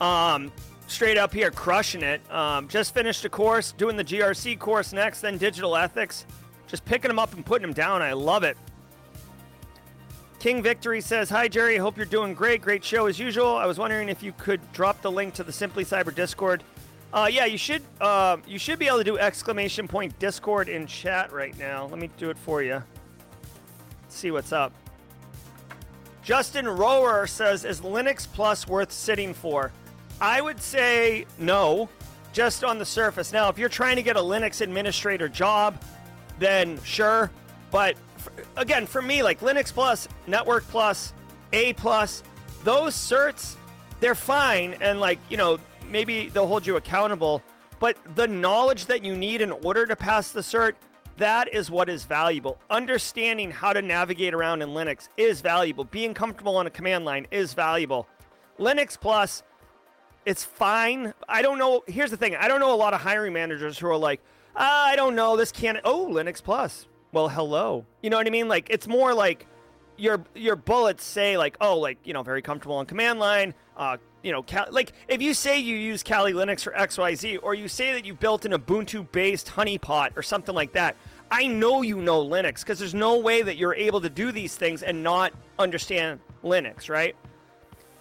um, 0.00 0.50
straight 0.86 1.18
up 1.18 1.32
here 1.32 1.50
crushing 1.50 2.02
it. 2.02 2.20
Um, 2.30 2.68
just 2.68 2.94
finished 2.94 3.24
a 3.24 3.28
course, 3.28 3.72
doing 3.72 3.96
the 3.96 4.04
GRC 4.04 4.58
course 4.58 4.92
next, 4.92 5.20
then 5.20 5.38
digital 5.38 5.76
ethics. 5.76 6.26
Just 6.66 6.84
picking 6.84 7.08
them 7.08 7.18
up 7.18 7.34
and 7.34 7.44
putting 7.44 7.62
them 7.62 7.74
down. 7.74 8.02
I 8.02 8.14
love 8.14 8.42
it. 8.42 8.56
King 10.38 10.62
Victory 10.62 11.00
says, 11.00 11.30
Hi, 11.30 11.48
Jerry. 11.48 11.76
Hope 11.76 11.96
you're 11.96 12.06
doing 12.06 12.34
great. 12.34 12.60
Great 12.60 12.84
show 12.84 13.06
as 13.06 13.18
usual. 13.18 13.56
I 13.56 13.66
was 13.66 13.78
wondering 13.78 14.08
if 14.08 14.22
you 14.22 14.32
could 14.32 14.60
drop 14.72 15.00
the 15.00 15.10
link 15.10 15.34
to 15.34 15.44
the 15.44 15.52
Simply 15.52 15.84
Cyber 15.84 16.14
Discord. 16.14 16.62
Uh, 17.12 17.28
yeah, 17.30 17.44
you 17.44 17.56
should. 17.56 17.82
Uh, 18.00 18.38
you 18.46 18.58
should 18.58 18.78
be 18.78 18.86
able 18.86 18.98
to 18.98 19.04
do 19.04 19.18
exclamation 19.18 19.86
point 19.86 20.18
Discord 20.18 20.68
in 20.68 20.86
chat 20.86 21.32
right 21.32 21.56
now. 21.58 21.86
Let 21.86 21.98
me 21.98 22.10
do 22.18 22.28
it 22.28 22.36
for 22.36 22.62
you. 22.62 22.82
Let's 24.02 24.16
see 24.16 24.32
what's 24.32 24.52
up. 24.52 24.72
Justin 26.24 26.66
Rower 26.66 27.26
says, 27.26 27.66
Is 27.66 27.82
Linux 27.82 28.26
Plus 28.26 28.66
worth 28.66 28.90
sitting 28.90 29.34
for? 29.34 29.70
I 30.20 30.40
would 30.40 30.60
say 30.60 31.26
no, 31.38 31.88
just 32.32 32.64
on 32.64 32.78
the 32.78 32.84
surface. 32.84 33.32
Now, 33.32 33.50
if 33.50 33.58
you're 33.58 33.68
trying 33.68 33.96
to 33.96 34.02
get 34.02 34.16
a 34.16 34.20
Linux 34.20 34.62
administrator 34.62 35.28
job, 35.28 35.80
then 36.38 36.80
sure. 36.82 37.30
But 37.70 37.96
again, 38.56 38.86
for 38.86 39.02
me, 39.02 39.22
like 39.22 39.40
Linux 39.40 39.72
Plus, 39.72 40.08
Network 40.26 40.66
Plus, 40.68 41.12
A 41.52 41.74
Plus, 41.74 42.22
those 42.64 42.94
certs, 42.94 43.56
they're 44.00 44.14
fine. 44.14 44.76
And 44.80 45.00
like, 45.00 45.18
you 45.28 45.36
know, 45.36 45.58
maybe 45.90 46.30
they'll 46.30 46.46
hold 46.46 46.66
you 46.66 46.76
accountable. 46.76 47.42
But 47.80 47.98
the 48.14 48.26
knowledge 48.26 48.86
that 48.86 49.04
you 49.04 49.14
need 49.14 49.42
in 49.42 49.50
order 49.50 49.84
to 49.84 49.94
pass 49.94 50.32
the 50.32 50.40
cert, 50.40 50.72
that 51.16 51.52
is 51.52 51.70
what 51.70 51.88
is 51.88 52.04
valuable. 52.04 52.58
Understanding 52.70 53.50
how 53.50 53.72
to 53.72 53.82
navigate 53.82 54.34
around 54.34 54.62
in 54.62 54.70
Linux 54.70 55.08
is 55.16 55.40
valuable. 55.40 55.84
Being 55.84 56.14
comfortable 56.14 56.56
on 56.56 56.66
a 56.66 56.70
command 56.70 57.04
line 57.04 57.26
is 57.30 57.54
valuable. 57.54 58.08
Linux 58.58 58.98
Plus, 58.98 59.42
it's 60.26 60.44
fine. 60.44 61.14
I 61.28 61.42
don't 61.42 61.58
know. 61.58 61.82
Here's 61.86 62.10
the 62.10 62.16
thing 62.16 62.36
I 62.36 62.48
don't 62.48 62.60
know 62.60 62.74
a 62.74 62.76
lot 62.76 62.94
of 62.94 63.00
hiring 63.00 63.32
managers 63.32 63.78
who 63.78 63.88
are 63.88 63.96
like, 63.96 64.20
ah, 64.56 64.86
I 64.86 64.96
don't 64.96 65.14
know, 65.14 65.36
this 65.36 65.52
can't. 65.52 65.78
Oh, 65.84 66.08
Linux 66.10 66.42
Plus. 66.42 66.86
Well, 67.12 67.28
hello. 67.28 67.86
You 68.02 68.10
know 68.10 68.16
what 68.16 68.26
I 68.26 68.30
mean? 68.30 68.48
Like, 68.48 68.68
it's 68.70 68.88
more 68.88 69.14
like 69.14 69.46
your 69.96 70.24
your 70.34 70.56
bullets 70.56 71.04
say 71.04 71.36
like, 71.36 71.56
oh, 71.60 71.78
like 71.78 71.98
you 72.04 72.12
know, 72.12 72.22
very 72.22 72.42
comfortable 72.42 72.76
on 72.76 72.86
command 72.86 73.18
line. 73.20 73.54
Uh, 73.76 73.98
you 74.24 74.32
know, 74.32 74.44
like 74.70 74.92
if 75.06 75.20
you 75.20 75.34
say 75.34 75.58
you 75.58 75.76
use 75.76 76.02
Kali 76.02 76.32
Linux 76.32 76.62
for 76.62 76.72
XYZ, 76.72 77.40
or 77.42 77.54
you 77.54 77.68
say 77.68 77.92
that 77.92 78.06
you 78.06 78.14
built 78.14 78.46
an 78.46 78.52
Ubuntu 78.52 79.06
based 79.12 79.48
honeypot 79.48 80.16
or 80.16 80.22
something 80.22 80.54
like 80.54 80.72
that, 80.72 80.96
I 81.30 81.46
know 81.46 81.82
you 81.82 82.00
know 82.00 82.24
Linux 82.24 82.60
because 82.60 82.78
there's 82.78 82.94
no 82.94 83.18
way 83.18 83.42
that 83.42 83.56
you're 83.56 83.74
able 83.74 84.00
to 84.00 84.08
do 84.08 84.32
these 84.32 84.56
things 84.56 84.82
and 84.82 85.02
not 85.02 85.34
understand 85.58 86.20
Linux, 86.42 86.88
right? 86.88 87.14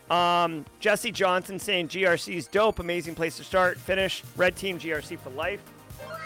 Um, 0.10 0.66
Jesse 0.80 1.12
Johnson 1.12 1.60
saying 1.60 1.90
GRC 1.90 2.36
is 2.36 2.48
dope, 2.48 2.80
amazing 2.80 3.16
place 3.16 3.36
to 3.38 3.44
start, 3.44 3.78
finish. 3.78 4.24
Red 4.38 4.56
Team 4.56 4.80
GRC 4.80 5.20
for 5.20 5.30
life. 5.32 5.62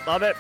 Love 0.06 0.22
it. 0.22 0.36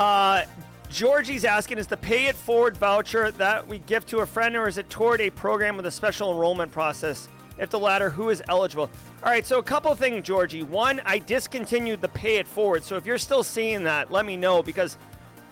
Uh, 0.00 0.44
Georgie's 0.88 1.44
asking, 1.44 1.76
is 1.76 1.86
the 1.86 1.96
pay 1.96 2.26
it 2.26 2.36
forward 2.36 2.78
voucher 2.78 3.30
that 3.32 3.66
we 3.66 3.78
give 3.80 4.06
to 4.06 4.18
a 4.20 4.26
friend 4.26 4.56
or 4.56 4.68
is 4.68 4.78
it 4.78 4.88
toward 4.88 5.20
a 5.20 5.28
program 5.28 5.76
with 5.76 5.84
a 5.84 5.90
special 5.90 6.32
enrollment 6.32 6.72
process? 6.72 7.28
If 7.58 7.70
the 7.70 7.78
latter, 7.78 8.10
who 8.10 8.30
is 8.30 8.42
eligible? 8.48 8.90
All 9.22 9.30
right, 9.30 9.46
so 9.46 9.58
a 9.58 9.62
couple 9.62 9.94
things, 9.94 10.26
Georgie. 10.26 10.62
One, 10.62 11.00
I 11.04 11.18
discontinued 11.18 12.00
the 12.00 12.08
pay 12.08 12.36
it 12.36 12.48
forward. 12.48 12.82
So 12.82 12.96
if 12.96 13.06
you're 13.06 13.18
still 13.18 13.44
seeing 13.44 13.84
that, 13.84 14.10
let 14.10 14.26
me 14.26 14.36
know 14.36 14.62
because 14.62 14.98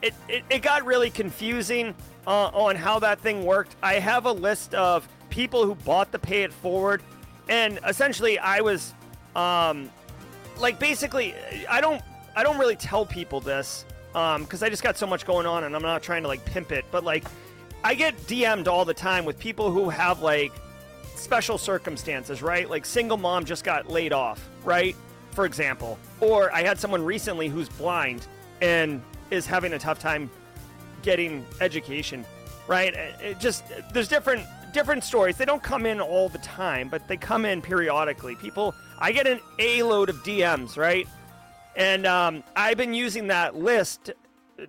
it, 0.02 0.14
it, 0.28 0.44
it 0.50 0.62
got 0.62 0.84
really 0.84 1.10
confusing 1.10 1.94
uh, 2.26 2.48
on 2.48 2.76
how 2.76 2.98
that 2.98 3.20
thing 3.20 3.44
worked. 3.44 3.76
I 3.82 3.94
have 3.94 4.26
a 4.26 4.32
list 4.32 4.74
of 4.74 5.08
people 5.30 5.64
who 5.64 5.74
bought 5.74 6.12
the 6.12 6.18
pay 6.18 6.42
it 6.42 6.52
forward, 6.52 7.02
and 7.48 7.78
essentially 7.86 8.38
I 8.38 8.60
was 8.60 8.94
um, 9.36 9.90
like 10.58 10.78
basically 10.78 11.34
I 11.68 11.80
don't 11.80 12.02
I 12.36 12.42
don't 12.42 12.58
really 12.58 12.76
tell 12.76 13.06
people 13.06 13.40
this 13.40 13.84
because 14.12 14.62
um, 14.62 14.66
I 14.66 14.68
just 14.68 14.82
got 14.82 14.98
so 14.98 15.06
much 15.06 15.24
going 15.24 15.46
on 15.46 15.64
and 15.64 15.74
I'm 15.74 15.82
not 15.82 16.02
trying 16.02 16.22
to 16.22 16.28
like 16.28 16.44
pimp 16.44 16.72
it, 16.72 16.84
but 16.90 17.04
like 17.04 17.24
I 17.84 17.94
get 17.94 18.16
DM'd 18.26 18.68
all 18.68 18.84
the 18.84 18.94
time 18.94 19.24
with 19.24 19.38
people 19.38 19.70
who 19.70 19.88
have 19.88 20.20
like 20.20 20.52
special 21.22 21.58
circumstances, 21.58 22.42
right? 22.42 22.68
Like 22.68 22.84
single 22.84 23.16
mom 23.16 23.44
just 23.44 23.64
got 23.64 23.88
laid 23.90 24.12
off, 24.12 24.48
right? 24.64 24.96
For 25.30 25.46
example. 25.46 25.98
Or 26.20 26.52
I 26.52 26.62
had 26.62 26.78
someone 26.78 27.04
recently 27.04 27.48
who's 27.48 27.68
blind 27.68 28.26
and 28.60 29.02
is 29.30 29.46
having 29.46 29.72
a 29.72 29.78
tough 29.78 29.98
time 29.98 30.30
getting 31.02 31.44
education, 31.60 32.24
right? 32.66 32.94
It 32.94 33.38
just 33.38 33.64
there's 33.92 34.08
different 34.08 34.46
different 34.72 35.04
stories. 35.04 35.36
They 35.36 35.44
don't 35.44 35.62
come 35.62 35.86
in 35.86 36.00
all 36.00 36.28
the 36.28 36.38
time, 36.38 36.88
but 36.88 37.06
they 37.08 37.16
come 37.16 37.44
in 37.44 37.62
periodically. 37.62 38.36
People, 38.36 38.74
I 38.98 39.12
get 39.12 39.26
an 39.26 39.40
A 39.58 39.82
load 39.82 40.08
of 40.08 40.16
DMs, 40.16 40.76
right? 40.76 41.06
And 41.76 42.06
um, 42.06 42.42
I've 42.56 42.76
been 42.76 42.94
using 42.94 43.28
that 43.28 43.54
list 43.54 44.12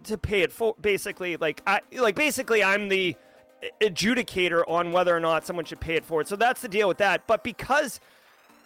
to 0.04 0.18
pay 0.18 0.42
it 0.42 0.52
for. 0.52 0.76
Basically, 0.82 1.38
like 1.38 1.62
I 1.68 1.82
like 1.94 2.16
basically 2.16 2.64
I'm 2.64 2.88
the 2.88 3.16
adjudicator 3.82 4.64
on 4.68 4.92
whether 4.92 5.16
or 5.16 5.20
not 5.20 5.46
someone 5.46 5.66
should 5.66 5.80
pay 5.80 5.96
it 5.96 6.06
forward. 6.06 6.28
So 6.28 6.36
that's 6.36 6.62
the 6.62 6.68
deal 6.68 6.88
with 6.88 6.98
that. 6.98 7.28
But 7.28 7.44
because, 7.44 8.00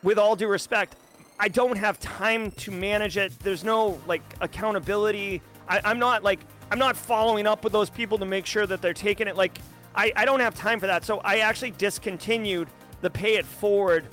with 0.04 0.18
all 0.18 0.36
due 0.36 0.48
respect, 0.48 0.96
I 1.40 1.48
don't 1.50 1.78
have 1.78 2.00
time 2.00 2.52
to 2.52 2.72
manage 2.72 3.18
it. 3.18 3.38
There's 3.40 3.64
no 3.64 4.00
like 4.08 4.22
accountability. 4.42 5.42
I, 5.70 5.82
I'm 5.84 6.00
not 6.00 6.24
like 6.24 6.40
I'm 6.72 6.80
not 6.80 6.98
following 6.98 7.48
up 7.48 7.64
with 7.64 7.74
those 7.74 7.90
people 7.90 8.18
to 8.18 8.26
make 8.26 8.46
sure 8.46 8.66
that 8.66 8.82
they're 8.82 8.94
taking 8.94 9.28
it. 9.28 9.36
Like 9.36 9.60
I, 9.96 10.12
I 10.16 10.26
don't 10.26 10.40
have 10.40 10.56
time 10.56 10.80
for 10.80 10.88
that. 10.88 11.06
So 11.06 11.20
I 11.20 11.40
actually 11.40 11.72
discontinued 11.72 12.68
the 13.02 13.10
pay 13.10 13.36
it 13.36 13.46
forward. 13.46 14.08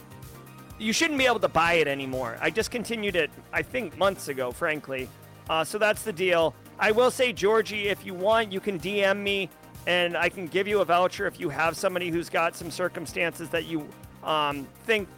You 0.79 0.93
shouldn't 0.93 1.19
be 1.19 1.27
able 1.27 1.41
to 1.41 1.49
buy 1.49 1.75
it 1.75 1.89
anymore. 1.89 2.37
I 2.41 2.51
discontinued 2.51 3.17
it, 3.17 3.31
I 3.53 3.63
think, 3.63 3.97
months 3.97 4.29
ago, 4.29 4.51
frankly. 4.51 5.09
Uh, 5.49 5.63
so 5.63 5.79
that's 5.79 6.03
the 6.03 6.13
deal. 6.13 6.55
I 6.79 6.91
will 6.91 7.11
say, 7.11 7.33
Georgie, 7.33 7.89
if 7.89 8.05
you 8.05 8.15
want, 8.15 8.51
you 8.51 8.61
can 8.61 8.81
DM 8.81 9.19
me 9.19 9.51
and 9.87 10.17
I 10.17 10.29
can 10.29 10.47
give 10.47 10.67
you 10.67 10.81
a 10.81 10.85
voucher 10.85 11.27
if 11.27 11.39
you 11.39 11.49
have 11.49 11.77
somebody 11.77 12.11
who's 12.11 12.29
got 12.29 12.57
some 12.57 12.71
circumstances 12.71 13.49
that 13.51 13.67
you 13.67 13.89
um, 14.23 14.67
think 14.85 15.09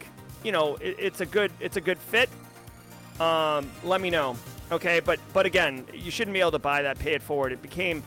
you 0.43 0.51
know 0.51 0.75
it, 0.75 0.95
it's 0.99 1.21
a 1.21 1.25
good 1.25 1.51
it's 1.59 1.77
a 1.77 1.81
good 1.81 1.97
fit. 1.97 2.29
Um, 3.19 3.69
let 3.83 4.01
me 4.01 4.09
know, 4.09 4.35
okay? 4.71 4.99
But 4.99 5.19
but 5.33 5.45
again, 5.45 5.85
you 5.93 6.11
shouldn't 6.11 6.33
be 6.33 6.39
able 6.39 6.51
to 6.51 6.59
buy 6.59 6.81
that 6.81 6.99
pay 6.99 7.13
it 7.13 7.21
forward. 7.21 7.51
It 7.51 7.61
became 7.61 8.03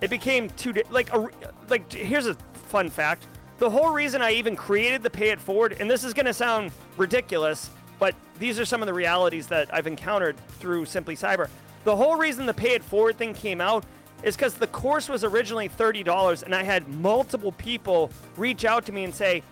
it 0.00 0.10
became 0.10 0.50
too 0.50 0.74
like 0.90 1.12
a 1.12 1.28
like 1.68 1.92
here's 1.92 2.26
a 2.26 2.34
fun 2.68 2.88
fact. 2.90 3.26
The 3.58 3.70
whole 3.70 3.92
reason 3.92 4.22
I 4.22 4.32
even 4.32 4.56
created 4.56 5.02
the 5.02 5.10
pay 5.10 5.30
it 5.30 5.40
forward, 5.40 5.76
and 5.78 5.88
this 5.88 6.02
is 6.02 6.12
going 6.12 6.26
to 6.26 6.34
sound 6.34 6.72
ridiculous, 6.96 7.70
but 8.00 8.14
these 8.40 8.58
are 8.58 8.64
some 8.64 8.82
of 8.82 8.86
the 8.86 8.94
realities 8.94 9.46
that 9.48 9.72
I've 9.72 9.86
encountered 9.86 10.36
through 10.58 10.86
Simply 10.86 11.14
Cyber. 11.14 11.48
The 11.84 11.94
whole 11.94 12.16
reason 12.16 12.46
the 12.46 12.54
pay 12.54 12.72
it 12.72 12.82
forward 12.82 13.18
thing 13.18 13.34
came 13.34 13.60
out 13.60 13.84
is 14.22 14.36
because 14.36 14.54
the 14.54 14.66
course 14.68 15.08
was 15.08 15.24
originally 15.24 15.68
$30 15.68 16.42
and 16.42 16.54
I 16.54 16.62
had 16.62 16.88
multiple 16.88 17.52
people 17.52 18.10
reach 18.36 18.64
out 18.64 18.86
to 18.86 18.92
me 18.92 19.04
and 19.04 19.14
say, 19.14 19.42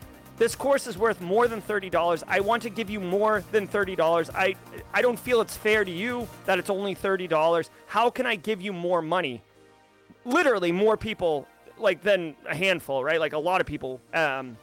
this 0.40 0.54
course 0.54 0.86
is 0.86 0.96
worth 0.96 1.20
more 1.20 1.48
than 1.48 1.60
$30. 1.60 2.22
I 2.26 2.40
want 2.40 2.62
to 2.62 2.70
give 2.70 2.88
you 2.88 2.98
more 2.98 3.44
than 3.52 3.68
$30. 3.68 4.30
I 4.34 4.56
I 4.94 5.02
don't 5.02 5.18
feel 5.18 5.42
it's 5.42 5.56
fair 5.56 5.84
to 5.84 5.90
you 5.90 6.26
that 6.46 6.58
it's 6.58 6.70
only 6.70 6.94
$30. 6.94 7.68
How 7.86 8.08
can 8.08 8.24
I 8.24 8.36
give 8.36 8.62
you 8.62 8.72
more 8.72 9.02
money? 9.02 9.42
Literally 10.24 10.72
more 10.72 10.96
people 10.96 11.46
like 11.76 12.02
than 12.02 12.36
a 12.48 12.56
handful, 12.56 13.04
right? 13.04 13.20
Like 13.20 13.34
a 13.34 13.38
lot 13.38 13.60
of 13.60 13.66
people. 13.66 14.00
Um, 14.14 14.56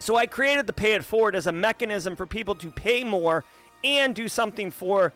so 0.00 0.16
I 0.16 0.26
created 0.26 0.66
the 0.66 0.72
pay 0.72 0.94
it 0.94 1.04
forward 1.04 1.36
as 1.36 1.46
a 1.46 1.52
mechanism 1.52 2.16
for 2.16 2.26
people 2.26 2.56
to 2.56 2.70
pay 2.70 3.04
more 3.04 3.44
and 3.84 4.16
do 4.16 4.26
something 4.26 4.72
for 4.72 5.12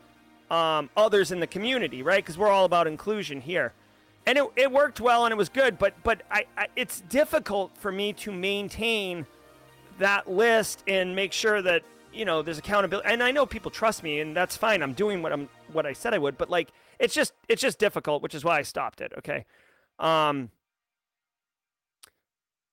um, 0.49 0.91
others 0.97 1.33
in 1.33 1.41
the 1.41 1.47
community, 1.49 2.05
right? 2.05 2.23
Because 2.23 2.39
we're 2.39 2.51
all 2.51 2.67
about 2.67 2.87
inclusion 2.87 3.41
here 3.41 3.73
and 4.27 4.39
it, 4.39 4.45
it 4.57 4.71
worked 4.71 5.01
well 5.01 5.25
and 5.25 5.33
it 5.33 5.37
was 5.37 5.49
good 5.49 5.79
but 5.79 5.95
but 6.03 6.23
I, 6.31 6.47
I, 6.57 6.67
it's 6.77 7.01
difficult 7.03 7.77
for 7.77 7.91
me 7.91 8.13
to 8.15 8.33
maintain 8.33 9.27
that 9.99 10.31
list 10.31 10.83
and 10.87 11.15
make 11.15 11.33
sure 11.33 11.63
that 11.63 11.83
you 12.13 12.25
know 12.25 12.43
there's 12.43 12.59
accountability. 12.59 13.09
And 13.09 13.23
i 13.23 13.31
know 13.31 13.47
people 13.47 13.71
trust 13.71 14.03
me 14.03 14.21
and 14.21 14.37
that's 14.37 14.57
fine. 14.57 14.83
I'm 14.83 14.93
doing 14.93 15.23
what 15.23 15.33
i'm 15.33 15.49
what 15.73 15.87
i 15.87 15.93
said 15.93 16.15
i 16.15 16.19
would 16.19 16.39
but 16.39 16.51
like 16.51 16.71
it's 16.99 17.15
just 17.15 17.33
it's 17.49 17.63
just 17.63 17.79
difficult 17.79 18.23
which 18.23 18.35
is 18.35 18.45
why 18.45 18.59
i 18.59 18.63
stopped 18.63 19.01
it 19.01 19.13
okay? 19.19 19.45
Um 19.99 20.51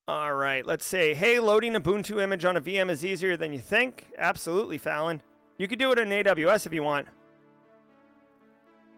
all 0.08 0.34
right 0.34 0.66
let's 0.66 0.86
say 0.86 1.14
hey 1.14 1.40
loading 1.40 1.74
ubuntu 1.74 2.22
image 2.22 2.44
on 2.44 2.58
a 2.58 2.62
vm 2.62 2.90
is 2.90 3.06
easier 3.06 3.38
than 3.38 3.54
you 3.54 3.60
think? 3.60 4.08
Absolutely 4.18 4.78
fallon. 4.78 5.22
You 5.58 5.68
could 5.68 5.80
do 5.80 5.92
it 5.92 6.00
in 6.00 6.10
aws 6.10 6.66
if 6.66 6.74
you 6.74 6.84
want 6.84 7.08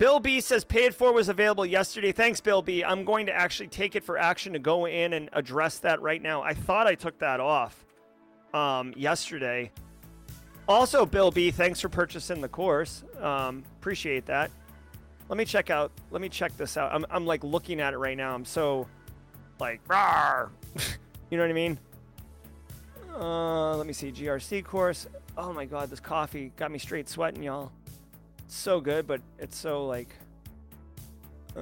Bill 0.02 0.20
B 0.20 0.42
says 0.42 0.64
paid 0.64 0.96
for 0.96 1.14
was 1.14 1.30
available 1.30 1.64
yesterday. 1.64 2.12
Thanks, 2.12 2.42
Bill 2.42 2.64
B. 2.64 2.84
I'm 2.84 3.06
going 3.06 3.28
to 3.28 3.32
actually 3.32 3.68
take 3.68 3.96
it 3.96 4.04
for 4.04 4.18
action 4.18 4.52
to 4.54 4.58
go 4.58 4.88
in 4.88 5.14
and 5.14 5.30
address 5.32 5.78
that 5.78 6.02
right 6.02 6.20
now. 6.20 6.42
I 6.42 6.56
thought 6.56 6.88
I 6.88 6.96
took 6.96 7.20
that 7.20 7.40
off 7.40 7.86
um, 8.52 8.96
yesterday. 8.98 9.70
Also, 10.68 11.06
Bill 11.06 11.30
B, 11.30 11.52
thanks 11.52 11.80
for 11.80 11.88
purchasing 11.88 12.42
the 12.42 12.48
course. 12.48 13.04
Um, 13.20 13.64
appreciate 13.80 14.26
that. 14.26 14.50
Let 15.30 15.38
me 15.38 15.46
check 15.46 15.70
out. 15.70 15.92
Let 16.10 16.20
me 16.20 16.30
check 16.30 16.58
this 16.58 16.78
out. 16.78 16.92
I'm, 16.92 17.06
I'm 17.12 17.28
like 17.28 17.44
looking 17.44 17.80
at 17.80 17.94
it 17.94 17.98
right 17.98 18.18
now. 18.18 18.34
I'm 18.34 18.44
so 18.44 18.88
like, 19.60 19.82
you 21.30 21.38
know 21.38 21.44
what 21.44 21.52
I 21.52 21.54
mean? 21.54 21.78
Uh, 23.20 23.78
let 23.78 23.86
me 23.86 23.94
see. 23.94 24.12
GRC 24.12 24.66
course. 24.66 25.06
Oh 25.38 25.54
my 25.54 25.66
God, 25.66 25.92
this 25.92 26.00
coffee 26.00 26.52
got 26.58 26.72
me 26.72 26.80
straight 26.80 27.08
sweating, 27.08 27.44
y'all 27.44 27.72
so 28.56 28.82
good, 28.82 29.08
but 29.08 29.22
it's 29.40 29.58
so 29.58 29.86
like. 29.86 30.16
Uh, 31.56 31.60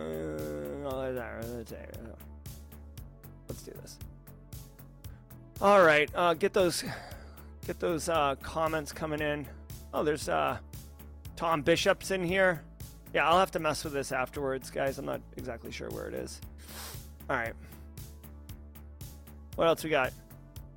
let's 3.47 3.63
do 3.63 3.71
this. 3.81 3.97
All 5.61 5.81
right, 5.83 6.09
uh, 6.15 6.33
get 6.35 6.53
those, 6.53 6.83
get 7.67 7.79
those 7.79 8.07
uh, 8.07 8.35
comments 8.41 8.91
coming 8.91 9.19
in. 9.19 9.47
Oh, 9.93 10.03
there's 10.03 10.29
uh, 10.29 10.57
Tom 11.35 11.61
Bishop's 11.61 12.11
in 12.11 12.23
here. 12.23 12.61
Yeah, 13.13 13.27
I'll 13.27 13.39
have 13.39 13.51
to 13.51 13.59
mess 13.59 13.83
with 13.83 13.93
this 13.93 14.11
afterwards, 14.11 14.69
guys. 14.69 14.99
I'm 14.99 15.05
not 15.05 15.21
exactly 15.35 15.71
sure 15.71 15.89
where 15.89 16.07
it 16.07 16.13
is. 16.13 16.39
All 17.29 17.35
right. 17.35 17.53
What 19.55 19.67
else 19.67 19.83
we 19.83 19.89
got? 19.89 20.13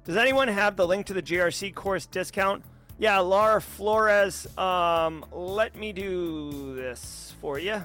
Does 0.04 0.16
anyone 0.16 0.48
have 0.48 0.76
the 0.76 0.86
link 0.86 1.06
to 1.06 1.14
the 1.14 1.22
GRC 1.22 1.74
course 1.74 2.06
discount? 2.06 2.64
Yeah, 2.98 3.18
Laura 3.18 3.60
Flores, 3.60 4.46
um, 4.56 5.24
let 5.32 5.74
me 5.74 5.92
do 5.92 6.74
this 6.76 7.34
for 7.40 7.58
you. 7.58 7.82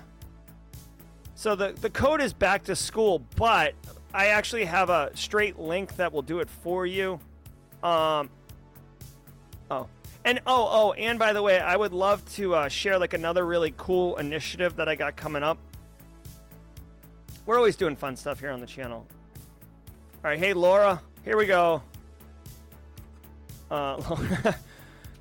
So 1.35 1.55
the, 1.55 1.73
the 1.81 1.89
code 1.89 2.21
is 2.21 2.33
back 2.33 2.63
to 2.65 2.75
school, 2.75 3.23
but 3.35 3.73
I 4.13 4.27
actually 4.27 4.65
have 4.65 4.89
a 4.89 5.11
straight 5.15 5.57
link 5.59 5.95
that 5.97 6.11
will 6.11 6.21
do 6.21 6.39
it 6.39 6.49
for 6.49 6.85
you. 6.85 7.19
Um, 7.83 8.29
oh, 9.71 9.87
and 10.25 10.39
oh, 10.45 10.67
oh, 10.71 10.93
and 10.93 11.17
by 11.17 11.33
the 11.33 11.41
way, 11.41 11.59
I 11.59 11.77
would 11.77 11.93
love 11.93 12.25
to 12.35 12.55
uh, 12.55 12.69
share 12.69 12.97
like 12.99 13.13
another 13.13 13.45
really 13.45 13.73
cool 13.77 14.17
initiative 14.17 14.75
that 14.75 14.89
I 14.89 14.95
got 14.95 15.15
coming 15.15 15.43
up. 15.43 15.57
We're 17.45 17.57
always 17.57 17.75
doing 17.75 17.95
fun 17.95 18.15
stuff 18.15 18.39
here 18.39 18.51
on 18.51 18.59
the 18.59 18.67
channel. 18.67 19.05
All 20.23 20.31
right, 20.31 20.39
hey 20.39 20.53
Laura, 20.53 21.01
here 21.23 21.37
we 21.37 21.45
go. 21.45 21.81
Uh, 23.69 24.53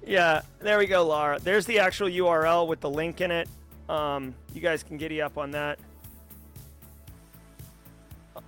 Yeah, 0.07 0.43
there 0.61 0.79
we 0.79 0.87
go, 0.87 1.05
Laura. 1.05 1.41
There's 1.41 1.67
the 1.67 1.81
actual 1.81 2.09
URL 2.09 2.69
with 2.69 2.81
the 2.81 2.89
link 2.89 3.21
in 3.21 3.33
it. 3.33 3.49
Um, 3.89 4.37
you 4.55 4.61
guys 4.61 4.85
can 4.85 4.99
giddy 4.99 5.21
up 5.21 5.37
on 5.37 5.51
that. 5.51 5.81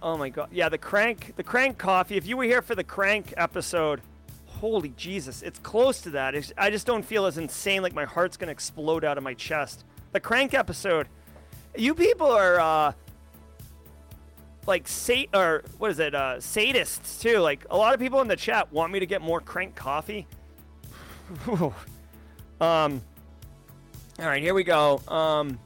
Oh 0.01 0.17
my 0.17 0.29
god. 0.29 0.51
Yeah, 0.53 0.69
the 0.69 0.79
crank, 0.79 1.35
the 1.35 1.43
crank 1.43 1.77
coffee. 1.77 2.17
If 2.17 2.27
you 2.27 2.37
were 2.37 2.45
here 2.45 2.63
for 2.63 2.77
the 2.77 2.85
crank 2.85 3.35
episode, 3.37 4.01
holy 4.47 4.91
Jesus, 4.91 5.43
it's 5.43 5.59
close 5.59 6.01
to 6.03 6.11
that. 6.11 6.37
It's, 6.37 6.53
I 6.57 6.71
just 6.71 6.87
don't 6.87 7.05
feel 7.05 7.27
as 7.27 7.39
insane 7.39 7.83
like 7.83 7.93
my 7.93 8.05
heart's 8.05 8.37
gonna 8.37 8.53
explode 8.53 9.05
out 9.05 9.19
of 9.19 9.25
my 9.25 9.35
chest. 9.35 9.85
The 10.13 10.21
crank 10.21 10.55
episode. 10.55 11.09
You 11.77 11.95
people 11.95 12.31
are 12.31 12.61
uh, 12.61 12.93
like 14.67 14.87
sat 14.87 15.27
or 15.35 15.65
what 15.79 15.91
is 15.91 15.99
it? 15.99 16.15
Uh, 16.15 16.37
sadists 16.37 17.21
too. 17.21 17.39
Like 17.39 17.67
a 17.69 17.77
lot 17.77 17.95
of 17.95 18.01
people 18.01 18.21
in 18.21 18.29
the 18.29 18.37
chat 18.37 18.73
want 18.73 18.93
me 18.93 19.01
to 19.01 19.07
get 19.07 19.23
more 19.23 19.41
crank 19.41 19.75
coffee. 19.75 20.29
Um. 22.61 23.03
All 24.19 24.27
right, 24.27 24.43
here 24.43 24.55
we 24.55 24.65
go. 24.65 25.01
Um. 25.09 25.59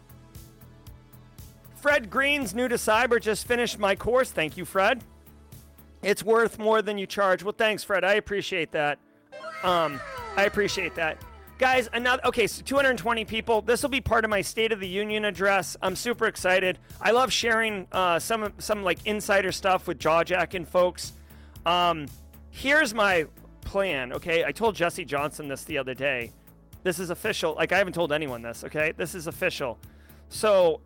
Fred 1.77 2.11
Green's 2.11 2.55
new 2.55 2.69
to 2.69 2.77
cyber 2.77 3.21
just 3.21 3.47
finished 3.47 3.79
my 3.79 3.97
course. 3.97 4.31
Thank 4.31 4.57
you, 4.57 4.65
Fred. 4.65 5.03
It's 6.03 6.23
worth 6.23 6.59
more 6.59 6.81
than 6.81 6.97
you 6.97 7.07
charge. 7.07 7.43
Well, 7.43 7.55
thanks, 7.57 7.83
Fred. 7.83 8.05
I 8.05 8.15
appreciate 8.15 8.73
that. 8.73 8.99
Um, 9.65 10.01
I 10.37 10.45
appreciate 10.45 10.95
that. 10.97 11.19
Guys, 11.59 11.89
another 11.93 12.25
okay, 12.27 12.47
so 12.47 12.63
220 12.63 13.25
people. 13.25 13.63
This 13.63 13.83
will 13.83 13.91
be 13.91 14.01
part 14.01 14.25
of 14.25 14.31
my 14.31 14.41
State 14.41 14.73
of 14.73 14.81
the 14.81 14.89
Union 14.89 15.25
address. 15.25 15.77
I'm 15.81 15.95
super 15.95 16.27
excited. 16.27 16.79
I 17.01 17.13
love 17.13 17.33
sharing 17.33 17.87
uh, 17.93 18.19
some 18.19 18.53
some 18.59 18.83
like 18.83 18.99
insider 19.05 19.53
stuff 19.53 19.87
with 19.87 19.99
Jawjack 19.99 20.55
and 20.55 20.67
folks. 20.67 21.13
Um, 21.65 22.07
here's 22.51 22.95
my 22.95 23.27
plan, 23.73 24.13
okay? 24.13 24.45
I 24.45 24.53
told 24.53 24.77
Jesse 24.77 25.03
Johnson 25.03 25.49
this 25.49 25.65
the 25.65 25.79
other 25.79 25.95
day. 25.95 26.31
This 26.83 26.99
is 26.99 27.09
official. 27.09 27.55
Like 27.55 27.73
I 27.73 27.79
haven't 27.79 27.95
told 27.95 28.13
anyone 28.13 28.43
this, 28.43 28.65
okay? 28.65 28.93
This 28.95 29.15
is 29.15 29.27
official. 29.27 29.79
So, 30.29 30.83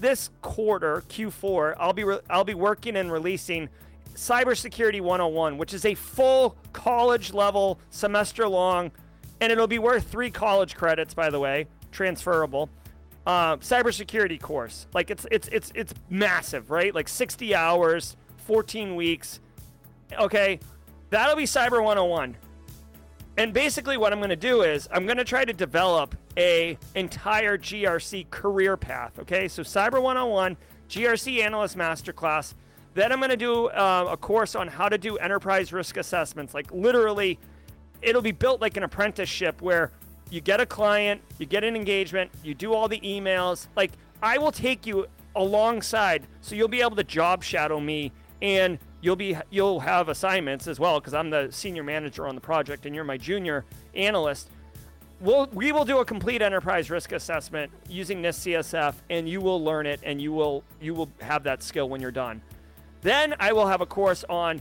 this 0.00 0.30
quarter, 0.42 1.04
Q4, 1.08 1.76
I'll 1.78 1.92
be 1.92 2.02
re- 2.02 2.18
I'll 2.28 2.44
be 2.44 2.54
working 2.54 2.96
and 2.96 3.12
releasing 3.12 3.68
Cybersecurity 4.14 5.00
101, 5.00 5.56
which 5.56 5.72
is 5.72 5.84
a 5.84 5.94
full 5.94 6.56
college 6.72 7.32
level 7.32 7.78
semester 7.90 8.48
long 8.48 8.90
and 9.40 9.52
it'll 9.52 9.68
be 9.68 9.78
worth 9.78 10.10
3 10.10 10.30
college 10.30 10.74
credits 10.74 11.14
by 11.14 11.30
the 11.30 11.38
way, 11.38 11.68
transferable. 11.92 12.68
Uh, 13.24 13.56
cybersecurity 13.58 14.40
course. 14.40 14.88
Like 14.92 15.10
it's 15.10 15.26
it's 15.30 15.48
it's 15.52 15.70
it's 15.76 15.94
massive, 16.10 16.72
right? 16.72 16.92
Like 16.92 17.08
60 17.08 17.54
hours, 17.54 18.16
14 18.46 18.96
weeks. 18.96 19.40
Okay, 20.18 20.58
That'll 21.10 21.36
be 21.36 21.44
Cyber 21.44 21.82
101. 21.82 22.36
And 23.38 23.52
basically 23.52 23.96
what 23.96 24.12
I'm 24.12 24.18
going 24.18 24.30
to 24.30 24.36
do 24.36 24.62
is 24.62 24.88
I'm 24.90 25.04
going 25.04 25.18
to 25.18 25.24
try 25.24 25.44
to 25.44 25.52
develop 25.52 26.14
a 26.38 26.78
entire 26.94 27.58
GRC 27.58 28.30
career 28.30 28.76
path, 28.76 29.18
okay? 29.18 29.46
So 29.48 29.62
Cyber 29.62 30.02
101, 30.02 30.56
GRC 30.88 31.42
Analyst 31.42 31.76
Masterclass. 31.76 32.54
Then 32.94 33.12
I'm 33.12 33.18
going 33.18 33.30
to 33.30 33.36
do 33.36 33.66
uh, 33.68 34.08
a 34.10 34.16
course 34.16 34.54
on 34.54 34.68
how 34.68 34.88
to 34.88 34.96
do 34.96 35.18
enterprise 35.18 35.72
risk 35.72 35.98
assessments. 35.98 36.54
Like 36.54 36.72
literally, 36.72 37.38
it'll 38.00 38.22
be 38.22 38.32
built 38.32 38.60
like 38.60 38.78
an 38.78 38.84
apprenticeship 38.84 39.60
where 39.60 39.92
you 40.30 40.40
get 40.40 40.60
a 40.60 40.66
client, 40.66 41.20
you 41.38 41.44
get 41.46 41.62
an 41.62 41.76
engagement, 41.76 42.30
you 42.42 42.54
do 42.54 42.72
all 42.72 42.88
the 42.88 43.00
emails. 43.00 43.68
Like 43.76 43.92
I 44.22 44.38
will 44.38 44.52
take 44.52 44.86
you 44.86 45.06
alongside, 45.34 46.26
so 46.40 46.54
you'll 46.54 46.68
be 46.68 46.80
able 46.80 46.96
to 46.96 47.04
job 47.04 47.44
shadow 47.44 47.78
me, 47.78 48.12
and 48.40 48.78
you'll 49.00 49.16
be 49.16 49.36
you'll 49.50 49.80
have 49.80 50.08
assignments 50.08 50.66
as 50.66 50.80
well 50.80 51.00
because 51.00 51.14
I'm 51.14 51.30
the 51.30 51.48
senior 51.50 51.82
manager 51.82 52.26
on 52.26 52.34
the 52.34 52.40
project 52.40 52.86
and 52.86 52.94
you're 52.94 53.04
my 53.04 53.16
junior 53.16 53.64
analyst. 53.94 54.50
We'll, 55.18 55.46
we 55.46 55.72
will 55.72 55.86
do 55.86 56.00
a 56.00 56.04
complete 56.04 56.42
enterprise 56.42 56.90
risk 56.90 57.12
assessment 57.12 57.72
using 57.88 58.22
NIST 58.22 58.52
CSF, 58.52 58.96
and 59.08 59.26
you 59.26 59.40
will 59.40 59.64
learn 59.64 59.86
it, 59.86 60.00
and 60.02 60.20
you 60.20 60.30
will 60.32 60.62
you 60.80 60.92
will 60.92 61.10
have 61.22 61.42
that 61.44 61.62
skill 61.62 61.88
when 61.88 62.00
you're 62.02 62.10
done. 62.10 62.42
Then 63.00 63.34
I 63.40 63.52
will 63.52 63.66
have 63.66 63.80
a 63.80 63.86
course 63.86 64.24
on 64.28 64.60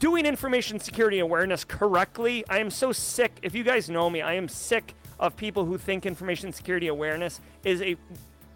doing 0.00 0.26
information 0.26 0.80
security 0.80 1.20
awareness 1.20 1.64
correctly. 1.64 2.44
I 2.48 2.58
am 2.58 2.70
so 2.70 2.90
sick. 2.90 3.36
If 3.42 3.54
you 3.54 3.62
guys 3.62 3.88
know 3.88 4.10
me, 4.10 4.20
I 4.20 4.34
am 4.34 4.48
sick 4.48 4.94
of 5.20 5.36
people 5.36 5.64
who 5.64 5.78
think 5.78 6.06
information 6.06 6.52
security 6.52 6.88
awareness 6.88 7.40
is 7.62 7.80
a 7.80 7.96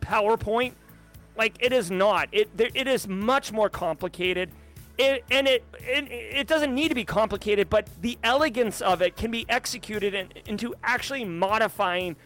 PowerPoint. 0.01 0.73
Like 1.37 1.55
it 1.61 1.73
is 1.73 1.89
not. 1.89 2.29
It 2.33 2.49
it 2.59 2.89
is 2.89 3.07
much 3.07 3.53
more 3.53 3.69
complicated. 3.69 4.51
It, 4.99 5.25
and 5.31 5.47
it, 5.47 5.65
it, 5.79 6.11
it 6.11 6.47
doesn't 6.49 6.75
need 6.75 6.89
to 6.89 6.95
be 6.95 7.05
complicated, 7.05 7.71
but 7.71 7.89
the 8.01 8.19
elegance 8.25 8.81
of 8.81 9.01
it 9.01 9.17
can 9.17 9.31
be 9.31 9.47
executed 9.49 10.13
in, 10.13 10.29
into 10.47 10.75
actually 10.83 11.25
modifying 11.25 12.17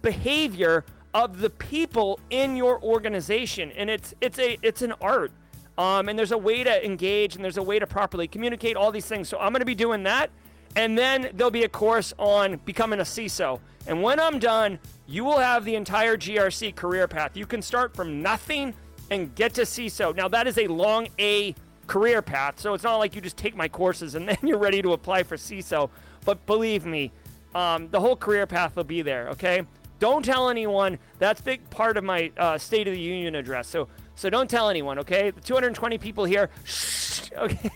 behavior 0.00 0.84
of 1.12 1.40
the 1.40 1.50
people 1.50 2.20
in 2.30 2.56
your 2.56 2.80
organization, 2.82 3.72
and 3.72 3.90
it's 3.90 4.14
it's 4.20 4.38
a 4.38 4.58
it's 4.62 4.82
an 4.82 4.92
art. 5.00 5.32
Um, 5.76 6.08
and 6.08 6.18
there's 6.18 6.32
a 6.32 6.38
way 6.38 6.62
to 6.62 6.84
engage 6.84 7.36
and 7.36 7.44
there's 7.44 7.56
a 7.56 7.62
way 7.62 7.78
to 7.78 7.86
properly 7.86 8.28
communicate 8.28 8.76
all 8.76 8.92
these 8.92 9.06
things. 9.06 9.30
So 9.30 9.38
I'm 9.38 9.50
going 9.50 9.60
to 9.60 9.66
be 9.66 9.74
doing 9.74 10.02
that. 10.02 10.30
And 10.76 10.96
then 10.96 11.30
there'll 11.32 11.50
be 11.50 11.64
a 11.64 11.68
course 11.70 12.12
on 12.18 12.56
becoming 12.66 13.00
a 13.00 13.04
CISO. 13.04 13.60
And 13.86 14.02
when 14.02 14.20
I'm 14.20 14.38
done, 14.38 14.78
you 15.06 15.24
will 15.24 15.38
have 15.38 15.64
the 15.64 15.74
entire 15.76 16.18
GRC 16.18 16.74
career 16.74 17.08
path. 17.08 17.34
You 17.34 17.46
can 17.46 17.62
start 17.62 17.96
from 17.96 18.20
nothing 18.20 18.74
and 19.10 19.34
get 19.34 19.54
to 19.54 19.62
CISO. 19.62 20.14
Now, 20.14 20.28
that 20.28 20.46
is 20.46 20.58
a 20.58 20.66
long 20.66 21.08
A 21.18 21.54
career 21.90 22.22
path. 22.22 22.60
So 22.60 22.72
it's 22.72 22.84
not 22.84 22.98
like 22.98 23.16
you 23.16 23.20
just 23.20 23.36
take 23.36 23.56
my 23.56 23.68
courses 23.68 24.14
and 24.14 24.28
then 24.28 24.38
you're 24.42 24.58
ready 24.58 24.80
to 24.80 24.92
apply 24.92 25.24
for 25.24 25.36
CISO. 25.36 25.90
But 26.24 26.46
believe 26.46 26.86
me, 26.86 27.10
um, 27.54 27.88
the 27.90 27.98
whole 27.98 28.14
career 28.14 28.46
path 28.46 28.76
will 28.76 28.84
be 28.84 29.02
there, 29.02 29.28
okay? 29.30 29.66
Don't 29.98 30.24
tell 30.24 30.48
anyone. 30.48 30.98
That's 31.18 31.40
big 31.40 31.68
part 31.68 31.96
of 31.96 32.04
my 32.04 32.30
uh, 32.36 32.58
State 32.58 32.86
of 32.86 32.94
the 32.94 33.00
Union 33.00 33.34
address. 33.34 33.66
So 33.66 33.88
so 34.14 34.30
don't 34.30 34.48
tell 34.48 34.68
anyone, 34.68 34.98
okay? 35.00 35.30
The 35.30 35.40
220 35.40 35.98
people 35.98 36.24
here, 36.24 36.50
shh, 36.64 37.22
okay? 37.36 37.70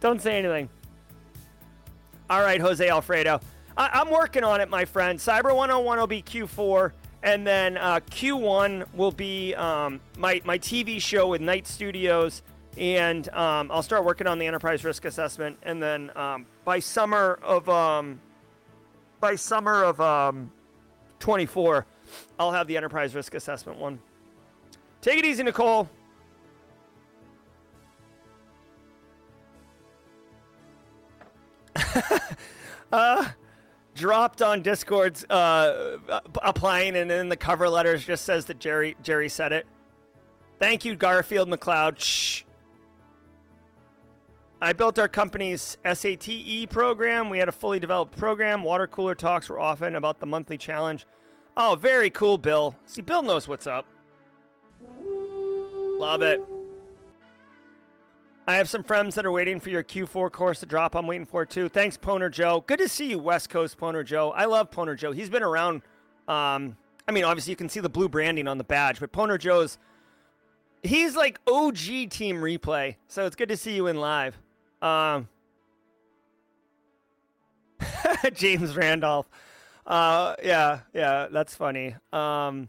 don't 0.00 0.20
say 0.20 0.38
anything. 0.38 0.68
All 2.30 2.42
right, 2.42 2.60
Jose 2.60 2.86
Alfredo. 2.86 3.40
I- 3.76 4.00
am 4.00 4.10
working 4.10 4.44
on 4.44 4.60
it, 4.60 4.68
my 4.68 4.84
friend. 4.84 5.18
Cyber 5.18 5.56
101 5.56 5.98
will 5.98 6.06
be 6.06 6.22
Q4, 6.22 6.92
and 7.22 7.46
then 7.46 7.78
uh, 7.78 8.00
Q1 8.10 8.84
will 8.94 9.12
be 9.12 9.54
um, 9.54 10.00
my, 10.18 10.42
my 10.44 10.58
TV 10.58 11.00
show 11.00 11.26
with 11.28 11.40
Night 11.40 11.66
Studios, 11.66 12.42
and 12.78 13.28
um, 13.30 13.70
I'll 13.70 13.82
start 13.82 14.04
working 14.04 14.26
on 14.26 14.38
the 14.38 14.46
enterprise 14.46 14.84
risk 14.84 15.04
assessment, 15.04 15.58
and 15.62 15.82
then 15.82 16.10
um, 16.16 16.46
by 16.64 16.78
summer 16.78 17.38
of 17.42 17.68
um, 17.68 18.20
by 19.20 19.34
summer 19.34 19.82
of 19.84 20.46
24, 21.18 21.76
um, 21.76 21.84
I'll 22.38 22.52
have 22.52 22.68
the 22.68 22.76
enterprise 22.76 23.14
risk 23.14 23.34
assessment 23.34 23.78
one. 23.78 23.98
Take 25.00 25.18
it 25.18 25.24
easy, 25.24 25.42
Nicole. 25.42 25.88
uh, 32.92 33.28
dropped 33.94 34.42
on 34.42 34.62
Discord's 34.62 35.24
uh, 35.24 35.98
applying, 36.42 36.96
and 36.96 37.10
then 37.10 37.28
the 37.28 37.36
cover 37.36 37.68
letters 37.68 38.04
just 38.04 38.24
says 38.24 38.46
that 38.46 38.58
Jerry 38.58 38.96
Jerry 39.02 39.28
said 39.28 39.52
it. 39.52 39.66
Thank 40.58 40.84
you, 40.84 40.96
Garfield 40.96 41.48
McLeod. 41.48 41.98
Shh. 41.98 42.42
I 44.60 44.72
built 44.72 44.98
our 44.98 45.08
company's 45.08 45.78
SATE 45.84 46.68
program. 46.68 47.30
We 47.30 47.38
had 47.38 47.48
a 47.48 47.52
fully 47.52 47.78
developed 47.78 48.16
program. 48.16 48.64
Water 48.64 48.88
cooler 48.88 49.14
talks 49.14 49.48
were 49.48 49.60
often 49.60 49.94
about 49.94 50.18
the 50.18 50.26
monthly 50.26 50.58
challenge. 50.58 51.06
Oh, 51.56 51.76
very 51.80 52.10
cool, 52.10 52.38
Bill. 52.38 52.74
See, 52.84 53.02
Bill 53.02 53.22
knows 53.22 53.46
what's 53.46 53.66
up. 53.66 53.86
Love 55.00 56.22
it. 56.22 56.42
I 58.48 58.56
have 58.56 58.68
some 58.68 58.82
friends 58.82 59.14
that 59.14 59.26
are 59.26 59.30
waiting 59.30 59.60
for 59.60 59.68
your 59.68 59.84
Q4 59.84 60.32
course 60.32 60.60
to 60.60 60.66
drop. 60.66 60.96
I'm 60.96 61.06
waiting 61.06 61.26
for 61.26 61.42
it 61.42 61.50
too. 61.50 61.68
Thanks, 61.68 61.96
Poner 61.96 62.30
Joe. 62.30 62.64
Good 62.66 62.78
to 62.78 62.88
see 62.88 63.10
you, 63.10 63.18
West 63.18 63.50
Coast 63.50 63.78
Poner 63.78 64.04
Joe. 64.04 64.30
I 64.30 64.46
love 64.46 64.70
Poner 64.70 64.96
Joe. 64.96 65.12
He's 65.12 65.28
been 65.28 65.42
around. 65.42 65.82
Um, 66.26 66.76
I 67.06 67.12
mean, 67.12 67.24
obviously 67.24 67.52
you 67.52 67.56
can 67.56 67.68
see 67.68 67.80
the 67.80 67.90
blue 67.90 68.08
branding 68.08 68.48
on 68.48 68.58
the 68.58 68.64
badge, 68.64 69.00
but 69.00 69.12
Poner 69.12 69.38
Joe's 69.38 69.78
he's 70.82 71.16
like 71.16 71.40
OG 71.46 72.10
team 72.10 72.36
replay. 72.36 72.96
So 73.06 73.26
it's 73.26 73.36
good 73.36 73.48
to 73.50 73.56
see 73.56 73.74
you 73.74 73.86
in 73.86 73.96
live. 73.96 74.38
Um, 74.82 75.28
James 78.34 78.76
Randolph. 78.76 79.28
Uh, 79.86 80.34
yeah, 80.42 80.80
yeah, 80.92 81.28
that's 81.30 81.54
funny. 81.54 81.96
Um, 82.12 82.68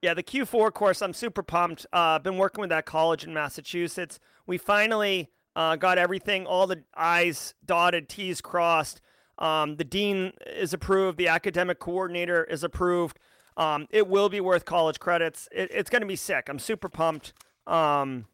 yeah, 0.00 0.14
the 0.14 0.22
Q4 0.22 0.72
course, 0.72 1.02
I'm 1.02 1.12
super 1.12 1.42
pumped. 1.42 1.86
Uh, 1.92 2.18
been 2.18 2.38
working 2.38 2.60
with 2.60 2.70
that 2.70 2.86
college 2.86 3.24
in 3.24 3.32
Massachusetts. 3.34 4.18
We 4.46 4.58
finally 4.58 5.30
uh, 5.54 5.76
got 5.76 5.98
everything, 5.98 6.46
all 6.46 6.66
the 6.66 6.82
I's 6.94 7.54
dotted, 7.64 8.08
T's 8.08 8.40
crossed. 8.40 9.00
Um, 9.38 9.76
the 9.76 9.84
dean 9.84 10.32
is 10.46 10.72
approved. 10.72 11.18
The 11.18 11.28
academic 11.28 11.78
coordinator 11.78 12.44
is 12.44 12.64
approved. 12.64 13.18
Um, 13.56 13.86
it 13.90 14.08
will 14.08 14.28
be 14.28 14.40
worth 14.40 14.64
college 14.64 14.98
credits. 14.98 15.48
It, 15.52 15.70
it's 15.72 15.90
going 15.90 16.02
to 16.02 16.08
be 16.08 16.16
sick. 16.16 16.48
I'm 16.48 16.58
super 16.58 16.88
pumped. 16.88 17.32
Um, 17.66 18.26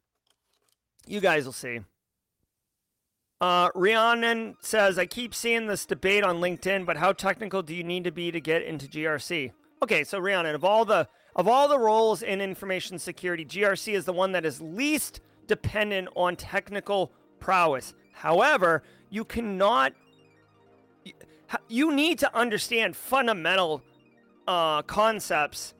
you 1.06 1.20
guys 1.20 1.44
will 1.44 1.52
see. 1.52 1.80
Uh, 3.40 3.68
Rhiannon 3.74 4.56
says, 4.60 4.98
I 4.98 5.06
keep 5.06 5.34
seeing 5.34 5.66
this 5.66 5.86
debate 5.86 6.24
on 6.24 6.40
LinkedIn, 6.40 6.84
but 6.84 6.96
how 6.96 7.12
technical 7.12 7.62
do 7.62 7.74
you 7.74 7.84
need 7.84 8.04
to 8.04 8.10
be 8.10 8.32
to 8.32 8.40
get 8.40 8.62
into 8.62 8.86
GRC? 8.86 9.52
Okay, 9.80 10.02
so 10.02 10.18
Rhiannon, 10.18 10.54
of 10.54 10.64
all 10.64 10.84
the 10.84 11.08
of 11.36 11.46
all 11.46 11.68
the 11.68 11.78
roles 11.78 12.22
in 12.22 12.40
information 12.40 12.98
security, 12.98 13.44
GRC 13.44 13.94
is 13.94 14.04
the 14.04 14.12
one 14.12 14.32
that 14.32 14.44
is 14.44 14.60
least 14.60 15.20
dependent 15.46 16.08
on 16.16 16.34
technical 16.34 17.12
prowess. 17.38 17.94
However, 18.10 18.82
you 19.08 19.24
cannot, 19.24 19.92
you 21.68 21.94
need 21.94 22.18
to 22.18 22.36
understand 22.36 22.96
fundamental 22.96 23.84
uh, 24.48 24.82
concepts 24.82 25.74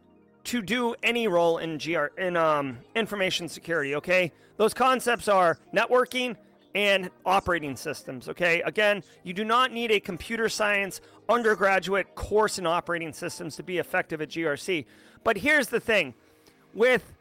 to 0.44 0.62
do 0.62 0.94
any 1.02 1.26
role 1.26 1.58
in 1.58 1.76
GR 1.78 2.06
in 2.16 2.36
um, 2.36 2.78
information 2.94 3.48
security. 3.48 3.96
Okay, 3.96 4.30
those 4.58 4.72
concepts 4.72 5.26
are 5.26 5.58
networking 5.74 6.36
and 6.78 7.10
operating 7.26 7.74
systems. 7.74 8.28
Okay, 8.28 8.62
again, 8.62 9.02
you 9.24 9.32
do 9.32 9.44
not 9.44 9.72
need 9.72 9.90
a 9.90 9.98
computer 9.98 10.48
science 10.48 11.00
undergraduate 11.28 12.14
course 12.14 12.56
in 12.56 12.68
operating 12.68 13.12
systems 13.12 13.56
to 13.56 13.64
be 13.64 13.78
effective 13.78 14.22
at 14.22 14.28
GRC. 14.28 14.84
But 15.24 15.38
here's 15.38 15.66
the 15.66 15.80
thing 15.80 16.14
with 16.72 17.12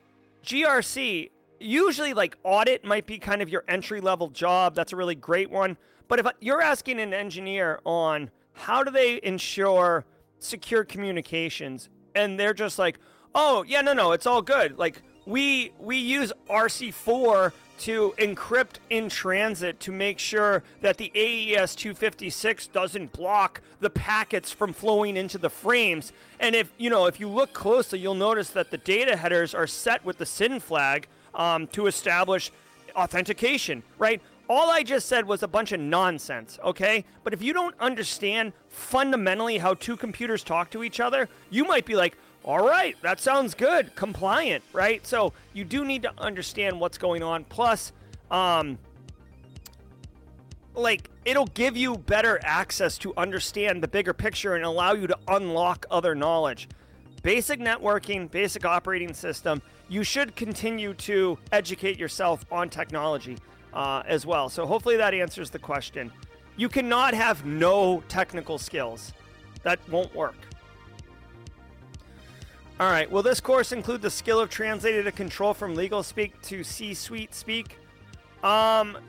GRC, 0.46 1.32
usually 1.60 2.14
like 2.14 2.38
audit 2.44 2.86
might 2.86 3.08
be 3.08 3.18
kind 3.18 3.42
of 3.42 3.50
your 3.50 3.64
entry 3.68 4.00
level 4.00 4.30
job. 4.30 4.76
That's 4.76 4.94
a 4.94 4.96
really 4.96 5.16
great 5.16 5.50
one. 5.50 5.76
But 6.08 6.20
if 6.20 6.28
you're 6.40 6.62
asking 6.62 7.00
an 7.00 7.12
engineer 7.12 7.80
on 7.84 8.30
how 8.54 8.84
do 8.84 8.92
they 8.92 9.20
ensure 9.24 10.06
secure 10.38 10.84
communications, 10.84 11.90
and 12.14 12.40
they're 12.40 12.54
just 12.54 12.78
like, 12.78 13.00
oh, 13.34 13.64
yeah, 13.68 13.82
no, 13.82 13.94
no, 13.94 14.12
it's 14.12 14.28
all 14.28 14.44
good. 14.44 14.78
Like, 14.78 15.02
we 15.26 15.72
we 15.80 15.98
use 15.98 16.32
RC4 16.48 17.52
to 17.80 18.14
encrypt 18.18 18.78
in 18.90 19.10
transit 19.10 19.80
to 19.82 19.92
make 19.92 20.20
sure 20.20 20.64
that 20.82 20.98
the 20.98 21.12
AES 21.16 21.76
256 21.76 22.68
doesn't 22.68 23.12
block 23.12 23.62
the 23.80 23.90
packets 23.90 24.52
from 24.52 24.74
flowing 24.74 25.18
into 25.18 25.38
the 25.38 25.50
frames. 25.50 26.12
And 26.40 26.56
if 26.56 26.72
you 26.78 26.90
know, 26.90 27.06
if 27.06 27.20
you 27.20 27.28
look 27.28 27.54
closely, 27.54 28.00
you'll 28.00 28.16
notice 28.16 28.50
that 28.52 28.72
the 28.72 28.78
data 28.78 29.16
headers 29.16 29.54
are 29.54 29.68
set 29.68 30.04
with 30.04 30.18
the 30.18 30.26
SYN 30.26 30.60
flag 30.60 31.08
um, 31.36 31.68
to 31.68 31.88
establish 31.88 32.52
authentication. 32.96 33.84
Right? 33.98 34.22
All 34.50 34.70
I 34.70 34.82
just 34.82 35.10
said 35.10 35.26
was 35.26 35.44
a 35.44 35.48
bunch 35.48 35.74
of 35.74 35.80
nonsense, 35.82 36.58
okay? 36.64 37.04
But 37.26 37.34
if 37.34 37.42
you 37.42 37.52
don't 37.52 37.76
understand 37.82 38.54
fundamentally 38.70 39.58
how 39.58 39.74
two 39.74 39.98
computers 39.98 40.42
talk 40.42 40.70
to 40.70 40.84
each 40.84 41.02
other, 41.02 41.28
you 41.50 41.66
might 41.66 41.86
be 41.86 41.96
like, 41.96 42.18
all 42.48 42.66
right, 42.66 42.96
that 43.02 43.20
sounds 43.20 43.54
good. 43.54 43.94
Compliant, 43.96 44.64
right? 44.72 45.06
So 45.06 45.34
you 45.54 45.66
do 45.66 45.84
need 45.84 46.04
to 46.04 46.14
understand 46.18 46.80
what's 46.80 46.98
going 46.98 47.22
on. 47.22 47.44
Plus, 47.44 47.92
um, 48.32 48.78
like 50.74 51.10
it'll 51.26 51.48
give 51.48 51.76
you 51.76 51.98
better 51.98 52.40
access 52.44 52.98
to 53.00 53.14
understand 53.18 53.84
the 53.84 53.88
bigger 53.90 54.14
picture 54.14 54.56
and 54.56 54.64
allow 54.64 54.94
you 54.94 55.08
to 55.08 55.18
unlock 55.28 55.86
other 55.92 56.16
knowledge. 56.16 56.70
basic 57.22 57.60
networking, 57.60 58.32
basic 58.32 58.64
operating 58.64 59.14
system. 59.14 59.62
You 59.90 60.06
should 60.06 60.34
continue 60.38 60.94
to 60.94 61.38
educate 61.52 62.00
yourself 62.00 62.46
on 62.50 62.70
technology 62.70 63.38
uh, 63.74 64.04
as 64.06 64.26
well. 64.26 64.48
So 64.48 64.66
hopefully 64.66 64.96
that 64.96 65.14
answers 65.14 65.50
the 65.50 65.60
question. 65.60 66.14
You 66.56 66.70
cannot 66.70 67.14
have 67.14 67.46
no 67.46 68.02
technical 68.08 68.58
skills. 68.58 69.12
That 69.64 69.80
won't 69.90 70.16
work. 70.16 70.36
All 72.80 72.92
right. 72.92 73.10
Will 73.10 73.24
this 73.24 73.40
course 73.40 73.72
include 73.72 74.04
the 74.04 74.10
skill 74.10 74.40
of 74.40 74.50
translating 74.52 75.08
a 75.08 75.12
control 75.12 75.56
from 75.56 75.74
legal 75.74 76.04
speak 76.04 76.40
to 76.44 76.64
C-suite 76.64 77.34
speak? 77.34 77.80
Um, 78.44 79.00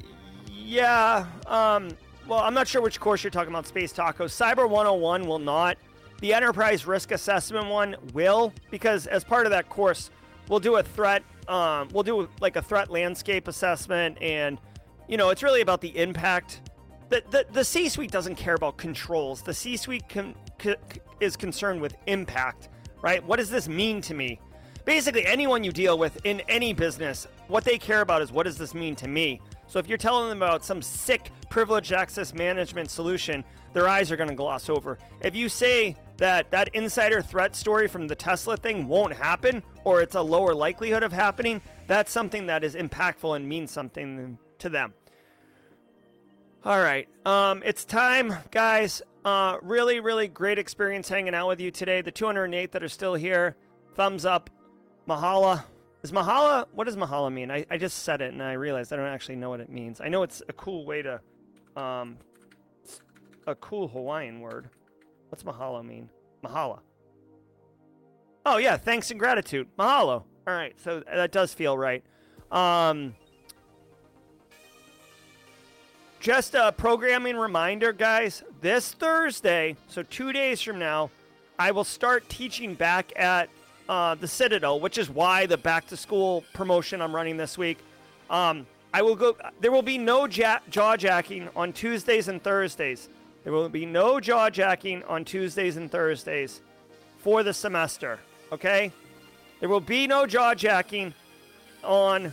yeah. 0.51 1.27
Um, 1.47 1.91
well, 2.27 2.41
I'm 2.41 2.55
not 2.55 2.67
sure 2.67 2.81
which 2.81 2.99
course 2.99 3.23
you're 3.23 3.31
talking 3.31 3.53
about. 3.53 3.67
Space 3.67 3.93
Taco 3.93 4.25
Cyber 4.25 4.69
101 4.69 5.27
will 5.27 5.39
not. 5.39 5.77
The 6.21 6.33
Enterprise 6.33 6.87
Risk 6.87 7.13
Assessment 7.13 7.67
one 7.67 7.95
will, 8.15 8.55
because 8.71 9.07
as 9.07 9.23
part 9.23 9.45
of 9.45 9.51
that 9.51 9.69
course, 9.69 10.11
we'll 10.49 10.61
do 10.61 10.77
a 10.77 10.83
threat. 10.83 11.23
Um, 11.47 11.89
we'll 11.93 12.03
do 12.03 12.29
like 12.41 12.57
a 12.57 12.63
threat 12.63 12.91
landscape 12.91 13.49
assessment, 13.49 14.21
and 14.21 14.59
you 15.09 15.17
know, 15.17 15.29
it's 15.29 15.43
really 15.43 15.61
about 15.61 15.81
the 15.81 15.97
impact. 15.97 16.71
The 17.11 17.23
the, 17.31 17.47
the 17.53 17.65
C-suite 17.65 18.11
doesn't 18.11 18.35
care 18.35 18.55
about 18.55 18.79
controls. 18.79 19.43
The 19.43 19.55
C-suite 19.55 20.05
c- 20.61 20.75
is 21.21 21.37
concerned 21.37 21.81
with 21.81 21.95
impact 22.07 22.69
right? 23.03 23.25
What 23.25 23.37
does 23.37 23.51
this 23.51 23.69
mean 23.69 24.01
to 24.03 24.15
me? 24.15 24.41
Basically, 24.85 25.27
anyone 25.27 25.65
you 25.65 25.73
deal 25.73 25.99
with 25.99 26.25
in 26.25 26.41
any 26.49 26.73
business, 26.73 27.27
what 27.49 27.65
they 27.65 27.77
care 27.79 28.01
about 28.01 28.23
is 28.23 28.33
what 28.33 28.45
does 28.45 28.57
this 28.57 28.75
mean 28.75 28.97
to 28.97 29.09
me? 29.09 29.41
So 29.67 29.79
if 29.79 29.87
you're 29.87 29.99
telling 29.99 30.31
them 30.31 30.39
about 30.39 30.65
some 30.65 30.81
sick 30.81 31.31
privileged 31.51 31.93
access 31.93 32.33
management 32.33 32.91
solution, 32.91 33.45
their 33.75 33.87
eyes 33.87 34.11
are 34.11 34.17
going 34.17 34.31
to 34.31 34.35
gloss 34.35 34.71
over. 34.71 34.99
If 35.21 35.37
you 35.37 35.49
say 35.49 35.95
that 36.17 36.51
that 36.51 36.69
insider 36.75 37.21
threat 37.21 37.55
story 37.55 37.87
from 37.87 38.09
the 38.09 38.15
Tesla 38.15 38.57
thing 38.57 38.89
won't 38.89 39.13
happen 39.13 39.63
or 39.85 40.01
it's 40.01 40.15
a 40.15 40.23
lower 40.23 40.55
likelihood 40.55 41.03
of 41.03 41.13
happening, 41.13 41.61
that's 41.87 42.11
something 42.11 42.47
that 42.47 42.65
is 42.65 42.75
impactful 42.75 43.37
and 43.37 43.47
means 43.47 43.71
something 43.71 44.39
to 44.59 44.69
them. 44.69 44.95
All 46.65 46.81
right. 46.81 47.09
Um, 47.25 47.63
it's 47.65 47.85
time, 47.85 48.35
guys. 48.51 49.01
Uh, 49.25 49.59
really, 49.63 50.01
really 50.01 50.29
great 50.29 50.59
experience 50.59 51.09
hanging 51.09 51.35
out 51.35 51.49
with 51.49 51.61
you 51.61 51.71
today. 51.71 52.01
The 52.01 52.11
208 52.11 52.73
that 52.73 52.83
are 52.83 52.89
still 52.89 53.15
here, 53.15 53.57
thumbs 53.95 54.25
up. 54.25 54.51
Mahala. 55.09 55.65
Is 56.03 56.13
Mahala, 56.13 56.67
what 56.73 56.85
does 56.85 56.97
Mahala 56.97 57.33
mean? 57.33 57.51
I, 57.51 57.67
I 57.71 57.77
just 57.77 58.05
said 58.05 58.21
it 58.21 58.33
and 58.33 58.43
I 58.43 58.53
realized 58.53 58.93
I 58.93 58.97
don't 58.97 59.07
actually 59.07 59.37
know 59.37 59.51
what 59.51 59.59
it 59.61 59.69
means. 59.69 60.01
I 60.01 60.09
know 60.09 60.23
it's 60.23 60.43
a 60.49 60.53
cool 60.53 60.87
way 60.87 61.03
to, 61.03 61.21
um, 61.77 62.19
a 63.49 63.55
cool 63.57 63.89
Hawaiian 63.89 64.41
word. 64.41 64.69
What's 65.31 65.43
Mahalo 65.43 65.85
mean? 65.85 66.09
Mahala. 66.45 66.81
Oh, 68.47 68.59
yeah, 68.59 68.77
thanks 68.77 69.11
and 69.11 69.19
gratitude. 69.19 69.67
Mahalo. 69.77 70.23
All 70.47 70.55
right, 70.55 70.79
so 70.81 71.01
that 71.01 71.33
does 71.33 71.53
feel 71.53 71.77
right. 71.77 72.05
Um, 72.51 73.15
just 76.21 76.55
a 76.55 76.73
programming 76.73 77.37
reminder, 77.37 77.93
guys. 77.93 78.43
This 78.61 78.93
Thursday, 78.93 79.77
so 79.87 80.03
two 80.03 80.33
days 80.33 80.61
from 80.61 80.79
now, 80.79 81.11
I 81.59 81.71
will 81.71 81.85
start 81.85 82.29
teaching 82.29 82.75
back 82.75 83.13
at 83.17 83.49
uh, 83.89 84.15
the 84.15 84.29
Citadel, 84.29 84.81
which 84.81 84.99
is 84.99 85.09
why 85.09 85.47
the 85.47 85.57
back 85.57 85.87
to 85.89 85.97
school 85.97 86.45
promotion 86.55 87.01
I'm 87.01 87.15
running 87.15 87.37
this 87.37 87.57
week. 87.57 87.79
Um, 88.31 88.67
I 88.93 89.03
will 89.03 89.17
go. 89.17 89.37
There 89.61 89.71
will 89.71 89.83
be 89.83 89.99
no 89.99 90.27
ja- 90.27 90.61
jaw 90.71 90.97
jacking 90.97 91.49
on 91.55 91.73
Tuesdays 91.73 92.29
and 92.29 92.43
Thursdays. 92.43 93.09
There 93.45 93.53
will 93.53 93.69
be 93.69 93.87
no 93.87 94.21
jaw 94.21 94.51
jacking 94.51 95.03
on 95.05 95.25
Tuesdays 95.25 95.77
and 95.77 95.91
Thursdays 95.91 96.61
for 97.19 97.43
the 97.43 97.53
semester. 97.53 98.19
Okay. 98.53 98.93
There 99.61 99.69
will 99.69 99.81
be 99.81 100.07
no 100.07 100.27
jaw 100.27 100.55
jacking 100.55 101.15
on 101.83 102.33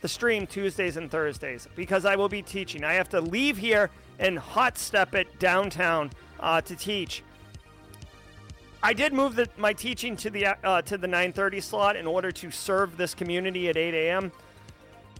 the 0.00 0.08
stream 0.08 0.46
Tuesdays 0.46 0.96
and 0.96 1.10
Thursdays 1.10 1.68
because 1.76 2.04
I 2.04 2.16
will 2.16 2.28
be 2.28 2.42
teaching. 2.42 2.84
I 2.84 2.94
have 2.94 3.08
to 3.10 3.20
leave 3.20 3.56
here 3.56 3.90
and 4.18 4.38
hot 4.38 4.78
step 4.78 5.14
it 5.14 5.38
downtown 5.38 6.10
uh, 6.38 6.60
to 6.62 6.76
teach. 6.76 7.22
I 8.82 8.94
did 8.94 9.12
move 9.12 9.36
the, 9.36 9.48
my 9.58 9.72
teaching 9.72 10.16
to 10.16 10.30
the 10.30 10.46
uh, 10.46 10.82
to 10.82 10.96
the 10.96 11.06
9:30 11.06 11.62
slot 11.62 11.96
in 11.96 12.06
order 12.06 12.32
to 12.32 12.50
serve 12.50 12.96
this 12.96 13.14
community 13.14 13.68
at 13.68 13.76
8 13.76 13.94
a.m. 13.94 14.32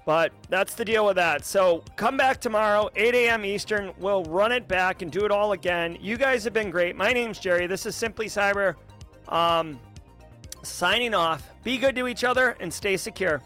But 0.07 0.33
that's 0.49 0.75
the 0.75 0.85
deal 0.85 1.05
with 1.05 1.17
that. 1.17 1.45
So 1.45 1.85
come 1.97 2.17
back 2.17 2.41
tomorrow, 2.41 2.89
8 2.97 3.15
a.m. 3.15 3.45
Eastern. 3.45 3.93
We'll 3.99 4.25
run 4.25 4.51
it 4.51 4.67
back 4.67 5.03
and 5.03 5.13
do 5.13 5.27
it 5.27 5.31
all 5.31 5.53
again. 5.53 5.99
You 6.01 6.17
guys 6.17 6.43
have 6.45 6.55
been 6.55 6.71
great. 6.71 6.97
My 6.97 7.13
name's 7.13 7.39
Jerry. 7.39 7.67
This 7.67 7.85
is 7.85 7.95
Simply 7.95 8.27
Cyber. 8.27 8.77
Um, 9.29 9.79
signing 10.63 11.15
off. 11.15 11.49
Be 11.63 11.77
good 11.77 11.95
to 11.97 12.09
each 12.09 12.25
other 12.25 12.57
and 12.61 12.73
stay 12.73 12.97
secure. 12.97 13.43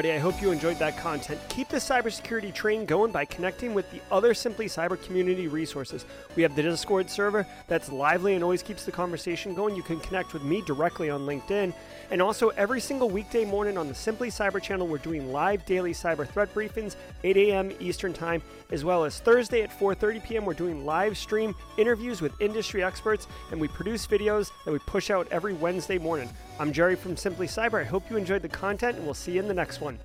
Everybody, 0.00 0.18
I 0.18 0.22
hope 0.22 0.40
you 0.40 0.50
enjoyed 0.50 0.78
that 0.78 0.96
content. 0.96 1.38
Keep 1.50 1.68
the 1.68 1.76
cybersecurity 1.76 2.54
train 2.54 2.86
going 2.86 3.12
by 3.12 3.26
connecting 3.26 3.74
with 3.74 3.90
the 3.90 4.00
other 4.10 4.32
Simply 4.32 4.64
Cyber 4.64 4.98
community 5.02 5.46
resources. 5.46 6.06
We 6.36 6.42
have 6.42 6.56
the 6.56 6.62
Discord 6.62 7.10
server 7.10 7.46
that's 7.66 7.92
lively 7.92 8.34
and 8.34 8.42
always 8.42 8.62
keeps 8.62 8.86
the 8.86 8.92
conversation 8.92 9.52
going. 9.52 9.76
You 9.76 9.82
can 9.82 10.00
connect 10.00 10.32
with 10.32 10.42
me 10.42 10.62
directly 10.62 11.10
on 11.10 11.26
LinkedIn. 11.26 11.74
And 12.10 12.22
also, 12.22 12.48
every 12.56 12.80
single 12.80 13.10
weekday 13.10 13.44
morning 13.44 13.76
on 13.76 13.88
the 13.88 13.94
Simply 13.94 14.30
Cyber 14.30 14.62
channel, 14.62 14.86
we're 14.86 14.96
doing 14.96 15.34
live 15.34 15.66
daily 15.66 15.92
cyber 15.92 16.26
threat 16.26 16.54
briefings, 16.54 16.96
8 17.22 17.36
a.m. 17.36 17.70
Eastern 17.78 18.14
Time, 18.14 18.40
as 18.70 18.86
well 18.86 19.04
as 19.04 19.20
Thursday 19.20 19.60
at 19.60 19.70
4:30 19.70 20.24
p.m. 20.24 20.46
We're 20.46 20.54
doing 20.54 20.86
live 20.86 21.18
stream 21.18 21.54
interviews 21.76 22.22
with 22.22 22.32
industry 22.40 22.82
experts, 22.82 23.26
and 23.50 23.60
we 23.60 23.68
produce 23.68 24.06
videos 24.06 24.50
that 24.64 24.72
we 24.72 24.78
push 24.78 25.10
out 25.10 25.28
every 25.30 25.52
Wednesday 25.52 25.98
morning. 25.98 26.30
I'm 26.60 26.74
Jerry 26.74 26.94
from 26.94 27.16
Simply 27.16 27.46
Cyber. 27.46 27.80
I 27.80 27.84
hope 27.84 28.10
you 28.10 28.18
enjoyed 28.18 28.42
the 28.42 28.48
content, 28.50 28.98
and 28.98 29.06
we'll 29.06 29.14
see 29.14 29.32
you 29.32 29.40
in 29.40 29.48
the 29.48 29.54
next 29.54 29.80
one. 29.80 29.98